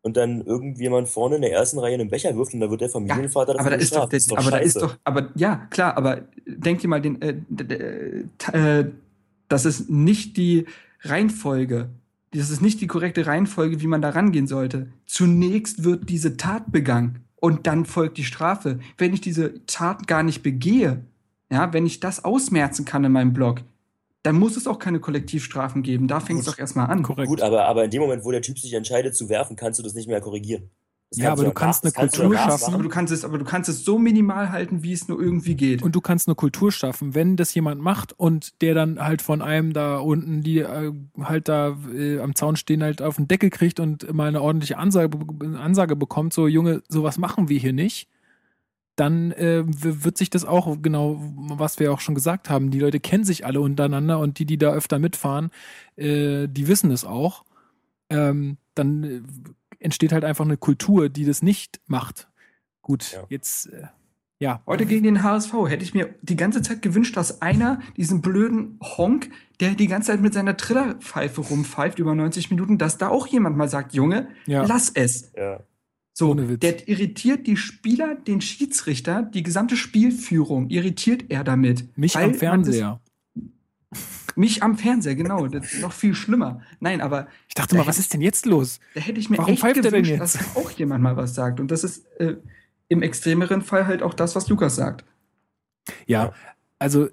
und 0.01 0.15
dann 0.17 0.41
irgendjemand 0.41 1.09
vorne 1.09 1.35
in 1.35 1.41
der 1.41 1.51
ersten 1.51 1.79
Reihe 1.79 1.93
einen 1.95 2.09
Becher 2.09 2.35
wirft 2.35 2.53
und 2.53 2.59
da 2.61 2.69
wird 2.69 2.81
der 2.81 2.89
Familienvater 2.89 3.59
aber 3.59 3.69
da 3.71 3.75
ist 3.75 3.95
doch. 3.95 4.07
Das 4.07 4.23
ist 4.23 4.31
doch 4.31 4.37
aber 4.37 4.51
da 4.51 4.57
ist 4.57 4.73
scheiße. 4.73 4.85
doch, 4.87 4.97
aber 5.03 5.29
ja, 5.35 5.67
klar, 5.69 5.97
aber 5.97 6.21
denk 6.45 6.79
dir 6.79 6.87
mal 6.87 7.01
den, 7.01 7.21
äh, 7.21 7.35
t- 8.37 8.51
äh, 8.57 8.91
das 9.49 9.65
ist 9.65 9.89
nicht 9.89 10.37
die 10.37 10.65
Reihenfolge. 11.01 11.89
Das 12.31 12.51
ist 12.51 12.61
nicht 12.61 12.79
die 12.79 12.87
korrekte 12.87 13.25
Reihenfolge, 13.25 13.81
wie 13.81 13.87
man 13.87 14.01
da 14.03 14.09
rangehen 14.11 14.45
sollte. 14.45 14.87
Zunächst 15.07 15.83
wird 15.83 16.09
diese 16.09 16.37
Tat 16.37 16.71
begangen 16.71 17.25
und 17.37 17.65
dann 17.65 17.85
folgt 17.85 18.17
die 18.17 18.23
Strafe. 18.23 18.79
Wenn 18.97 19.13
ich 19.13 19.21
diese 19.21 19.65
Tat 19.65 20.07
gar 20.07 20.21
nicht 20.23 20.43
begehe, 20.43 21.01
ja, 21.51 21.73
wenn 21.73 21.87
ich 21.87 21.99
das 21.99 22.23
ausmerzen 22.23 22.85
kann 22.85 23.03
in 23.03 23.11
meinem 23.11 23.33
Blog, 23.33 23.61
dann 24.23 24.37
muss 24.37 24.57
es 24.57 24.67
auch 24.67 24.79
keine 24.79 24.99
Kollektivstrafen 24.99 25.81
geben. 25.81 26.07
Da 26.07 26.19
fängt 26.19 26.39
es 26.39 26.45
doch 26.45 26.59
erstmal 26.59 26.87
an. 26.87 27.03
Korrekt. 27.03 27.29
Gut, 27.29 27.41
aber, 27.41 27.65
aber 27.65 27.85
in 27.85 27.91
dem 27.91 28.01
Moment, 28.01 28.25
wo 28.25 28.31
der 28.31 28.41
Typ 28.41 28.59
sich 28.59 28.73
entscheidet 28.73 29.15
zu 29.15 29.29
werfen, 29.29 29.55
kannst 29.55 29.79
du 29.79 29.83
das 29.83 29.93
nicht 29.93 30.07
mehr 30.07 30.19
korrigieren. 30.19 30.69
Das 31.11 31.19
Ja, 31.19 31.31
aber 31.31 31.43
du 31.43 31.51
kannst 31.51 31.83
eine 31.83 31.91
kannst 31.91 32.17
Kultur 32.17 32.37
schaffen. 32.37 32.73
Aber 32.73 32.83
du 32.83 32.89
kannst 32.89 33.11
es, 33.11 33.25
aber 33.25 33.39
du 33.39 33.45
kannst 33.45 33.67
es 33.67 33.83
so 33.83 33.97
minimal 33.97 34.51
halten, 34.51 34.83
wie 34.83 34.93
es 34.93 35.07
nur 35.07 35.19
irgendwie 35.19 35.55
geht. 35.55 35.81
Und 35.81 35.95
du 35.95 36.01
kannst 36.01 36.27
eine 36.27 36.35
Kultur 36.35 36.71
schaffen, 36.71 37.15
wenn 37.15 37.35
das 37.35 37.51
jemand 37.55 37.81
macht 37.81 38.13
und 38.13 38.61
der 38.61 38.75
dann 38.75 38.99
halt 38.99 39.23
von 39.23 39.41
einem 39.41 39.73
da 39.73 39.97
unten, 39.97 40.43
die 40.43 40.59
äh, 40.59 40.91
halt 41.19 41.47
da 41.47 41.77
äh, 41.91 42.19
am 42.19 42.35
Zaun 42.35 42.57
stehen, 42.57 42.83
halt 42.83 43.01
auf 43.01 43.15
den 43.15 43.27
Deckel 43.27 43.49
kriegt 43.49 43.79
und 43.79 44.13
mal 44.13 44.27
eine 44.27 44.41
ordentliche 44.41 44.77
Ansage, 44.77 45.17
Ansage 45.57 45.95
bekommt, 45.95 46.33
so 46.33 46.47
Junge, 46.47 46.83
sowas 46.89 47.17
machen 47.17 47.49
wir 47.49 47.57
hier 47.57 47.73
nicht, 47.73 48.07
dann 48.99 49.31
äh, 49.31 49.63
wird 49.65 50.17
sich 50.17 50.29
das 50.29 50.43
auch 50.45 50.77
genau, 50.81 51.17
was 51.35 51.79
wir 51.79 51.93
auch 51.93 52.01
schon 52.01 52.15
gesagt 52.15 52.49
haben, 52.49 52.69
die 52.71 52.79
Leute 52.79 52.99
kennen 52.99 53.23
sich 53.23 53.45
alle 53.45 53.61
untereinander 53.61 54.19
und 54.19 54.39
die, 54.39 54.45
die 54.45 54.57
da 54.57 54.71
öfter 54.73 54.99
mitfahren, 54.99 55.51
äh, 55.95 56.47
die 56.47 56.67
wissen 56.67 56.91
es 56.91 57.05
auch. 57.05 57.45
Ähm, 58.09 58.57
dann 58.75 59.03
äh, 59.03 59.21
entsteht 59.79 60.11
halt 60.11 60.25
einfach 60.25 60.45
eine 60.45 60.57
Kultur, 60.57 61.09
die 61.09 61.25
das 61.25 61.41
nicht 61.41 61.79
macht. 61.87 62.27
Gut, 62.81 63.11
Ja. 63.13 63.23
jetzt, 63.29 63.67
äh, 63.67 63.83
ja. 64.39 64.61
Heute 64.65 64.85
gegen 64.85 65.03
den 65.03 65.21
HSV 65.23 65.53
hätte 65.67 65.83
ich 65.83 65.93
mir 65.93 66.15
die 66.21 66.35
ganze 66.35 66.61
Zeit 66.61 66.81
gewünscht, 66.81 67.15
dass 67.15 67.41
einer 67.41 67.81
diesen 67.97 68.21
blöden 68.21 68.79
Honk, 68.81 69.29
der 69.59 69.71
die 69.71 69.87
ganze 69.87 70.11
Zeit 70.11 70.21
mit 70.21 70.33
seiner 70.33 70.57
Trillerpfeife 70.57 71.41
rumpfeift 71.41 71.99
über 71.99 72.15
90 72.15 72.49
Minuten, 72.49 72.77
dass 72.77 72.97
da 72.97 73.09
auch 73.09 73.27
jemand 73.27 73.55
mal 73.57 73.69
sagt, 73.69 73.93
Junge, 73.93 74.27
Ja. 74.45 74.63
lass 74.65 74.89
es. 74.89 75.31
Ja. 75.37 75.59
So, 76.19 76.33
der 76.33 76.89
irritiert 76.89 77.47
die 77.47 77.55
Spieler, 77.55 78.13
den 78.15 78.41
Schiedsrichter, 78.41 79.23
die 79.23 79.41
gesamte 79.41 79.77
Spielführung 79.77 80.69
irritiert 80.69 81.23
er 81.29 81.45
damit. 81.45 81.97
Mich 81.97 82.17
am 82.17 82.33
Fernseher. 82.33 82.99
Das, 83.89 84.35
mich 84.35 84.61
am 84.61 84.77
Fernseher, 84.77 85.15
genau. 85.15 85.47
Das 85.47 85.71
ist 85.71 85.81
noch 85.81 85.93
viel 85.93 86.13
schlimmer. 86.13 86.59
Nein, 86.81 86.99
aber 86.99 87.29
Ich 87.47 87.53
dachte 87.55 87.77
mal, 87.77 87.87
was 87.87 87.99
ist 87.99 88.13
denn 88.13 88.19
jetzt 88.19 88.45
los? 88.45 88.81
da 88.95 88.99
hätte 88.99 89.17
ich 89.17 89.29
mir 89.29 89.37
Warum 89.37 89.53
echt 89.53 89.61
pfeift 89.61 89.77
denn 89.77 89.83
gewünscht, 89.83 90.19
dass 90.19 90.57
auch 90.57 90.69
jemand 90.71 91.01
mal 91.01 91.15
was 91.15 91.35
sagt. 91.35 91.61
Und 91.61 91.71
das 91.71 91.85
ist 91.85 92.05
äh, 92.19 92.35
im 92.89 93.01
extremeren 93.01 93.61
Fall 93.61 93.87
halt 93.87 94.03
auch 94.03 94.13
das, 94.13 94.35
was 94.35 94.49
Lukas 94.49 94.75
sagt. 94.75 95.05
Ja, 96.05 96.25
Ja. 96.25 96.33
also 96.79 97.07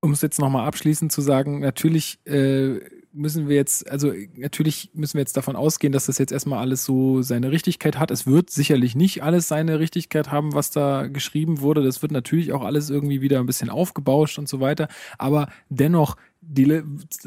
um 0.00 0.10
es 0.10 0.20
jetzt 0.20 0.40
nochmal 0.40 0.66
abschließend 0.66 1.12
zu 1.12 1.20
sagen, 1.20 1.60
natürlich 1.60 2.18
äh, 2.26 2.80
müssen 3.12 3.48
wir 3.48 3.56
jetzt, 3.56 3.90
also 3.90 4.12
natürlich 4.36 4.90
müssen 4.94 5.14
wir 5.14 5.20
jetzt 5.20 5.36
davon 5.36 5.56
ausgehen, 5.56 5.92
dass 5.92 6.06
das 6.06 6.18
jetzt 6.18 6.32
erstmal 6.32 6.60
alles 6.60 6.84
so 6.84 7.22
seine 7.22 7.50
Richtigkeit 7.50 7.98
hat. 7.98 8.10
Es 8.10 8.26
wird 8.26 8.50
sicherlich 8.50 8.94
nicht 8.94 9.22
alles 9.22 9.48
seine 9.48 9.78
Richtigkeit 9.78 10.30
haben, 10.30 10.54
was 10.54 10.70
da 10.70 11.06
geschrieben 11.06 11.60
wurde. 11.60 11.82
Das 11.82 12.02
wird 12.02 12.12
natürlich 12.12 12.52
auch 12.52 12.62
alles 12.62 12.90
irgendwie 12.90 13.20
wieder 13.20 13.40
ein 13.40 13.46
bisschen 13.46 13.70
aufgebauscht 13.70 14.38
und 14.38 14.48
so 14.48 14.60
weiter. 14.60 14.88
Aber 15.18 15.48
dennoch, 15.68 16.16
die 16.40 16.82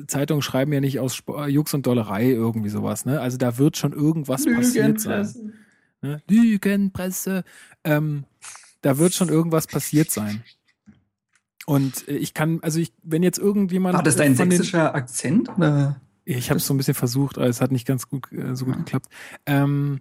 Zeitungen 0.08 0.42
schreiben 0.42 0.74
ja 0.74 0.80
nicht 0.80 1.00
aus 1.00 1.16
Sp 1.20 1.48
Jux 1.48 1.74
und 1.74 1.86
Dollerei 1.86 2.30
irgendwie 2.30 2.70
sowas. 2.70 3.06
Ne? 3.06 3.20
Also 3.20 3.38
da 3.38 3.58
wird 3.58 3.78
schon 3.78 3.94
irgendwas 3.94 4.46
passiert 4.46 5.00
sein. 5.00 5.54
Ne? 6.02 6.22
Lügenpresse. 6.30 7.44
Ähm, 7.84 8.26
da 8.82 8.98
wird 8.98 9.14
schon 9.14 9.30
irgendwas 9.30 9.68
passiert 9.68 10.12
sein. 10.12 10.44
Und 11.66 12.08
äh, 12.08 12.16
ich 12.18 12.34
kann, 12.34 12.60
also 12.62 12.80
ich, 12.80 12.94
wenn 13.04 13.24
jetzt 13.24 13.40
irgendjemand. 13.40 13.96
War 13.96 14.04
das 14.04 14.16
dein 14.16 14.36
von 14.36 14.50
den- 14.50 14.58
sächsischer 14.58 14.94
Akzent? 14.96 15.50
Oder? 15.58 16.00
Ich 16.26 16.50
habe 16.50 16.58
es 16.58 16.66
so 16.66 16.74
ein 16.74 16.78
bisschen 16.78 16.94
versucht, 16.94 17.38
aber 17.38 17.48
es 17.48 17.60
hat 17.62 17.72
nicht 17.72 17.86
ganz 17.86 18.08
gut, 18.08 18.32
äh, 18.32 18.56
so 18.56 18.66
gut 18.66 18.78
geklappt. 18.78 19.08
Ähm, 19.46 20.00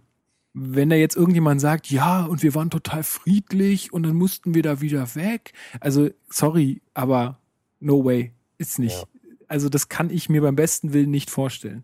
wenn 0.54 0.90
da 0.90 0.96
jetzt 0.96 1.16
irgendjemand 1.16 1.60
sagt, 1.60 1.90
ja, 1.90 2.24
und 2.24 2.42
wir 2.42 2.54
waren 2.54 2.70
total 2.70 3.02
friedlich 3.02 3.92
und 3.92 4.02
dann 4.02 4.14
mussten 4.14 4.54
wir 4.54 4.62
da 4.62 4.80
wieder 4.80 5.14
weg. 5.14 5.52
Also, 5.80 6.10
sorry, 6.28 6.82
aber 6.94 7.38
no 7.80 8.04
way. 8.04 8.32
Ist 8.58 8.78
nicht. 8.78 8.98
Ja. 8.98 9.04
Also, 9.48 9.68
das 9.68 9.88
kann 9.88 10.10
ich 10.10 10.28
mir 10.28 10.42
beim 10.42 10.54
besten 10.56 10.92
Willen 10.92 11.10
nicht 11.10 11.30
vorstellen. 11.30 11.82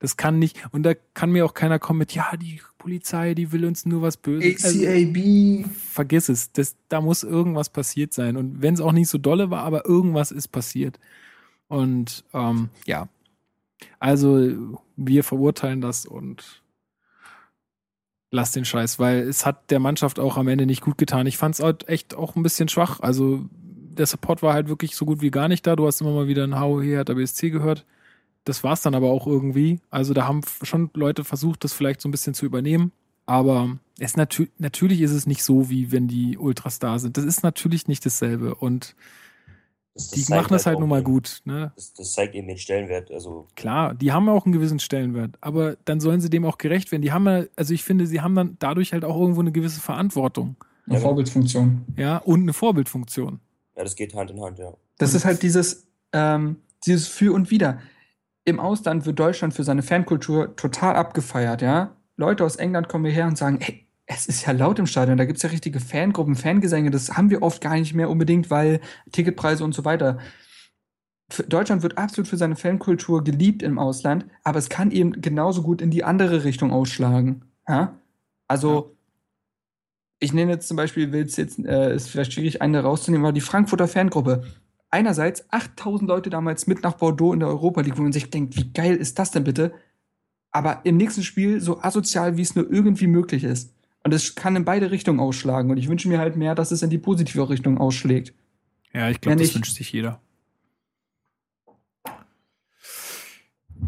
Das 0.00 0.16
kann 0.16 0.38
nicht, 0.38 0.58
und 0.72 0.82
da 0.82 0.94
kann 1.14 1.30
mir 1.30 1.44
auch 1.44 1.52
keiner 1.52 1.78
kommen 1.78 1.98
mit, 1.98 2.12
ja, 2.14 2.34
die 2.36 2.60
Polizei, 2.78 3.34
die 3.34 3.52
will 3.52 3.66
uns 3.66 3.84
nur 3.84 4.00
was 4.00 4.16
Böses. 4.16 4.64
Also, 4.64 4.86
ACAB. 4.86 5.66
vergiss 5.68 6.30
es. 6.30 6.52
Das, 6.52 6.74
da 6.88 7.02
muss 7.02 7.22
irgendwas 7.22 7.68
passiert 7.68 8.14
sein. 8.14 8.38
Und 8.38 8.62
wenn 8.62 8.72
es 8.72 8.80
auch 8.80 8.92
nicht 8.92 9.08
so 9.08 9.18
dolle 9.18 9.50
war, 9.50 9.62
aber 9.62 9.84
irgendwas 9.84 10.32
ist 10.32 10.48
passiert. 10.48 10.98
Und 11.68 12.24
ähm, 12.32 12.70
ja. 12.86 13.08
Also, 13.98 14.78
wir 14.96 15.22
verurteilen 15.22 15.82
das 15.82 16.06
und 16.06 16.62
lass 18.30 18.52
den 18.52 18.64
Scheiß, 18.64 18.98
weil 18.98 19.20
es 19.20 19.44
hat 19.44 19.70
der 19.70 19.80
Mannschaft 19.80 20.18
auch 20.18 20.38
am 20.38 20.48
Ende 20.48 20.64
nicht 20.64 20.80
gut 20.80 20.96
getan. 20.96 21.26
Ich 21.26 21.36
fand 21.36 21.58
es 21.58 21.88
echt 21.88 22.14
auch 22.14 22.36
ein 22.36 22.42
bisschen 22.42 22.68
schwach. 22.68 23.00
Also, 23.00 23.44
der 23.52 24.06
Support 24.06 24.42
war 24.42 24.54
halt 24.54 24.68
wirklich 24.68 24.96
so 24.96 25.04
gut 25.04 25.20
wie 25.20 25.30
gar 25.30 25.48
nicht 25.48 25.66
da. 25.66 25.76
Du 25.76 25.86
hast 25.86 26.00
immer 26.00 26.12
mal 26.12 26.28
wieder 26.28 26.44
ein 26.44 26.58
HOE 26.58 26.82
Hertha 26.82 27.12
BSC 27.12 27.50
gehört. 27.50 27.84
Das 28.44 28.64
war's 28.64 28.82
dann 28.82 28.94
aber 28.94 29.10
auch 29.10 29.26
irgendwie. 29.26 29.80
Also 29.90 30.14
da 30.14 30.26
haben 30.26 30.40
schon 30.62 30.90
Leute 30.94 31.24
versucht, 31.24 31.62
das 31.64 31.72
vielleicht 31.72 32.00
so 32.00 32.08
ein 32.08 32.12
bisschen 32.12 32.34
zu 32.34 32.46
übernehmen. 32.46 32.92
Aber 33.26 33.78
es 33.98 34.16
natü 34.16 34.48
natürlich 34.58 35.00
ist 35.02 35.12
es 35.12 35.26
nicht 35.26 35.44
so, 35.44 35.68
wie 35.70 35.92
wenn 35.92 36.08
die 36.08 36.36
Ultras 36.38 36.78
da 36.78 36.98
sind. 36.98 37.16
Das 37.16 37.24
ist 37.24 37.42
natürlich 37.42 37.86
nicht 37.86 38.04
dasselbe. 38.04 38.54
Und 38.56 38.96
Das, 39.94 40.08
das 40.08 40.10
die 40.12 40.22
zeigt 40.24 40.42
machen 40.44 40.52
das 40.54 40.66
halt 40.66 40.76
auch 40.76 40.80
nun 40.80 40.88
mal 40.88 41.02
den- 41.02 41.12
gut. 41.12 41.42
Ne? 41.44 41.70
Das, 41.76 41.92
das 41.94 42.12
zeigt 42.12 42.34
eben 42.34 42.48
den 42.48 42.56
Stellenwert. 42.58 43.10
Also, 43.12 43.46
Klar, 43.56 43.94
die 43.94 44.10
haben 44.10 44.28
auch 44.28 44.46
einen 44.46 44.52
gewissen 44.52 44.80
Stellenwert, 44.80 45.36
aber 45.42 45.76
dann 45.84 46.00
sollen 46.00 46.20
sie 46.20 46.30
dem 46.30 46.44
auch 46.44 46.58
gerecht 46.58 46.90
werden. 46.90 47.02
Die 47.02 47.12
haben 47.12 47.26
ja, 47.26 47.44
also 47.56 47.74
ich 47.74 47.84
finde, 47.84 48.06
sie 48.06 48.20
haben 48.20 48.34
dann 48.34 48.56
dadurch 48.58 48.92
halt 48.94 49.04
auch 49.04 49.20
irgendwo 49.20 49.40
eine 49.42 49.52
gewisse 49.52 49.80
Verantwortung, 49.80 50.56
Eine 50.86 50.96
Ja. 50.96 51.00
Vorbildsfunktion. 51.02 51.84
ja, 51.96 52.16
und 52.16 52.40
eine 52.42 52.52
Vorbildfunktion. 52.54 53.38
ja, 53.76 53.84
das 53.84 53.94
geht 53.94 54.14
Hand 54.14 54.30
in 54.30 54.40
Hand, 54.40 54.58
ja. 54.58 54.72
Das 54.98 55.14
ist 55.14 55.24
halt 55.24 55.42
dieses, 55.42 55.86
ähm, 56.12 56.56
dieses 56.86 57.06
Für 57.06 57.32
und 57.32 57.50
Wider. 57.50 57.78
Im 58.44 58.58
Ausland 58.58 59.06
wird 59.06 59.18
Deutschland 59.18 59.54
für 59.54 59.64
seine 59.64 59.82
Fankultur 59.82 60.56
total 60.56 60.96
abgefeiert, 60.96 61.62
ja. 61.62 61.96
Leute 62.16 62.44
aus 62.44 62.56
England 62.56 62.88
kommen 62.88 63.06
hierher 63.06 63.26
und 63.26 63.38
sagen, 63.38 63.58
ey, 63.60 63.86
es 64.06 64.26
ist 64.26 64.44
ja 64.44 64.52
laut 64.52 64.78
im 64.78 64.86
Stadion, 64.86 65.18
da 65.18 65.24
gibt 65.24 65.36
es 65.36 65.42
ja 65.42 65.50
richtige 65.50 65.78
Fangruppen, 65.78 66.34
Fangesänge, 66.34 66.90
das 66.90 67.16
haben 67.16 67.30
wir 67.30 67.42
oft 67.42 67.60
gar 67.60 67.76
nicht 67.76 67.94
mehr 67.94 68.10
unbedingt, 68.10 68.50
weil 68.50 68.80
Ticketpreise 69.12 69.62
und 69.62 69.72
so 69.74 69.84
weiter. 69.84 70.18
Deutschland 71.48 71.82
wird 71.82 71.96
absolut 71.96 72.26
für 72.26 72.36
seine 72.36 72.56
Fankultur 72.56 73.22
geliebt 73.22 73.62
im 73.62 73.78
Ausland, 73.78 74.26
aber 74.42 74.58
es 74.58 74.68
kann 74.68 74.90
eben 74.90 75.20
genauso 75.20 75.62
gut 75.62 75.80
in 75.80 75.90
die 75.90 76.02
andere 76.02 76.44
Richtung 76.44 76.72
ausschlagen. 76.72 77.44
Ja? 77.68 77.94
Also, 78.48 78.96
ich 80.18 80.32
nenne 80.32 80.50
jetzt 80.50 80.66
zum 80.66 80.76
Beispiel, 80.76 81.12
will's 81.12 81.36
jetzt, 81.36 81.58
äh, 81.60 81.94
ist 81.94 82.08
vielleicht 82.08 82.32
schwierig, 82.32 82.60
eine 82.60 82.82
rauszunehmen, 82.82 83.24
aber 83.24 83.32
die 83.32 83.40
Frankfurter 83.40 83.86
Fangruppe. 83.86 84.42
Einerseits 84.90 85.44
8000 85.52 86.08
Leute 86.08 86.30
damals 86.30 86.66
mit 86.66 86.82
nach 86.82 86.94
Bordeaux 86.94 87.32
in 87.32 87.40
der 87.40 87.48
Europa 87.48 87.80
League, 87.80 87.96
wo 87.96 88.02
man 88.02 88.12
sich 88.12 88.28
denkt, 88.30 88.56
wie 88.56 88.72
geil 88.72 88.96
ist 88.96 89.18
das 89.18 89.30
denn 89.30 89.44
bitte? 89.44 89.72
Aber 90.50 90.80
im 90.84 90.96
nächsten 90.96 91.22
Spiel 91.22 91.60
so 91.60 91.80
asozial, 91.80 92.36
wie 92.36 92.42
es 92.42 92.56
nur 92.56 92.70
irgendwie 92.70 93.06
möglich 93.06 93.44
ist. 93.44 93.72
Und 94.02 94.12
es 94.12 94.34
kann 94.34 94.56
in 94.56 94.64
beide 94.64 94.90
Richtungen 94.90 95.20
ausschlagen. 95.20 95.70
Und 95.70 95.76
ich 95.76 95.88
wünsche 95.88 96.08
mir 96.08 96.18
halt 96.18 96.36
mehr, 96.36 96.54
dass 96.54 96.72
es 96.72 96.82
in 96.82 96.90
die 96.90 96.98
positive 96.98 97.48
Richtung 97.48 97.78
ausschlägt. 97.78 98.34
Ja, 98.92 99.08
ich 99.10 99.20
glaube, 99.20 99.38
das 99.38 99.54
wünscht 99.54 99.76
sich 99.76 99.92
jeder. 99.92 100.20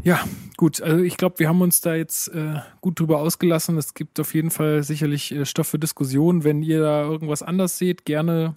Ja, 0.05 0.25
gut. 0.57 0.81
Also 0.81 1.03
ich 1.03 1.17
glaube, 1.17 1.39
wir 1.39 1.49
haben 1.49 1.61
uns 1.61 1.81
da 1.81 1.95
jetzt 1.95 2.29
äh, 2.29 2.57
gut 2.81 2.99
drüber 2.99 3.21
ausgelassen. 3.21 3.79
Es 3.79 3.95
gibt 3.95 4.19
auf 4.21 4.35
jeden 4.35 4.51
Fall 4.51 4.83
sicherlich 4.83 5.33
äh, 5.33 5.45
Stoff 5.45 5.69
für 5.69 5.79
Diskussion. 5.79 6.45
Wenn 6.45 6.63
ihr 6.63 6.81
da 6.81 7.03
irgendwas 7.03 7.43
anders 7.43 7.79
seht, 7.79 8.05
gerne 8.05 8.55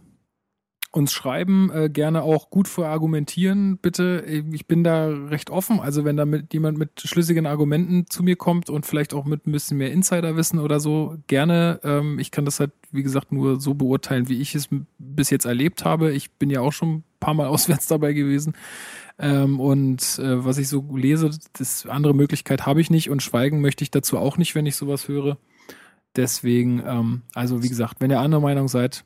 uns 0.96 1.12
schreiben, 1.12 1.70
äh, 1.74 1.90
gerne 1.90 2.24
auch 2.24 2.50
gut 2.50 2.70
verargumentieren, 2.70 3.78
bitte. 3.78 4.24
Ich 4.52 4.66
bin 4.66 4.84
da 4.84 5.10
recht 5.10 5.50
offen. 5.50 5.82
Also 5.82 6.06
wenn 6.06 6.16
da 6.16 6.26
mit 6.26 6.54
jemand 6.54 6.78
mit 6.78 7.02
schlüssigen 7.02 7.46
Argumenten 7.46 8.06
zu 8.10 8.24
mir 8.24 8.38
kommt 8.38 8.70
und 8.70 8.86
vielleicht 8.86 9.14
auch 9.14 9.26
mit 9.26 9.46
ein 9.46 9.52
bisschen 9.52 9.78
mehr 9.78 9.92
Insiderwissen 9.92 10.58
oder 10.58 10.80
so, 10.80 11.18
gerne. 11.28 11.82
Ähm, 11.84 12.18
ich 12.18 12.32
kann 12.32 12.46
das 12.46 12.62
halt, 12.62 12.72
wie 12.92 13.04
gesagt, 13.04 13.34
nur 13.34 13.60
so 13.60 13.74
beurteilen, 13.74 14.30
wie 14.30 14.40
ich 14.40 14.56
es 14.56 14.70
bis 14.98 15.30
jetzt 15.30 15.46
erlebt 15.46 15.84
habe. 15.84 16.14
Ich 16.14 16.32
bin 16.32 16.50
ja 16.50 16.62
auch 16.62 16.72
schon 16.72 16.96
ein 16.96 17.04
paar 17.20 17.34
Mal 17.34 17.48
auswärts 17.48 17.88
dabei 17.88 18.14
gewesen. 18.14 18.54
Ähm, 19.20 19.60
und 19.60 20.18
äh, 20.20 20.46
was 20.46 20.58
ich 20.58 20.70
so 20.70 20.86
lese, 20.96 21.30
das 21.54 21.86
andere 21.86 22.14
Möglichkeit 22.14 22.66
habe 22.66 22.80
ich 22.80 22.90
nicht 22.90 23.10
und 23.10 23.22
schweigen 23.22 23.60
möchte 23.60 23.84
ich 23.84 23.92
dazu 23.92 24.18
auch 24.18 24.38
nicht, 24.38 24.56
wenn 24.56 24.66
ich 24.66 24.78
sowas 24.78 25.10
höre. 25.10 25.38
Deswegen, 26.16 26.82
ähm, 26.86 27.24
also 27.34 27.64
wie 27.64 27.70
gesagt, 27.70 27.98
wenn 28.00 28.12
ihr 28.12 28.22
anderer 28.22 28.42
Meinung 28.42 28.70
seid, 28.70 29.04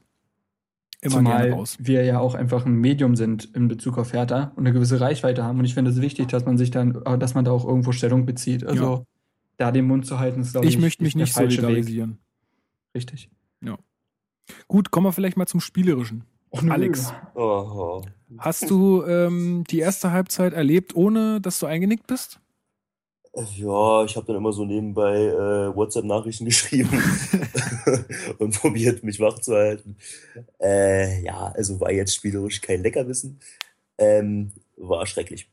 immer 1.01 1.21
gerne 1.23 1.43
Zumal 1.45 1.51
raus. 1.53 1.77
wir 1.79 2.03
ja 2.03 2.19
auch 2.19 2.35
einfach 2.35 2.65
ein 2.65 2.73
Medium 2.75 3.15
sind 3.15 3.45
in 3.55 3.67
Bezug 3.67 3.97
auf 3.97 4.13
Hertha 4.13 4.51
und 4.55 4.65
eine 4.65 4.73
gewisse 4.73 4.99
Reichweite 4.99 5.43
haben. 5.43 5.59
Und 5.59 5.65
ich 5.65 5.73
finde 5.73 5.91
es 5.91 6.01
wichtig, 6.01 6.27
dass 6.27 6.45
man 6.45 6.57
sich 6.57 6.71
dann, 6.71 7.01
dass 7.19 7.33
man 7.35 7.45
da 7.45 7.51
auch 7.51 7.65
irgendwo 7.65 7.91
Stellung 7.91 8.25
bezieht. 8.25 8.65
Also 8.65 8.83
Ja. 8.83 9.03
da 9.57 9.71
den 9.71 9.85
Mund 9.87 10.05
zu 10.05 10.19
halten, 10.19 10.41
ist, 10.41 10.51
glaube 10.51 10.67
ich, 10.67 10.73
Ich 10.75 10.79
möchte 10.81 11.03
mich 11.03 11.13
der 11.13 11.21
nicht 11.21 11.33
falsche 11.33 11.57
Weg. 11.57 11.61
solidarisieren. 11.63 12.17
Richtig. 12.95 13.29
Gut, 14.67 14.89
kommen 14.89 15.05
wir 15.05 15.11
vielleicht 15.13 15.37
mal 15.37 15.45
zum 15.45 15.59
Spielerischen. 15.59 16.23
Och. 16.51 16.63
Alex, 16.69 17.13
Oh, 17.35 17.41
oh. 17.41 18.01
hast 18.39 18.67
du 18.71 19.03
ähm, 19.05 19.63
die 19.69 19.77
erste 19.77 20.11
Halbzeit 20.11 20.53
erlebt, 20.53 20.95
ohne 20.95 21.39
dass 21.39 21.59
du 21.59 21.67
eingenickt 21.67 22.07
bist? 22.07 22.39
Ja, 23.35 24.03
ich 24.03 24.15
habe 24.15 24.25
dann 24.25 24.35
immer 24.35 24.51
so 24.51 24.65
nebenbei 24.65 25.15
äh, 25.15 25.75
WhatsApp-Nachrichten 25.75 26.45
geschrieben 26.45 27.01
und 28.39 28.59
probiert, 28.59 29.03
mich 29.03 29.19
wach 29.19 29.39
zu 29.39 29.55
halten. 29.55 29.97
Äh, 30.61 31.21
ja, 31.23 31.51
also 31.55 31.79
war 31.79 31.91
jetzt 31.91 32.15
spielerisch 32.15 32.61
kein 32.61 32.81
Leckerwissen. 32.81 33.39
Ähm, 33.97 34.51
war 34.77 35.05
schrecklich. 35.05 35.49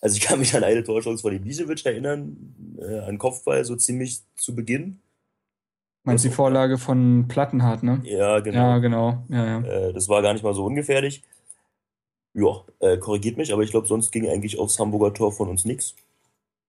Also 0.00 0.16
ich 0.16 0.22
kann 0.22 0.38
mich 0.38 0.54
an 0.54 0.64
eine 0.64 0.84
Torchance 0.84 1.22
von 1.22 1.34
Ibisevic 1.34 1.84
erinnern, 1.86 2.76
äh, 2.78 3.00
an 3.00 3.18
Kopfball 3.18 3.64
so 3.64 3.76
ziemlich 3.76 4.20
zu 4.36 4.54
Beginn. 4.54 5.00
Meinst 6.04 6.24
du 6.24 6.28
die 6.28 6.34
Vorlage 6.34 6.76
von 6.76 7.26
Plattenhardt, 7.28 7.82
ne? 7.82 8.02
Ja, 8.04 8.40
genau. 8.40 8.58
Ja, 8.58 8.78
genau. 8.78 9.24
Ja, 9.30 9.46
ja. 9.46 9.60
Äh, 9.62 9.92
das 9.94 10.08
war 10.08 10.20
gar 10.20 10.34
nicht 10.34 10.42
mal 10.42 10.54
so 10.54 10.64
ungefährlich. 10.64 11.22
Ja, 12.34 12.64
äh, 12.80 12.98
korrigiert 12.98 13.38
mich, 13.38 13.52
aber 13.52 13.62
ich 13.62 13.70
glaube, 13.70 13.86
sonst 13.86 14.10
ging 14.12 14.28
eigentlich 14.28 14.58
aufs 14.58 14.78
Hamburger 14.78 15.14
Tor 15.14 15.32
von 15.32 15.48
uns 15.48 15.64
nichts. 15.64 15.94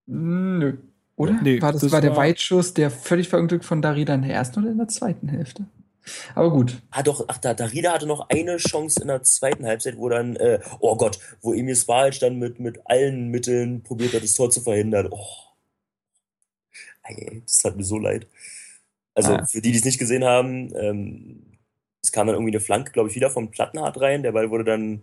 Nö. 0.07 0.77
Oder? 1.17 1.39
Nee, 1.41 1.61
war 1.61 1.71
das, 1.71 1.81
das 1.81 1.91
war 1.91 2.01
der 2.01 2.11
war- 2.11 2.17
Weitschuss, 2.17 2.73
der 2.73 2.91
völlig 2.91 3.29
verunglückt 3.29 3.63
von 3.65 3.81
Darida 3.81 4.13
in 4.15 4.21
der 4.23 4.33
ersten 4.33 4.59
oder 4.61 4.71
in 4.71 4.77
der 4.77 4.87
zweiten 4.89 5.29
Hälfte? 5.29 5.65
Aber 6.35 6.51
gut. 6.51 6.81
Ah 6.91 7.01
doch, 7.01 7.25
ach, 7.27 7.37
da, 7.39 7.53
Darida 7.55 7.93
hatte 7.93 8.05
noch 8.05 8.29
eine 8.29 8.57
Chance 8.57 9.01
in 9.01 9.07
der 9.07 9.23
zweiten 9.23 9.65
Halbzeit, 9.65 9.97
wo 9.97 10.07
dann, 10.09 10.35
äh, 10.35 10.59
oh 10.79 10.95
Gott, 10.97 11.17
wo 11.41 11.53
Emil 11.53 11.75
Spalic 11.75 12.19
dann 12.19 12.37
mit, 12.37 12.59
mit 12.59 12.79
allen 12.85 13.29
Mitteln 13.29 13.81
probiert 13.81 14.13
hat, 14.13 14.21
das 14.23 14.33
Tor 14.35 14.51
zu 14.51 14.61
verhindern. 14.61 15.07
Oh. 15.09 15.25
Ey, 17.03 17.41
das 17.45 17.63
hat 17.63 17.75
mir 17.77 17.83
so 17.83 17.97
leid. 17.97 18.27
Also 19.15 19.33
Ah. 19.33 19.45
für 19.45 19.61
die, 19.61 19.71
die 19.71 19.77
es 19.77 19.85
nicht 19.85 19.97
gesehen 19.99 20.23
haben, 20.25 20.71
ähm, 20.75 21.41
es 22.03 22.11
kam 22.11 22.27
dann 22.27 22.35
irgendwie 22.35 22.51
eine 22.51 22.59
Flanke, 22.59 22.91
glaube 22.91 23.09
ich, 23.09 23.15
wieder 23.15 23.29
vom 23.31 23.49
Plattenhardt 23.49 23.99
rein. 23.99 24.21
Der 24.21 24.31
Ball 24.33 24.51
wurde 24.51 24.63
dann 24.65 25.01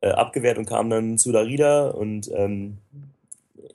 äh, 0.00 0.08
abgewehrt 0.10 0.58
und 0.58 0.66
kam 0.66 0.90
dann 0.90 1.16
zu 1.18 1.30
Darida 1.32 1.88
und 1.90 2.28
ähm, 2.34 2.78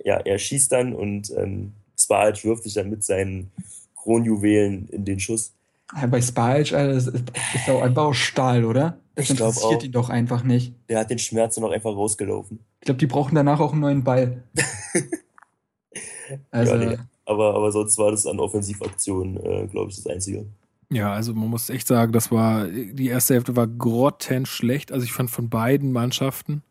ja, 0.03 0.17
er 0.17 0.37
schießt 0.37 0.71
dann 0.71 0.93
und 0.93 1.31
ähm, 1.37 1.73
Spalic 1.97 2.43
wirft 2.43 2.63
sich 2.63 2.73
dann 2.73 2.89
mit 2.89 3.03
seinen 3.03 3.51
Kronjuwelen 3.95 4.87
in 4.89 5.05
den 5.05 5.19
Schuss. 5.19 5.53
Ja, 5.95 6.05
bei 6.05 6.21
Spalch, 6.21 6.75
Alter, 6.75 6.93
das 6.93 7.07
ist, 7.07 7.15
ist 7.55 7.67
doch 7.67 7.81
einfach 7.81 8.03
aus 8.03 8.17
Stahl, 8.17 8.63
oder? 8.63 8.99
Das 9.15 9.25
Ich 9.25 9.31
interessiert 9.31 9.79
auch. 9.79 9.83
ihn 9.83 9.91
doch 9.91 10.09
einfach 10.09 10.43
nicht. 10.43 10.73
Der 10.87 10.99
hat 10.99 11.09
den 11.09 11.19
Schmerz 11.19 11.55
dann 11.55 11.63
auch 11.63 11.71
einfach 11.71 11.95
rausgelaufen. 11.95 12.59
Ich 12.79 12.85
glaube, 12.85 12.99
die 12.99 13.07
brauchen 13.07 13.35
danach 13.35 13.59
auch 13.59 13.71
einen 13.71 13.81
neuen 13.81 14.03
Ball. 14.03 14.43
also, 16.51 16.75
Ja, 16.75 16.89
nee. 16.91 16.97
Aber, 17.25 17.55
aber 17.55 17.71
sonst 17.71 17.97
war 17.97 18.11
das 18.11 18.25
an 18.25 18.39
Offensivaktionen, 18.39 19.37
äh, 19.37 19.67
glaube 19.67 19.91
ich, 19.91 19.97
das 19.97 20.07
Einzige. 20.07 20.45
Ja, 20.91 21.13
also 21.13 21.33
man 21.33 21.49
muss 21.49 21.69
echt 21.69 21.87
sagen, 21.87 22.11
das 22.11 22.31
war, 22.31 22.67
die 22.67 23.07
erste 23.07 23.35
Hälfte 23.35 23.55
war 23.55 23.67
grottenschlecht. 23.67 24.91
Also 24.91 25.05
ich 25.05 25.13
fand 25.13 25.29
von 25.29 25.49
beiden 25.49 25.91
Mannschaften. 25.91 26.63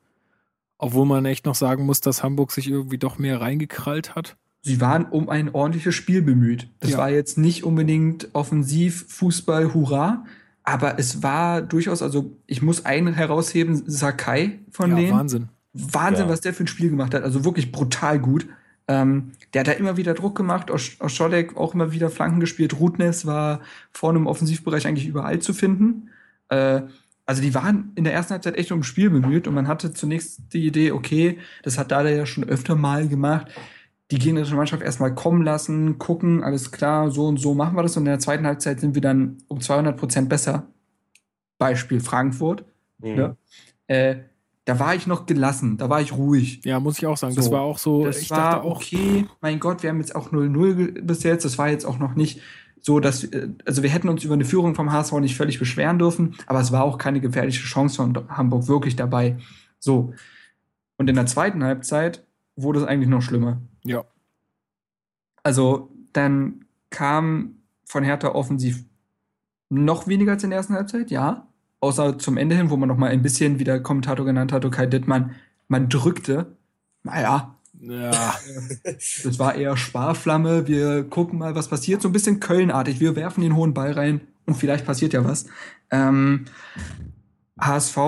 Obwohl 0.78 1.06
man 1.06 1.24
echt 1.26 1.44
noch 1.44 1.54
sagen 1.56 1.84
muss, 1.84 2.00
dass 2.00 2.22
Hamburg 2.22 2.52
sich 2.52 2.68
irgendwie 2.70 2.98
doch 2.98 3.18
mehr 3.18 3.40
reingekrallt 3.40 4.14
hat. 4.14 4.36
sie 4.62 4.80
waren 4.80 5.06
um 5.06 5.28
ein 5.30 5.54
ordentliches 5.54 5.94
Spiel 5.94 6.20
bemüht. 6.22 6.68
Das 6.80 6.90
Ja. 6.90 6.98
war 6.98 7.10
jetzt 7.10 7.38
nicht 7.38 7.64
unbedingt 7.64 8.28
offensiv, 8.34 9.06
Fußball, 9.08 9.72
hurra. 9.74 10.24
Aber 10.62 10.98
es 10.98 11.22
war 11.22 11.62
durchaus, 11.62 12.02
also 12.02 12.32
ich 12.46 12.60
muss 12.60 12.84
einen 12.84 13.14
herausheben, 13.14 13.82
Sakai 13.86 14.58
von 14.70 14.90
ja, 14.90 14.96
denen. 14.96 15.12
Wahnsinn. 15.12 15.48
Wahnsinn, 15.72 16.26
Ja. 16.26 16.32
was 16.32 16.40
der 16.42 16.52
für 16.52 16.64
ein 16.64 16.66
Spiel 16.66 16.90
gemacht 16.90 17.14
hat. 17.14 17.22
Also 17.22 17.44
wirklich 17.44 17.72
brutal 17.72 18.18
gut. 18.18 18.46
Ähm, 18.88 19.32
der 19.54 19.60
hat 19.60 19.68
da 19.68 19.72
immer 19.72 19.96
wieder 19.96 20.12
Druck 20.14 20.36
gemacht. 20.36 20.70
Osch- 20.70 21.00
Oscholek 21.00 21.56
auch 21.56 21.72
immer 21.74 21.92
wieder 21.92 22.10
Flanken 22.10 22.40
gespielt. 22.40 22.78
Rudnes 22.78 23.24
war 23.26 23.60
vorne 23.92 24.18
im 24.18 24.26
Offensivbereich 24.26 24.86
eigentlich 24.86 25.06
überall 25.08 25.38
zu 25.38 25.54
finden. 25.54 26.10
Äh, 26.50 26.82
also 27.28 27.42
die 27.42 27.54
waren 27.54 27.92
in 27.94 28.04
der 28.04 28.14
ersten 28.14 28.32
Halbzeit 28.32 28.56
echt 28.56 28.72
um 28.72 28.80
ein 28.80 28.82
Spiel 28.84 29.10
bemüht 29.10 29.46
und 29.46 29.54
man 29.54 29.68
hatte 29.68 29.92
zunächst 29.92 30.40
die 30.54 30.66
Idee, 30.66 30.92
okay, 30.92 31.38
das 31.62 31.76
hat 31.76 31.90
Dada 31.92 32.08
ja 32.08 32.24
schon 32.24 32.44
öfter 32.44 32.74
mal 32.74 33.06
gemacht. 33.06 33.48
Die 34.10 34.18
gegnerische 34.18 34.54
Mannschaft 34.54 34.82
erstmal 34.82 35.14
kommen 35.14 35.42
lassen, 35.42 35.98
gucken, 35.98 36.42
alles 36.42 36.70
klar, 36.72 37.10
so 37.10 37.26
und 37.26 37.36
so 37.38 37.52
machen 37.54 37.76
wir 37.76 37.82
das. 37.82 37.96
Und 37.98 38.04
in 38.04 38.12
der 38.12 38.18
zweiten 38.18 38.46
Halbzeit 38.46 38.80
sind 38.80 38.94
wir 38.94 39.02
dann 39.02 39.36
um 39.48 39.60
200 39.60 39.98
Prozent 39.98 40.30
besser. 40.30 40.68
Beispiel 41.58 42.00
Frankfurt. 42.00 42.64
Mhm. 43.02 43.16
Ja. 43.18 43.36
Äh, 43.88 44.16
da 44.64 44.78
war 44.78 44.94
ich 44.94 45.06
noch 45.06 45.26
gelassen, 45.26 45.76
da 45.78 45.88
war 45.90 46.00
ich 46.00 46.12
ruhig. 46.12 46.60
Ja, 46.64 46.80
muss 46.80 46.98
ich 46.98 47.06
auch 47.06 47.16
sagen. 47.18 47.34
Das 47.34 47.46
So, 47.46 47.50
war 47.52 47.60
auch 47.62 47.78
so, 47.78 48.04
Das 48.04 48.20
ich 48.22 48.30
war 48.30 48.52
dachte 48.54 48.62
auch, 48.64 48.76
okay, 48.76 49.26
mein 49.40 49.60
Gott, 49.60 49.82
wir 49.82 49.90
haben 49.90 50.00
jetzt 50.00 50.14
auch 50.14 50.30
0-0 50.32 50.74
ge- 50.74 51.00
bis 51.02 51.22
jetzt. 51.22 51.44
Das 51.44 51.58
war 51.58 51.68
jetzt 51.68 51.84
auch 51.84 51.98
noch 51.98 52.14
nicht 52.14 52.40
so, 52.80 53.00
dass, 53.00 53.24
äh, 53.24 53.48
also 53.64 53.82
wir 53.82 53.90
hätten 53.90 54.08
uns 54.08 54.24
über 54.24 54.34
eine 54.34 54.44
Führung 54.44 54.74
vom 54.74 54.92
HSV 54.92 55.12
nicht 55.20 55.36
völlig 55.36 55.58
beschweren 55.58 55.98
dürfen, 55.98 56.34
aber 56.46 56.60
es 56.60 56.72
war 56.72 56.84
auch 56.84 56.98
keine 56.98 57.20
gefährliche 57.20 57.62
Chance 57.62 57.96
von 57.96 58.28
Hamburg 58.28 58.68
wirklich 58.68 58.96
dabei. 58.96 59.38
So. 59.78 60.12
Und 60.96 61.08
in 61.08 61.16
der 61.16 61.26
zweiten 61.26 61.62
Halbzeit 61.62 62.24
wurde 62.56 62.80
es 62.80 62.86
eigentlich 62.86 63.08
noch 63.08 63.22
schlimmer. 63.22 63.60
ja, 63.84 64.04
Also 65.42 65.90
dann 66.12 66.64
kam 66.90 67.56
von 67.84 68.02
Hertha 68.02 68.28
offensiv 68.28 68.84
noch 69.70 70.08
weniger 70.08 70.32
als 70.32 70.44
in 70.44 70.50
der 70.50 70.58
ersten 70.58 70.74
Halbzeit, 70.74 71.10
ja. 71.10 71.46
außer 71.80 72.18
zum 72.18 72.36
Ende 72.36 72.56
hin, 72.56 72.70
wo 72.70 72.76
man 72.76 72.88
noch 72.88 72.96
mal 72.96 73.10
ein 73.10 73.22
bisschen, 73.22 73.58
wie 73.58 73.64
der 73.64 73.82
Kommentator 73.82 74.24
genannt 74.24 74.52
hat, 74.52 74.70
Kai 74.72 74.86
Dittmann, 74.86 75.34
man 75.68 75.88
drückte. 75.88 76.56
Naja, 77.02 77.57
Ja, 77.80 78.34
das 78.84 79.38
war 79.38 79.54
eher 79.54 79.76
Sparflamme. 79.76 80.66
Wir 80.66 81.04
gucken 81.04 81.38
mal, 81.38 81.54
was 81.54 81.68
passiert. 81.68 82.02
So 82.02 82.08
ein 82.08 82.12
bisschen 82.12 82.40
Kölnartig. 82.40 83.00
Wir 83.00 83.16
werfen 83.16 83.42
den 83.42 83.56
hohen 83.56 83.74
Ball 83.74 83.92
rein 83.92 84.20
und 84.46 84.56
vielleicht 84.56 84.86
passiert 84.86 85.12
ja 85.12 85.24
was. 85.24 85.46
Ähm, 85.90 86.46
HSV 87.60 87.98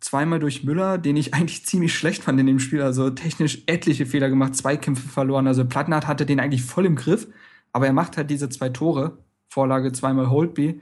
zweimal 0.00 0.40
durch 0.40 0.64
Müller, 0.64 0.98
den 0.98 1.16
ich 1.16 1.34
eigentlich 1.34 1.64
ziemlich 1.66 1.94
schlecht 1.94 2.24
fand 2.24 2.40
in 2.40 2.46
dem 2.46 2.58
Spiel. 2.58 2.82
Also 2.82 3.10
technisch 3.10 3.62
etliche 3.66 4.06
Fehler 4.06 4.28
gemacht, 4.28 4.56
zwei 4.56 4.76
Kämpfe 4.76 5.08
verloren. 5.08 5.46
Also 5.46 5.64
Plattenhardt 5.64 6.06
hatte 6.06 6.26
den 6.26 6.40
eigentlich 6.40 6.62
voll 6.62 6.86
im 6.86 6.96
Griff, 6.96 7.28
aber 7.72 7.86
er 7.86 7.92
macht 7.92 8.16
halt 8.16 8.30
diese 8.30 8.48
zwei 8.48 8.68
Tore. 8.68 9.18
Vorlage 9.48 9.92
zweimal 9.92 10.30
Holtby. 10.30 10.80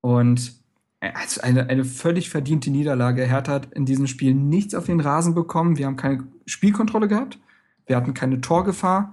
Und 0.00 0.52
also 1.00 1.40
eine, 1.40 1.68
eine 1.68 1.84
völlig 1.84 2.30
verdiente 2.30 2.70
Niederlage. 2.70 3.24
Hertha 3.24 3.52
hat 3.52 3.72
in 3.74 3.86
diesem 3.86 4.06
Spiel 4.06 4.34
nichts 4.34 4.74
auf 4.74 4.86
den 4.86 5.00
Rasen 5.00 5.34
bekommen. 5.34 5.78
Wir 5.78 5.86
haben 5.86 5.96
keine 5.96 6.24
Spielkontrolle 6.46 7.08
gehabt. 7.08 7.38
Wir 7.88 7.96
hatten 7.96 8.14
keine 8.14 8.40
Torgefahr. 8.40 9.12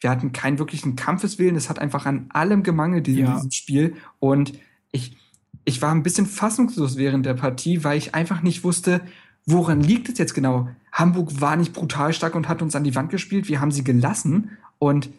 Wir 0.00 0.10
hatten 0.10 0.32
keinen 0.32 0.58
wirklichen 0.58 0.96
Kampfeswillen. 0.96 1.56
Es 1.56 1.68
hat 1.68 1.78
einfach 1.78 2.06
an 2.06 2.26
allem 2.30 2.62
gemangelt 2.62 3.06
in 3.08 3.18
Ja. 3.18 3.34
diesem 3.34 3.50
Spiel. 3.50 3.96
Und 4.20 4.52
ich, 4.92 5.16
ich 5.64 5.82
war 5.82 5.92
ein 5.92 6.02
bisschen 6.02 6.26
fassungslos 6.26 6.96
während 6.96 7.26
der 7.26 7.34
Partie, 7.34 7.84
weil 7.84 7.98
ich 7.98 8.14
einfach 8.14 8.40
nicht 8.42 8.64
wusste, 8.64 9.00
woran 9.46 9.80
liegt 9.82 10.08
es 10.08 10.18
jetzt 10.18 10.34
genau. 10.34 10.68
Hamburg 10.92 11.40
war 11.40 11.56
nicht 11.56 11.72
brutal 11.72 12.12
stark 12.12 12.34
und 12.34 12.48
hat 12.48 12.62
uns 12.62 12.74
an 12.76 12.84
die 12.84 12.94
Wand 12.94 13.10
gespielt. 13.10 13.48
Wir 13.48 13.60
haben 13.60 13.72
sie 13.72 13.84
gelassen. 13.84 14.50
Und 14.78 15.10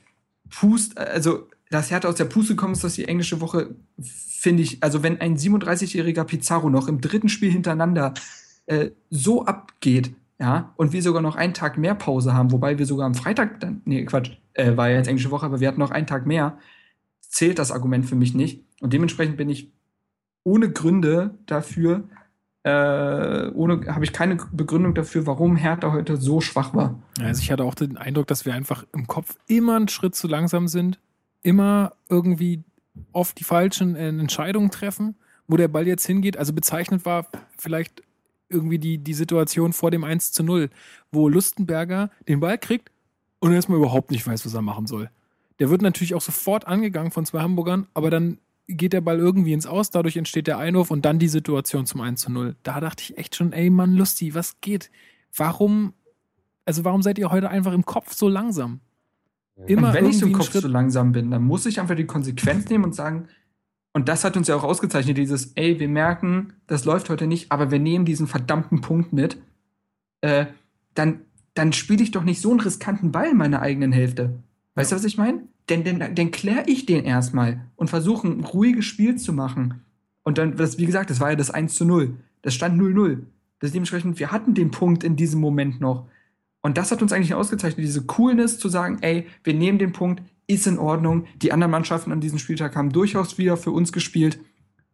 Pust, 0.50 0.98
also 0.98 1.48
dass 1.70 1.90
Hertha 1.92 2.08
aus 2.08 2.16
der 2.16 2.26
Puste 2.26 2.54
gekommen 2.56 2.74
ist, 2.74 2.84
dass 2.84 2.94
die 2.94 3.06
englische 3.06 3.42
Woche, 3.42 3.76
finde 4.00 4.64
ich, 4.64 4.84
also 4.84 5.02
wenn 5.04 5.20
ein 5.20 5.36
37-jähriger 5.36 6.24
Pizarro 6.24 6.70
noch 6.70 6.88
im 6.88 7.02
dritten 7.02 7.28
Spiel 7.28 7.52
hintereinander 7.52 8.14
äh, 8.68 8.92
so 9.10 9.46
abgeht, 9.46 10.14
ja, 10.40 10.74
und 10.76 10.91
wir 10.91 11.02
sogar 11.02 11.22
noch 11.22 11.36
einen 11.36 11.53
Tag 11.53 11.78
mehr 11.78 11.95
Pause 11.95 12.34
haben, 12.34 12.52
wobei 12.52 12.78
wir 12.78 12.86
sogar 12.86 13.06
am 13.06 13.16
Freitag 13.16 13.60
dann, 13.62 13.82
nee, 13.86 14.03
Quatsch, 14.06 14.32
äh, 14.53 14.76
war 14.76 14.90
ja 14.90 14.98
jetzt 14.98 15.07
englische 15.07 15.32
Woche, 15.32 15.45
aber 15.45 15.60
wir 15.60 15.68
hatten 15.68 15.80
noch 15.80 15.91
einen 15.91 16.07
Tag 16.07 16.26
mehr, 16.26 16.57
zählt 17.22 17.60
das 17.60 17.72
Argument 17.72 18.06
für 18.06 18.16
mich 18.16 18.34
nicht. 18.34 18.64
Und 18.82 18.94
dementsprechend 18.94 19.38
bin 19.38 19.49
ich 19.49 19.72
ohne 20.44 20.70
Gründe 20.72 21.36
dafür, 21.45 22.03
äh, 22.64 23.49
ohne, 23.53 23.86
habe 23.94 24.03
ich 24.03 24.12
keine 24.12 24.38
Begründung 24.52 24.94
dafür, 24.94 25.26
warum 25.26 25.56
Hertha 25.56 25.91
heute 25.91 26.18
so 26.18 26.41
schwach 26.41 26.74
war. 26.74 27.02
also 27.20 27.41
ich 27.41 27.52
hatte 27.52 27.64
auch 27.64 27.76
den 27.76 27.98
Eindruck, 27.98 28.28
dass 28.28 28.45
wir 28.45 28.53
einfach 28.53 28.86
im 28.94 29.07
Kopf 29.07 29.38
immer 29.48 29.76
einen 29.76 29.88
Schritt 29.88 30.16
zu 30.16 30.28
langsam 30.28 30.68
sind, 30.68 30.99
immer 31.44 31.94
irgendwie 32.10 32.64
oft 33.14 33.40
die 33.40 33.44
falschen 33.44 33.95
äh, 33.95 34.10
Entscheidungen 34.10 34.72
treffen, 34.72 35.16
wo 35.48 35.57
der 35.57 35.68
Ball 35.68 35.88
jetzt 35.88 36.06
hingeht. 36.06 36.38
Also 36.38 36.53
bezeichnet 36.53 37.06
war 37.06 37.28
vielleicht 37.57 38.02
irgendwie 38.56 38.80
die, 38.80 38.98
die 38.98 39.14
Situation 39.14 39.73
vor 39.73 39.91
dem 39.91 40.03
1 40.03 40.32
zu 40.32 40.44
0, 40.44 40.69
wo 41.11 41.30
Lustenberger 41.30 42.10
den 42.27 42.40
Ball 42.40 42.57
kriegt 42.57 42.91
und 43.40 43.52
erstmal 43.53 43.77
überhaupt 43.77 44.11
nicht 44.11 44.26
weiß, 44.26 44.45
was 44.45 44.53
er 44.53 44.61
machen 44.61 44.88
soll. 44.88 45.10
Der 45.60 45.69
wird 45.69 45.82
natürlich 45.82 46.15
auch 46.15 46.22
sofort 46.22 46.68
angegangen 46.68 47.11
von 47.11 47.26
zwei 47.26 47.41
Hamburgern, 47.41 47.88
aber 47.94 48.10
dann 48.10 48.40
geht 48.68 48.94
der 48.94 49.02
Ball 49.02 49.19
irgendwie 49.19 49.53
ins 49.53 49.68
Aus, 49.68 49.91
dadurch 49.91 50.18
entsteht 50.18 50.48
der 50.48 50.57
Einwurf 50.57 50.90
und 50.90 51.06
dann 51.06 51.19
die 51.19 51.27
Situation 51.27 51.86
zum 51.86 52.02
1 52.02 52.22
zu 52.22 52.32
0. 52.32 52.56
Da 52.64 52.80
dachte 52.80 53.03
ich 53.03 53.18
echt 53.18 53.36
schon, 53.36 53.53
ey 53.53 53.69
Mann, 53.69 53.94
Lusti, 53.95 54.34
was 54.34 54.60
geht? 54.61 54.90
Warum, 55.36 55.94
also 56.65 56.84
warum 56.84 57.03
seid 57.03 57.19
ihr 57.19 57.30
heute 57.32 57.49
einfach 57.49 57.73
im 57.73 57.86
Kopf 57.86 58.14
so 58.14 58.27
langsam? 58.27 58.80
Immer 59.68 59.90
und 59.90 59.94
wenn 59.94 60.06
ich 60.07 60.22
im 60.22 60.34
Kopf 60.34 60.52
Schritt- 60.52 60.64
so 60.64 60.68
langsam 60.68 61.11
bin, 61.11 61.32
dann 61.32 61.44
muss 61.44 61.65
ich 61.65 61.80
einfach 61.80 61.95
die 61.95 62.06
Konsequenz 62.06 62.68
nehmen 62.69 62.84
und 62.84 62.95
sagen, 62.95 63.27
und 63.96 64.10
das 64.10 64.26
hat 64.26 64.36
uns 64.36 64.50
ja 64.50 64.58
auch 64.58 64.66
ausgezeichnet, 64.66 65.18
dieses, 65.18 65.54
ey, 65.56 65.80
wir 65.80 65.88
merken, 65.88 66.52
das 66.68 66.84
läuft 66.84 67.10
heute 67.10 67.28
nicht, 67.28 67.50
aber 67.50 67.72
wir 67.72 67.80
nehmen 67.80 68.04
diesen 68.04 68.28
verdammten 68.28 68.82
Punkt 68.82 69.14
mit, 69.14 69.38
äh, 70.20 70.48
dann, 70.96 71.22
dann 71.54 71.72
spiele 71.72 72.04
ich 72.04 72.12
doch 72.12 72.26
nicht 72.26 72.42
so 72.42 72.52
einen 72.52 72.60
riskanten 72.60 73.14
Ball 73.14 73.30
in 73.30 73.38
meiner 73.38 73.62
eigenen 73.62 73.94
Hälfte. 73.94 74.34
Weißt 74.74 74.92
du, 74.92 74.98
was 74.98 75.06
ich 75.06 75.18
meine? 75.18 75.44
Denn, 75.70 75.86
denn, 75.86 76.00
dann 76.14 76.32
kläre 76.32 76.66
ich 76.68 76.86
den 76.86 77.06
erstmal 77.06 77.62
und 77.78 77.90
versuche 77.90 78.28
ein 78.28 78.44
ruhiges 78.44 78.84
Spiel 78.84 79.16
zu 79.16 79.32
machen. 79.32 79.86
Und 80.24 80.40
dann, 80.40 80.58
das, 80.58 80.78
wie 80.78 80.86
gesagt, 80.86 81.10
das 81.10 81.22
war 81.22 81.30
ja 81.30 81.38
das 81.38 81.50
1 81.50 81.76
zu 81.76 81.86
0. 81.86 82.18
Das 82.42 82.54
stand 82.54 82.78
0-0. 82.78 83.20
Das 83.60 83.72
dementsprechend, 83.72 84.20
wir 84.20 84.30
hatten 84.30 84.56
den 84.56 84.72
Punkt 84.72 85.06
in 85.06 85.16
diesem 85.16 85.40
Moment 85.40 85.80
noch. 85.80 86.06
Und 86.62 86.78
das 86.78 86.92
hat 86.92 87.02
uns 87.02 87.14
eigentlich 87.14 87.34
ausgezeichnet, 87.34 87.86
diese 87.86 88.06
Coolness 88.06 88.60
zu 88.60 88.68
sagen, 88.68 88.98
ey, 89.00 89.28
wir 89.46 89.54
nehmen 89.54 89.80
den 89.80 89.94
Punkt, 89.94 90.22
ist 90.48 90.68
in 90.68 90.80
Ordnung. 90.80 91.26
Die 91.42 91.52
anderen 91.52 91.72
Mannschaften 91.72 92.12
an 92.12 92.22
diesem 92.22 92.40
Spieltag 92.40 92.76
haben 92.76 92.92
durchaus 92.92 93.38
wieder 93.38 93.58
für 93.58 93.72
uns 93.72 93.92
gespielt. 93.92 94.40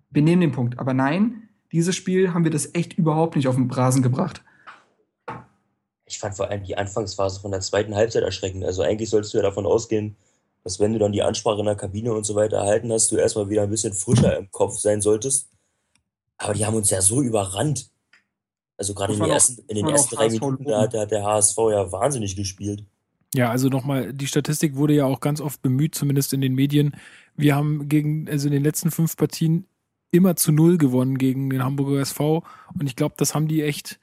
Wir 0.10 0.22
nehmen 0.22 0.41
den 0.41 0.52
Punkt. 0.52 0.80
Aber 0.80 0.94
nein, 0.94 1.49
dieses 1.72 1.95
Spiel 1.95 2.34
haben 2.34 2.44
wir 2.44 2.52
das 2.52 2.73
echt 2.73 2.94
überhaupt 2.94 3.36
nicht 3.36 3.48
auf 3.48 3.56
den 3.56 3.69
Rasen 3.72 4.02
gebracht. 4.02 4.44
Ich 6.06 6.19
fand 6.19 6.36
vor 6.36 6.49
allem 6.49 6.64
die 6.64 6.78
Anfangsphase 6.78 7.40
von 7.40 7.52
der 7.52 7.61
zweiten 7.61 7.95
Halbzeit 7.95 8.23
erschreckend. 8.23 8.65
Also 8.65 8.82
eigentlich 8.82 9.10
solltest 9.10 9.34
du 9.34 9.38
ja 9.38 9.44
davon 9.44 9.65
ausgehen, 9.65 10.18
dass 10.64 10.80
wenn 10.80 10.94
du 10.94 10.99
dann 10.99 11.14
die 11.14 11.23
Ansprache 11.23 11.60
in 11.60 11.65
der 11.65 11.76
Kabine 11.76 12.14
und 12.14 12.26
so 12.26 12.36
weiter 12.36 12.57
erhalten 12.57 12.91
hast, 12.91 13.11
du 13.11 13.15
erstmal 13.15 13.49
wieder 13.49 13.64
ein 13.64 13.69
bisschen 13.69 13.94
frischer 13.94 14.38
im 14.38 14.52
Kopf 14.52 14.78
sein 14.78 15.02
solltest. 15.02 15.49
Aber 16.38 16.53
die 16.53 16.65
haben 16.65 16.76
uns 16.76 16.90
ja 16.90 17.02
so 17.02 17.22
überrannt. 17.22 17.90
Also 18.78 18.94
gerade 18.94 19.14
in, 19.14 19.19
den 19.19 19.30
ersten, 19.30 19.64
in 19.68 19.76
den 19.76 19.88
ersten 19.88 20.15
drei 20.15 20.26
HSV 20.26 20.41
Minuten, 20.41 20.65
da 20.65 20.82
hat 20.82 21.11
der 21.11 21.23
HSV 21.23 21.57
ja 21.72 21.91
wahnsinnig 21.91 22.36
gespielt. 22.36 22.84
Ja, 23.34 23.49
also 23.49 23.70
nochmal, 23.70 24.14
die 24.14 24.28
Statistik 24.28 24.76
wurde 24.76 24.94
ja 24.94 25.06
auch 25.06 25.22
ganz 25.22 25.40
oft 25.40 25.62
bemüht, 25.62 25.95
zumindest 25.95 26.34
in 26.34 26.41
den 26.41 26.53
Medien. 26.53 26.95
Wir 27.36 27.56
haben 27.56 27.88
gegen, 27.88 28.28
also 28.30 28.48
in 28.48 28.53
den 28.53 28.64
letzten 28.64 28.91
fünf 28.91 29.16
Partien 29.16 29.66
immer 30.12 30.36
zu 30.36 30.52
null 30.52 30.78
gewonnen 30.78 31.18
gegen 31.18 31.49
den 31.49 31.64
Hamburger 31.64 32.02
SV. 32.02 32.44
Und 32.78 32.88
ich 32.88 32.95
glaube, 32.95 33.16
das 33.18 33.34
haben 33.34 33.48
die 33.48 33.62
echt 33.62 33.99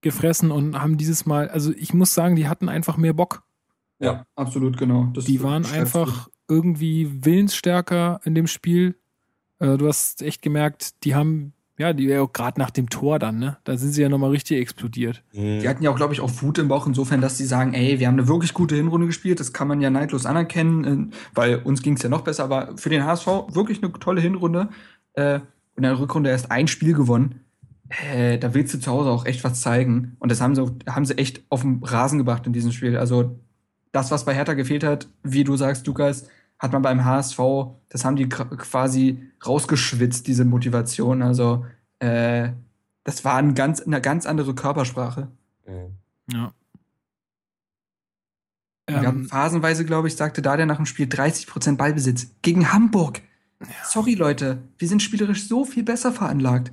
gefressen 0.00 0.50
und 0.50 0.80
haben 0.80 0.96
dieses 0.96 1.24
Mal, 1.26 1.48
also 1.48 1.72
ich 1.72 1.94
muss 1.94 2.12
sagen, 2.12 2.34
die 2.36 2.48
hatten 2.48 2.68
einfach 2.68 2.96
mehr 2.96 3.12
Bock. 3.12 3.44
Ja, 4.00 4.26
absolut, 4.34 4.76
genau. 4.76 5.10
Das 5.14 5.24
Die 5.24 5.42
waren 5.42 5.64
einfach 5.64 6.28
irgendwie 6.48 7.24
willensstärker 7.24 8.20
in 8.24 8.34
dem 8.34 8.48
Spiel. 8.48 8.96
Äh, 9.60 9.78
du 9.78 9.86
hast 9.86 10.22
echt 10.22 10.42
gemerkt, 10.42 11.04
die 11.04 11.14
haben, 11.14 11.52
ja, 11.78 11.92
die 11.92 12.04
ja 12.04 12.24
gerade 12.24 12.60
nach 12.60 12.70
dem 12.70 12.90
Tor 12.90 13.18
dann, 13.18 13.38
ne? 13.38 13.56
Da 13.64 13.76
sind 13.76 13.92
sie 13.92 14.02
ja 14.02 14.08
nochmal 14.08 14.30
richtig 14.30 14.60
explodiert. 14.60 15.22
Mhm. 15.32 15.60
Die 15.60 15.68
hatten 15.68 15.82
ja 15.82 15.90
auch, 15.90 15.96
glaube 15.96 16.12
ich, 16.12 16.20
auch 16.20 16.30
Wut 16.42 16.58
im 16.58 16.68
Bauch 16.68 16.86
insofern, 16.86 17.20
dass 17.20 17.38
sie 17.38 17.46
sagen, 17.46 17.74
ey, 17.74 17.98
wir 17.98 18.06
haben 18.06 18.18
eine 18.18 18.28
wirklich 18.28 18.54
gute 18.54 18.76
Hinrunde 18.76 19.06
gespielt, 19.06 19.40
das 19.40 19.52
kann 19.52 19.68
man 19.68 19.80
ja 19.80 19.90
neidlos 19.90 20.26
anerkennen, 20.26 21.10
äh, 21.10 21.16
weil 21.34 21.56
uns 21.56 21.82
ging 21.82 21.94
es 21.94 22.02
ja 22.02 22.08
noch 22.08 22.22
besser, 22.22 22.44
aber 22.44 22.76
für 22.76 22.90
den 22.90 23.04
HSV 23.04 23.26
wirklich 23.52 23.82
eine 23.82 23.92
tolle 23.92 24.20
Hinrunde. 24.20 24.68
Äh, 25.14 25.40
und 25.74 25.84
in 25.84 25.84
der 25.84 25.98
Rückrunde 25.98 26.30
erst 26.30 26.50
ein 26.50 26.68
Spiel 26.68 26.94
gewonnen. 26.94 27.40
Äh, 27.88 28.38
da 28.38 28.54
willst 28.54 28.74
du 28.74 28.80
zu 28.80 28.90
Hause 28.90 29.10
auch 29.10 29.26
echt 29.26 29.42
was 29.44 29.60
zeigen. 29.60 30.16
Und 30.18 30.30
das 30.30 30.40
haben 30.40 30.54
sie, 30.54 30.64
haben 30.86 31.04
sie 31.04 31.16
echt 31.16 31.42
auf 31.48 31.62
den 31.62 31.82
Rasen 31.82 32.18
gebracht 32.18 32.46
in 32.46 32.52
diesem 32.52 32.72
Spiel. 32.72 32.96
Also 32.96 33.38
das, 33.92 34.10
was 34.10 34.24
bei 34.24 34.34
Hertha 34.34 34.54
gefehlt 34.54 34.84
hat, 34.84 35.08
wie 35.22 35.44
du 35.44 35.56
sagst, 35.56 35.86
Lukas, 35.86 36.28
hat 36.62 36.72
man 36.72 36.80
beim 36.80 37.04
HSV, 37.04 37.40
das 37.88 38.04
haben 38.04 38.14
die 38.14 38.28
quasi 38.28 39.20
rausgeschwitzt, 39.44 40.28
diese 40.28 40.44
Motivation. 40.44 41.20
Also 41.20 41.66
äh, 41.98 42.50
das 43.02 43.24
war 43.24 43.34
ein 43.34 43.54
ganz, 43.54 43.80
eine 43.80 44.00
ganz 44.00 44.26
andere 44.26 44.54
Körpersprache. 44.54 45.28
Ja. 46.30 46.54
Wir 48.86 49.02
haben 49.02 49.22
Ähm, 49.22 49.28
phasenweise, 49.28 49.84
glaube 49.84 50.06
ich, 50.06 50.14
sagte 50.14 50.40
da 50.40 50.56
der 50.56 50.66
nach 50.66 50.76
dem 50.76 50.86
Spiel 50.86 51.06
30% 51.06 51.76
Ballbesitz 51.76 52.28
gegen 52.42 52.72
Hamburg. 52.72 53.22
Sorry, 53.84 54.14
Leute, 54.14 54.62
wir 54.78 54.86
sind 54.86 55.02
spielerisch 55.02 55.48
so 55.48 55.64
viel 55.64 55.82
besser 55.82 56.12
veranlagt. 56.12 56.72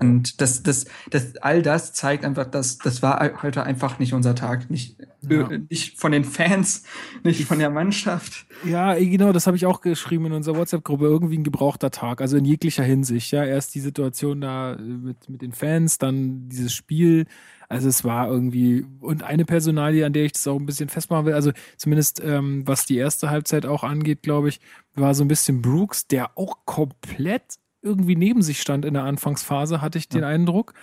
Und 0.00 0.40
das, 0.40 0.62
das, 0.62 0.86
das, 1.10 1.36
all 1.38 1.60
das 1.62 1.92
zeigt 1.92 2.24
einfach, 2.24 2.46
dass 2.46 2.78
das 2.78 3.02
war 3.02 3.42
heute 3.42 3.64
einfach 3.64 3.98
nicht 3.98 4.12
unser 4.14 4.34
Tag. 4.34 4.70
Nicht, 4.70 4.96
Ja. 5.28 5.50
äh, 5.50 5.60
nicht 5.68 5.98
von 5.98 6.12
den 6.12 6.24
Fans, 6.24 6.84
nicht 7.24 7.44
von 7.46 7.58
der 7.58 7.70
Mannschaft. 7.70 8.46
Ja, 8.64 8.94
genau, 8.94 9.32
das 9.32 9.46
habe 9.48 9.56
ich 9.56 9.66
auch 9.66 9.80
geschrieben 9.80 10.26
in 10.26 10.32
unserer 10.32 10.56
WhatsApp-Gruppe. 10.56 11.04
Irgendwie 11.06 11.38
ein 11.38 11.44
gebrauchter 11.44 11.90
Tag, 11.90 12.20
also 12.20 12.36
in 12.36 12.44
jeglicher 12.44 12.84
Hinsicht. 12.84 13.32
Ja, 13.32 13.44
erst 13.44 13.74
die 13.74 13.80
Situation 13.80 14.40
da 14.40 14.74
äh, 14.74 14.80
mit, 14.80 15.28
mit 15.28 15.42
den 15.42 15.52
Fans, 15.52 15.98
dann 15.98 16.48
dieses 16.48 16.72
Spiel. 16.72 17.26
Also 17.68 17.88
es 17.88 18.02
war 18.04 18.28
irgendwie, 18.28 18.86
und 19.00 19.22
eine 19.24 19.44
Personalie, 19.44 20.06
an 20.06 20.12
der 20.14 20.24
ich 20.24 20.32
das 20.32 20.46
auch 20.46 20.58
ein 20.58 20.64
bisschen 20.64 20.88
festmachen 20.88 21.26
will, 21.26 21.34
also 21.34 21.52
zumindest 21.76 22.22
ähm, 22.24 22.62
was 22.66 22.86
die 22.86 22.96
erste 22.96 23.28
Halbzeit 23.28 23.66
auch 23.66 23.84
angeht, 23.84 24.22
glaube 24.22 24.48
ich, 24.48 24.60
war 24.94 25.14
so 25.14 25.22
ein 25.22 25.28
bisschen 25.28 25.60
Brooks, 25.60 26.06
der 26.06 26.38
auch 26.38 26.58
komplett 26.64 27.58
irgendwie 27.88 28.16
neben 28.16 28.42
sich 28.42 28.60
stand 28.60 28.84
in 28.84 28.94
der 28.94 29.04
Anfangsphase, 29.04 29.80
hatte 29.80 29.98
ich 29.98 30.08
den 30.08 30.24
Eindruck. 30.24 30.74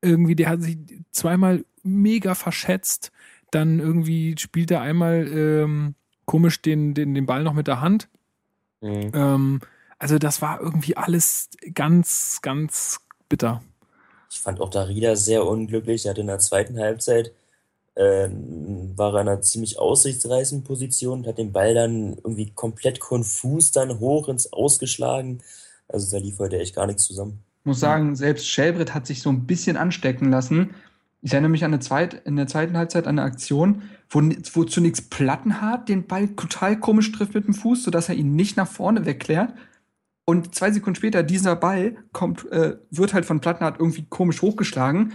Irgendwie, 0.00 0.34
der 0.36 0.48
hat 0.48 0.62
sich 0.62 0.78
zweimal 1.10 1.64
mega 1.82 2.34
verschätzt. 2.34 3.10
Dann 3.50 3.80
irgendwie 3.80 4.34
spielt 4.38 4.70
er 4.70 4.80
einmal 4.80 5.26
ähm, 5.28 5.94
komisch 6.24 6.62
den, 6.62 6.94
den, 6.94 7.14
den 7.14 7.26
Ball 7.26 7.42
noch 7.42 7.52
mit 7.52 7.66
der 7.66 7.80
Hand. 7.80 8.08
Mhm. 8.80 9.10
Ähm, 9.14 9.60
also 9.98 10.18
das 10.18 10.42
war 10.42 10.60
irgendwie 10.60 10.96
alles 10.96 11.48
ganz, 11.74 12.40
ganz 12.42 13.00
bitter. 13.28 13.62
Ich 14.30 14.40
fand 14.40 14.60
auch 14.60 14.70
Darida 14.70 15.16
sehr 15.16 15.46
unglücklich. 15.46 16.06
Er 16.06 16.10
hat 16.10 16.18
in 16.18 16.26
der 16.26 16.38
zweiten 16.38 16.78
Halbzeit 16.78 17.32
ähm, 17.96 18.92
war 18.96 19.14
er 19.14 19.20
in 19.20 19.28
einer 19.28 19.42
ziemlich 19.42 19.78
aussichtsreichen 19.78 20.64
Position 20.64 21.20
und 21.20 21.26
hat 21.26 21.38
den 21.38 21.52
Ball 21.52 21.74
dann 21.74 22.14
irgendwie 22.14 22.50
komplett 22.50 22.98
konfus 23.00 23.70
dann 23.70 24.00
hoch 24.00 24.28
ins 24.28 24.52
Ausgeschlagen. 24.52 25.42
Also 25.88 26.10
da 26.16 26.22
lief 26.22 26.38
heute 26.38 26.58
echt 26.58 26.74
gar 26.74 26.86
nichts 26.86 27.04
zusammen. 27.04 27.40
Muss 27.64 27.80
sagen, 27.80 28.14
selbst 28.14 28.46
Schellbrett 28.46 28.94
hat 28.94 29.06
sich 29.06 29.22
so 29.22 29.30
ein 29.30 29.46
bisschen 29.46 29.76
anstecken 29.76 30.30
lassen. 30.30 30.74
Ich 31.22 31.32
erinnere 31.32 31.50
mich 31.50 31.64
an 31.64 31.72
eine 31.72 31.80
Zweit, 31.80 32.22
in 32.26 32.36
der 32.36 32.46
zweiten 32.46 32.76
Halbzeit 32.76 33.06
an 33.06 33.18
eine 33.18 33.26
Aktion, 33.26 33.82
wo, 34.10 34.20
wo 34.20 34.64
zunächst 34.64 35.08
Plattenhardt 35.08 35.88
den 35.88 36.06
Ball 36.06 36.28
total 36.28 36.78
komisch 36.78 37.10
trifft 37.12 37.34
mit 37.34 37.46
dem 37.46 37.54
Fuß, 37.54 37.84
sodass 37.84 38.10
er 38.10 38.14
ihn 38.14 38.36
nicht 38.36 38.58
nach 38.58 38.68
vorne 38.68 39.06
wegklärt. 39.06 39.54
Und 40.26 40.54
zwei 40.54 40.70
Sekunden 40.70 40.96
später, 40.96 41.22
dieser 41.22 41.56
Ball 41.56 41.96
kommt, 42.12 42.50
äh, 42.52 42.76
wird 42.90 43.14
halt 43.14 43.24
von 43.24 43.40
Plattenhardt 43.40 43.80
irgendwie 43.80 44.04
komisch 44.08 44.42
hochgeschlagen. 44.42 45.12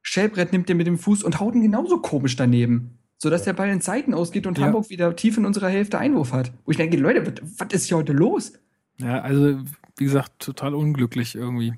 Schellbrett 0.00 0.52
nimmt 0.52 0.68
den 0.68 0.78
mit 0.78 0.86
dem 0.86 0.98
Fuß 0.98 1.22
und 1.22 1.40
haut 1.40 1.54
ihn 1.54 1.62
genauso 1.62 1.98
komisch 2.00 2.36
daneben. 2.36 2.98
Sodass 3.18 3.44
der 3.44 3.52
Ball 3.52 3.68
in 3.68 3.80
Seiten 3.82 4.14
ausgeht 4.14 4.46
und 4.46 4.58
Ja. 4.58 4.66
Hamburg 4.66 4.88
wieder 4.88 5.14
tief 5.14 5.36
in 5.36 5.44
unserer 5.44 5.68
Hälfte 5.68 5.98
Einwurf 5.98 6.32
hat. 6.32 6.52
Wo 6.64 6.70
ich 6.70 6.76
denke, 6.78 6.96
Leute, 6.96 7.34
was 7.58 7.68
ist 7.72 7.84
hier 7.86 7.98
heute 7.98 8.12
los? 8.14 8.54
Ja, 8.98 9.20
also 9.20 9.58
wie 9.96 10.04
gesagt, 10.04 10.38
total 10.38 10.74
unglücklich 10.74 11.34
irgendwie. 11.34 11.74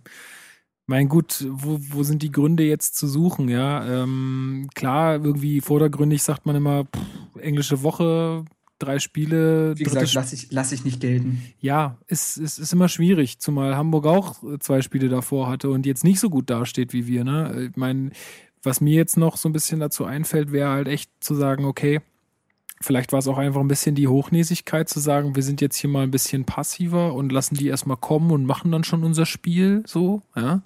Mein 0.87 1.09
gut, 1.09 1.47
wo, 1.49 1.79
wo 1.81 2.03
sind 2.03 2.23
die 2.23 2.31
Gründe 2.31 2.65
jetzt 2.65 2.97
zu 2.97 3.07
suchen? 3.07 3.49
Ja, 3.49 4.03
ähm, 4.03 4.69
klar, 4.75 5.15
irgendwie 5.15 5.61
vordergründig 5.61 6.23
sagt 6.23 6.45
man 6.45 6.57
immer, 6.57 6.85
pff, 6.85 7.41
englische 7.41 7.83
Woche, 7.83 8.45
drei 8.79 8.99
Spiele, 8.99 9.79
Wie 9.79 9.85
gesagt, 9.85 10.13
lass 10.13 10.33
ich, 10.33 10.51
lass 10.51 10.73
ich 10.73 10.85
nicht 10.85 11.01
gelten. 11.01 11.43
Ja, 11.59 11.99
es, 12.07 12.37
es 12.37 12.59
ist 12.59 12.73
immer 12.73 12.89
schwierig, 12.89 13.39
zumal 13.39 13.77
Hamburg 13.77 14.07
auch 14.07 14.43
äh, 14.43 14.59
zwei 14.59 14.83
Spiele 14.83 15.09
davor 15.09 15.49
hatte 15.49 15.71
und 15.71 15.87
jetzt 15.87 16.05
nicht 16.05 16.21
so 16.21 16.29
gut 16.29 16.51
dasteht 16.51 16.93
wie 16.93 17.07
wir. 17.07 17.25
Ne? 17.25 17.69
Ich 17.71 17.77
meine, 17.77 18.11
was 18.63 18.81
mir 18.81 18.95
jetzt 18.95 19.17
noch 19.17 19.37
so 19.37 19.49
ein 19.49 19.53
bisschen 19.53 19.81
dazu 19.81 20.05
einfällt, 20.05 20.53
wäre 20.53 20.71
halt 20.71 20.89
echt 20.89 21.11
zu 21.21 21.35
sagen, 21.35 21.65
okay, 21.65 22.01
vielleicht 22.85 23.13
war 23.13 23.19
es 23.19 23.29
auch 23.29 23.39
einfach 23.39 23.61
ein 23.61 23.69
bisschen 23.69 23.95
die 23.95 24.09
Hochnäsigkeit 24.09 24.89
zu 24.89 25.01
sagen, 25.01 25.35
wir 25.35 25.43
sind 25.43 25.61
jetzt 25.61 25.77
hier 25.77 25.91
mal 25.91 26.03
ein 26.03 26.11
bisschen 26.11 26.45
passiver 26.45 27.15
und 27.15 27.33
lassen 27.33 27.57
die 27.57 27.69
erstmal 27.69 27.97
kommen 27.97 28.31
und 28.31 28.47
machen 28.47 28.71
dann 28.71 28.85
schon 28.85 29.05
unser 29.05 29.27
Spiel 29.27 29.83
so, 29.87 30.23
ja. 30.37 30.63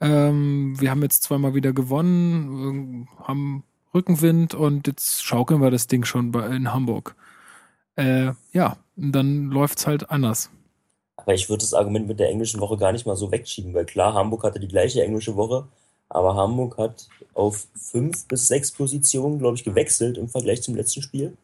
Ähm, 0.00 0.80
wir 0.80 0.90
haben 0.90 1.02
jetzt 1.02 1.24
zweimal 1.24 1.54
wieder 1.54 1.74
gewonnen, 1.74 3.06
äh, 3.06 3.24
haben 3.24 3.64
Rückenwind 3.92 4.54
und 4.54 4.86
jetzt 4.86 5.22
schaukeln 5.22 5.60
wir 5.60 5.70
das 5.70 5.88
Ding 5.88 6.04
schon 6.04 6.32
bei, 6.32 6.46
in 6.46 6.72
Hamburg. 6.72 7.16
Äh, 7.96 8.32
ja, 8.52 8.78
dann 8.96 9.50
läuft's 9.50 9.86
halt 9.86 10.10
anders. 10.10 10.50
Aber 11.16 11.34
ich 11.34 11.50
würde 11.50 11.60
das 11.60 11.74
Argument 11.74 12.08
mit 12.08 12.18
der 12.18 12.30
englischen 12.30 12.60
Woche 12.60 12.78
gar 12.78 12.92
nicht 12.92 13.06
mal 13.06 13.16
so 13.16 13.30
wegschieben, 13.30 13.74
weil 13.74 13.84
klar, 13.84 14.14
Hamburg 14.14 14.44
hatte 14.44 14.60
die 14.60 14.68
gleiche 14.68 15.04
englische 15.04 15.36
Woche, 15.36 15.68
aber 16.10 16.34
Hamburg 16.34 16.76
hat 16.76 17.08
auf 17.32 17.68
fünf 17.74 18.26
bis 18.26 18.48
sechs 18.48 18.72
Positionen, 18.72 19.38
glaube 19.38 19.56
ich, 19.56 19.64
gewechselt 19.64 20.18
im 20.18 20.28
Vergleich 20.28 20.62
zum 20.62 20.74
letzten 20.74 21.00
Spiel. 21.02 21.36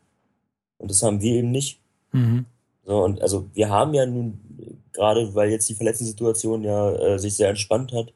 Und 0.79 0.91
das 0.91 1.03
haben 1.03 1.21
wir 1.23 1.35
eben 1.37 1.53
nicht. 1.53 1.79
Mhm. 2.13 2.45
So, 2.85 3.03
und 3.03 3.23
also 3.23 3.47
wir 3.55 3.71
haben 3.71 3.95
ja 3.95 4.05
nun, 4.05 4.39
gerade 4.93 5.35
weil 5.35 5.51
jetzt 5.51 5.69
die 5.69 5.75
Verletzungssituation 5.75 6.65
ja 6.65 6.93
äh, 6.93 7.19
sich 7.19 7.35
sehr 7.35 7.49
entspannt 7.49 7.93
hat, 7.93 8.13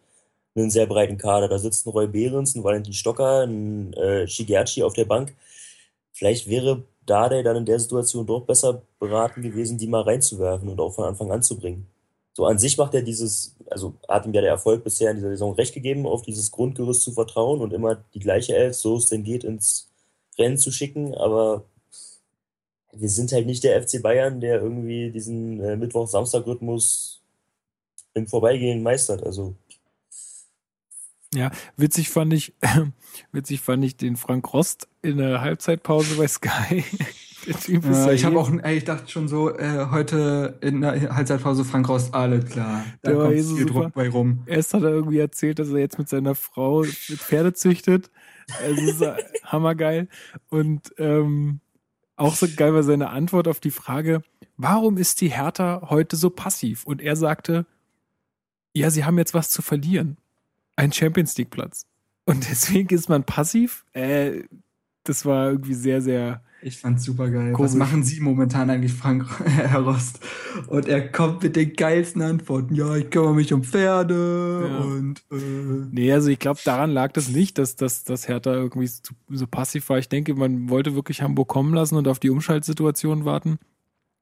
einen 0.54 0.70
sehr 0.70 0.86
breiten 0.86 1.18
Kader. 1.18 1.48
Da 1.48 1.58
sitzt 1.58 1.86
ein 1.86 1.90
Roy 1.90 2.08
Behrens, 2.08 2.54
ein 2.54 2.64
Valentin 2.64 2.92
Stocker, 2.92 3.46
ein 3.46 3.92
äh, 3.94 4.26
Shigerchi 4.26 4.82
auf 4.82 4.94
der 4.94 5.04
Bank. 5.04 5.34
Vielleicht 6.12 6.48
wäre 6.48 6.82
Dardai 7.06 7.42
dann 7.42 7.56
in 7.56 7.64
der 7.64 7.78
Situation 7.78 8.26
doch 8.26 8.42
besser 8.42 8.82
beraten 8.98 9.42
gewesen, 9.42 9.78
die 9.78 9.86
mal 9.86 10.02
reinzuwerfen 10.02 10.68
und 10.68 10.80
auch 10.80 10.94
von 10.94 11.04
Anfang 11.04 11.30
an 11.30 11.42
zu 11.42 11.56
bringen. 11.56 11.86
So 12.32 12.46
an 12.46 12.58
sich 12.58 12.76
macht 12.76 12.94
er 12.94 13.02
dieses, 13.02 13.56
also 13.70 13.94
hat 14.08 14.26
ihm 14.26 14.34
ja 14.34 14.40
der 14.40 14.50
Erfolg 14.50 14.84
bisher 14.84 15.10
in 15.10 15.16
dieser 15.16 15.30
Saison 15.30 15.54
recht 15.54 15.74
gegeben, 15.74 16.06
auf 16.06 16.22
dieses 16.22 16.50
Grundgerüst 16.50 17.02
zu 17.02 17.12
vertrauen 17.12 17.60
und 17.60 17.72
immer 17.72 17.96
die 18.14 18.20
gleiche 18.20 18.56
Elf, 18.56 18.76
so 18.76 18.96
es 18.96 19.06
denn 19.06 19.24
geht, 19.24 19.44
ins 19.44 19.88
Rennen 20.38 20.58
zu 20.58 20.70
schicken, 20.70 21.14
aber 21.14 21.64
wir 22.92 23.08
sind 23.08 23.32
halt 23.32 23.46
nicht 23.46 23.62
der 23.64 23.80
FC 23.82 24.02
Bayern, 24.02 24.40
der 24.40 24.60
irgendwie 24.60 25.10
diesen 25.10 25.60
äh, 25.60 25.76
Mittwoch-Samstag-Rhythmus 25.76 27.20
im 28.14 28.26
Vorbeigehen 28.26 28.82
meistert. 28.82 29.22
Also 29.22 29.54
Ja, 31.34 31.52
witzig 31.76 32.10
fand 32.10 32.32
ich, 32.32 32.54
witzig 33.32 33.60
fand 33.60 33.84
ich 33.84 33.96
den 33.96 34.16
Frank 34.16 34.52
Rost 34.52 34.88
in 35.02 35.18
der 35.18 35.40
Halbzeitpause 35.40 36.16
bei 36.16 36.26
Sky. 36.26 36.84
Ist 37.46 37.68
Äh, 37.68 38.14
ich 38.14 38.24
habe 38.24 38.38
auch, 38.38 38.50
ey, 38.62 38.76
ich 38.78 38.84
dachte 38.84 39.10
schon 39.10 39.28
so, 39.28 39.56
äh, 39.56 39.86
heute 39.90 40.58
in 40.60 40.80
der 40.80 41.14
Halbzeitpause 41.14 41.64
Frank 41.64 41.88
Rost, 41.88 42.14
alles 42.14 42.46
klar. 42.46 42.84
Da 43.02 43.10
Der 43.10 43.20
kommt 43.20 43.34
eh 43.34 43.40
so 43.40 43.56
viel 43.56 43.68
super. 43.68 43.80
Druck 43.80 43.94
bei 43.94 44.08
rum. 44.08 44.42
Erst 44.46 44.74
hat 44.74 44.82
er 44.82 44.90
irgendwie 44.90 45.18
erzählt, 45.18 45.58
dass 45.58 45.70
er 45.70 45.78
jetzt 45.78 45.98
mit 45.98 46.08
seiner 46.08 46.34
Frau 46.34 46.84
Pferde 46.84 47.52
züchtet. 47.52 48.10
Also 48.62 48.80
ist 48.82 49.00
er 49.00 49.18
hammergeil. 49.44 50.08
Und 50.48 50.92
ähm, 50.98 51.60
auch 52.16 52.34
so 52.34 52.46
geil 52.54 52.74
war 52.74 52.82
seine 52.82 53.10
Antwort 53.10 53.48
auf 53.48 53.60
die 53.60 53.70
Frage, 53.70 54.22
warum 54.56 54.98
ist 54.98 55.20
die 55.20 55.30
Hertha 55.30 55.88
heute 55.88 56.16
so 56.16 56.30
passiv? 56.30 56.84
Und 56.84 57.00
er 57.00 57.16
sagte, 57.16 57.66
ja, 58.74 58.90
sie 58.90 59.04
haben 59.04 59.18
jetzt 59.18 59.34
was 59.34 59.50
zu 59.50 59.62
verlieren. 59.62 60.18
Ein 60.76 60.92
Champions 60.92 61.36
League 61.36 61.50
Platz. 61.50 61.86
Und 62.24 62.48
deswegen 62.50 62.94
ist 62.94 63.08
man 63.08 63.24
passiv. 63.24 63.84
Äh, 63.92 64.44
das 65.04 65.24
war 65.24 65.50
irgendwie 65.50 65.74
sehr, 65.74 66.02
sehr. 66.02 66.42
Ich 66.62 66.76
fand's 66.78 67.04
super 67.04 67.30
geil. 67.30 67.52
Komisch. 67.52 67.70
Was 67.70 67.76
machen 67.76 68.02
Sie 68.02 68.20
momentan 68.20 68.68
eigentlich, 68.68 68.92
Frank, 68.92 69.26
Herr 69.46 69.80
Rost? 69.80 70.20
Und 70.66 70.86
er 70.88 71.08
kommt 71.10 71.42
mit 71.42 71.56
den 71.56 71.72
geilsten 71.72 72.20
Antworten. 72.20 72.74
Ja, 72.74 72.96
ich 72.96 73.08
kümmere 73.10 73.34
mich 73.34 73.52
um 73.52 73.64
Pferde 73.64 74.68
Ja. 74.70 74.78
und 74.84 75.22
äh, 75.30 75.86
Nee, 75.90 76.12
also 76.12 76.28
ich 76.28 76.38
glaube, 76.38 76.60
daran 76.64 76.90
lag 76.90 77.12
das 77.12 77.28
nicht, 77.30 77.56
dass, 77.58 77.76
dass, 77.76 78.04
dass 78.04 78.28
Hertha 78.28 78.52
irgendwie 78.52 78.86
so, 78.88 79.00
so 79.30 79.46
passiv 79.46 79.88
war. 79.88 79.98
Ich 79.98 80.08
denke, 80.10 80.34
man 80.34 80.68
wollte 80.68 80.94
wirklich 80.94 81.22
Hamburg 81.22 81.48
kommen 81.48 81.72
lassen 81.74 81.96
und 81.96 82.06
auf 82.08 82.18
die 82.18 82.30
Umschaltsituation 82.30 83.24
warten, 83.24 83.58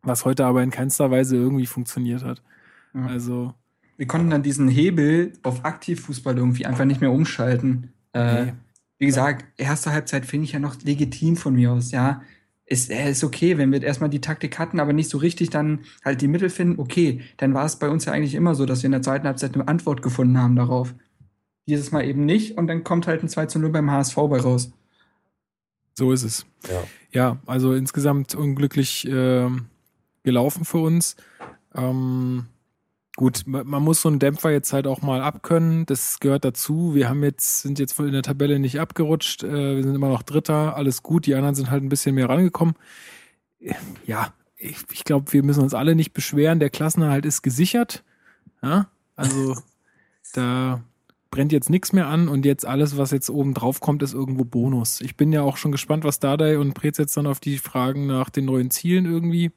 was 0.03 0.25
heute 0.25 0.47
aber 0.47 0.63
in 0.63 0.71
keinster 0.71 1.11
Weise 1.11 1.37
irgendwie 1.37 1.67
funktioniert 1.67 2.23
hat. 2.25 2.43
Ja. 2.95 3.07
Also, 3.07 3.55
wir 3.97 4.07
konnten 4.07 4.31
dann 4.31 4.45
diesen 4.45 4.69
Hebel 4.69 5.33
auf 5.43 5.65
Aktivfußball 5.65 6.37
irgendwie 6.37 6.67
einfach 6.67 6.85
nicht 6.85 7.01
mehr 7.01 7.11
umschalten. 7.11 7.93
Äh, 8.13 8.45
Nee. 8.45 8.53
Wie 8.99 9.07
gesagt, 9.07 9.45
erste 9.57 9.93
Halbzeit 9.93 10.27
finde 10.27 10.45
ich 10.45 10.53
ja 10.53 10.59
noch 10.59 10.81
legitim 10.83 11.37
von 11.37 11.55
mir 11.55 11.73
aus, 11.73 11.93
ja. 11.93 12.23
Ist, 12.67 12.91
äh, 12.91 13.11
ist 13.11 13.25
okay, 13.25 13.57
wenn 13.57 13.73
wir 13.73 13.83
erstmal 13.83 14.11
die 14.11 14.21
Taktik 14.21 14.59
hatten, 14.59 14.81
aber 14.81 14.93
nicht 14.93 15.09
so 15.09 15.19
richtig 15.19 15.51
dann 15.51 15.81
halt 16.05 16.21
die 16.21 16.29
Mittel 16.29 16.51
finden, 16.51 16.81
okay, 16.81 17.23
dann 17.39 17.55
war 17.55 17.65
es 17.65 17.77
bei 17.77 17.89
uns 17.89 18.05
ja 18.05 18.13
eigentlich 18.13 18.35
immer 18.35 18.55
so, 18.55 18.67
dass 18.67 18.83
wir 18.83 18.87
in 18.89 18.93
der 18.93 19.03
zweiten 19.03 19.27
Halbzeit 19.27 19.55
eine 19.55 19.69
Antwort 19.69 20.03
gefunden 20.03 20.39
haben 20.39 20.57
darauf. 20.57 20.95
Dieses 21.67 21.93
Mal 21.93 22.05
eben 22.05 22.27
nicht 22.27 22.59
und 22.59 22.67
dann 22.67 22.85
kommt 22.85 23.07
halt 23.07 23.23
ein 23.23 23.29
2 23.29 23.47
zu 23.47 23.59
0 23.59 23.71
beim 23.71 23.91
HSV 23.91 24.17
bei 24.17 24.41
raus. 24.41 24.73
so 25.95 26.13
ist 26.13 26.25
es. 26.25 26.47
ja. 26.69 26.83
Ja, 27.11 27.39
also 27.47 27.73
insgesamt 27.73 28.35
unglücklich 28.35 29.09
ähm, 29.11 29.67
gelaufen 30.25 30.65
für 30.65 30.79
uns. 30.79 31.17
Ähm, 31.75 32.47
gut, 33.19 33.43
ma- 33.47 33.65
man 33.65 33.83
muss 33.83 34.01
so 34.01 34.09
einen 34.09 34.21
Dämpfer 34.21 34.51
jetzt 34.53 34.73
halt 34.73 34.87
auch 34.87 35.03
mal 35.03 35.21
abkönnen. 35.21 35.85
Das 35.87 36.21
gehört 36.21 36.45
dazu. 36.45 36.95
Wir 36.95 37.09
haben 37.11 37.23
jetzt, 37.25 37.63
sind 37.63 37.79
jetzt 37.81 37.99
in 37.99 38.13
der 38.13 38.23
Tabelle 38.23 38.59
nicht 38.61 38.79
abgerutscht. 38.81 39.43
Äh, 39.43 39.77
wir 39.77 39.83
sind 39.83 39.95
immer 39.95 40.09
noch 40.09 40.23
Dritter. 40.23 40.77
Alles 40.77 41.03
gut. 41.03 41.27
Die 41.27 41.35
anderen 41.35 41.57
sind 41.57 41.71
halt 41.71 41.83
ein 41.83 41.89
bisschen 41.89 42.15
mehr 42.15 42.29
rangekommen. 42.29 42.75
Äh, 43.61 43.75
Ja, 44.07 44.33
ich, 44.57 44.77
ich 44.93 45.03
glaube, 45.05 45.33
wir 45.33 45.43
müssen 45.43 45.63
uns 45.63 45.75
alle 45.75 45.95
nicht 45.97 46.13
beschweren. 46.13 46.61
Der 46.61 46.71
Klassenerhalt 46.71 47.27
ist 47.27 47.43
gesichert. 47.43 48.05
Ja, 48.63 48.89
also 49.17 49.57
da 50.33 50.81
brennt 51.31 51.53
jetzt 51.53 51.71
nichts 51.71 51.93
mehr 51.93 52.07
an 52.07 52.29
und 52.29 52.47
jetzt 52.47 52.65
alles, 52.67 52.97
was 52.97 53.11
jetzt 53.11 53.31
oben 53.31 53.53
drauf 53.53 53.81
kommt, 53.81 54.03
ist 54.03 54.15
irgendwo 54.15 54.45
Bonus. 54.45 55.01
Ich 55.01 55.17
bin 55.17 55.33
ja 55.33 55.43
auch 55.43 55.57
schon 55.57 55.73
gespannt, 55.73 56.05
was 56.05 56.21
Dardai 56.21 56.57
und 56.59 56.73
Prez 56.75 56.99
jetzt 56.99 57.17
dann 57.17 57.27
auf 57.27 57.41
die 57.41 57.59
Fragen 57.59 58.07
nach 58.07 58.31
den 58.31 58.45
neuen 58.47 58.71
Zielen 58.71 59.05
irgendwie. 59.07 59.51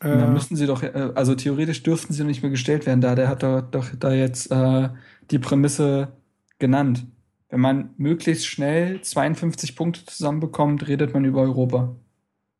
Äh, 0.00 0.08
Dann 0.18 0.32
müssten 0.32 0.54
sie 0.56 0.66
doch, 0.66 0.82
äh, 0.82 1.10
also 1.14 1.34
theoretisch 1.34 1.82
dürften 1.82 2.12
sie 2.12 2.22
nicht 2.24 2.42
mehr 2.42 2.50
gestellt 2.50 2.86
werden, 2.86 3.00
da 3.00 3.14
der 3.14 3.28
hat 3.28 3.42
doch, 3.42 3.62
doch 3.62 3.86
da 3.98 4.12
jetzt 4.12 4.50
äh, 4.52 4.88
die 5.30 5.38
Prämisse 5.38 6.12
genannt. 6.58 7.06
Wenn 7.48 7.60
man 7.60 7.90
möglichst 7.96 8.46
schnell 8.46 9.00
52 9.00 9.74
Punkte 9.74 10.04
zusammenbekommt, 10.06 10.86
redet 10.86 11.14
man 11.14 11.24
über 11.24 11.40
Europa. 11.40 11.96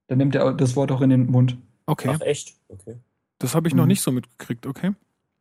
Dann 0.09 0.19
nimmt 0.19 0.35
er 0.35 0.52
das 0.55 0.74
Wort 0.77 0.90
auch 0.90 1.01
in 1.02 1.10
den 1.10 1.27
Mund. 1.31 1.59
okay, 1.86 2.10
Ach 2.12 2.20
echt? 2.23 2.55
Okay. 2.69 2.97
das 3.39 3.55
habe 3.55 3.69
ich 3.69 3.74
noch 3.74 3.85
Mhm. 3.85 3.89
nicht 3.89 4.01
so 4.01 4.10
mitgekriegt, 4.10 4.66
okay. 4.66 4.93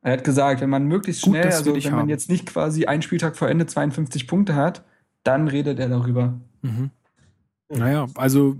Er 0.01 0.13
hat 0.13 0.23
gesagt, 0.23 0.61
wenn 0.61 0.69
man 0.69 0.85
möglichst 0.85 1.23
Gut, 1.23 1.31
schnell, 1.33 1.45
also 1.45 1.73
wenn 1.73 1.83
man 1.83 1.93
haben. 2.01 2.09
jetzt 2.09 2.29
nicht 2.29 2.45
quasi 2.45 2.85
einen 2.85 3.01
Spieltag 3.01 3.35
vor 3.37 3.49
Ende 3.49 3.65
52 3.65 4.27
Punkte 4.27 4.53
hat, 4.55 4.83
dann 5.23 5.47
redet 5.47 5.79
er 5.79 5.89
darüber. 5.89 6.39
Mhm. 6.61 6.91
Hm. 7.71 7.79
Naja, 7.79 8.05
also 8.15 8.57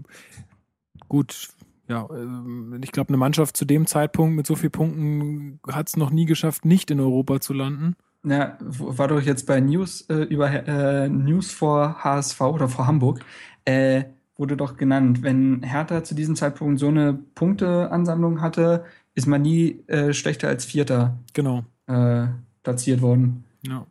gut, 1.07 1.49
ja, 1.87 2.07
ähm, 2.11 2.79
ich 2.83 2.91
glaube, 2.91 3.09
eine 3.09 3.17
Mannschaft 3.17 3.55
zu 3.57 3.65
dem 3.65 3.85
Zeitpunkt 3.87 4.35
mit 4.35 4.45
so 4.47 4.55
vielen 4.55 4.71
Punkten 4.71 5.59
hat 5.67 5.87
es 5.89 5.97
noch 5.97 6.09
nie 6.09 6.25
geschafft, 6.25 6.65
nicht 6.65 6.91
in 6.91 6.99
Europa 6.99 7.39
zu 7.39 7.53
landen. 7.53 7.95
Ja, 8.25 8.57
war 8.59 9.07
doch 9.07 9.21
jetzt 9.21 9.47
bei 9.47 9.59
News 9.59 10.01
äh, 10.09 10.23
über 10.23 10.49
äh, 10.49 11.07
News 11.07 11.51
vor 11.51 12.03
HSV 12.03 12.41
oder 12.41 12.67
vor 12.67 12.87
Hamburg, 12.87 13.23
äh, 13.65 14.03
wurde 14.35 14.57
doch 14.57 14.75
genannt, 14.77 15.23
wenn 15.23 15.63
Hertha 15.63 16.03
zu 16.03 16.13
diesem 16.13 16.35
Zeitpunkt 16.35 16.79
so 16.79 16.87
eine 16.89 17.13
Punkteansammlung 17.35 18.41
hatte, 18.41 18.85
ist 19.15 19.27
man 19.27 19.41
nie 19.41 19.83
äh, 19.87 20.13
schlechter 20.13 20.47
als 20.47 20.65
Vierter 20.65 21.17
Genau. 21.33 21.63
äh, 21.87 22.27
platziert 22.63 23.01
worden. 23.01 23.45
Ja. 23.65 23.85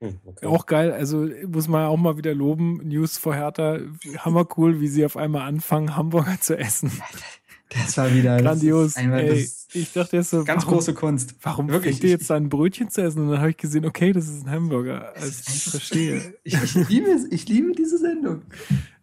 Hm, 0.00 0.20
okay. 0.26 0.46
Auch 0.46 0.66
geil, 0.66 0.92
also 0.92 1.26
muss 1.46 1.68
man 1.68 1.86
auch 1.86 1.96
mal 1.96 2.18
wieder 2.18 2.34
loben. 2.34 2.80
News 2.86 3.16
vor 3.18 3.34
Hertha, 3.34 3.78
hammer 4.18 4.46
cool, 4.56 4.80
wie 4.80 4.88
sie 4.88 5.04
auf 5.06 5.16
einmal 5.16 5.42
anfangen, 5.48 5.96
Hamburger 5.96 6.38
zu 6.40 6.56
essen. 6.58 6.90
Das 7.68 7.96
war 7.98 8.14
wieder 8.14 8.40
Grandios. 8.40 8.94
Das 8.94 9.02
einmal, 9.02 9.22
Ey, 9.22 9.40
das 9.42 9.66
ich 9.72 9.92
dachte 9.92 10.16
erst 10.16 10.30
so, 10.30 10.44
ganz 10.44 10.62
warum, 10.62 10.74
große 10.78 10.94
Kunst. 10.94 11.34
warum 11.42 11.68
Wirklich, 11.68 12.00
ich- 12.02 12.10
jetzt 12.10 12.30
an, 12.30 12.44
ein 12.44 12.48
Brötchen 12.48 12.90
zu 12.90 13.02
essen? 13.02 13.22
Und 13.22 13.30
dann 13.30 13.40
habe 13.40 13.50
ich 13.50 13.56
gesehen, 13.56 13.84
okay, 13.84 14.12
das 14.12 14.28
ist 14.28 14.46
ein 14.46 14.50
Hamburger. 14.52 15.12
Also, 15.16 15.42
ich 15.48 15.64
verstehe. 15.64 16.34
Ich, 16.44 16.54
ich, 16.54 16.88
liebe, 16.88 17.10
es, 17.10 17.24
ich 17.24 17.48
liebe 17.48 17.72
diese 17.72 17.98
Sendung. 17.98 18.42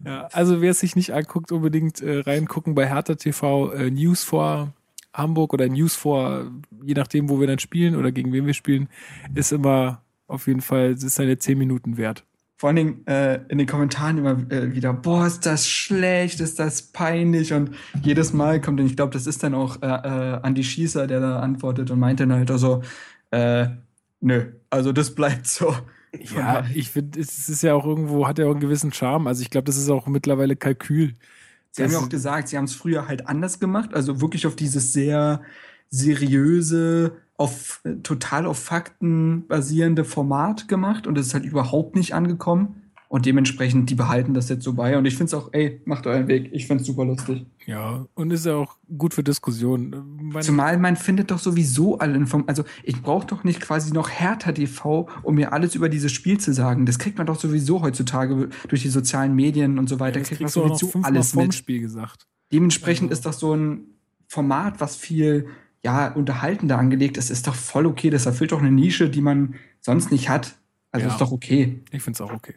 Ja, 0.05 0.27
also 0.31 0.61
wer 0.61 0.71
es 0.71 0.79
sich 0.79 0.95
nicht 0.95 1.11
anguckt, 1.13 1.51
unbedingt 1.51 1.99
äh, 2.01 2.19
reingucken 2.19 2.73
bei 2.73 2.87
Hertha 2.87 3.15
TV, 3.15 3.73
äh, 3.73 3.91
News 3.91 4.23
vor 4.23 4.71
Hamburg 5.13 5.51
oder 5.53 5.67
News 5.67 5.95
vor, 5.97 6.49
je 6.85 6.93
nachdem, 6.93 7.27
wo 7.27 7.41
wir 7.41 7.47
dann 7.47 7.59
spielen 7.59 7.97
oder 7.97 8.13
gegen 8.13 8.31
wen 8.31 8.45
wir 8.45 8.53
spielen, 8.53 8.87
ist 9.35 9.51
immer 9.51 10.01
auf 10.33 10.47
jeden 10.47 10.61
Fall, 10.61 10.91
es 10.91 11.03
ist 11.03 11.15
seine 11.15 11.37
10 11.37 11.57
Minuten 11.57 11.97
wert. 11.97 12.25
Vor 12.57 12.69
allen 12.69 12.75
Dingen 12.75 13.07
äh, 13.07 13.41
in 13.49 13.57
den 13.57 13.67
Kommentaren 13.67 14.17
immer 14.17 14.51
äh, 14.51 14.73
wieder, 14.73 14.93
boah, 14.93 15.27
ist 15.27 15.45
das 15.45 15.67
schlecht, 15.67 16.39
ist 16.39 16.59
das 16.59 16.81
peinlich 16.81 17.53
und 17.53 17.71
jedes 18.01 18.31
Mal 18.31 18.61
kommt, 18.61 18.79
und 18.79 18.85
ich 18.85 18.95
glaube, 18.95 19.11
das 19.11 19.27
ist 19.27 19.43
dann 19.43 19.53
auch 19.53 19.81
äh, 19.81 19.87
äh, 19.87 20.39
Andi 20.41 20.63
Schießer, 20.63 21.07
der 21.07 21.19
da 21.19 21.39
antwortet 21.39 21.91
und 21.91 21.99
meint 21.99 22.19
dann 22.19 22.31
halt 22.31 22.49
also, 22.51 22.81
äh, 23.31 23.67
nö, 24.21 24.45
also 24.69 24.91
das 24.91 25.13
bleibt 25.13 25.47
so. 25.47 25.75
Ja, 26.35 26.65
ich 26.73 26.89
finde, 26.89 27.19
es 27.19 27.49
ist 27.49 27.63
ja 27.63 27.73
auch 27.73 27.85
irgendwo, 27.85 28.27
hat 28.27 28.39
ja 28.39 28.45
auch 28.45 28.51
einen 28.51 28.59
gewissen 28.59 28.93
Charme. 28.93 29.27
Also 29.27 29.41
ich 29.41 29.49
glaube, 29.49 29.65
das 29.65 29.77
ist 29.77 29.89
auch 29.89 30.07
mittlerweile 30.07 30.55
Kalkül. 30.55 31.15
Sie 31.71 31.83
haben 31.83 31.91
ja 31.91 31.97
auch 31.97 32.09
gesagt, 32.09 32.49
sie 32.49 32.57
haben 32.57 32.65
es 32.65 32.75
früher 32.75 33.07
halt 33.07 33.27
anders 33.27 33.59
gemacht, 33.59 33.95
also 33.95 34.21
wirklich 34.21 34.45
auf 34.45 34.55
dieses 34.55 34.93
sehr 34.93 35.41
seriöse, 35.89 37.17
auf 37.43 37.81
äh, 37.83 37.95
total 38.03 38.45
auf 38.45 38.57
Fakten 38.59 39.45
basierende 39.47 40.05
Format 40.05 40.67
gemacht 40.67 41.07
und 41.07 41.17
es 41.17 41.27
ist 41.27 41.33
halt 41.33 41.45
überhaupt 41.45 41.95
nicht 41.95 42.13
angekommen. 42.13 42.79
Und 43.09 43.27
dementsprechend, 43.27 43.91
die 43.91 43.95
behalten 43.95 44.33
das 44.33 44.49
jetzt 44.49 44.63
so 44.63 44.73
bei. 44.73 44.97
Und 44.97 45.05
ich 45.05 45.15
finde 45.15 45.25
es 45.27 45.33
auch, 45.35 45.49
ey, 45.51 45.79
macht 45.85 46.07
euren 46.07 46.27
Weg. 46.27 46.49
Ich 46.51 46.65
finde 46.65 46.81
es 46.81 46.87
super 46.87 47.05
lustig. 47.05 47.45
Ja, 47.67 48.07
und 48.15 48.31
ist 48.33 48.47
ja 48.47 48.55
auch 48.55 48.77
gut 48.97 49.13
für 49.13 49.21
Diskussionen. 49.23 49.93
Meine- 50.33 50.43
Zumal 50.43 50.79
man 50.79 50.95
findet 50.95 51.29
doch 51.29 51.37
sowieso 51.37 51.99
alle 51.99 52.15
Informationen. 52.15 52.49
Also 52.49 52.63
ich 52.83 52.99
brauche 53.03 53.27
doch 53.27 53.43
nicht 53.43 53.61
quasi 53.61 53.93
noch 53.93 54.09
Hertha 54.09 54.51
TV, 54.51 55.07
um 55.21 55.35
mir 55.35 55.53
alles 55.53 55.75
über 55.75 55.89
dieses 55.89 56.11
Spiel 56.11 56.39
zu 56.39 56.53
sagen. 56.53 56.87
Das 56.87 56.97
kriegt 56.97 57.19
man 57.19 57.27
doch 57.27 57.39
sowieso 57.39 57.83
heutzutage 57.83 58.49
durch 58.67 58.81
die 58.81 58.89
sozialen 58.89 59.35
Medien 59.35 59.77
und 59.77 59.89
so 59.89 59.99
weiter. 59.99 60.17
das 60.19 60.29
kriegt 60.29 60.41
man 60.41 60.49
sowieso 60.49 60.91
alles 61.03 61.33
vorm 61.33 61.45
mit. 61.47 61.53
Spiel 61.55 61.81
gesagt. 61.81 62.25
Dementsprechend 62.51 63.11
Also- 63.11 63.19
ist 63.19 63.25
doch 63.27 63.33
so 63.33 63.53
ein 63.55 63.81
Format, 64.27 64.81
was 64.81 64.95
viel 64.95 65.45
ja, 65.83 66.07
unterhaltender 66.07 66.77
angelegt 66.77 67.17
ist, 67.17 67.29
ist 67.29 67.47
doch 67.47 67.55
voll 67.55 67.85
okay. 67.85 68.09
Das 68.09 68.25
erfüllt 68.25 68.51
doch 68.51 68.59
eine 68.59 68.71
Nische, 68.71 69.09
die 69.09 69.21
man 69.21 69.55
sonst 69.81 70.11
nicht 70.11 70.29
hat. 70.29 70.55
Also 70.91 71.07
Ja. 71.07 71.11
ist 71.13 71.19
doch 71.19 71.31
okay. 71.31 71.81
Ich 71.91 72.01
finde 72.03 72.17
es 72.17 72.21
auch 72.21 72.31
okay. 72.33 72.55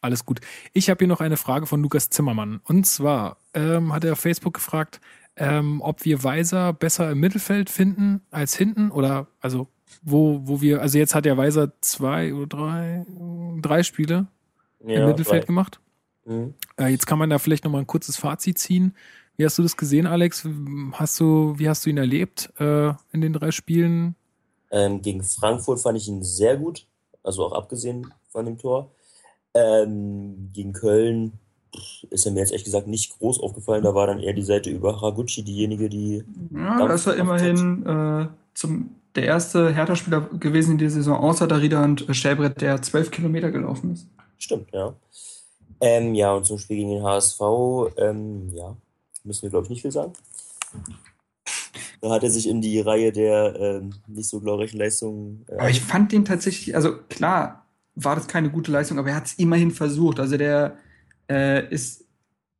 Alles 0.00 0.26
gut. 0.26 0.40
Ich 0.72 0.90
habe 0.90 0.98
hier 0.98 1.08
noch 1.08 1.20
eine 1.20 1.36
Frage 1.36 1.66
von 1.66 1.80
Lukas 1.80 2.10
Zimmermann. 2.10 2.60
Und 2.64 2.86
zwar 2.86 3.36
ähm, 3.54 3.92
hat 3.92 4.04
er 4.04 4.14
auf 4.14 4.20
Facebook 4.20 4.54
gefragt, 4.54 5.00
ähm, 5.36 5.80
ob 5.80 6.04
wir 6.04 6.24
Weiser 6.24 6.72
besser 6.72 7.12
im 7.12 7.20
Mittelfeld 7.20 7.70
finden 7.70 8.20
als 8.30 8.56
hinten 8.56 8.90
oder 8.90 9.28
also 9.40 9.68
wo, 10.02 10.40
wo 10.44 10.60
wir, 10.60 10.82
also 10.82 10.98
jetzt 10.98 11.14
hat 11.14 11.24
ja 11.26 11.36
Weiser 11.36 11.72
zwei 11.80 12.34
oder 12.34 12.46
drei, 12.46 13.06
drei 13.60 13.82
Spiele 13.84 14.26
im 14.80 15.06
Mittelfeld 15.06 15.44
drei. 15.44 15.46
gemacht. 15.46 15.80
Mhm. 16.24 16.54
Äh, 16.76 16.88
jetzt 16.88 17.06
kann 17.06 17.18
man 17.18 17.30
da 17.30 17.38
vielleicht 17.38 17.64
noch 17.64 17.70
mal 17.70 17.78
ein 17.78 17.86
kurzes 17.86 18.16
Fazit 18.16 18.58
ziehen. 18.58 18.94
Wie 19.36 19.44
hast 19.44 19.58
du 19.58 19.62
das 19.62 19.76
gesehen, 19.76 20.06
Alex? 20.06 20.46
Hast 20.92 21.18
du, 21.20 21.54
wie 21.58 21.68
hast 21.68 21.84
du 21.86 21.90
ihn 21.90 21.98
erlebt 21.98 22.52
äh, 22.58 22.88
in 23.12 23.20
den 23.20 23.32
drei 23.32 23.50
Spielen? 23.50 24.14
Ähm, 24.70 25.02
gegen 25.02 25.22
Frankfurt 25.22 25.80
fand 25.80 25.98
ich 25.98 26.08
ihn 26.08 26.22
sehr 26.22 26.56
gut, 26.56 26.86
also 27.22 27.44
auch 27.46 27.52
abgesehen 27.52 28.12
von 28.30 28.46
dem 28.46 28.58
Tor. 28.58 28.90
Ähm, 29.54 30.50
gegen 30.52 30.72
Köln 30.72 31.32
ist 32.10 32.26
er 32.26 32.32
mir 32.32 32.40
jetzt 32.40 32.52
ehrlich 32.52 32.64
gesagt 32.64 32.86
nicht 32.86 33.18
groß 33.18 33.40
aufgefallen. 33.40 33.84
Da 33.84 33.94
war 33.94 34.06
dann 34.06 34.20
eher 34.20 34.32
die 34.32 34.42
Seite 34.42 34.70
über 34.70 34.96
Haraguchi 34.96 35.42
diejenige, 35.42 35.88
die. 35.88 36.24
Ja, 36.54 36.86
das 36.86 37.02
ist 37.02 37.06
er 37.06 37.16
gemacht 37.16 37.40
immerhin 37.40 37.86
äh, 37.86 38.26
zum, 38.54 38.96
der 39.14 39.24
erste 39.24 39.74
Hertha-Spieler 39.74 40.22
gewesen 40.38 40.72
in 40.72 40.78
der 40.78 40.90
Saison, 40.90 41.18
außer 41.18 41.46
Darida 41.46 41.82
und 41.84 42.08
äh, 42.08 42.14
Schäbrett, 42.14 42.60
der 42.60 42.80
zwölf 42.82 43.10
Kilometer 43.10 43.50
gelaufen 43.50 43.92
ist. 43.92 44.06
Stimmt, 44.38 44.70
ja. 44.72 44.94
Ähm, 45.80 46.14
ja, 46.14 46.32
und 46.32 46.46
zum 46.46 46.58
Spiel 46.58 46.76
gegen 46.76 46.90
den 46.90 47.02
HSV, 47.02 47.40
ähm, 47.96 48.52
ja, 48.54 48.76
müssen 49.24 49.42
wir, 49.42 49.50
glaube 49.50 49.64
ich, 49.66 49.70
nicht 49.70 49.82
viel 49.82 49.92
sagen. 49.92 50.12
Da 52.00 52.10
hat 52.10 52.24
er 52.24 52.30
sich 52.30 52.48
in 52.48 52.60
die 52.60 52.80
Reihe 52.80 53.12
der 53.12 53.54
ähm, 53.58 53.90
nicht 54.08 54.28
so 54.28 54.40
glorreichen 54.40 54.78
Leistungen. 54.78 55.44
Äh, 55.48 55.56
Aber 55.58 55.70
ich 55.70 55.80
fand 55.80 56.10
den 56.12 56.24
tatsächlich, 56.24 56.74
also 56.74 56.96
klar 57.08 57.66
war 57.94 58.16
das 58.16 58.26
keine 58.26 58.50
gute 58.50 58.72
Leistung, 58.72 58.98
aber 58.98 59.10
er 59.10 59.16
hat 59.16 59.26
es 59.26 59.34
immerhin 59.34 59.70
versucht. 59.70 60.18
Also 60.18 60.36
der 60.36 60.76
äh, 61.30 61.68
ist 61.72 62.04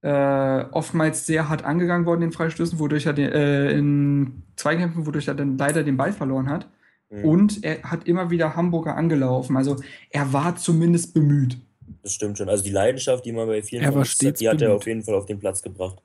äh, 0.03 0.65
oftmals 0.71 1.27
sehr 1.27 1.49
hart 1.49 1.65
angegangen 1.65 2.07
worden 2.07 2.23
in 2.23 2.33
Freistößen, 2.33 2.79
wodurch 2.79 3.07
er 3.07 3.13
den, 3.15 3.33
äh, 3.33 3.73
in 3.73 4.43
Zweikämpfen, 4.57 5.07
wodurch 5.07 5.29
er 5.29 5.35
dann 5.35 5.59
leider 5.59 5.83
den 5.83 5.97
Ball 5.97 6.13
verloren 6.13 6.49
hat. 6.49 6.69
mhm, 7.11 7.25
Und 7.25 7.65
er 7.65 7.83
hat 7.83 8.07
immer 8.07 8.31
wieder 8.31 8.55
Hamburger 8.55 8.97
angelaufen. 8.97 9.57
Also 9.57 9.77
er 10.11 10.33
war 10.33 10.55
zumindest 10.57 11.15
bemüht. 11.15 11.57
Das 12.03 12.13
stimmt 12.15 12.39
schon. 12.39 12.49
Also 12.49 12.63
die 12.65 12.71
Leidenschaft, 12.71 13.25
die 13.25 13.33
man 13.33 13.47
bei 13.49 13.63
vielen 13.63 13.83
Er 13.83 13.95
hat, 13.95 14.41
die 14.41 14.49
hat 14.49 14.61
er 14.63 14.69
bemüht. 14.69 14.81
auf 14.81 14.87
jeden 14.87 15.03
Fall 15.03 15.15
auf 15.15 15.27
den 15.27 15.39
Platz 15.39 15.63
gebracht. 15.63 16.01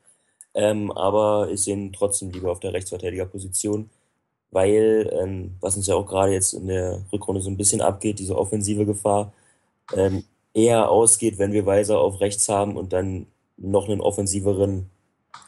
Ähm, 0.58 0.92
aber 0.92 1.50
ich 1.52 1.62
sehe 1.62 1.76
ihn 1.76 1.94
trotzdem 1.94 2.32
lieber 2.32 2.52
auf 2.52 2.60
der 2.60 2.74
Rechtsverteidigerposition, 2.74 3.92
weil, 4.50 5.08
ähm, 5.14 5.56
was 5.62 5.78
uns 5.78 5.86
ja 5.86 5.94
auch 5.94 6.08
gerade 6.08 6.34
jetzt 6.34 6.54
in 6.54 6.68
der 6.68 7.04
Rückrunde 7.14 7.42
so 7.42 7.52
ein 7.52 7.58
bisschen 7.58 7.80
abgeht, 7.80 8.18
diese 8.18 8.36
offensive 8.36 8.86
Gefahr, 8.88 9.32
ähm, 9.96 10.24
eher 10.56 10.90
ausgeht, 10.90 11.38
wenn 11.38 11.54
wir 11.54 11.68
Weiser 11.68 12.00
auf 12.00 12.22
rechts 12.22 12.50
haben 12.50 12.76
und 12.76 12.92
dann 12.92 13.28
noch 13.56 13.88
einen 13.88 14.02
offensiveren 14.02 14.90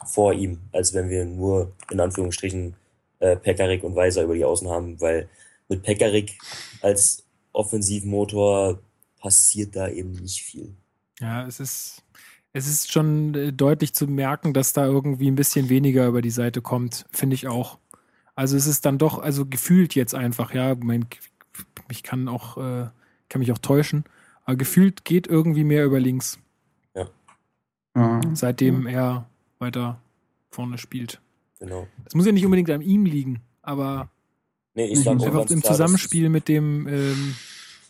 vor 0.06 0.32
ihm, 0.32 0.60
als 0.70 0.94
wenn 0.94 1.10
wir 1.10 1.24
nur 1.24 1.72
in 1.90 1.98
Anführungsstrichen 1.98 2.76
äh, 3.18 3.36
Pekarik 3.36 3.82
und 3.82 3.96
Weiser 3.96 4.22
über 4.22 4.34
die 4.34 4.44
Außen 4.44 4.68
haben, 4.68 5.00
weil 5.00 5.28
mit 5.68 5.82
Pekarik 5.82 6.38
als 6.82 7.24
Offensivmotor 7.52 8.78
passiert 9.18 9.74
da 9.74 9.88
eben 9.88 10.12
nicht 10.12 10.42
viel. 10.42 10.72
Ja, 11.20 11.46
es 11.48 11.58
ist, 11.58 12.02
es 12.52 12.66
ist 12.66 12.92
schon 12.92 13.34
äh, 13.34 13.52
deutlich 13.52 13.94
zu 13.94 14.06
merken, 14.06 14.52
dass 14.52 14.72
da 14.72 14.84
irgendwie 14.86 15.30
ein 15.30 15.36
bisschen 15.36 15.68
weniger 15.68 16.06
über 16.06 16.22
die 16.22 16.30
Seite 16.30 16.60
kommt, 16.62 17.06
finde 17.10 17.34
ich 17.34 17.46
auch. 17.48 17.78
Also 18.34 18.56
es 18.56 18.66
ist 18.66 18.86
dann 18.86 18.98
doch, 18.98 19.18
also 19.18 19.46
gefühlt 19.46 19.94
jetzt 19.94 20.14
einfach, 20.14 20.54
ja, 20.54 20.74
mein, 20.74 21.06
ich 21.90 22.02
kann 22.02 22.28
auch, 22.28 22.56
äh, 22.56 22.88
kann 23.28 23.38
mich 23.40 23.52
auch 23.52 23.58
täuschen, 23.58 24.04
aber 24.44 24.56
gefühlt 24.56 25.04
geht 25.04 25.26
irgendwie 25.26 25.64
mehr 25.64 25.84
über 25.84 26.00
links, 26.00 26.38
Ja. 26.94 28.20
seitdem 28.34 28.86
er 28.86 29.28
weiter 29.58 30.00
vorne 30.50 30.78
spielt. 30.78 31.20
Genau. 31.58 31.86
Das 32.04 32.14
muss 32.14 32.26
ja 32.26 32.32
nicht 32.32 32.44
unbedingt 32.44 32.70
an 32.70 32.80
ihm 32.80 33.04
liegen, 33.04 33.40
aber 33.62 34.08
Nee, 34.74 34.86
ich 34.86 35.00
sag 35.02 35.18
auch 35.20 35.26
einfach 35.26 35.50
im 35.50 35.62
Zusammenspiel 35.62 36.28
mit 36.30 36.48
dem, 36.48 36.86
ähm, 36.88 37.34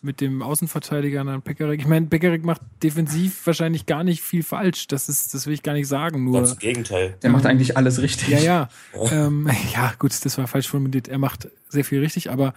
mit 0.03 0.21
dem 0.21 0.43
Außenverteidiger 0.43 1.23
dann 1.25 1.43
Pekarik. 1.43 1.81
Ich 1.81 1.87
meine, 1.87 2.07
Pekarik 2.07 2.45
macht 2.45 2.63
defensiv 2.83 3.47
wahrscheinlich 3.47 3.87
gar 3.87 4.03
nicht 4.03 4.23
viel 4.23 4.43
falsch. 4.43 4.87
Das 4.87 5.09
ist, 5.09 5.35
das 5.35 5.47
will 5.47 5.53
ich 5.53 5.63
gar 5.63 5.75
nicht 5.75 5.89
sagen. 5.89 6.25
Nur 6.25 6.35
Ganz 6.39 6.53
im 6.53 6.59
Gegenteil. 6.59 7.17
Der 7.23 7.31
macht 7.31 7.45
eigentlich 7.47 7.77
alles 7.77 8.01
richtig. 8.01 8.29
Ja, 8.29 8.39
ja. 8.39 8.69
ähm, 9.11 9.49
ja, 9.75 9.93
gut, 9.99 10.13
das 10.25 10.39
war 10.39 10.47
falsch 10.47 10.69
formuliert. 10.69 11.09
Er 11.09 11.19
macht 11.19 11.49
sehr 11.69 11.85
viel 11.85 12.01
richtig, 12.01 12.31
aber 12.31 12.55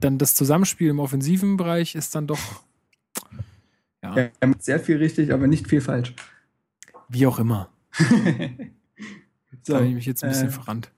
dann 0.00 0.16
das 0.16 0.34
Zusammenspiel 0.34 0.88
im 0.88 1.00
offensiven 1.00 1.56
Bereich 1.58 1.94
ist 1.94 2.14
dann 2.14 2.26
doch, 2.26 2.40
ja, 4.02 4.16
Ja, 4.16 4.30
Er 4.40 4.48
macht 4.48 4.64
sehr 4.64 4.80
viel 4.80 4.96
richtig, 4.96 5.32
aber 5.32 5.46
nicht 5.46 5.68
viel 5.68 5.82
falsch. 5.82 6.14
wie 7.08 7.26
auch 7.26 7.38
immer. 7.38 7.68
so, 7.98 9.72
Da 9.72 9.74
habe 9.76 9.86
ich 9.86 9.94
mich 9.94 10.06
jetzt 10.06 10.24
ein 10.24 10.30
bisschen 10.30 10.48
äh, 10.48 10.52
verrannt. 10.52 10.90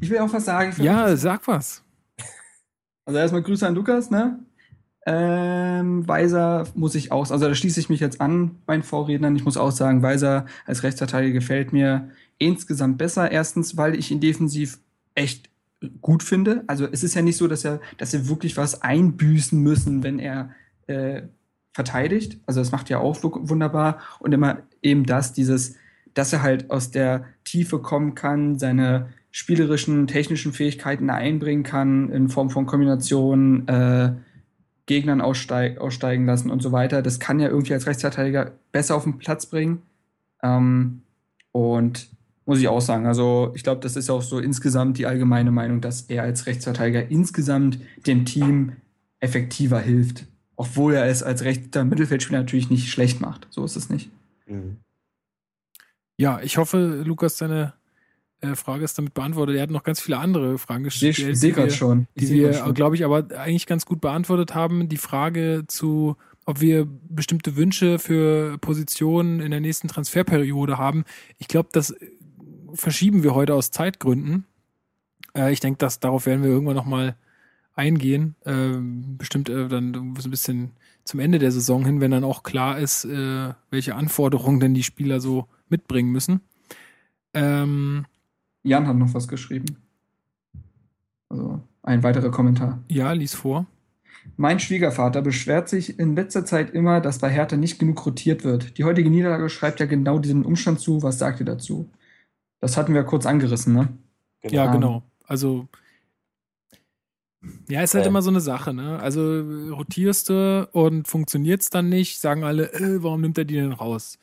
ich 0.00 0.10
will 0.10 0.18
auch 0.18 0.32
was 0.32 0.44
sagen. 0.44 0.74
Ja, 0.82 1.16
sag 1.16 1.46
was. 1.46 1.82
Also 3.06 3.18
erstmal 3.20 3.42
Grüße 3.42 3.66
an 3.66 3.74
Lukas, 3.74 4.10
ne? 4.10 4.38
Ähm, 5.06 6.08
Weiser 6.08 6.66
muss 6.74 6.94
ich 6.94 7.12
auch, 7.12 7.30
also 7.30 7.46
da 7.48 7.54
schließe 7.54 7.78
ich 7.78 7.90
mich 7.90 8.00
jetzt 8.00 8.20
an, 8.20 8.52
meinen 8.66 8.82
Vorrednern. 8.82 9.36
Ich 9.36 9.44
muss 9.44 9.56
auch 9.56 9.70
sagen, 9.70 10.02
Weiser 10.02 10.46
als 10.66 10.82
Rechtsverteidiger 10.82 11.34
gefällt 11.34 11.72
mir 11.72 12.08
insgesamt 12.38 12.96
besser. 12.98 13.30
Erstens, 13.30 13.76
weil 13.76 13.94
ich 13.98 14.10
ihn 14.10 14.20
defensiv 14.20 14.78
echt 15.14 15.50
gut 16.00 16.22
finde. 16.22 16.64
Also 16.66 16.86
es 16.90 17.04
ist 17.04 17.14
ja 17.14 17.22
nicht 17.22 17.36
so, 17.36 17.48
dass 17.48 17.64
er, 17.64 17.80
dass 17.98 18.14
er 18.14 18.28
wirklich 18.28 18.56
was 18.56 18.82
einbüßen 18.82 19.60
müssen, 19.60 20.02
wenn 20.02 20.18
er 20.18 20.50
äh, 20.86 21.22
verteidigt. 21.74 22.38
Also 22.46 22.60
das 22.60 22.72
macht 22.72 22.88
ja 22.88 22.98
auch 22.98 23.22
wu- 23.22 23.48
wunderbar. 23.48 23.98
Und 24.20 24.32
immer 24.32 24.58
eben 24.80 25.04
das, 25.04 25.34
dieses, 25.34 25.74
dass 26.14 26.32
er 26.32 26.42
halt 26.42 26.70
aus 26.70 26.90
der 26.90 27.26
Tiefe 27.44 27.80
kommen 27.80 28.14
kann, 28.14 28.58
seine 28.58 29.08
spielerischen, 29.30 30.06
technischen 30.06 30.52
Fähigkeiten 30.52 31.10
einbringen 31.10 31.64
kann 31.64 32.10
in 32.10 32.28
Form 32.28 32.48
von 32.48 32.66
Kombinationen, 32.66 33.68
äh, 33.68 34.12
Gegnern 34.86 35.20
aussteig 35.20 35.78
aussteigen 35.78 36.26
lassen 36.26 36.50
und 36.50 36.62
so 36.62 36.72
weiter. 36.72 37.02
Das 37.02 37.18
kann 37.18 37.40
er 37.40 37.50
irgendwie 37.50 37.72
als 37.72 37.86
Rechtsverteidiger 37.86 38.52
besser 38.72 38.96
auf 38.96 39.04
den 39.04 39.18
Platz 39.18 39.46
bringen. 39.46 39.82
Ähm, 40.42 41.02
und 41.52 42.08
muss 42.46 42.58
ich 42.58 42.68
auch 42.68 42.80
sagen, 42.80 43.06
also 43.06 43.52
ich 43.54 43.62
glaube, 43.62 43.80
das 43.80 43.96
ist 43.96 44.10
auch 44.10 44.22
so 44.22 44.38
insgesamt 44.38 44.98
die 44.98 45.06
allgemeine 45.06 45.50
Meinung, 45.50 45.80
dass 45.80 46.02
er 46.02 46.22
als 46.22 46.46
Rechtsverteidiger 46.46 47.08
insgesamt 47.10 47.78
dem 48.06 48.26
Team 48.26 48.72
effektiver 49.20 49.80
hilft. 49.80 50.26
Obwohl 50.56 50.94
er 50.94 51.06
es 51.06 51.22
als 51.22 51.42
rechter 51.42 51.84
Mittelfeldspieler 51.84 52.40
natürlich 52.40 52.70
nicht 52.70 52.90
schlecht 52.90 53.20
macht. 53.20 53.46
So 53.50 53.64
ist 53.64 53.76
es 53.76 53.88
nicht. 53.88 54.10
Mhm. 54.46 54.76
Ja, 56.16 56.40
ich 56.42 56.58
hoffe, 56.58 57.02
Lukas, 57.04 57.38
deine 57.38 57.72
äh, 58.44 58.56
Frage 58.56 58.84
ist 58.84 58.98
damit 58.98 59.14
beantwortet. 59.14 59.56
Er 59.56 59.62
hat 59.62 59.70
noch 59.70 59.82
ganz 59.82 60.00
viele 60.00 60.18
andere 60.18 60.58
Fragen 60.58 60.88
sehe 60.90 61.10
gestellt, 61.10 61.34
ich 61.34 61.40
seh 61.40 61.48
die 61.48 61.56
wir, 61.56 61.62
gerade 61.62 61.74
schon. 61.74 62.06
Ich 62.14 62.26
die 62.26 62.34
wir, 62.34 62.72
glaube 62.72 62.96
ich, 62.96 63.04
aber 63.04 63.26
eigentlich 63.36 63.66
ganz 63.66 63.86
gut 63.86 64.00
beantwortet 64.00 64.54
haben. 64.54 64.88
Die 64.88 64.96
Frage 64.96 65.64
zu, 65.66 66.16
ob 66.44 66.60
wir 66.60 66.86
bestimmte 67.08 67.56
Wünsche 67.56 67.98
für 67.98 68.58
Positionen 68.58 69.40
in 69.40 69.50
der 69.50 69.60
nächsten 69.60 69.88
Transferperiode 69.88 70.78
haben. 70.78 71.04
Ich 71.38 71.48
glaube, 71.48 71.70
das 71.72 71.90
äh, 71.90 72.10
verschieben 72.74 73.22
wir 73.22 73.34
heute 73.34 73.54
aus 73.54 73.70
Zeitgründen. 73.70 74.44
Äh, 75.36 75.52
ich 75.52 75.60
denke, 75.60 75.78
dass 75.78 76.00
darauf 76.00 76.26
werden 76.26 76.42
wir 76.42 76.50
irgendwann 76.50 76.76
noch 76.76 76.84
mal 76.84 77.16
eingehen. 77.74 78.36
Ähm, 78.44 79.16
bestimmt 79.18 79.48
äh, 79.48 79.68
dann 79.68 80.14
so 80.18 80.28
ein 80.28 80.30
bisschen 80.30 80.72
zum 81.04 81.20
Ende 81.20 81.38
der 81.38 81.52
Saison 81.52 81.84
hin, 81.84 82.00
wenn 82.00 82.10
dann 82.10 82.24
auch 82.24 82.42
klar 82.42 82.78
ist, 82.78 83.04
äh, 83.04 83.52
welche 83.70 83.94
Anforderungen 83.94 84.60
denn 84.60 84.74
die 84.74 84.82
Spieler 84.82 85.20
so 85.20 85.48
mitbringen 85.68 86.10
müssen. 86.10 86.40
Ähm, 87.34 88.06
Jan 88.64 88.86
hat 88.88 88.96
noch 88.96 89.14
was 89.14 89.28
geschrieben. 89.28 89.76
Also 91.28 91.60
ein 91.82 92.02
weiterer 92.02 92.30
Kommentar. 92.30 92.80
ja, 92.88 93.12
lies 93.12 93.34
vor. 93.34 93.66
Mein 94.38 94.58
Schwiegervater 94.58 95.20
beschwert 95.20 95.68
sich 95.68 95.98
in 95.98 96.16
letzter 96.16 96.46
Zeit 96.46 96.70
immer, 96.70 97.00
dass 97.02 97.18
bei 97.18 97.28
Hertha 97.30 97.56
nicht 97.56 97.78
genug 97.78 98.06
rotiert 98.06 98.42
wird. 98.42 98.78
Die 98.78 98.84
heutige 98.84 99.10
Niederlage 99.10 99.50
schreibt 99.50 99.80
ja 99.80 99.86
genau 99.86 100.18
diesen 100.18 100.46
Umstand 100.46 100.80
zu. 100.80 101.02
Was 101.02 101.18
sagt 101.18 101.40
ihr 101.40 101.46
dazu? 101.46 101.90
Das 102.60 102.78
hatten 102.78 102.94
wir 102.94 103.04
kurz 103.04 103.26
angerissen, 103.26 103.74
ne? 103.74 103.88
Ja, 104.50 104.64
Ah. 104.64 104.72
genau. 104.72 105.02
Also, 105.26 105.68
ja, 107.68 107.82
ist 107.82 107.92
halt 107.92 108.04
Ja. 108.04 108.08
immer 108.08 108.22
so 108.22 108.30
eine 108.30 108.40
Sache, 108.40 108.72
ne? 108.72 108.98
Also, 108.98 109.40
rotierst 109.74 110.30
du 110.30 110.68
und 110.72 111.06
funktioniert's 111.06 111.68
dann 111.68 111.90
nicht, 111.90 112.18
sagen 112.18 112.44
alle, 112.44 112.72
äh, 112.72 113.02
warum 113.02 113.20
nimmt 113.20 113.36
er 113.36 113.44
die 113.44 113.56
denn 113.56 113.72
raus? 113.72 114.18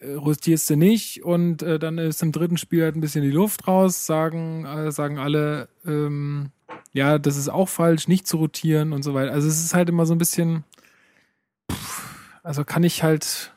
Äh, 0.00 0.14
rotierst 0.14 0.68
du 0.70 0.76
nicht 0.76 1.24
und 1.24 1.62
äh, 1.62 1.78
dann 1.78 1.98
ist 1.98 2.22
im 2.22 2.32
dritten 2.32 2.56
Spiel 2.56 2.82
halt 2.82 2.96
ein 2.96 3.00
bisschen 3.00 3.22
die 3.22 3.30
Luft 3.30 3.66
raus, 3.68 4.06
sagen, 4.06 4.64
äh, 4.64 4.92
sagen 4.92 5.18
alle, 5.18 5.68
ähm, 5.86 6.50
ja, 6.92 7.18
das 7.18 7.36
ist 7.36 7.48
auch 7.48 7.68
falsch, 7.68 8.08
nicht 8.08 8.26
zu 8.26 8.38
rotieren 8.38 8.92
und 8.92 9.02
so 9.02 9.14
weiter. 9.14 9.32
Also, 9.32 9.48
es 9.48 9.62
ist 9.62 9.74
halt 9.74 9.88
immer 9.88 10.06
so 10.06 10.14
ein 10.14 10.18
bisschen, 10.18 10.64
pff, 11.70 12.38
also 12.42 12.64
kann 12.64 12.84
ich 12.84 13.02
halt, 13.02 13.52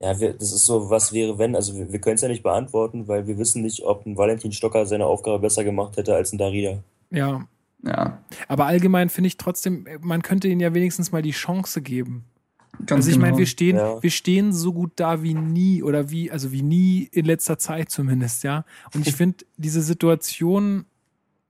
Ja, 0.00 0.18
wir, 0.20 0.34
das 0.34 0.52
ist 0.52 0.66
so, 0.66 0.90
was 0.90 1.12
wäre, 1.12 1.38
wenn. 1.38 1.56
Also 1.56 1.74
wir, 1.76 1.90
wir 1.90 2.00
können 2.00 2.16
es 2.16 2.20
ja 2.20 2.28
nicht 2.28 2.42
beantworten, 2.42 3.08
weil 3.08 3.26
wir 3.26 3.38
wissen 3.38 3.62
nicht, 3.62 3.82
ob 3.82 4.04
ein 4.06 4.16
Valentin 4.16 4.52
Stocker 4.52 4.84
seine 4.86 5.06
Aufgabe 5.06 5.38
besser 5.40 5.64
gemacht 5.64 5.96
hätte 5.96 6.14
als 6.14 6.32
ein 6.32 6.38
Darida. 6.38 6.82
ja. 7.10 7.46
Ja, 7.82 8.20
Aber 8.48 8.66
allgemein 8.66 9.10
finde 9.10 9.28
ich 9.28 9.36
trotzdem, 9.36 9.86
man 10.00 10.22
könnte 10.22 10.48
ihnen 10.48 10.60
ja 10.60 10.74
wenigstens 10.74 11.12
mal 11.12 11.22
die 11.22 11.30
Chance 11.30 11.82
geben. 11.82 12.24
Ganz 12.84 13.06
Also 13.06 13.10
ich 13.10 13.16
meine, 13.18 13.28
genau. 13.32 13.38
wir 13.38 13.46
stehen, 13.46 13.76
Ja. 13.76 14.02
wir 14.02 14.10
stehen 14.10 14.52
so 14.52 14.72
gut 14.72 14.92
da 14.96 15.22
wie 15.22 15.34
nie 15.34 15.82
oder 15.82 16.10
wie, 16.10 16.30
also 16.30 16.52
wie 16.52 16.62
nie 16.62 17.08
in 17.12 17.24
letzter 17.24 17.58
Zeit 17.58 17.90
zumindest, 17.90 18.44
ja. 18.44 18.64
Und 18.94 19.06
ich 19.06 19.14
finde 19.16 19.44
diese 19.56 19.82
Situation, 19.82 20.84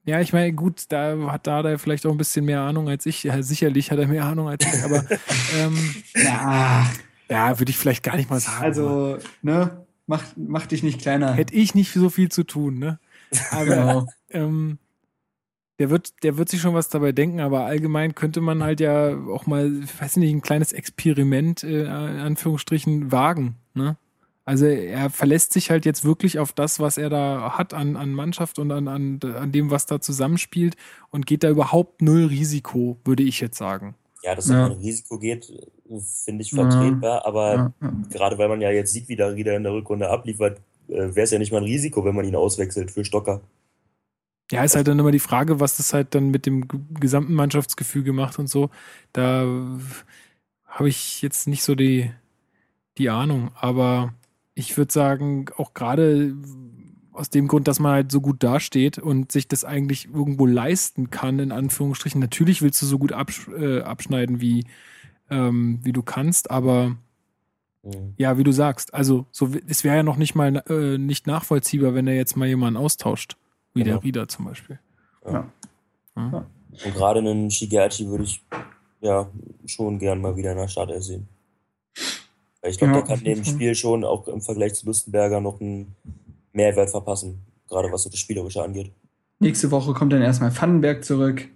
ja, 0.04 0.20
ich 0.20 0.32
meine, 0.32 0.52
gut, 0.52 0.84
da 0.90 1.16
hat 1.32 1.46
da 1.48 1.78
vielleicht 1.78 2.06
auch 2.06 2.12
ein 2.12 2.16
bisschen 2.18 2.44
mehr 2.44 2.60
Ahnung 2.60 2.88
als 2.88 3.06
ich. 3.06 3.24
Ja, 3.24 3.42
sicherlich 3.42 3.90
hat 3.90 3.98
er 3.98 4.06
mehr 4.06 4.24
Ahnung 4.24 4.48
als 4.48 4.64
ich, 4.64 4.84
aber 4.84 5.04
ähm, 5.58 5.76
Ja, 6.14 6.88
ja, 7.28 7.58
würde 7.58 7.70
ich 7.70 7.76
vielleicht 7.78 8.04
gar 8.04 8.16
nicht 8.16 8.30
mal 8.30 8.38
sagen. 8.38 8.62
also, 8.62 9.18
ne? 9.42 9.84
Mach, 10.06 10.22
mach 10.36 10.66
dich 10.66 10.84
nicht 10.84 11.00
kleiner. 11.00 11.32
hätte 11.34 11.52
ich 11.54 11.74
nicht 11.74 11.92
so 11.92 12.08
viel 12.10 12.28
zu 12.30 12.44
tun, 12.44 12.78
ne? 12.78 13.00
Aber 13.50 13.64
genau. 13.64 14.06
ähm, 14.30 14.78
der 15.78 15.90
wird, 15.90 16.22
der 16.22 16.38
wird 16.38 16.48
sich 16.48 16.60
schon 16.60 16.74
was 16.74 16.88
dabei 16.88 17.12
denken, 17.12 17.40
aber 17.40 17.64
allgemein 17.66 18.14
könnte 18.14 18.40
man 18.40 18.62
halt 18.62 18.80
ja 18.80 19.16
auch 19.28 19.46
mal, 19.46 19.82
ich 19.84 20.00
weiß 20.00 20.16
nicht, 20.16 20.32
ein 20.32 20.40
kleines 20.40 20.72
Experiment, 20.72 21.62
äh, 21.62 21.82
in 21.82 21.86
Anführungsstrichen, 21.88 23.12
wagen. 23.12 23.56
Ne? 23.74 23.96
Also 24.44 24.64
er 24.66 25.10
verlässt 25.10 25.52
sich 25.52 25.70
halt 25.70 25.84
jetzt 25.84 26.04
wirklich 26.04 26.38
auf 26.38 26.52
das, 26.52 26.78
was 26.80 26.98
er 26.98 27.10
da 27.10 27.58
hat 27.58 27.74
an, 27.74 27.96
an 27.96 28.12
Mannschaft 28.12 28.58
und 28.58 28.70
an, 28.70 28.86
an, 28.88 29.18
an 29.22 29.52
dem, 29.52 29.70
was 29.70 29.86
da 29.86 30.00
zusammenspielt 30.00 30.76
und 31.10 31.26
geht 31.26 31.42
da 31.42 31.50
überhaupt 31.50 32.00
null 32.00 32.26
Risiko, 32.26 32.96
würde 33.04 33.24
ich 33.24 33.40
jetzt 33.40 33.58
sagen. 33.58 33.96
Ja, 34.22 34.34
dass 34.34 34.48
Ja. 34.48 34.68
kein 34.68 34.78
Risiko 34.78 35.18
geht, 35.18 35.52
finde 36.24 36.42
ich 36.42 36.52
Ja. 36.52 36.62
vertretbar, 36.62 37.26
aber 37.26 37.54
Ja, 37.54 37.72
ja. 37.82 37.92
gerade 38.10 38.38
weil 38.38 38.48
man 38.48 38.60
ja 38.60 38.70
jetzt 38.70 38.92
sieht, 38.92 39.08
wie 39.08 39.16
der 39.16 39.34
Rieder 39.34 39.56
in 39.56 39.64
der 39.64 39.72
Rückrunde 39.72 40.08
abliefert, 40.08 40.60
äh, 40.88 40.94
wäre 41.14 41.22
es 41.22 41.30
ja 41.32 41.38
nicht 41.38 41.52
mal 41.52 41.58
ein 41.58 41.64
Risiko, 41.64 42.04
wenn 42.04 42.14
man 42.14 42.24
ihn 42.24 42.36
auswechselt 42.36 42.90
für 42.92 43.04
Stocker. 43.04 43.40
Ja, 44.52 44.62
ist 44.62 44.76
halt 44.76 44.86
dann 44.86 44.98
immer 44.98 45.10
die 45.10 45.18
Frage, 45.18 45.58
was 45.58 45.76
das 45.76 45.92
halt 45.92 46.14
dann 46.14 46.30
mit 46.30 46.46
dem 46.46 46.66
gesamten 47.00 47.34
Mannschaftsgefüge 47.34 48.12
macht 48.12 48.38
und 48.38 48.48
so. 48.48 48.70
Da 49.12 49.44
habe 50.66 50.88
ich 50.88 51.22
jetzt 51.22 51.48
nicht 51.48 51.64
so 51.64 51.74
die, 51.74 52.10
die 52.98 53.10
Ahnung. 53.10 53.50
Aber 53.54 54.14
ich 54.54 54.76
würde 54.76 54.92
sagen, 54.92 55.46
auch 55.56 55.74
gerade 55.74 56.34
aus 57.12 57.30
dem 57.30 57.48
Grund, 57.48 57.66
dass 57.66 57.80
man 57.80 57.92
halt 57.92 58.12
so 58.12 58.20
gut 58.20 58.42
dasteht 58.42 58.98
und 58.98 59.32
sich 59.32 59.48
das 59.48 59.64
eigentlich 59.64 60.06
irgendwo 60.12 60.46
leisten 60.46 61.10
kann, 61.10 61.38
in 61.38 61.50
Anführungsstrichen. 61.50 62.20
Natürlich 62.20 62.62
willst 62.62 62.80
du 62.82 62.86
so 62.86 62.98
gut 62.98 63.12
absch 63.12 63.48
äh, 63.48 63.80
abschneiden, 63.80 64.40
wie, 64.40 64.64
ähm, 65.30 65.80
wie 65.82 65.92
du 65.92 66.02
kannst, 66.02 66.50
aber 66.50 66.96
Mhm. 67.82 68.14
ja, 68.16 68.36
wie 68.36 68.44
du 68.44 68.52
sagst, 68.52 68.94
also 68.94 69.26
so, 69.30 69.50
es 69.68 69.84
wäre 69.84 69.96
ja 69.96 70.02
noch 70.02 70.16
nicht 70.16 70.34
mal 70.34 70.62
äh, 70.68 70.98
nicht 70.98 71.26
nachvollziehbar, 71.28 71.94
wenn 71.94 72.08
er 72.08 72.16
jetzt 72.16 72.36
mal 72.36 72.48
jemanden 72.48 72.76
austauscht, 72.76 73.36
wie 73.76 73.82
Genau. 73.84 73.96
der 73.96 74.04
Rieder 74.04 74.28
zum 74.28 74.46
Beispiel. 74.46 74.78
Ja. 75.24 75.46
Ja. 76.16 76.46
Und 76.84 76.94
gerade 76.94 77.20
einen 77.20 77.50
Shigeachi 77.50 78.08
würde 78.08 78.24
ich 78.24 78.42
ja 79.00 79.28
schon 79.66 79.98
gern 79.98 80.20
mal 80.20 80.36
wieder 80.36 80.52
in 80.52 80.58
der 80.58 80.68
Startelf 80.68 81.04
sehen. 81.04 81.28
Weil 82.62 82.70
ich 82.70 82.78
glaube, 82.78 82.94
Ja, 82.94 83.02
der 83.02 83.16
kann 83.16 83.24
dem. 83.24 83.44
Spiel 83.44 83.74
schon 83.74 84.04
auch 84.04 84.26
im 84.28 84.40
Vergleich 84.40 84.74
zu 84.74 84.86
Lustenberger 84.86 85.40
noch 85.40 85.60
einen 85.60 85.94
Mehrwert 86.52 86.90
verpassen, 86.90 87.40
gerade 87.68 87.92
was 87.92 88.02
so 88.02 88.10
das 88.10 88.18
Spielerische 88.18 88.62
angeht. 88.62 88.92
Nächste 89.38 89.70
Woche 89.70 89.92
kommt 89.92 90.12
dann 90.12 90.22
erstmal 90.22 90.54
Vandenberg 90.56 91.04
zurück. 91.04 91.48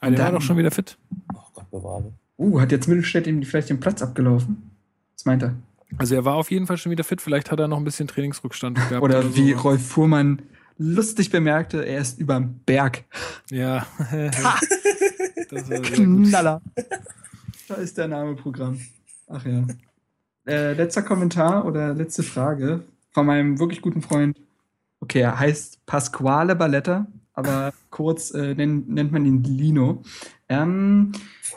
Ah, 0.00 0.10
der 0.10 0.18
war 0.18 0.32
doch 0.32 0.40
schon 0.42 0.56
wieder 0.56 0.70
fit. 0.70 0.96
Oh 1.34 1.38
Gott 1.54 1.70
bewahre. 1.70 2.12
Uh, 2.38 2.60
hat 2.60 2.72
jetzt 2.72 2.88
Mittelstädt 2.88 3.26
ihm 3.26 3.42
vielleicht 3.42 3.68
den 3.70 3.80
Platz 3.80 4.02
abgelaufen? 4.02 4.70
Was 5.14 5.24
meint 5.24 5.42
er? 5.42 5.54
Also 5.98 6.14
er 6.14 6.24
war 6.24 6.36
auf 6.36 6.50
jeden 6.50 6.66
Fall 6.66 6.76
schon 6.78 6.90
wieder 6.90 7.04
fit. 7.04 7.20
Vielleicht 7.20 7.50
hat 7.50 7.60
er 7.60 7.68
noch 7.68 7.76
ein 7.76 7.84
bisschen 7.84 8.08
Trainingsrückstand 8.08 8.76
gehabt. 8.88 9.02
Oder 9.02 9.34
wie 9.36 9.52
so. 9.52 9.58
Rolf 9.60 9.86
Fuhrmann 9.86 10.42
lustig 10.78 11.30
bemerkte, 11.30 11.84
er 11.84 12.00
ist 12.00 12.18
überm 12.18 12.60
Berg. 12.66 13.04
Ja. 13.50 13.86
das 15.50 15.70
war. 15.70 15.80
Knaller. 15.80 16.62
Da 17.68 17.74
ist 17.74 17.98
der 17.98 18.08
Name 18.08 18.34
Programm. 18.34 18.78
Ach 19.28 19.44
ja. 19.46 19.66
Äh, 20.46 20.72
letzter 20.74 21.02
Kommentar 21.02 21.64
oder 21.64 21.94
letzte 21.94 22.22
Frage 22.22 22.82
von 23.12 23.26
meinem 23.26 23.58
wirklich 23.58 23.80
guten 23.80 24.02
Freund. 24.02 24.36
Okay, 25.00 25.20
er 25.20 25.38
heißt 25.38 25.84
Pasquale 25.86 26.56
Balletta, 26.56 27.06
aber 27.34 27.72
kurz 27.90 28.32
äh, 28.32 28.54
nennt, 28.54 28.88
nennt 28.88 29.12
man 29.12 29.24
ihn 29.24 29.42
Lino. 29.44 30.02
Ähm, 30.48 31.12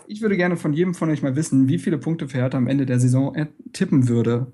ich 0.07 0.21
würde 0.21 0.37
gerne 0.37 0.57
von 0.57 0.73
jedem 0.73 0.93
von 0.93 1.09
euch 1.09 1.21
mal 1.21 1.35
wissen, 1.35 1.67
wie 1.67 1.79
viele 1.79 1.97
Punkte 1.97 2.27
für 2.29 2.37
Hertha 2.37 2.57
am 2.57 2.67
Ende 2.67 2.85
der 2.85 2.99
Saison 2.99 3.35
er 3.35 3.47
tippen 3.73 4.07
würde. 4.07 4.47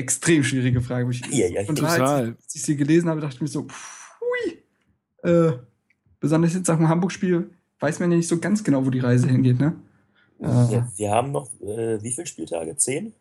Extrem 0.00 0.42
schwierige 0.42 0.80
Frage. 0.80 1.06
wo 1.06 1.10
Ich, 1.10 1.20
Ja, 1.26 1.46
ja, 1.46 1.60
und 1.68 1.78
da, 1.80 1.86
als, 1.86 1.96
Total. 1.96 2.36
als 2.42 2.54
ich 2.54 2.62
sie 2.62 2.76
gelesen 2.76 3.08
habe, 3.08 3.20
dachte 3.20 3.34
ich 3.36 3.40
mir 3.42 3.48
so, 3.48 3.64
pfui. 3.64 4.62
Äh, 5.22 5.52
besonders 6.18 6.54
jetzt 6.54 6.68
nach 6.68 6.76
dem 6.78 6.88
Hamburg-Spiel 6.88 7.50
weiß 7.80 8.00
man 8.00 8.10
ja 8.10 8.16
nicht 8.16 8.28
so 8.28 8.38
ganz 8.38 8.64
genau, 8.64 8.84
wo 8.84 8.90
die 8.90 9.00
Reise 9.00 9.28
hingeht, 9.28 9.58
ne? 9.60 9.74
Äh, 10.40 10.44
Ja, 10.46 10.88
wir 10.96 11.10
haben 11.10 11.32
noch, 11.32 11.50
äh, 11.60 12.02
wie 12.02 12.12
viele 12.12 12.26
Spieltage? 12.26 12.74
Zehn? 12.76 13.12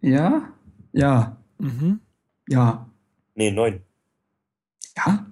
Ja? 0.00 0.52
Ja. 0.92 1.36
Mhm. 1.58 2.00
Ja. 2.48 2.88
Nee, 3.34 3.50
neun. 3.50 3.80
Ja? 4.96 5.26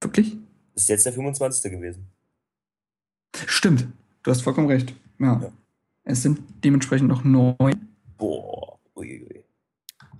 Wirklich? 0.00 0.36
Ist 0.74 0.88
jetzt 0.90 1.06
der 1.06 1.12
25. 1.14 1.70
gewesen. 1.72 2.06
Stimmt. 3.46 3.86
Du 4.22 4.30
hast 4.30 4.42
vollkommen 4.42 4.68
recht. 4.68 4.94
Ja. 5.18 5.40
Ja. 5.42 5.52
Es 6.04 6.22
sind 6.22 6.40
dementsprechend 6.64 7.08
noch 7.08 7.24
neun. 7.24 7.88
Boah. 8.18 8.78
Uiuiui. 8.94 9.42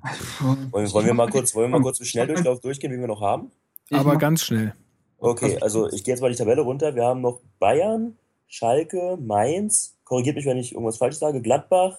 Also, 0.07 0.23
Wollen, 0.73 0.93
wollen 0.93 1.07
wir 1.07 1.15
mal 1.15 1.29
kurz, 1.29 1.55
wollen 1.55 1.71
wir 1.71 1.79
mal 1.79 1.83
kurz 1.83 1.99
im 1.99 2.07
Schnelldurchlauf 2.07 2.61
durchgehen, 2.61 2.93
wie 2.93 2.99
wir 2.99 3.09
noch 3.09 3.21
haben? 3.21 3.51
Aber 3.91 4.17
ganz 4.17 4.45
schnell. 4.45 4.75
Okay, 5.19 5.59
also 5.61 5.91
ich 5.91 6.05
gehe 6.05 6.15
jetzt 6.15 6.21
mal 6.21 6.31
die 6.31 6.37
Tabelle 6.37 6.63
runter. 6.63 6.95
Wir 6.95 7.05
haben 7.05 7.21
noch 7.21 7.41
Bayern, 7.59 8.17
Schalke, 8.47 9.17
Mainz, 9.21 9.97
korrigiert 10.05 10.37
mich, 10.37 10.47
wenn 10.47 10.59
ich 10.59 10.73
irgendwas 10.73 10.99
falsch 10.99 11.17
sage, 11.17 11.41
Gladbach, 11.41 11.99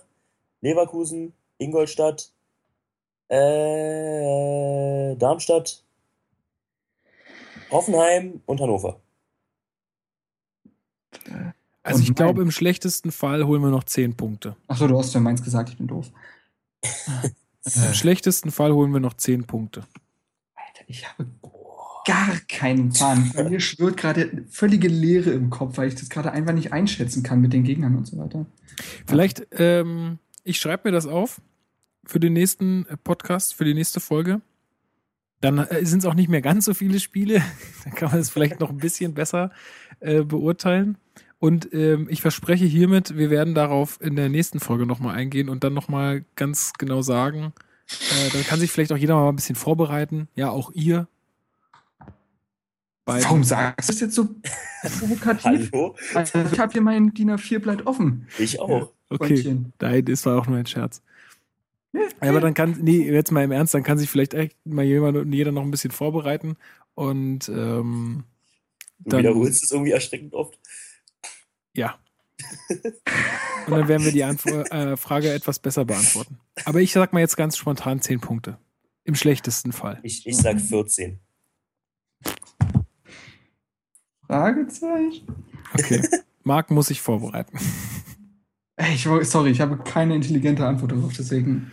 Leverkusen, 0.61 1.33
Ingolstadt, 1.57 2.31
äh, 3.29 5.15
Darmstadt, 5.15 5.83
Hoffenheim 7.71 8.41
und 8.45 8.61
Hannover. 8.61 8.99
Also 11.83 11.99
Und 11.99 12.03
ich 12.03 12.15
glaube, 12.15 12.41
Mainz. 12.41 12.47
im 12.47 12.51
schlechtesten 12.51 13.11
Fall 13.11 13.45
holen 13.45 13.61
wir 13.61 13.69
noch 13.69 13.83
zehn 13.83 14.15
Punkte. 14.15 14.55
Achso, 14.67 14.87
du 14.87 14.97
hast 14.97 15.13
ja 15.13 15.19
meins 15.19 15.43
gesagt, 15.43 15.69
ich 15.69 15.77
bin 15.77 15.87
doof. 15.87 16.11
Im 17.75 17.93
schlechtesten 17.93 18.51
Fall 18.51 18.71
holen 18.73 18.93
wir 18.93 18.99
noch 18.99 19.15
zehn 19.15 19.45
Punkte. 19.45 19.83
Alter, 20.55 20.83
ich 20.87 21.07
habe 21.07 21.27
gar 22.05 22.37
keinen 22.47 22.89
Plan. 22.89 23.31
Bei 23.35 23.43
mir 23.43 23.59
schwirrt 23.59 23.97
gerade 23.97 24.45
völlige 24.49 24.87
Leere 24.87 25.31
im 25.31 25.49
Kopf, 25.49 25.77
weil 25.77 25.89
ich 25.89 25.95
das 25.95 26.09
gerade 26.09 26.31
einfach 26.31 26.53
nicht 26.53 26.71
einschätzen 26.71 27.21
kann 27.21 27.41
mit 27.41 27.51
den 27.51 27.63
Gegnern 27.63 27.95
und 27.95 28.07
so 28.07 28.17
weiter. 28.17 28.45
Vielleicht, 29.05 29.47
ähm, 29.51 30.19
ich 30.43 30.59
schreibe 30.59 30.87
mir 30.87 30.93
das 30.93 31.05
auf 31.05 31.41
für 32.05 32.19
den 32.19 32.33
nächsten 32.33 32.85
äh, 32.87 32.95
Podcast, 32.95 33.53
für 33.53 33.65
die 33.65 33.73
nächste 33.73 33.99
Folge. 33.99 34.41
Dann 35.41 35.59
äh, 35.59 35.85
sind 35.85 35.99
es 35.99 36.05
auch 36.05 36.13
nicht 36.13 36.29
mehr 36.29 36.41
ganz 36.41 36.65
so 36.65 36.73
viele 36.73 36.99
Spiele. 37.01 37.43
Dann 37.83 37.93
kann 37.93 38.11
man 38.11 38.19
es 38.19 38.29
vielleicht 38.29 38.61
noch 38.61 38.69
ein 38.69 38.77
bisschen 38.77 39.13
besser 39.13 39.51
äh, 39.99 40.23
beurteilen. 40.23 40.97
Und 41.39 41.71
ähm, 41.73 42.07
ich 42.09 42.21
verspreche 42.21 42.65
hiermit, 42.65 43.15
wir 43.17 43.29
werden 43.29 43.53
darauf 43.53 44.01
in 44.01 44.15
der 44.15 44.27
nächsten 44.29 44.59
Folge 44.59 44.85
nochmal 44.87 45.15
eingehen 45.15 45.49
und 45.49 45.63
dann 45.63 45.73
nochmal 45.73 46.25
ganz 46.35 46.73
genau 46.77 47.01
sagen. 47.01 47.53
Äh, 47.89 48.29
dann 48.33 48.43
kann 48.43 48.59
sich 48.59 48.71
vielleicht 48.71 48.91
auch 48.91 48.97
jeder 48.97 49.15
mal 49.15 49.29
ein 49.29 49.35
bisschen 49.35 49.55
vorbereiten. 49.55 50.27
Ja, 50.35 50.49
auch 50.49 50.71
ihr. 50.73 51.07
Beide. 53.05 53.23
Warum 53.23 53.43
sagst 53.43 53.87
du 53.87 53.93
das 53.93 54.01
jetzt 54.01 54.15
so 54.15 54.27
provokativ? 54.81 55.69
Hallo? 55.71 55.95
Also, 56.13 56.39
ich 56.51 56.59
habe 56.59 56.73
hier 56.73 56.81
mein 56.81 57.13
DIN 57.13 57.31
A4-Blatt 57.31 57.85
offen. 57.87 58.27
Ich 58.37 58.59
auch. 58.59 58.91
Okay, 59.09 59.27
Freundchen. 59.37 59.73
nein, 59.79 60.03
das 60.03 60.25
war 60.25 60.37
auch 60.41 60.47
nur 60.47 60.57
ein 60.57 60.65
Scherz. 60.65 61.01
Ja, 61.93 62.01
aber 62.19 62.41
dann 62.41 62.53
kann, 62.53 62.77
nee, 62.81 63.09
jetzt 63.09 63.31
mal 63.31 63.43
im 63.45 63.51
Ernst, 63.51 63.73
dann 63.73 63.83
kann 63.83 63.97
sich 63.97 64.09
vielleicht 64.09 64.33
echt 64.33 64.57
mal 64.65 64.83
jemand 64.83 65.15
und 65.17 65.31
jeder 65.31 65.53
noch 65.53 65.61
ein 65.63 65.71
bisschen 65.71 65.91
vorbereiten 65.91 66.57
und 66.95 67.47
ähm, 67.47 68.23
Du 68.99 69.11
Dann- 69.11 69.19
wiederholst 69.19 69.63
es 69.63 69.71
irgendwie 69.71 69.91
erschreckend 69.91 70.33
oft. 70.33 70.57
Ja. 71.77 71.97
Und 73.65 73.71
dann 73.71 73.87
werden 73.87 74.05
wir 74.05 74.11
die 74.11 74.23
Antwo- 74.25 74.63
äh, 74.69 74.97
Frage 74.97 75.31
etwas 75.31 75.59
besser 75.59 75.85
beantworten. 75.85 76.37
Aber 76.65 76.81
ich 76.81 76.91
sag 76.91 77.13
mal 77.13 77.19
jetzt 77.19 77.37
ganz 77.37 77.57
spontan 77.57 78.01
10 78.01 78.19
Punkte. 78.19 78.57
Im 79.05 79.15
schlechtesten 79.15 79.71
Fall. 79.71 79.99
Ich, 80.03 80.27
ich 80.27 80.37
sag 80.37 80.59
14. 80.59 81.19
Fragezeichen? 84.27 85.27
Okay. 85.73 86.01
Marc 86.43 86.71
muss 86.71 86.87
sich 86.87 87.01
vorbereiten. 87.01 87.57
Ich, 88.93 89.07
sorry, 89.23 89.49
ich 89.51 89.61
habe 89.61 89.77
keine 89.77 90.13
intelligente 90.15 90.65
Antwort 90.67 90.91
darauf, 90.91 91.13
deswegen. 91.17 91.71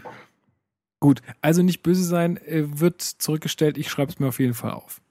Gut, 1.00 1.20
also 1.42 1.62
nicht 1.62 1.82
böse 1.82 2.02
sein, 2.04 2.38
äh, 2.38 2.80
wird 2.80 3.02
zurückgestellt. 3.02 3.76
Ich 3.76 3.90
schreibe 3.90 4.10
es 4.12 4.18
mir 4.18 4.28
auf 4.28 4.38
jeden 4.40 4.54
Fall 4.54 4.70
auf. 4.70 5.02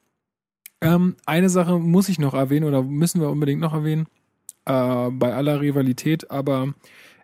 Ähm, 0.82 1.16
eine 1.26 1.50
Sache 1.50 1.78
muss 1.78 2.10
ich 2.10 2.18
noch 2.18 2.34
erwähnen 2.34 2.66
oder 2.66 2.82
müssen 2.82 3.22
wir 3.22 3.30
unbedingt 3.30 3.62
noch 3.62 3.74
erwähnen, 3.74 4.08
äh, 4.66 5.10
bei 5.10 5.34
aller 5.34 5.62
Rivalität, 5.62 6.32
aber 6.32 6.74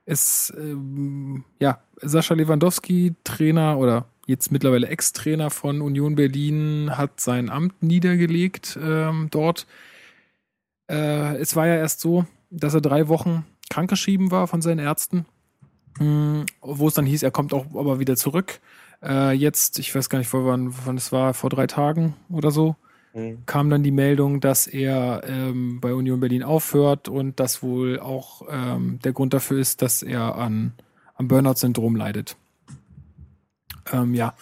es, 0.05 0.53
ähm, 0.57 1.43
ja, 1.59 1.79
Sascha 2.01 2.33
Lewandowski, 2.33 3.13
Trainer 3.23 3.77
oder 3.77 4.05
jetzt 4.25 4.51
mittlerweile 4.51 4.87
Ex-Trainer 4.87 5.49
von 5.49 5.81
Union 5.81 6.15
Berlin, 6.15 6.91
hat 6.95 7.19
sein 7.19 7.49
Amt 7.49 7.81
niedergelegt 7.81 8.77
ähm, 8.81 9.27
dort. 9.31 9.67
Äh, 10.89 11.37
es 11.37 11.55
war 11.55 11.67
ja 11.67 11.75
erst 11.75 11.99
so, 11.99 12.25
dass 12.49 12.73
er 12.73 12.81
drei 12.81 13.07
Wochen 13.07 13.45
krankgeschrieben 13.69 14.31
war 14.31 14.47
von 14.47 14.61
seinen 14.61 14.79
Ärzten, 14.79 15.25
mh, 15.99 16.45
wo 16.61 16.87
es 16.87 16.93
dann 16.93 17.05
hieß, 17.05 17.23
er 17.23 17.31
kommt 17.31 17.53
auch 17.53 17.65
aber 17.75 17.99
wieder 17.99 18.15
zurück. 18.15 18.59
Äh, 19.03 19.33
jetzt, 19.33 19.79
ich 19.79 19.93
weiß 19.93 20.09
gar 20.09 20.19
nicht, 20.19 20.33
wann, 20.33 20.73
wann 20.85 20.97
es 20.97 21.11
war, 21.11 21.33
vor 21.33 21.49
drei 21.49 21.67
Tagen 21.67 22.15
oder 22.29 22.51
so, 22.51 22.75
Hm. 23.13 23.39
kam 23.47 23.71
dann 23.71 23.81
die 23.81 23.91
Meldung, 23.91 24.39
dass 24.39 24.67
er 24.67 25.23
ähm, 25.25 25.79
bei 25.81 25.93
Union 25.93 26.19
Berlin 26.19 26.43
aufhört 26.43 27.07
und 27.07 27.39
das 27.39 27.63
wohl 27.63 27.99
auch 27.99 28.43
ähm, 28.49 28.99
der 29.03 29.13
Grund 29.13 29.33
dafür 29.33 29.59
ist, 29.59 29.81
dass 29.81 30.03
er 30.03 30.35
an, 30.35 30.73
am 31.15 31.27
Burnout-Syndrom 31.27 31.95
leidet. 31.95 32.37
Ähm, 33.91 34.13
ja, 34.13 34.35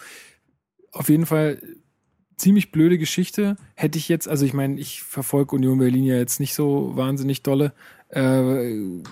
auf 0.92 1.08
jeden 1.08 1.24
Fall 1.24 1.62
ziemlich 2.36 2.70
blöde 2.70 2.98
Geschichte. 2.98 3.56
Hätte 3.74 3.98
ich 3.98 4.08
jetzt, 4.08 4.28
also 4.28 4.44
ich 4.44 4.52
meine, 4.52 4.78
ich 4.78 5.02
verfolge 5.02 5.56
Union 5.56 5.78
Berlin 5.78 6.04
ja 6.04 6.16
jetzt 6.16 6.38
nicht 6.38 6.54
so 6.54 6.92
wahnsinnig 6.94 7.42
dolle. 7.42 7.72
Äh, 8.10 9.02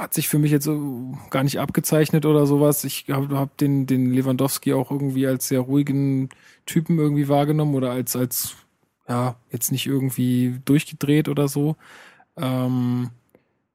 hat 0.00 0.14
sich 0.14 0.28
für 0.28 0.38
mich 0.38 0.50
jetzt 0.50 0.64
so 0.64 1.16
gar 1.30 1.44
nicht 1.44 1.60
abgezeichnet 1.60 2.26
oder 2.26 2.46
sowas. 2.46 2.84
Ich 2.84 3.06
habe 3.10 3.38
hab 3.38 3.56
den, 3.58 3.86
den 3.86 4.12
Lewandowski 4.12 4.72
auch 4.72 4.90
irgendwie 4.90 5.26
als 5.26 5.48
sehr 5.48 5.60
ruhigen 5.60 6.30
Typen 6.66 6.98
irgendwie 6.98 7.28
wahrgenommen 7.28 7.74
oder 7.74 7.90
als, 7.90 8.16
als, 8.16 8.54
ja, 9.08 9.36
jetzt 9.50 9.72
nicht 9.72 9.86
irgendwie 9.86 10.60
durchgedreht 10.64 11.28
oder 11.28 11.48
so. 11.48 11.76
Ähm, 12.36 13.10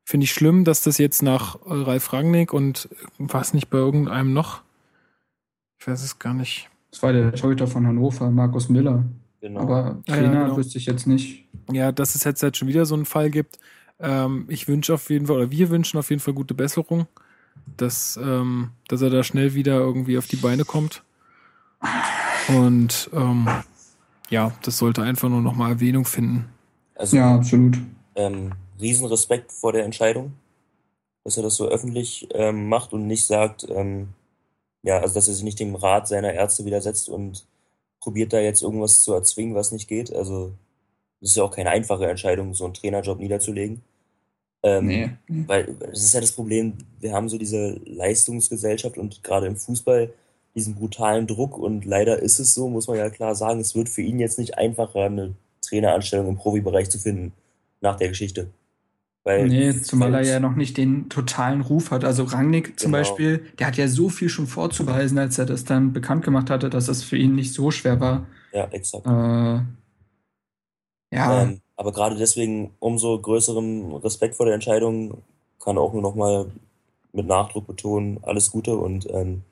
Finde 0.03 0.26
ich 0.26 0.31
schlimm, 0.34 0.65
dass 0.65 0.81
das 0.81 0.97
jetzt 0.97 1.23
nach 1.23 1.56
äh, 1.65 1.73
Ralf 1.73 2.14
Rangnick 2.14 2.53
und 2.53 2.89
war 3.18 3.41
es 3.41 3.53
nicht 3.53 3.69
bei 3.69 3.77
irgendeinem 3.77 4.34
noch? 4.34 4.61
Ich 5.80 5.88
weiß 5.88 6.03
es 6.03 6.19
gar 6.19 6.34
nicht. 6.34 6.69
Das 6.91 7.02
war 7.03 7.11
der 7.11 7.34
Torhüter 7.34 7.68
von 7.68 7.85
Hannover, 7.85 8.30
Markus 8.30 8.69
Miller. 8.69 9.03
Genau. 9.41 9.61
Aber 9.61 10.02
Ja, 10.07 10.15
ja, 10.15 10.22
Trainer 10.22 10.43
genau. 10.45 10.57
wüsste 10.57 10.77
ich 10.77 10.85
jetzt 10.85 11.07
nicht. 11.07 11.47
Ja, 11.72 11.91
dass 11.91 12.15
es 12.15 12.23
jetzt 12.23 12.41
halt 12.41 12.56
schon 12.56 12.68
wieder 12.68 12.85
so 12.85 12.95
einen 12.95 13.06
Fall 13.06 13.30
gibt. 13.30 13.60
Ähm, 13.99 14.45
ich 14.49 14.67
wünsche 14.67 14.93
auf 14.93 15.09
jeden 15.09 15.27
Fall, 15.27 15.38
oder 15.38 15.51
wir 15.51 15.69
wünschen 15.69 15.97
auf 15.97 16.09
jeden 16.09 16.22
Fall 16.22 16.34
gute 16.34 16.53
Besserung, 16.53 17.07
dass, 17.77 18.17
ähm, 18.22 18.72
dass 18.88 19.01
er 19.01 19.09
da 19.09 19.23
schnell 19.23 19.53
wieder 19.53 19.77
irgendwie 19.77 20.17
auf 20.17 20.27
die 20.27 20.35
Beine 20.35 20.65
kommt. 20.65 21.03
Und 22.47 23.09
ähm, 23.13 23.47
ja, 24.30 24.51
das 24.63 24.77
sollte 24.77 25.03
einfach 25.03 25.30
nur 25.30 25.41
nochmal 25.41 25.72
Erwähnung 25.72 26.05
finden. 26.05 26.45
also, 26.95 27.17
Ja, 27.17 27.35
absolut. 27.35 27.77
ähm, 28.15 28.53
Riesenrespekt 28.80 29.51
vor 29.51 29.72
der 29.72 29.85
Entscheidung, 29.85 30.34
dass 31.23 31.38
er 31.38 31.43
das 31.43 31.55
so 31.55 31.67
öffentlich 31.67 32.27
ähm, 32.31 32.67
macht 32.67 32.93
und 32.93 33.07
nicht 33.07 33.26
sagt, 33.26 33.65
ähm, 33.69 34.09
ja, 34.84 34.99
also 34.99 35.15
dass 35.15 35.27
er 35.27 35.34
sich 35.34 35.43
nicht 35.43 35.59
dem 35.59 35.76
Rat 35.76 36.07
seiner 36.07 36.34
Ärzte 36.34 36.65
widersetzt 36.65 37.09
und 37.09 37.45
probiert 37.99 38.34
da 38.34 38.39
jetzt 38.39 38.61
irgendwas 38.61 39.01
zu 39.01 39.13
erzwingen, 39.13 39.55
was 39.55 39.72
nicht 39.72 39.88
geht. 39.88 40.13
Also 40.13 40.53
das 41.26 41.31
ist 41.31 41.38
ja 41.38 41.43
auch 41.43 41.56
keine 41.56 41.72
einfache 41.72 42.06
Entscheidung, 42.07 42.53
so 42.53 42.65
einen 42.65 42.76
Trainerjob 42.76 43.19
niederzulegen. 43.19 43.81
Ähm, 44.61 44.85
Nee. 44.85 45.10
Weil 45.27 45.76
das 45.80 46.03
ist 46.03 46.14
ja 46.14 46.22
das 46.22 46.34
Problem, 46.34 46.73
wir 46.99 47.14
haben 47.14 47.30
so 47.30 47.39
diese 47.39 47.81
Leistungsgesellschaft 47.85 48.99
und 48.99 49.23
gerade 49.23 49.47
im 49.47 49.56
Fußball 49.56 50.14
diesen 50.53 50.76
brutalen 50.76 51.26
Druck 51.26 51.57
und 51.57 51.84
leider 51.84 52.19
ist 52.19 52.38
es 52.38 52.53
so, 52.53 52.69
muss 52.69 52.88
man 52.88 52.97
ja 52.97 53.10
klar 53.10 53.34
sagen, 53.34 53.60
es 53.60 53.73
wird 53.76 53.89
für 53.89 54.03
ihn 54.03 54.19
jetzt 54.19 54.38
nicht 54.38 54.60
einfacher, 54.60 55.06
eine 55.06 55.34
Traineranstellung 55.68 56.27
im 56.30 56.35
Profibereich 56.38 56.91
zu 56.91 56.99
finden 56.99 57.34
nach 57.81 57.95
der 57.95 58.10
Geschichte. 58.10 58.49
Weil 59.23 59.47
Nee, 59.47 59.73
zumal 59.81 60.14
er 60.14 60.22
ja 60.22 60.39
noch 60.39 60.56
nicht 60.56 60.77
den 60.77 61.10
totalen 61.10 61.61
Ruf 61.61 61.89
hat. 61.89 62.03
Also 62.06 62.23
Rangnick 62.26 62.80
zum 62.80 62.91
Genau. 62.91 62.99
Beispiel, 62.99 63.47
der 63.57 63.65
hat 63.65 63.77
ja 63.77 63.88
so 63.88 64.10
viel 64.10 64.30
schon 64.30 64.45
vorzuweisen, 64.45 65.18
als 65.18 65.39
er 65.39 65.47
das 65.47 65.64
dann 65.65 65.91
bekannt 65.91 66.23
gemacht 66.23 66.52
hatte, 66.52 66.69
dass 66.69 66.88
es 66.88 67.02
für 67.03 67.18
ihn 67.18 67.34
nicht 67.34 67.52
so 67.52 67.72
schwer 67.72 67.99
war. 67.99 68.27
Ja, 68.53 68.65
exakt. 68.65 69.07
Äh, 69.07 69.61
ja, 71.11 71.44
Ähm, 71.44 71.61
aber 71.76 71.91
gerade 71.91 72.15
deswegen 72.15 72.72
umso 72.80 73.19
größeren 73.19 73.95
Respekt 73.98 74.36
vor 74.36 74.45
der 74.45 74.56
Entscheidung 74.56 75.22
kann 75.60 75.77
auch 75.77 75.94
nur 75.94 76.02
nochmal 76.02 76.52
mit 77.14 77.27
Nachdruck 77.27 77.68
betonen, 77.68 78.19
alles 78.23 78.52
Gute 78.52 78.77
und 78.77 79.10
ähm, 79.11 79.44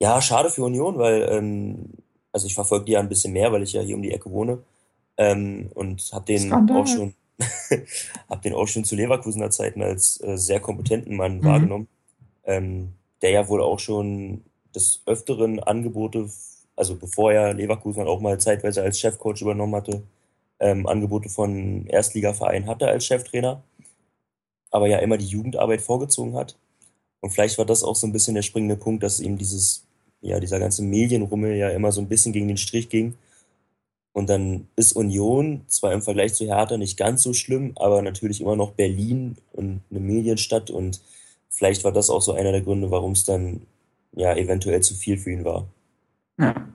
ja, 0.00 0.20
schade 0.20 0.50
für 0.50 0.64
Union, 0.64 0.98
weil 0.98 1.22
ähm, 1.30 1.90
also 2.32 2.46
ich 2.46 2.54
verfolge 2.54 2.84
die 2.86 2.92
ja 2.92 3.00
ein 3.00 3.08
bisschen 3.08 3.32
mehr, 3.32 3.52
weil 3.52 3.62
ich 3.62 3.72
ja 3.72 3.82
hier 3.82 3.96
um 3.96 4.02
die 4.02 4.12
Ecke 4.12 4.30
wohne 4.30 4.58
ähm, 5.16 5.70
und 5.74 6.02
habe 6.12 6.26
den 6.26 6.46
Skandal. 6.48 6.76
auch 6.82 6.86
schon 6.86 7.14
hab 8.28 8.42
den 8.42 8.54
auch 8.54 8.66
schon 8.68 8.84
zu 8.84 8.96
Leverkusener 8.96 9.50
Zeiten 9.50 9.82
als 9.82 10.20
äh, 10.22 10.36
sehr 10.38 10.60
kompetenten 10.60 11.16
Mann 11.16 11.42
Mhm. 11.44 11.44
wahrgenommen, 11.44 11.88
ähm, 12.44 12.92
der 13.22 13.30
ja 13.30 13.48
wohl 13.48 13.62
auch 13.62 13.78
schon 13.78 14.42
des 14.74 15.02
Öfteren 15.06 15.60
Angebote, 15.60 16.28
also 16.76 16.96
bevor 16.96 17.32
er 17.32 17.54
Leverkusen 17.54 18.06
auch 18.06 18.20
mal 18.20 18.38
zeitweise 18.38 18.82
als 18.82 19.00
Chefcoach 19.00 19.40
übernommen 19.42 19.74
hatte, 19.74 20.02
ähm, 20.60 20.86
Angebote 20.86 21.28
von 21.28 21.86
Erstligavereinen 21.86 22.68
hatte 22.68 22.88
als 22.88 23.06
Cheftrainer, 23.06 23.62
aber 24.70 24.88
ja 24.88 24.98
immer 24.98 25.18
die 25.18 25.26
Jugendarbeit 25.26 25.80
vorgezogen 25.80 26.34
hat. 26.34 26.56
Und 27.20 27.30
vielleicht 27.30 27.58
war 27.58 27.66
das 27.66 27.82
auch 27.82 27.96
so 27.96 28.06
ein 28.06 28.12
bisschen 28.12 28.34
der 28.34 28.42
springende 28.42 28.76
Punkt, 28.76 29.02
dass 29.02 29.20
ihm 29.20 29.38
dieses, 29.38 29.84
ja, 30.20 30.40
dieser 30.40 30.58
ganze 30.58 30.82
Medienrummel 30.82 31.56
ja 31.56 31.70
immer 31.70 31.92
so 31.92 32.00
ein 32.00 32.08
bisschen 32.08 32.32
gegen 32.32 32.48
den 32.48 32.56
Strich 32.56 32.88
ging. 32.88 33.14
Und 34.12 34.30
dann 34.30 34.68
ist 34.76 34.92
Union 34.92 35.62
zwar 35.66 35.92
im 35.92 36.00
Vergleich 36.00 36.32
zu 36.34 36.46
Hertha 36.46 36.78
nicht 36.78 36.96
ganz 36.96 37.22
so 37.22 37.34
schlimm, 37.34 37.72
aber 37.76 38.00
natürlich 38.00 38.40
immer 38.40 38.56
noch 38.56 38.72
Berlin 38.72 39.36
und 39.52 39.82
eine 39.90 40.00
Medienstadt. 40.00 40.70
Und 40.70 41.00
vielleicht 41.50 41.84
war 41.84 41.92
das 41.92 42.08
auch 42.08 42.22
so 42.22 42.32
einer 42.32 42.52
der 42.52 42.62
Gründe, 42.62 42.90
warum 42.90 43.12
es 43.12 43.24
dann 43.24 43.62
ja 44.12 44.34
eventuell 44.34 44.80
zu 44.82 44.94
viel 44.94 45.18
für 45.18 45.32
ihn 45.32 45.44
war. 45.44 45.66
ja. 46.38 46.66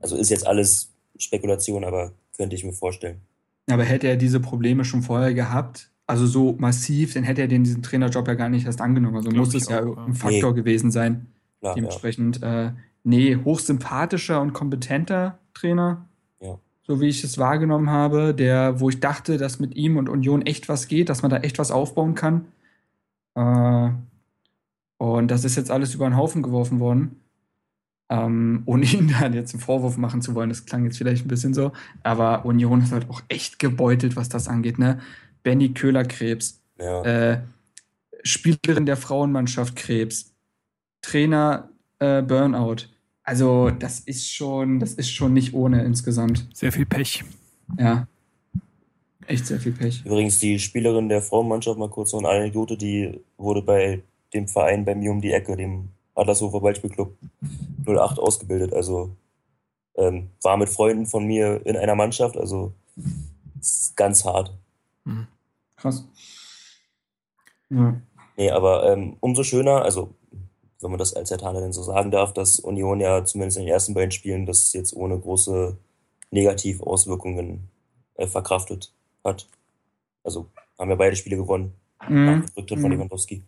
Also 0.00 0.16
ist 0.16 0.30
jetzt 0.30 0.46
alles 0.46 0.90
Spekulation, 1.18 1.84
aber 1.84 2.12
könnte 2.38 2.56
ich 2.56 2.64
mir 2.64 2.72
vorstellen. 2.72 3.20
Aber 3.68 3.84
hätte 3.84 4.06
er 4.06 4.16
diese 4.16 4.40
Probleme 4.40 4.84
schon 4.84 5.02
vorher 5.02 5.34
gehabt, 5.34 5.90
also 6.06 6.26
so 6.26 6.56
massiv, 6.58 7.12
dann 7.12 7.24
hätte 7.24 7.42
er 7.42 7.48
den 7.48 7.64
diesen 7.64 7.82
Trainerjob 7.82 8.26
ja 8.26 8.34
gar 8.34 8.48
nicht 8.48 8.64
erst 8.64 8.80
angenommen. 8.80 9.16
Also 9.16 9.28
Glaub 9.28 9.44
muss 9.44 9.54
es 9.54 9.68
ja 9.68 9.84
auch, 9.84 9.96
ja. 9.96 10.04
ein 10.06 10.14
Faktor 10.14 10.54
gewesen 10.54 10.90
sein. 10.90 11.26
Klar, 11.60 11.72
ja. 11.72 11.74
Dementsprechend, 11.74 12.42
äh, 12.42 12.72
nee, 13.04 13.36
hochsympathischer 13.36 14.40
und 14.40 14.54
kompetenter 14.54 15.38
Trainer. 15.52 16.06
Ja. 16.40 16.58
So 16.82 17.02
wie 17.02 17.08
ich 17.08 17.22
es 17.24 17.36
wahrgenommen 17.36 17.90
habe, 17.90 18.34
der, 18.34 18.80
wo 18.80 18.88
ich 18.88 19.00
dachte, 19.00 19.36
dass 19.36 19.58
mit 19.58 19.76
ihm 19.76 19.98
und 19.98 20.08
Union 20.08 20.42
echt 20.42 20.70
was 20.70 20.88
geht, 20.88 21.10
dass 21.10 21.20
man 21.20 21.30
da 21.30 21.38
echt 21.38 21.58
was 21.58 21.70
aufbauen 21.70 22.14
kann. 22.14 22.46
Äh, 23.34 23.90
und 24.96 25.30
das 25.30 25.44
ist 25.44 25.56
jetzt 25.56 25.70
alles 25.70 25.94
über 25.94 26.08
den 26.08 26.16
Haufen 26.16 26.42
geworfen 26.42 26.80
worden. 26.80 27.20
Ähm, 28.10 28.62
ohne 28.66 28.84
ihn 28.92 29.14
dann 29.20 29.34
jetzt 29.34 29.54
einen 29.54 29.60
Vorwurf 29.62 29.96
machen 29.96 30.22
zu 30.22 30.34
wollen, 30.34 30.48
das 30.48 30.64
klang 30.66 30.84
jetzt 30.84 30.98
vielleicht 30.98 31.24
ein 31.24 31.28
bisschen 31.28 31.54
so. 31.54 31.72
Aber 32.02 32.44
Union 32.44 32.80
ist 32.82 32.92
halt 32.92 33.08
auch 33.10 33.22
echt 33.28 33.58
gebeutelt, 33.58 34.16
was 34.16 34.28
das 34.28 34.48
angeht, 34.48 34.78
ne? 34.78 35.00
Benny 35.42 35.72
Köhler 35.72 36.04
Krebs, 36.04 36.60
Ja. 36.78 37.02
äh, 37.02 37.40
Spielerin 38.24 38.86
der 38.86 38.96
Frauenmannschaft 38.96 39.76
Krebs, 39.76 40.34
Trainer 41.02 41.68
äh, 42.00 42.22
Burnout. 42.22 42.86
Also, 43.22 43.70
das 43.70 44.00
ist 44.00 44.32
schon, 44.32 44.80
das 44.80 44.94
ist 44.94 45.10
schon 45.10 45.34
nicht 45.34 45.52
ohne 45.54 45.84
insgesamt. 45.84 46.48
Sehr 46.52 46.72
viel 46.72 46.86
Pech. 46.86 47.24
Ja. 47.78 48.06
Echt 49.26 49.46
sehr 49.46 49.60
viel 49.60 49.72
Pech. 49.72 50.02
Übrigens, 50.06 50.38
die 50.40 50.58
Spielerin 50.58 51.10
der 51.10 51.20
Frauenmannschaft, 51.20 51.78
mal 51.78 51.90
kurz 51.90 52.12
noch 52.12 52.20
eine 52.20 52.28
Anekdote, 52.30 52.78
die 52.78 53.20
wurde 53.36 53.60
bei 53.62 54.02
dem 54.32 54.48
Verein 54.48 54.84
bei 54.86 54.94
mir 54.94 55.10
um 55.10 55.20
die 55.20 55.32
Ecke, 55.32 55.56
dem 55.56 55.90
Adlershofer 56.18 56.60
Ballspielclub 56.60 57.16
08 57.86 58.18
ausgebildet. 58.18 58.72
Also 58.72 59.10
ähm, 59.96 60.30
war 60.42 60.56
mit 60.56 60.68
Freunden 60.68 61.06
von 61.06 61.24
mir 61.26 61.64
in 61.66 61.76
einer 61.76 61.94
Mannschaft, 61.94 62.36
also 62.36 62.72
ist 63.60 63.96
ganz 63.96 64.24
hart. 64.24 64.56
Hm. 65.04 65.26
Krass. 65.76 66.04
Ja. 67.70 68.00
Nee, 68.36 68.50
aber 68.50 68.90
ähm, 68.92 69.16
umso 69.20 69.42
schöner, 69.42 69.82
also 69.82 70.14
wenn 70.80 70.90
man 70.90 70.98
das 70.98 71.14
als 71.14 71.30
Hertaner 71.30 71.60
denn 71.60 71.72
so 71.72 71.82
sagen 71.82 72.10
darf, 72.12 72.32
dass 72.32 72.60
Union 72.60 73.00
ja 73.00 73.24
zumindest 73.24 73.58
in 73.58 73.64
den 73.64 73.72
ersten 73.72 73.94
beiden 73.94 74.12
Spielen 74.12 74.46
das 74.46 74.72
jetzt 74.72 74.94
ohne 74.94 75.18
große 75.18 75.76
Negativauswirkungen 76.30 77.68
äh, 78.14 78.26
verkraftet 78.26 78.92
hat. 79.24 79.48
Also 80.22 80.46
haben 80.78 80.90
ja 80.90 80.96
beide 80.96 81.16
Spiele 81.16 81.36
gewonnen 81.36 81.72
nach 82.00 82.08
Mhm. 82.08 82.26
dem 82.26 82.44
Rücktritt 82.56 82.80
von 82.80 82.90
Mhm. 82.90 82.96
Lewandowski. 82.96 83.42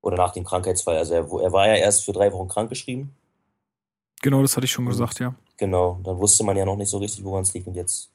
Oder 0.00 0.16
nach 0.16 0.32
dem 0.32 0.44
Krankheitsfall. 0.44 0.96
Also 0.96 1.14
er, 1.14 1.20
er 1.20 1.52
war 1.52 1.66
ja 1.68 1.74
erst 1.74 2.04
für 2.04 2.12
drei 2.12 2.32
Wochen 2.32 2.48
krankgeschrieben. 2.48 3.10
Genau, 4.22 4.42
das 4.42 4.56
hatte 4.56 4.64
ich 4.64 4.72
schon 4.72 4.86
gesagt, 4.86 5.20
ja. 5.20 5.34
Genau, 5.58 6.00
dann 6.04 6.18
wusste 6.18 6.44
man 6.44 6.56
ja 6.56 6.64
noch 6.64 6.76
nicht 6.76 6.88
so 6.88 6.98
richtig, 6.98 7.24
woran 7.24 7.42
es 7.42 7.54
liegt. 7.54 7.66
Und 7.66 7.74
jetzt, 7.74 8.10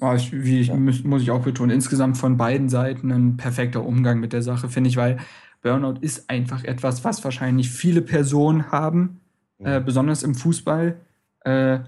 Aber 0.00 0.14
ich, 0.16 0.32
wie 0.32 0.60
ich, 0.60 0.68
Ja. 0.68 0.76
muss, 0.76 1.02
muss 1.04 1.22
ich 1.22 1.30
auch 1.30 1.42
betonen, 1.42 1.70
insgesamt 1.70 2.16
von 2.16 2.36
beiden 2.36 2.68
Seiten 2.68 3.10
ein 3.10 3.36
perfekter 3.36 3.84
Umgang 3.84 4.20
mit 4.20 4.32
der 4.32 4.42
Sache, 4.42 4.68
finde 4.68 4.90
ich, 4.90 4.96
weil 4.96 5.18
Burnout 5.62 6.00
ist 6.00 6.30
einfach 6.30 6.62
etwas, 6.64 7.02
was 7.04 7.22
wahrscheinlich 7.24 7.70
viele 7.70 8.02
Personen 8.02 8.70
haben, 8.70 9.20
äh, 9.58 9.80
besonders 9.80 10.22
im 10.22 10.36
Fußball, 10.36 11.00
äh, 11.40 11.80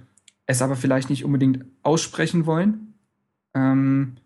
es 0.47 0.61
aber 0.63 0.75
vielleicht 0.75 1.09
nicht 1.11 1.25
unbedingt 1.25 1.65
aussprechen 1.85 2.47
wollen. 2.47 2.95
Ähm, 3.55 4.17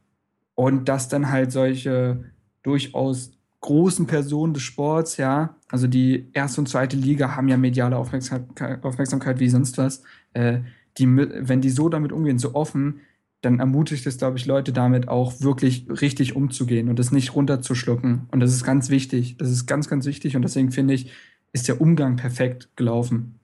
und 0.54 0.88
dass 0.88 1.08
dann 1.08 1.30
halt 1.30 1.52
solche 1.52 2.24
durchaus 2.62 3.32
großen 3.64 4.06
Personen 4.06 4.52
des 4.52 4.62
Sports, 4.62 5.16
ja, 5.16 5.56
also 5.70 5.86
die 5.86 6.28
erste 6.34 6.60
und 6.60 6.68
zweite 6.68 6.98
Liga 6.98 7.34
haben 7.34 7.48
ja 7.48 7.56
mediale 7.56 7.96
Aufmerksamkeit, 7.96 8.84
Aufmerksamkeit 8.84 9.40
wie 9.40 9.48
sonst 9.48 9.78
was, 9.78 10.02
äh, 10.34 10.58
die, 10.98 11.06
wenn 11.16 11.62
die 11.62 11.70
so 11.70 11.88
damit 11.88 12.12
umgehen, 12.12 12.38
so 12.38 12.54
offen, 12.54 13.00
dann 13.40 13.60
ermutigt 13.60 14.06
es, 14.06 14.18
glaube 14.18 14.36
ich, 14.36 14.44
Leute 14.44 14.74
damit 14.74 15.08
auch 15.08 15.40
wirklich 15.40 15.86
richtig 15.88 16.36
umzugehen 16.36 16.90
und 16.90 16.98
das 16.98 17.10
nicht 17.10 17.34
runterzuschlucken. 17.34 18.28
Und 18.30 18.40
das 18.40 18.52
ist 18.52 18.64
ganz 18.64 18.90
wichtig. 18.90 19.36
Das 19.38 19.50
ist 19.50 19.66
ganz, 19.66 19.88
ganz 19.88 20.04
wichtig. 20.04 20.36
Und 20.36 20.42
deswegen 20.42 20.70
finde 20.70 20.92
ich, 20.92 21.10
ist 21.52 21.68
der 21.68 21.80
Umgang 21.80 22.16
perfekt 22.16 22.68
gelaufen. 22.76 23.38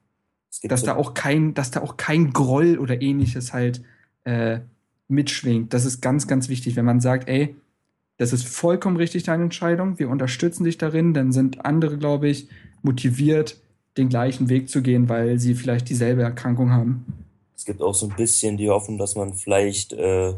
Dass 0.63 0.81
so, 0.81 0.87
da 0.87 0.97
auch 0.97 1.15
kein, 1.15 1.55
dass 1.55 1.71
da 1.71 1.81
auch 1.81 1.97
kein 1.97 2.33
Groll 2.33 2.79
oder 2.79 3.01
ähnliches 3.01 3.53
halt 3.53 3.83
äh, 4.25 4.61
mitschwingt. 5.09 5.73
Das 5.73 5.87
ist 5.87 6.03
ganz, 6.03 6.27
ganz 6.27 6.49
wichtig. 6.49 6.77
Wenn 6.77 6.85
man 6.85 7.01
sagt, 7.01 7.29
ey, 7.29 7.57
das 8.21 8.33
ist 8.33 8.47
vollkommen 8.47 8.97
richtig 8.97 9.23
deine 9.23 9.45
Entscheidung, 9.45 9.99
wir 9.99 10.09
unterstützen 10.09 10.65
dich 10.65 10.79
darin, 10.79 11.15
dann 11.15 11.33
sind 11.33 11.65
andere, 11.65 11.97
glaube 11.97 12.29
ich, 12.29 12.49
motiviert, 12.83 13.57
den 13.97 14.09
gleichen 14.09 14.49
Weg 14.49 14.69
zu 14.69 14.83
gehen, 14.83 15.09
weil 15.09 15.39
sie 15.39 15.55
vielleicht 15.55 15.89
dieselbe 15.89 16.23
Erkrankung 16.23 16.71
haben. 16.71 17.05
es 17.57 17.65
gibt 17.65 17.83
auch 17.83 17.95
so 17.95 18.09
ein 18.09 18.17
bisschen 18.17 18.57
die 18.57 18.71
Hoffnung, 18.71 18.99
dass 18.99 19.17
man 19.17 19.35
vielleicht 19.35 19.93
äh, 19.93 20.35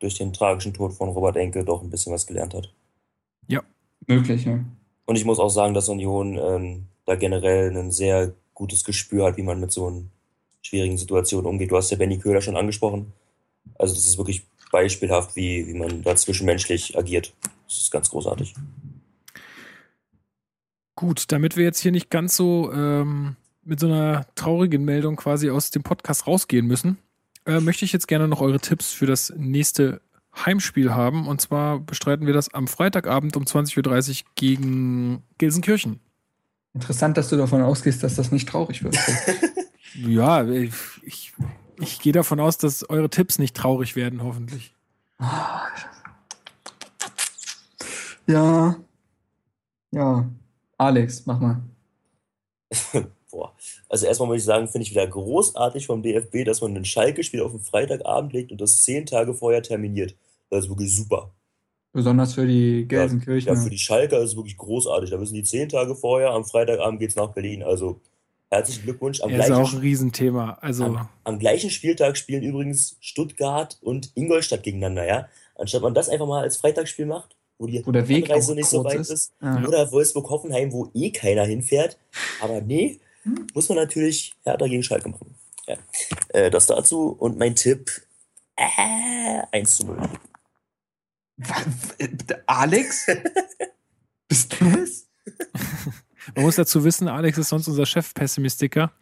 durch 0.00 0.16
den 0.16 0.32
tragischen 0.32 0.74
Tod 0.74 0.92
von 0.92 1.08
Robert 1.08 1.36
Enke 1.36 1.64
doch 1.64 1.82
ein 1.82 1.90
bisschen 1.90 2.12
was 2.12 2.26
gelernt 2.26 2.54
hat. 2.54 2.72
Möglich, 4.08 4.46
ja. 4.46 4.58
Und 5.04 5.16
ich 5.16 5.24
muss 5.26 5.38
auch 5.38 5.50
sagen, 5.50 5.74
dass 5.74 5.88
Union 5.90 6.38
ähm, 6.38 6.86
da 7.04 7.14
generell 7.14 7.76
ein 7.76 7.92
sehr 7.92 8.32
gutes 8.54 8.82
Gespür 8.84 9.26
hat, 9.26 9.36
wie 9.36 9.42
man 9.42 9.60
mit 9.60 9.70
so 9.70 9.86
einer 9.86 10.02
schwierigen 10.62 10.96
Situation 10.96 11.44
umgeht. 11.44 11.70
Du 11.70 11.76
hast 11.76 11.90
ja 11.90 11.98
Benny 11.98 12.18
Köhler 12.18 12.40
schon 12.40 12.56
angesprochen. 12.56 13.12
Also 13.78 13.94
das 13.94 14.06
ist 14.06 14.16
wirklich 14.16 14.46
beispielhaft, 14.70 15.36
wie, 15.36 15.66
wie 15.66 15.74
man 15.74 16.02
da 16.02 16.16
zwischenmenschlich 16.16 16.96
agiert. 16.96 17.32
Das 17.66 17.78
ist 17.78 17.90
ganz 17.90 18.10
großartig. 18.10 18.54
Gut, 20.94 21.30
damit 21.30 21.56
wir 21.56 21.64
jetzt 21.64 21.80
hier 21.80 21.92
nicht 21.92 22.10
ganz 22.10 22.36
so 22.36 22.72
ähm, 22.72 23.36
mit 23.64 23.78
so 23.80 23.86
einer 23.86 24.26
traurigen 24.34 24.84
Meldung 24.84 25.16
quasi 25.16 25.50
aus 25.50 25.70
dem 25.70 25.82
Podcast 25.82 26.26
rausgehen 26.26 26.66
müssen, 26.66 26.98
äh, 27.46 27.60
möchte 27.60 27.84
ich 27.84 27.92
jetzt 27.92 28.08
gerne 28.08 28.26
noch 28.26 28.40
eure 28.40 28.58
Tipps 28.58 28.92
für 28.92 29.06
das 29.06 29.32
nächste 29.36 30.00
Heimspiel 30.34 30.94
haben. 30.94 31.28
Und 31.28 31.40
zwar 31.40 31.78
bestreiten 31.78 32.26
wir 32.26 32.34
das 32.34 32.52
am 32.52 32.66
Freitagabend 32.66 33.36
um 33.36 33.44
20.30 33.44 34.22
Uhr 34.22 34.28
gegen 34.34 35.22
Gelsenkirchen. 35.38 36.00
Interessant, 36.74 37.16
dass 37.16 37.28
du 37.28 37.36
davon 37.36 37.62
ausgehst, 37.62 38.02
dass 38.02 38.16
das 38.16 38.32
nicht 38.32 38.48
traurig 38.48 38.82
wird. 38.82 38.98
Ja, 39.94 40.46
ich, 40.46 40.72
ich, 41.02 41.32
ich 41.80 42.00
gehe 42.00 42.12
davon 42.12 42.40
aus, 42.40 42.58
dass 42.58 42.88
eure 42.88 43.10
Tipps 43.10 43.38
nicht 43.38 43.56
traurig 43.56 43.96
werden, 43.96 44.22
hoffentlich. 44.22 44.74
ja. 48.26 48.76
Ja. 49.90 50.28
Alex, 50.76 51.26
mach 51.26 51.40
mal. 51.40 51.62
Boah. 53.30 53.54
Also 53.88 54.06
erstmal 54.06 54.28
muss 54.28 54.38
ich 54.38 54.44
sagen, 54.44 54.68
finde 54.68 54.84
ich 54.84 54.90
wieder 54.90 55.06
großartig 55.06 55.86
vom 55.86 56.02
DFB, 56.02 56.44
dass 56.44 56.60
man 56.60 56.76
ein 56.76 56.84
Schalke-Spiel 56.84 57.42
auf 57.42 57.52
den 57.52 57.60
Freitagabend 57.60 58.32
legt 58.32 58.52
und 58.52 58.60
das 58.60 58.82
zehn 58.82 59.06
Tage 59.06 59.34
vorher 59.34 59.62
terminiert. 59.62 60.16
Das 60.50 60.64
ist 60.64 60.70
wirklich 60.70 60.94
super. 60.94 61.32
Besonders 61.92 62.34
für 62.34 62.46
die 62.46 62.80
Ja, 62.82 62.86
Gelsenkirchen. 62.86 63.56
für 63.56 63.70
die 63.70 63.78
Schalker 63.78 64.18
ist 64.20 64.30
es 64.30 64.36
wirklich 64.36 64.56
großartig. 64.56 65.10
Da 65.10 65.20
wissen 65.20 65.34
die 65.34 65.42
zehn 65.42 65.68
Tage 65.68 65.94
vorher, 65.94 66.30
am 66.30 66.44
Freitagabend 66.44 67.00
geht's 67.00 67.16
nach 67.16 67.32
Berlin. 67.32 67.62
Also 67.62 68.00
herzlichen 68.50 68.84
Glückwunsch. 68.84 69.20
Am, 69.20 69.30
Ja, 69.30 69.38
ist 69.38 69.46
gleichen, 69.46 69.62
auch 69.62 69.72
ein 69.72 69.78
Riesenthema. 69.78 70.58
Also, 70.60 70.84
am, 70.84 71.08
am 71.24 71.38
gleichen 71.38 71.70
Spieltag 71.70 72.16
spielen 72.16 72.42
übrigens 72.42 72.96
Stuttgart 73.00 73.78
und 73.80 74.10
Ingolstadt 74.14 74.62
gegeneinander, 74.62 75.06
ja. 75.06 75.28
Anstatt 75.56 75.82
man 75.82 75.94
das 75.94 76.08
einfach 76.08 76.26
mal 76.26 76.42
als 76.42 76.56
Freitagsspiel 76.56 77.06
macht, 77.06 77.36
wo 77.58 77.66
die 77.66 77.84
Wo 77.84 77.92
der 77.92 78.08
Weg 78.08 78.30
Anreise 78.30 78.54
nicht 78.54 78.68
so 78.68 78.84
weit 78.84 79.00
ist. 79.00 79.10
ist. 79.10 79.32
Ja. 79.42 79.64
Oder 79.66 79.90
Wolfsburg-Hoffenheim, 79.90 80.72
wo 80.72 80.90
eh 80.94 81.10
keiner 81.10 81.44
hinfährt. 81.44 81.98
Aber 82.40 82.60
nee, 82.60 83.00
muss 83.54 83.68
man 83.68 83.76
natürlich 83.76 84.34
Hertha 84.44 84.66
gegen 84.66 84.82
Schalke 84.82 85.08
machen. 85.08 85.34
Ja. 85.66 85.76
Äh, 86.28 86.50
das 86.50 86.66
dazu. 86.66 87.08
Und 87.18 87.38
mein 87.38 87.56
Tipp, 87.56 87.90
äh, 88.56 89.42
1 89.52 89.76
zu 89.76 89.86
0. 89.86 89.98
Was? 91.38 91.66
Äh, 91.98 92.08
Alex? 92.46 93.06
Bist 94.28 94.60
du 94.60 94.70
das? 94.70 95.06
man 96.34 96.44
muss 96.44 96.56
dazu 96.56 96.84
wissen, 96.84 97.08
Alex 97.08 97.38
ist 97.38 97.48
sonst 97.48 97.68
unser 97.68 97.86
Chef-Pessimistiker. 97.86 98.92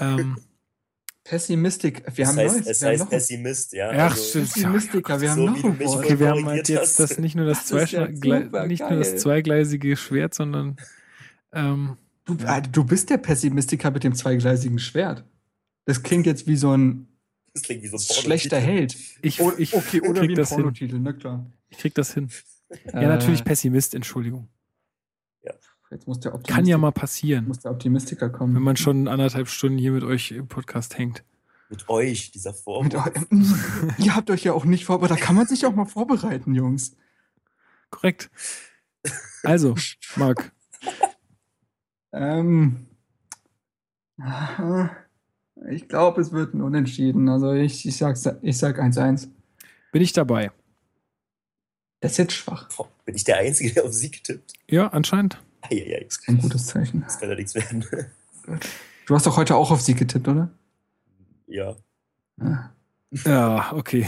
Ähm, 0.00 0.38
Pessimistik. 1.24 2.02
Wir 2.16 2.24
Es 2.24 2.28
haben 2.30 2.36
heißt, 2.36 2.54
neues. 2.56 2.66
es 2.66 2.80
wir 2.82 2.88
haben 2.88 2.98
heißt 3.00 3.10
Pessimist, 3.10 3.72
ja. 3.72 3.92
Ja, 3.94 4.06
also, 4.08 4.22
stimmt. 4.22 4.52
Pessimistiker. 4.52 5.20
Wir 5.20 5.30
haben 5.30 5.36
so 5.38 5.46
noch 5.46 5.64
ein 5.64 5.80
Wort. 5.80 6.04
okay, 6.04 6.18
wir 6.18 6.28
haben 6.28 6.46
halt 6.46 6.68
jetzt 6.68 7.00
das 7.00 7.18
nicht 7.18 7.34
nur 7.34 7.46
das, 7.46 7.66
Das 7.68 7.90
ja 7.92 8.06
nicht 8.08 8.80
nur 8.80 8.98
das 8.98 9.16
zweigleisige 9.16 9.96
Schwert, 9.96 10.34
sondern 10.34 10.76
ähm, 11.52 11.96
Du, 12.26 12.36
äh, 12.46 12.62
du 12.62 12.84
bist 12.84 13.10
der 13.10 13.18
Pessimistiker 13.18 13.90
mit 13.90 14.02
dem 14.04 14.14
zweigleisigen 14.14 14.78
Schwert. 14.78 15.24
Das 15.84 16.02
klingt 16.02 16.24
jetzt 16.26 16.46
wie 16.46 16.56
so 16.56 16.74
ein 16.74 17.06
Das 17.52 17.62
klingt 17.64 17.82
wie 17.82 17.88
so 17.88 17.96
ein 17.96 18.00
schlechter. 18.00 18.58
Held. 18.58 18.96
ich, 19.20 19.40
O- 19.40 19.52
ich, 19.58 19.74
okay, 19.74 20.00
oder 20.00 20.20
krieg 20.20 20.30
wie 20.30 20.32
ein 20.32 20.36
das 20.36 20.48
hin. 20.50 20.56
Pornotitel, 20.58 20.98
na 21.00 21.12
klar. 21.12 21.44
Ich 21.68 21.78
krieg 21.78 21.94
das 21.94 22.14
hin. 22.14 22.30
Ja, 22.92 23.00
Äh, 23.02 23.06
natürlich 23.06 23.44
Pessimist, 23.44 23.94
Entschuldigung. 23.94 24.48
Jetzt 25.90 26.08
muss 26.08 26.18
der 26.20 26.32
Kann 26.32 26.40
Optimistiker, 26.40 26.68
ja 26.70 26.78
mal 26.78 26.92
passieren, 26.92 27.46
muss 27.46 27.60
der 27.60 27.70
Optimistiker 27.70 28.28
kommen. 28.30 28.54
wenn 28.54 28.62
man 28.62 28.76
schon 28.76 29.06
anderthalb 29.06 29.48
Stunden 29.48 29.78
hier 29.78 29.92
mit 29.92 30.02
euch 30.02 30.32
im 30.32 30.48
Podcast 30.48 30.98
hängt. 30.98 31.22
Mit 31.68 31.88
euch, 31.88 32.30
dieser 32.32 32.52
eu- 32.66 32.84
ihr 33.98 34.14
habt 34.16 34.30
euch 34.30 34.44
ja 34.44 34.52
auch 34.52 34.64
nicht 34.64 34.84
vorbereitet. 34.84 35.20
Da 35.20 35.24
kann 35.24 35.36
man 35.36 35.46
sich 35.46 35.64
auch 35.66 35.74
mal 35.74 35.86
vorbereiten, 35.86 36.54
Jungs. 36.54 36.96
Korrekt. 37.90 38.30
Also, 39.44 39.74
Marc, 40.16 40.52
Ähm, 42.12 42.86
ich 45.70 45.88
glaube, 45.88 46.20
es 46.20 46.32
wird 46.32 46.54
ein 46.54 46.60
Unentschieden. 46.62 47.28
Also 47.28 47.52
ich, 47.52 47.86
ich, 47.86 47.96
sag's, 47.96 48.28
ich 48.42 48.58
sag 48.58 48.78
1-1. 48.80 49.28
bin 49.92 50.02
ich 50.02 50.12
dabei. 50.12 50.50
Das 52.00 52.12
ist 52.12 52.18
jetzt 52.18 52.32
schwach. 52.34 52.68
Bin 53.04 53.14
ich 53.14 53.24
der 53.24 53.38
Einzige, 53.38 53.72
der 53.72 53.84
auf 53.84 53.92
Sieg 53.92 54.22
tippt? 54.24 54.52
Ja, 54.68 54.88
anscheinend. 54.88 55.40
Eieiei, 55.70 56.00
Das 56.04 56.14
ist 56.18 56.24
kein 56.26 56.38
gutes 56.38 56.66
Zeichen. 56.66 57.02
das 57.02 57.18
kann 57.18 57.28
ja 57.30 57.34
nichts 57.36 57.54
werden. 57.54 57.84
Du 59.06 59.14
hast 59.14 59.26
doch 59.26 59.36
heute 59.36 59.54
auch 59.56 59.70
auf 59.70 59.80
Sieg 59.80 59.98
getippt, 59.98 60.28
oder? 60.28 60.50
ja. 61.46 61.76
Ja. 62.40 62.70
Ja, 63.24 63.72
okay. 63.72 64.06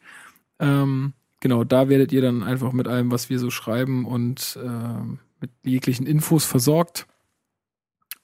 Ähm, 0.59 1.13
genau, 1.39 1.63
da 1.63 1.87
werdet 1.89 2.11
ihr 2.11 2.21
dann 2.21 2.41
einfach 2.43 2.73
mit 2.73 2.87
allem, 2.87 3.11
was 3.11 3.29
wir 3.29 3.37
so 3.39 3.51
schreiben 3.51 4.05
und 4.05 4.59
ähm, 4.61 5.19
mit 5.39 5.51
jeglichen 5.63 6.07
Infos 6.07 6.45
versorgt. 6.45 7.05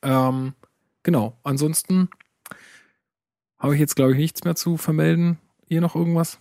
Ähm, 0.01 0.53
genau, 1.03 1.37
ansonsten 1.43 2.09
habe 3.59 3.75
ich 3.75 3.79
jetzt, 3.79 3.95
glaube 3.95 4.11
ich, 4.11 4.17
nichts 4.17 4.43
mehr 4.43 4.55
zu 4.55 4.77
vermelden. 4.77 5.37
Ihr 5.67 5.79
noch 5.79 5.95
irgendwas? 5.95 6.39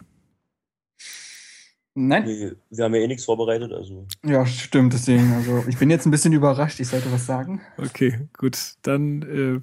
Nein? 1.94 2.26
Wir, 2.26 2.56
wir 2.70 2.84
haben 2.84 2.94
ja 2.94 3.02
eh 3.02 3.06
nichts 3.06 3.24
vorbereitet, 3.24 3.72
also. 3.72 4.06
Ja, 4.24 4.46
stimmt, 4.46 4.94
deswegen. 4.94 5.32
Also, 5.34 5.64
ich 5.68 5.78
bin 5.78 5.90
jetzt 5.90 6.06
ein 6.06 6.10
bisschen 6.10 6.32
überrascht. 6.32 6.80
Ich 6.80 6.88
sollte 6.88 7.12
was 7.12 7.26
sagen. 7.26 7.60
Okay, 7.76 8.28
gut. 8.38 8.58
Dann 8.82 9.22
äh, 9.22 9.26
bin 9.58 9.62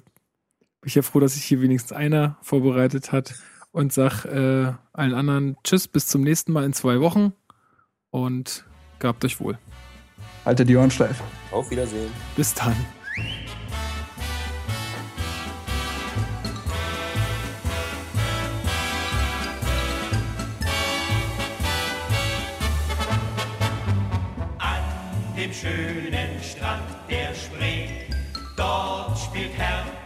ich 0.84 0.94
ja 0.94 1.02
froh, 1.02 1.20
dass 1.20 1.34
sich 1.34 1.44
hier 1.44 1.60
wenigstens 1.60 1.92
einer 1.92 2.38
vorbereitet 2.40 3.12
hat 3.12 3.34
und 3.72 3.92
sag 3.92 4.24
äh, 4.24 4.72
allen 4.92 5.14
anderen 5.14 5.56
Tschüss, 5.64 5.88
bis 5.88 6.06
zum 6.06 6.22
nächsten 6.22 6.52
Mal 6.52 6.64
in 6.64 6.72
zwei 6.72 7.00
Wochen 7.00 7.32
und 8.10 8.64
gehabt 9.00 9.24
euch 9.24 9.40
wohl. 9.40 9.58
Haltet 10.44 10.68
die 10.68 10.76
Ohren 10.76 10.90
steif. 10.90 11.22
Auf 11.50 11.70
Wiedersehen. 11.70 12.10
Bis 12.36 12.54
dann. 12.54 12.76
Schönen 25.60 26.42
Strand 26.42 26.88
der 27.10 27.34
Spree, 27.34 27.88
dort 28.56 29.18
spielt 29.18 29.52
Hertha 29.58 29.99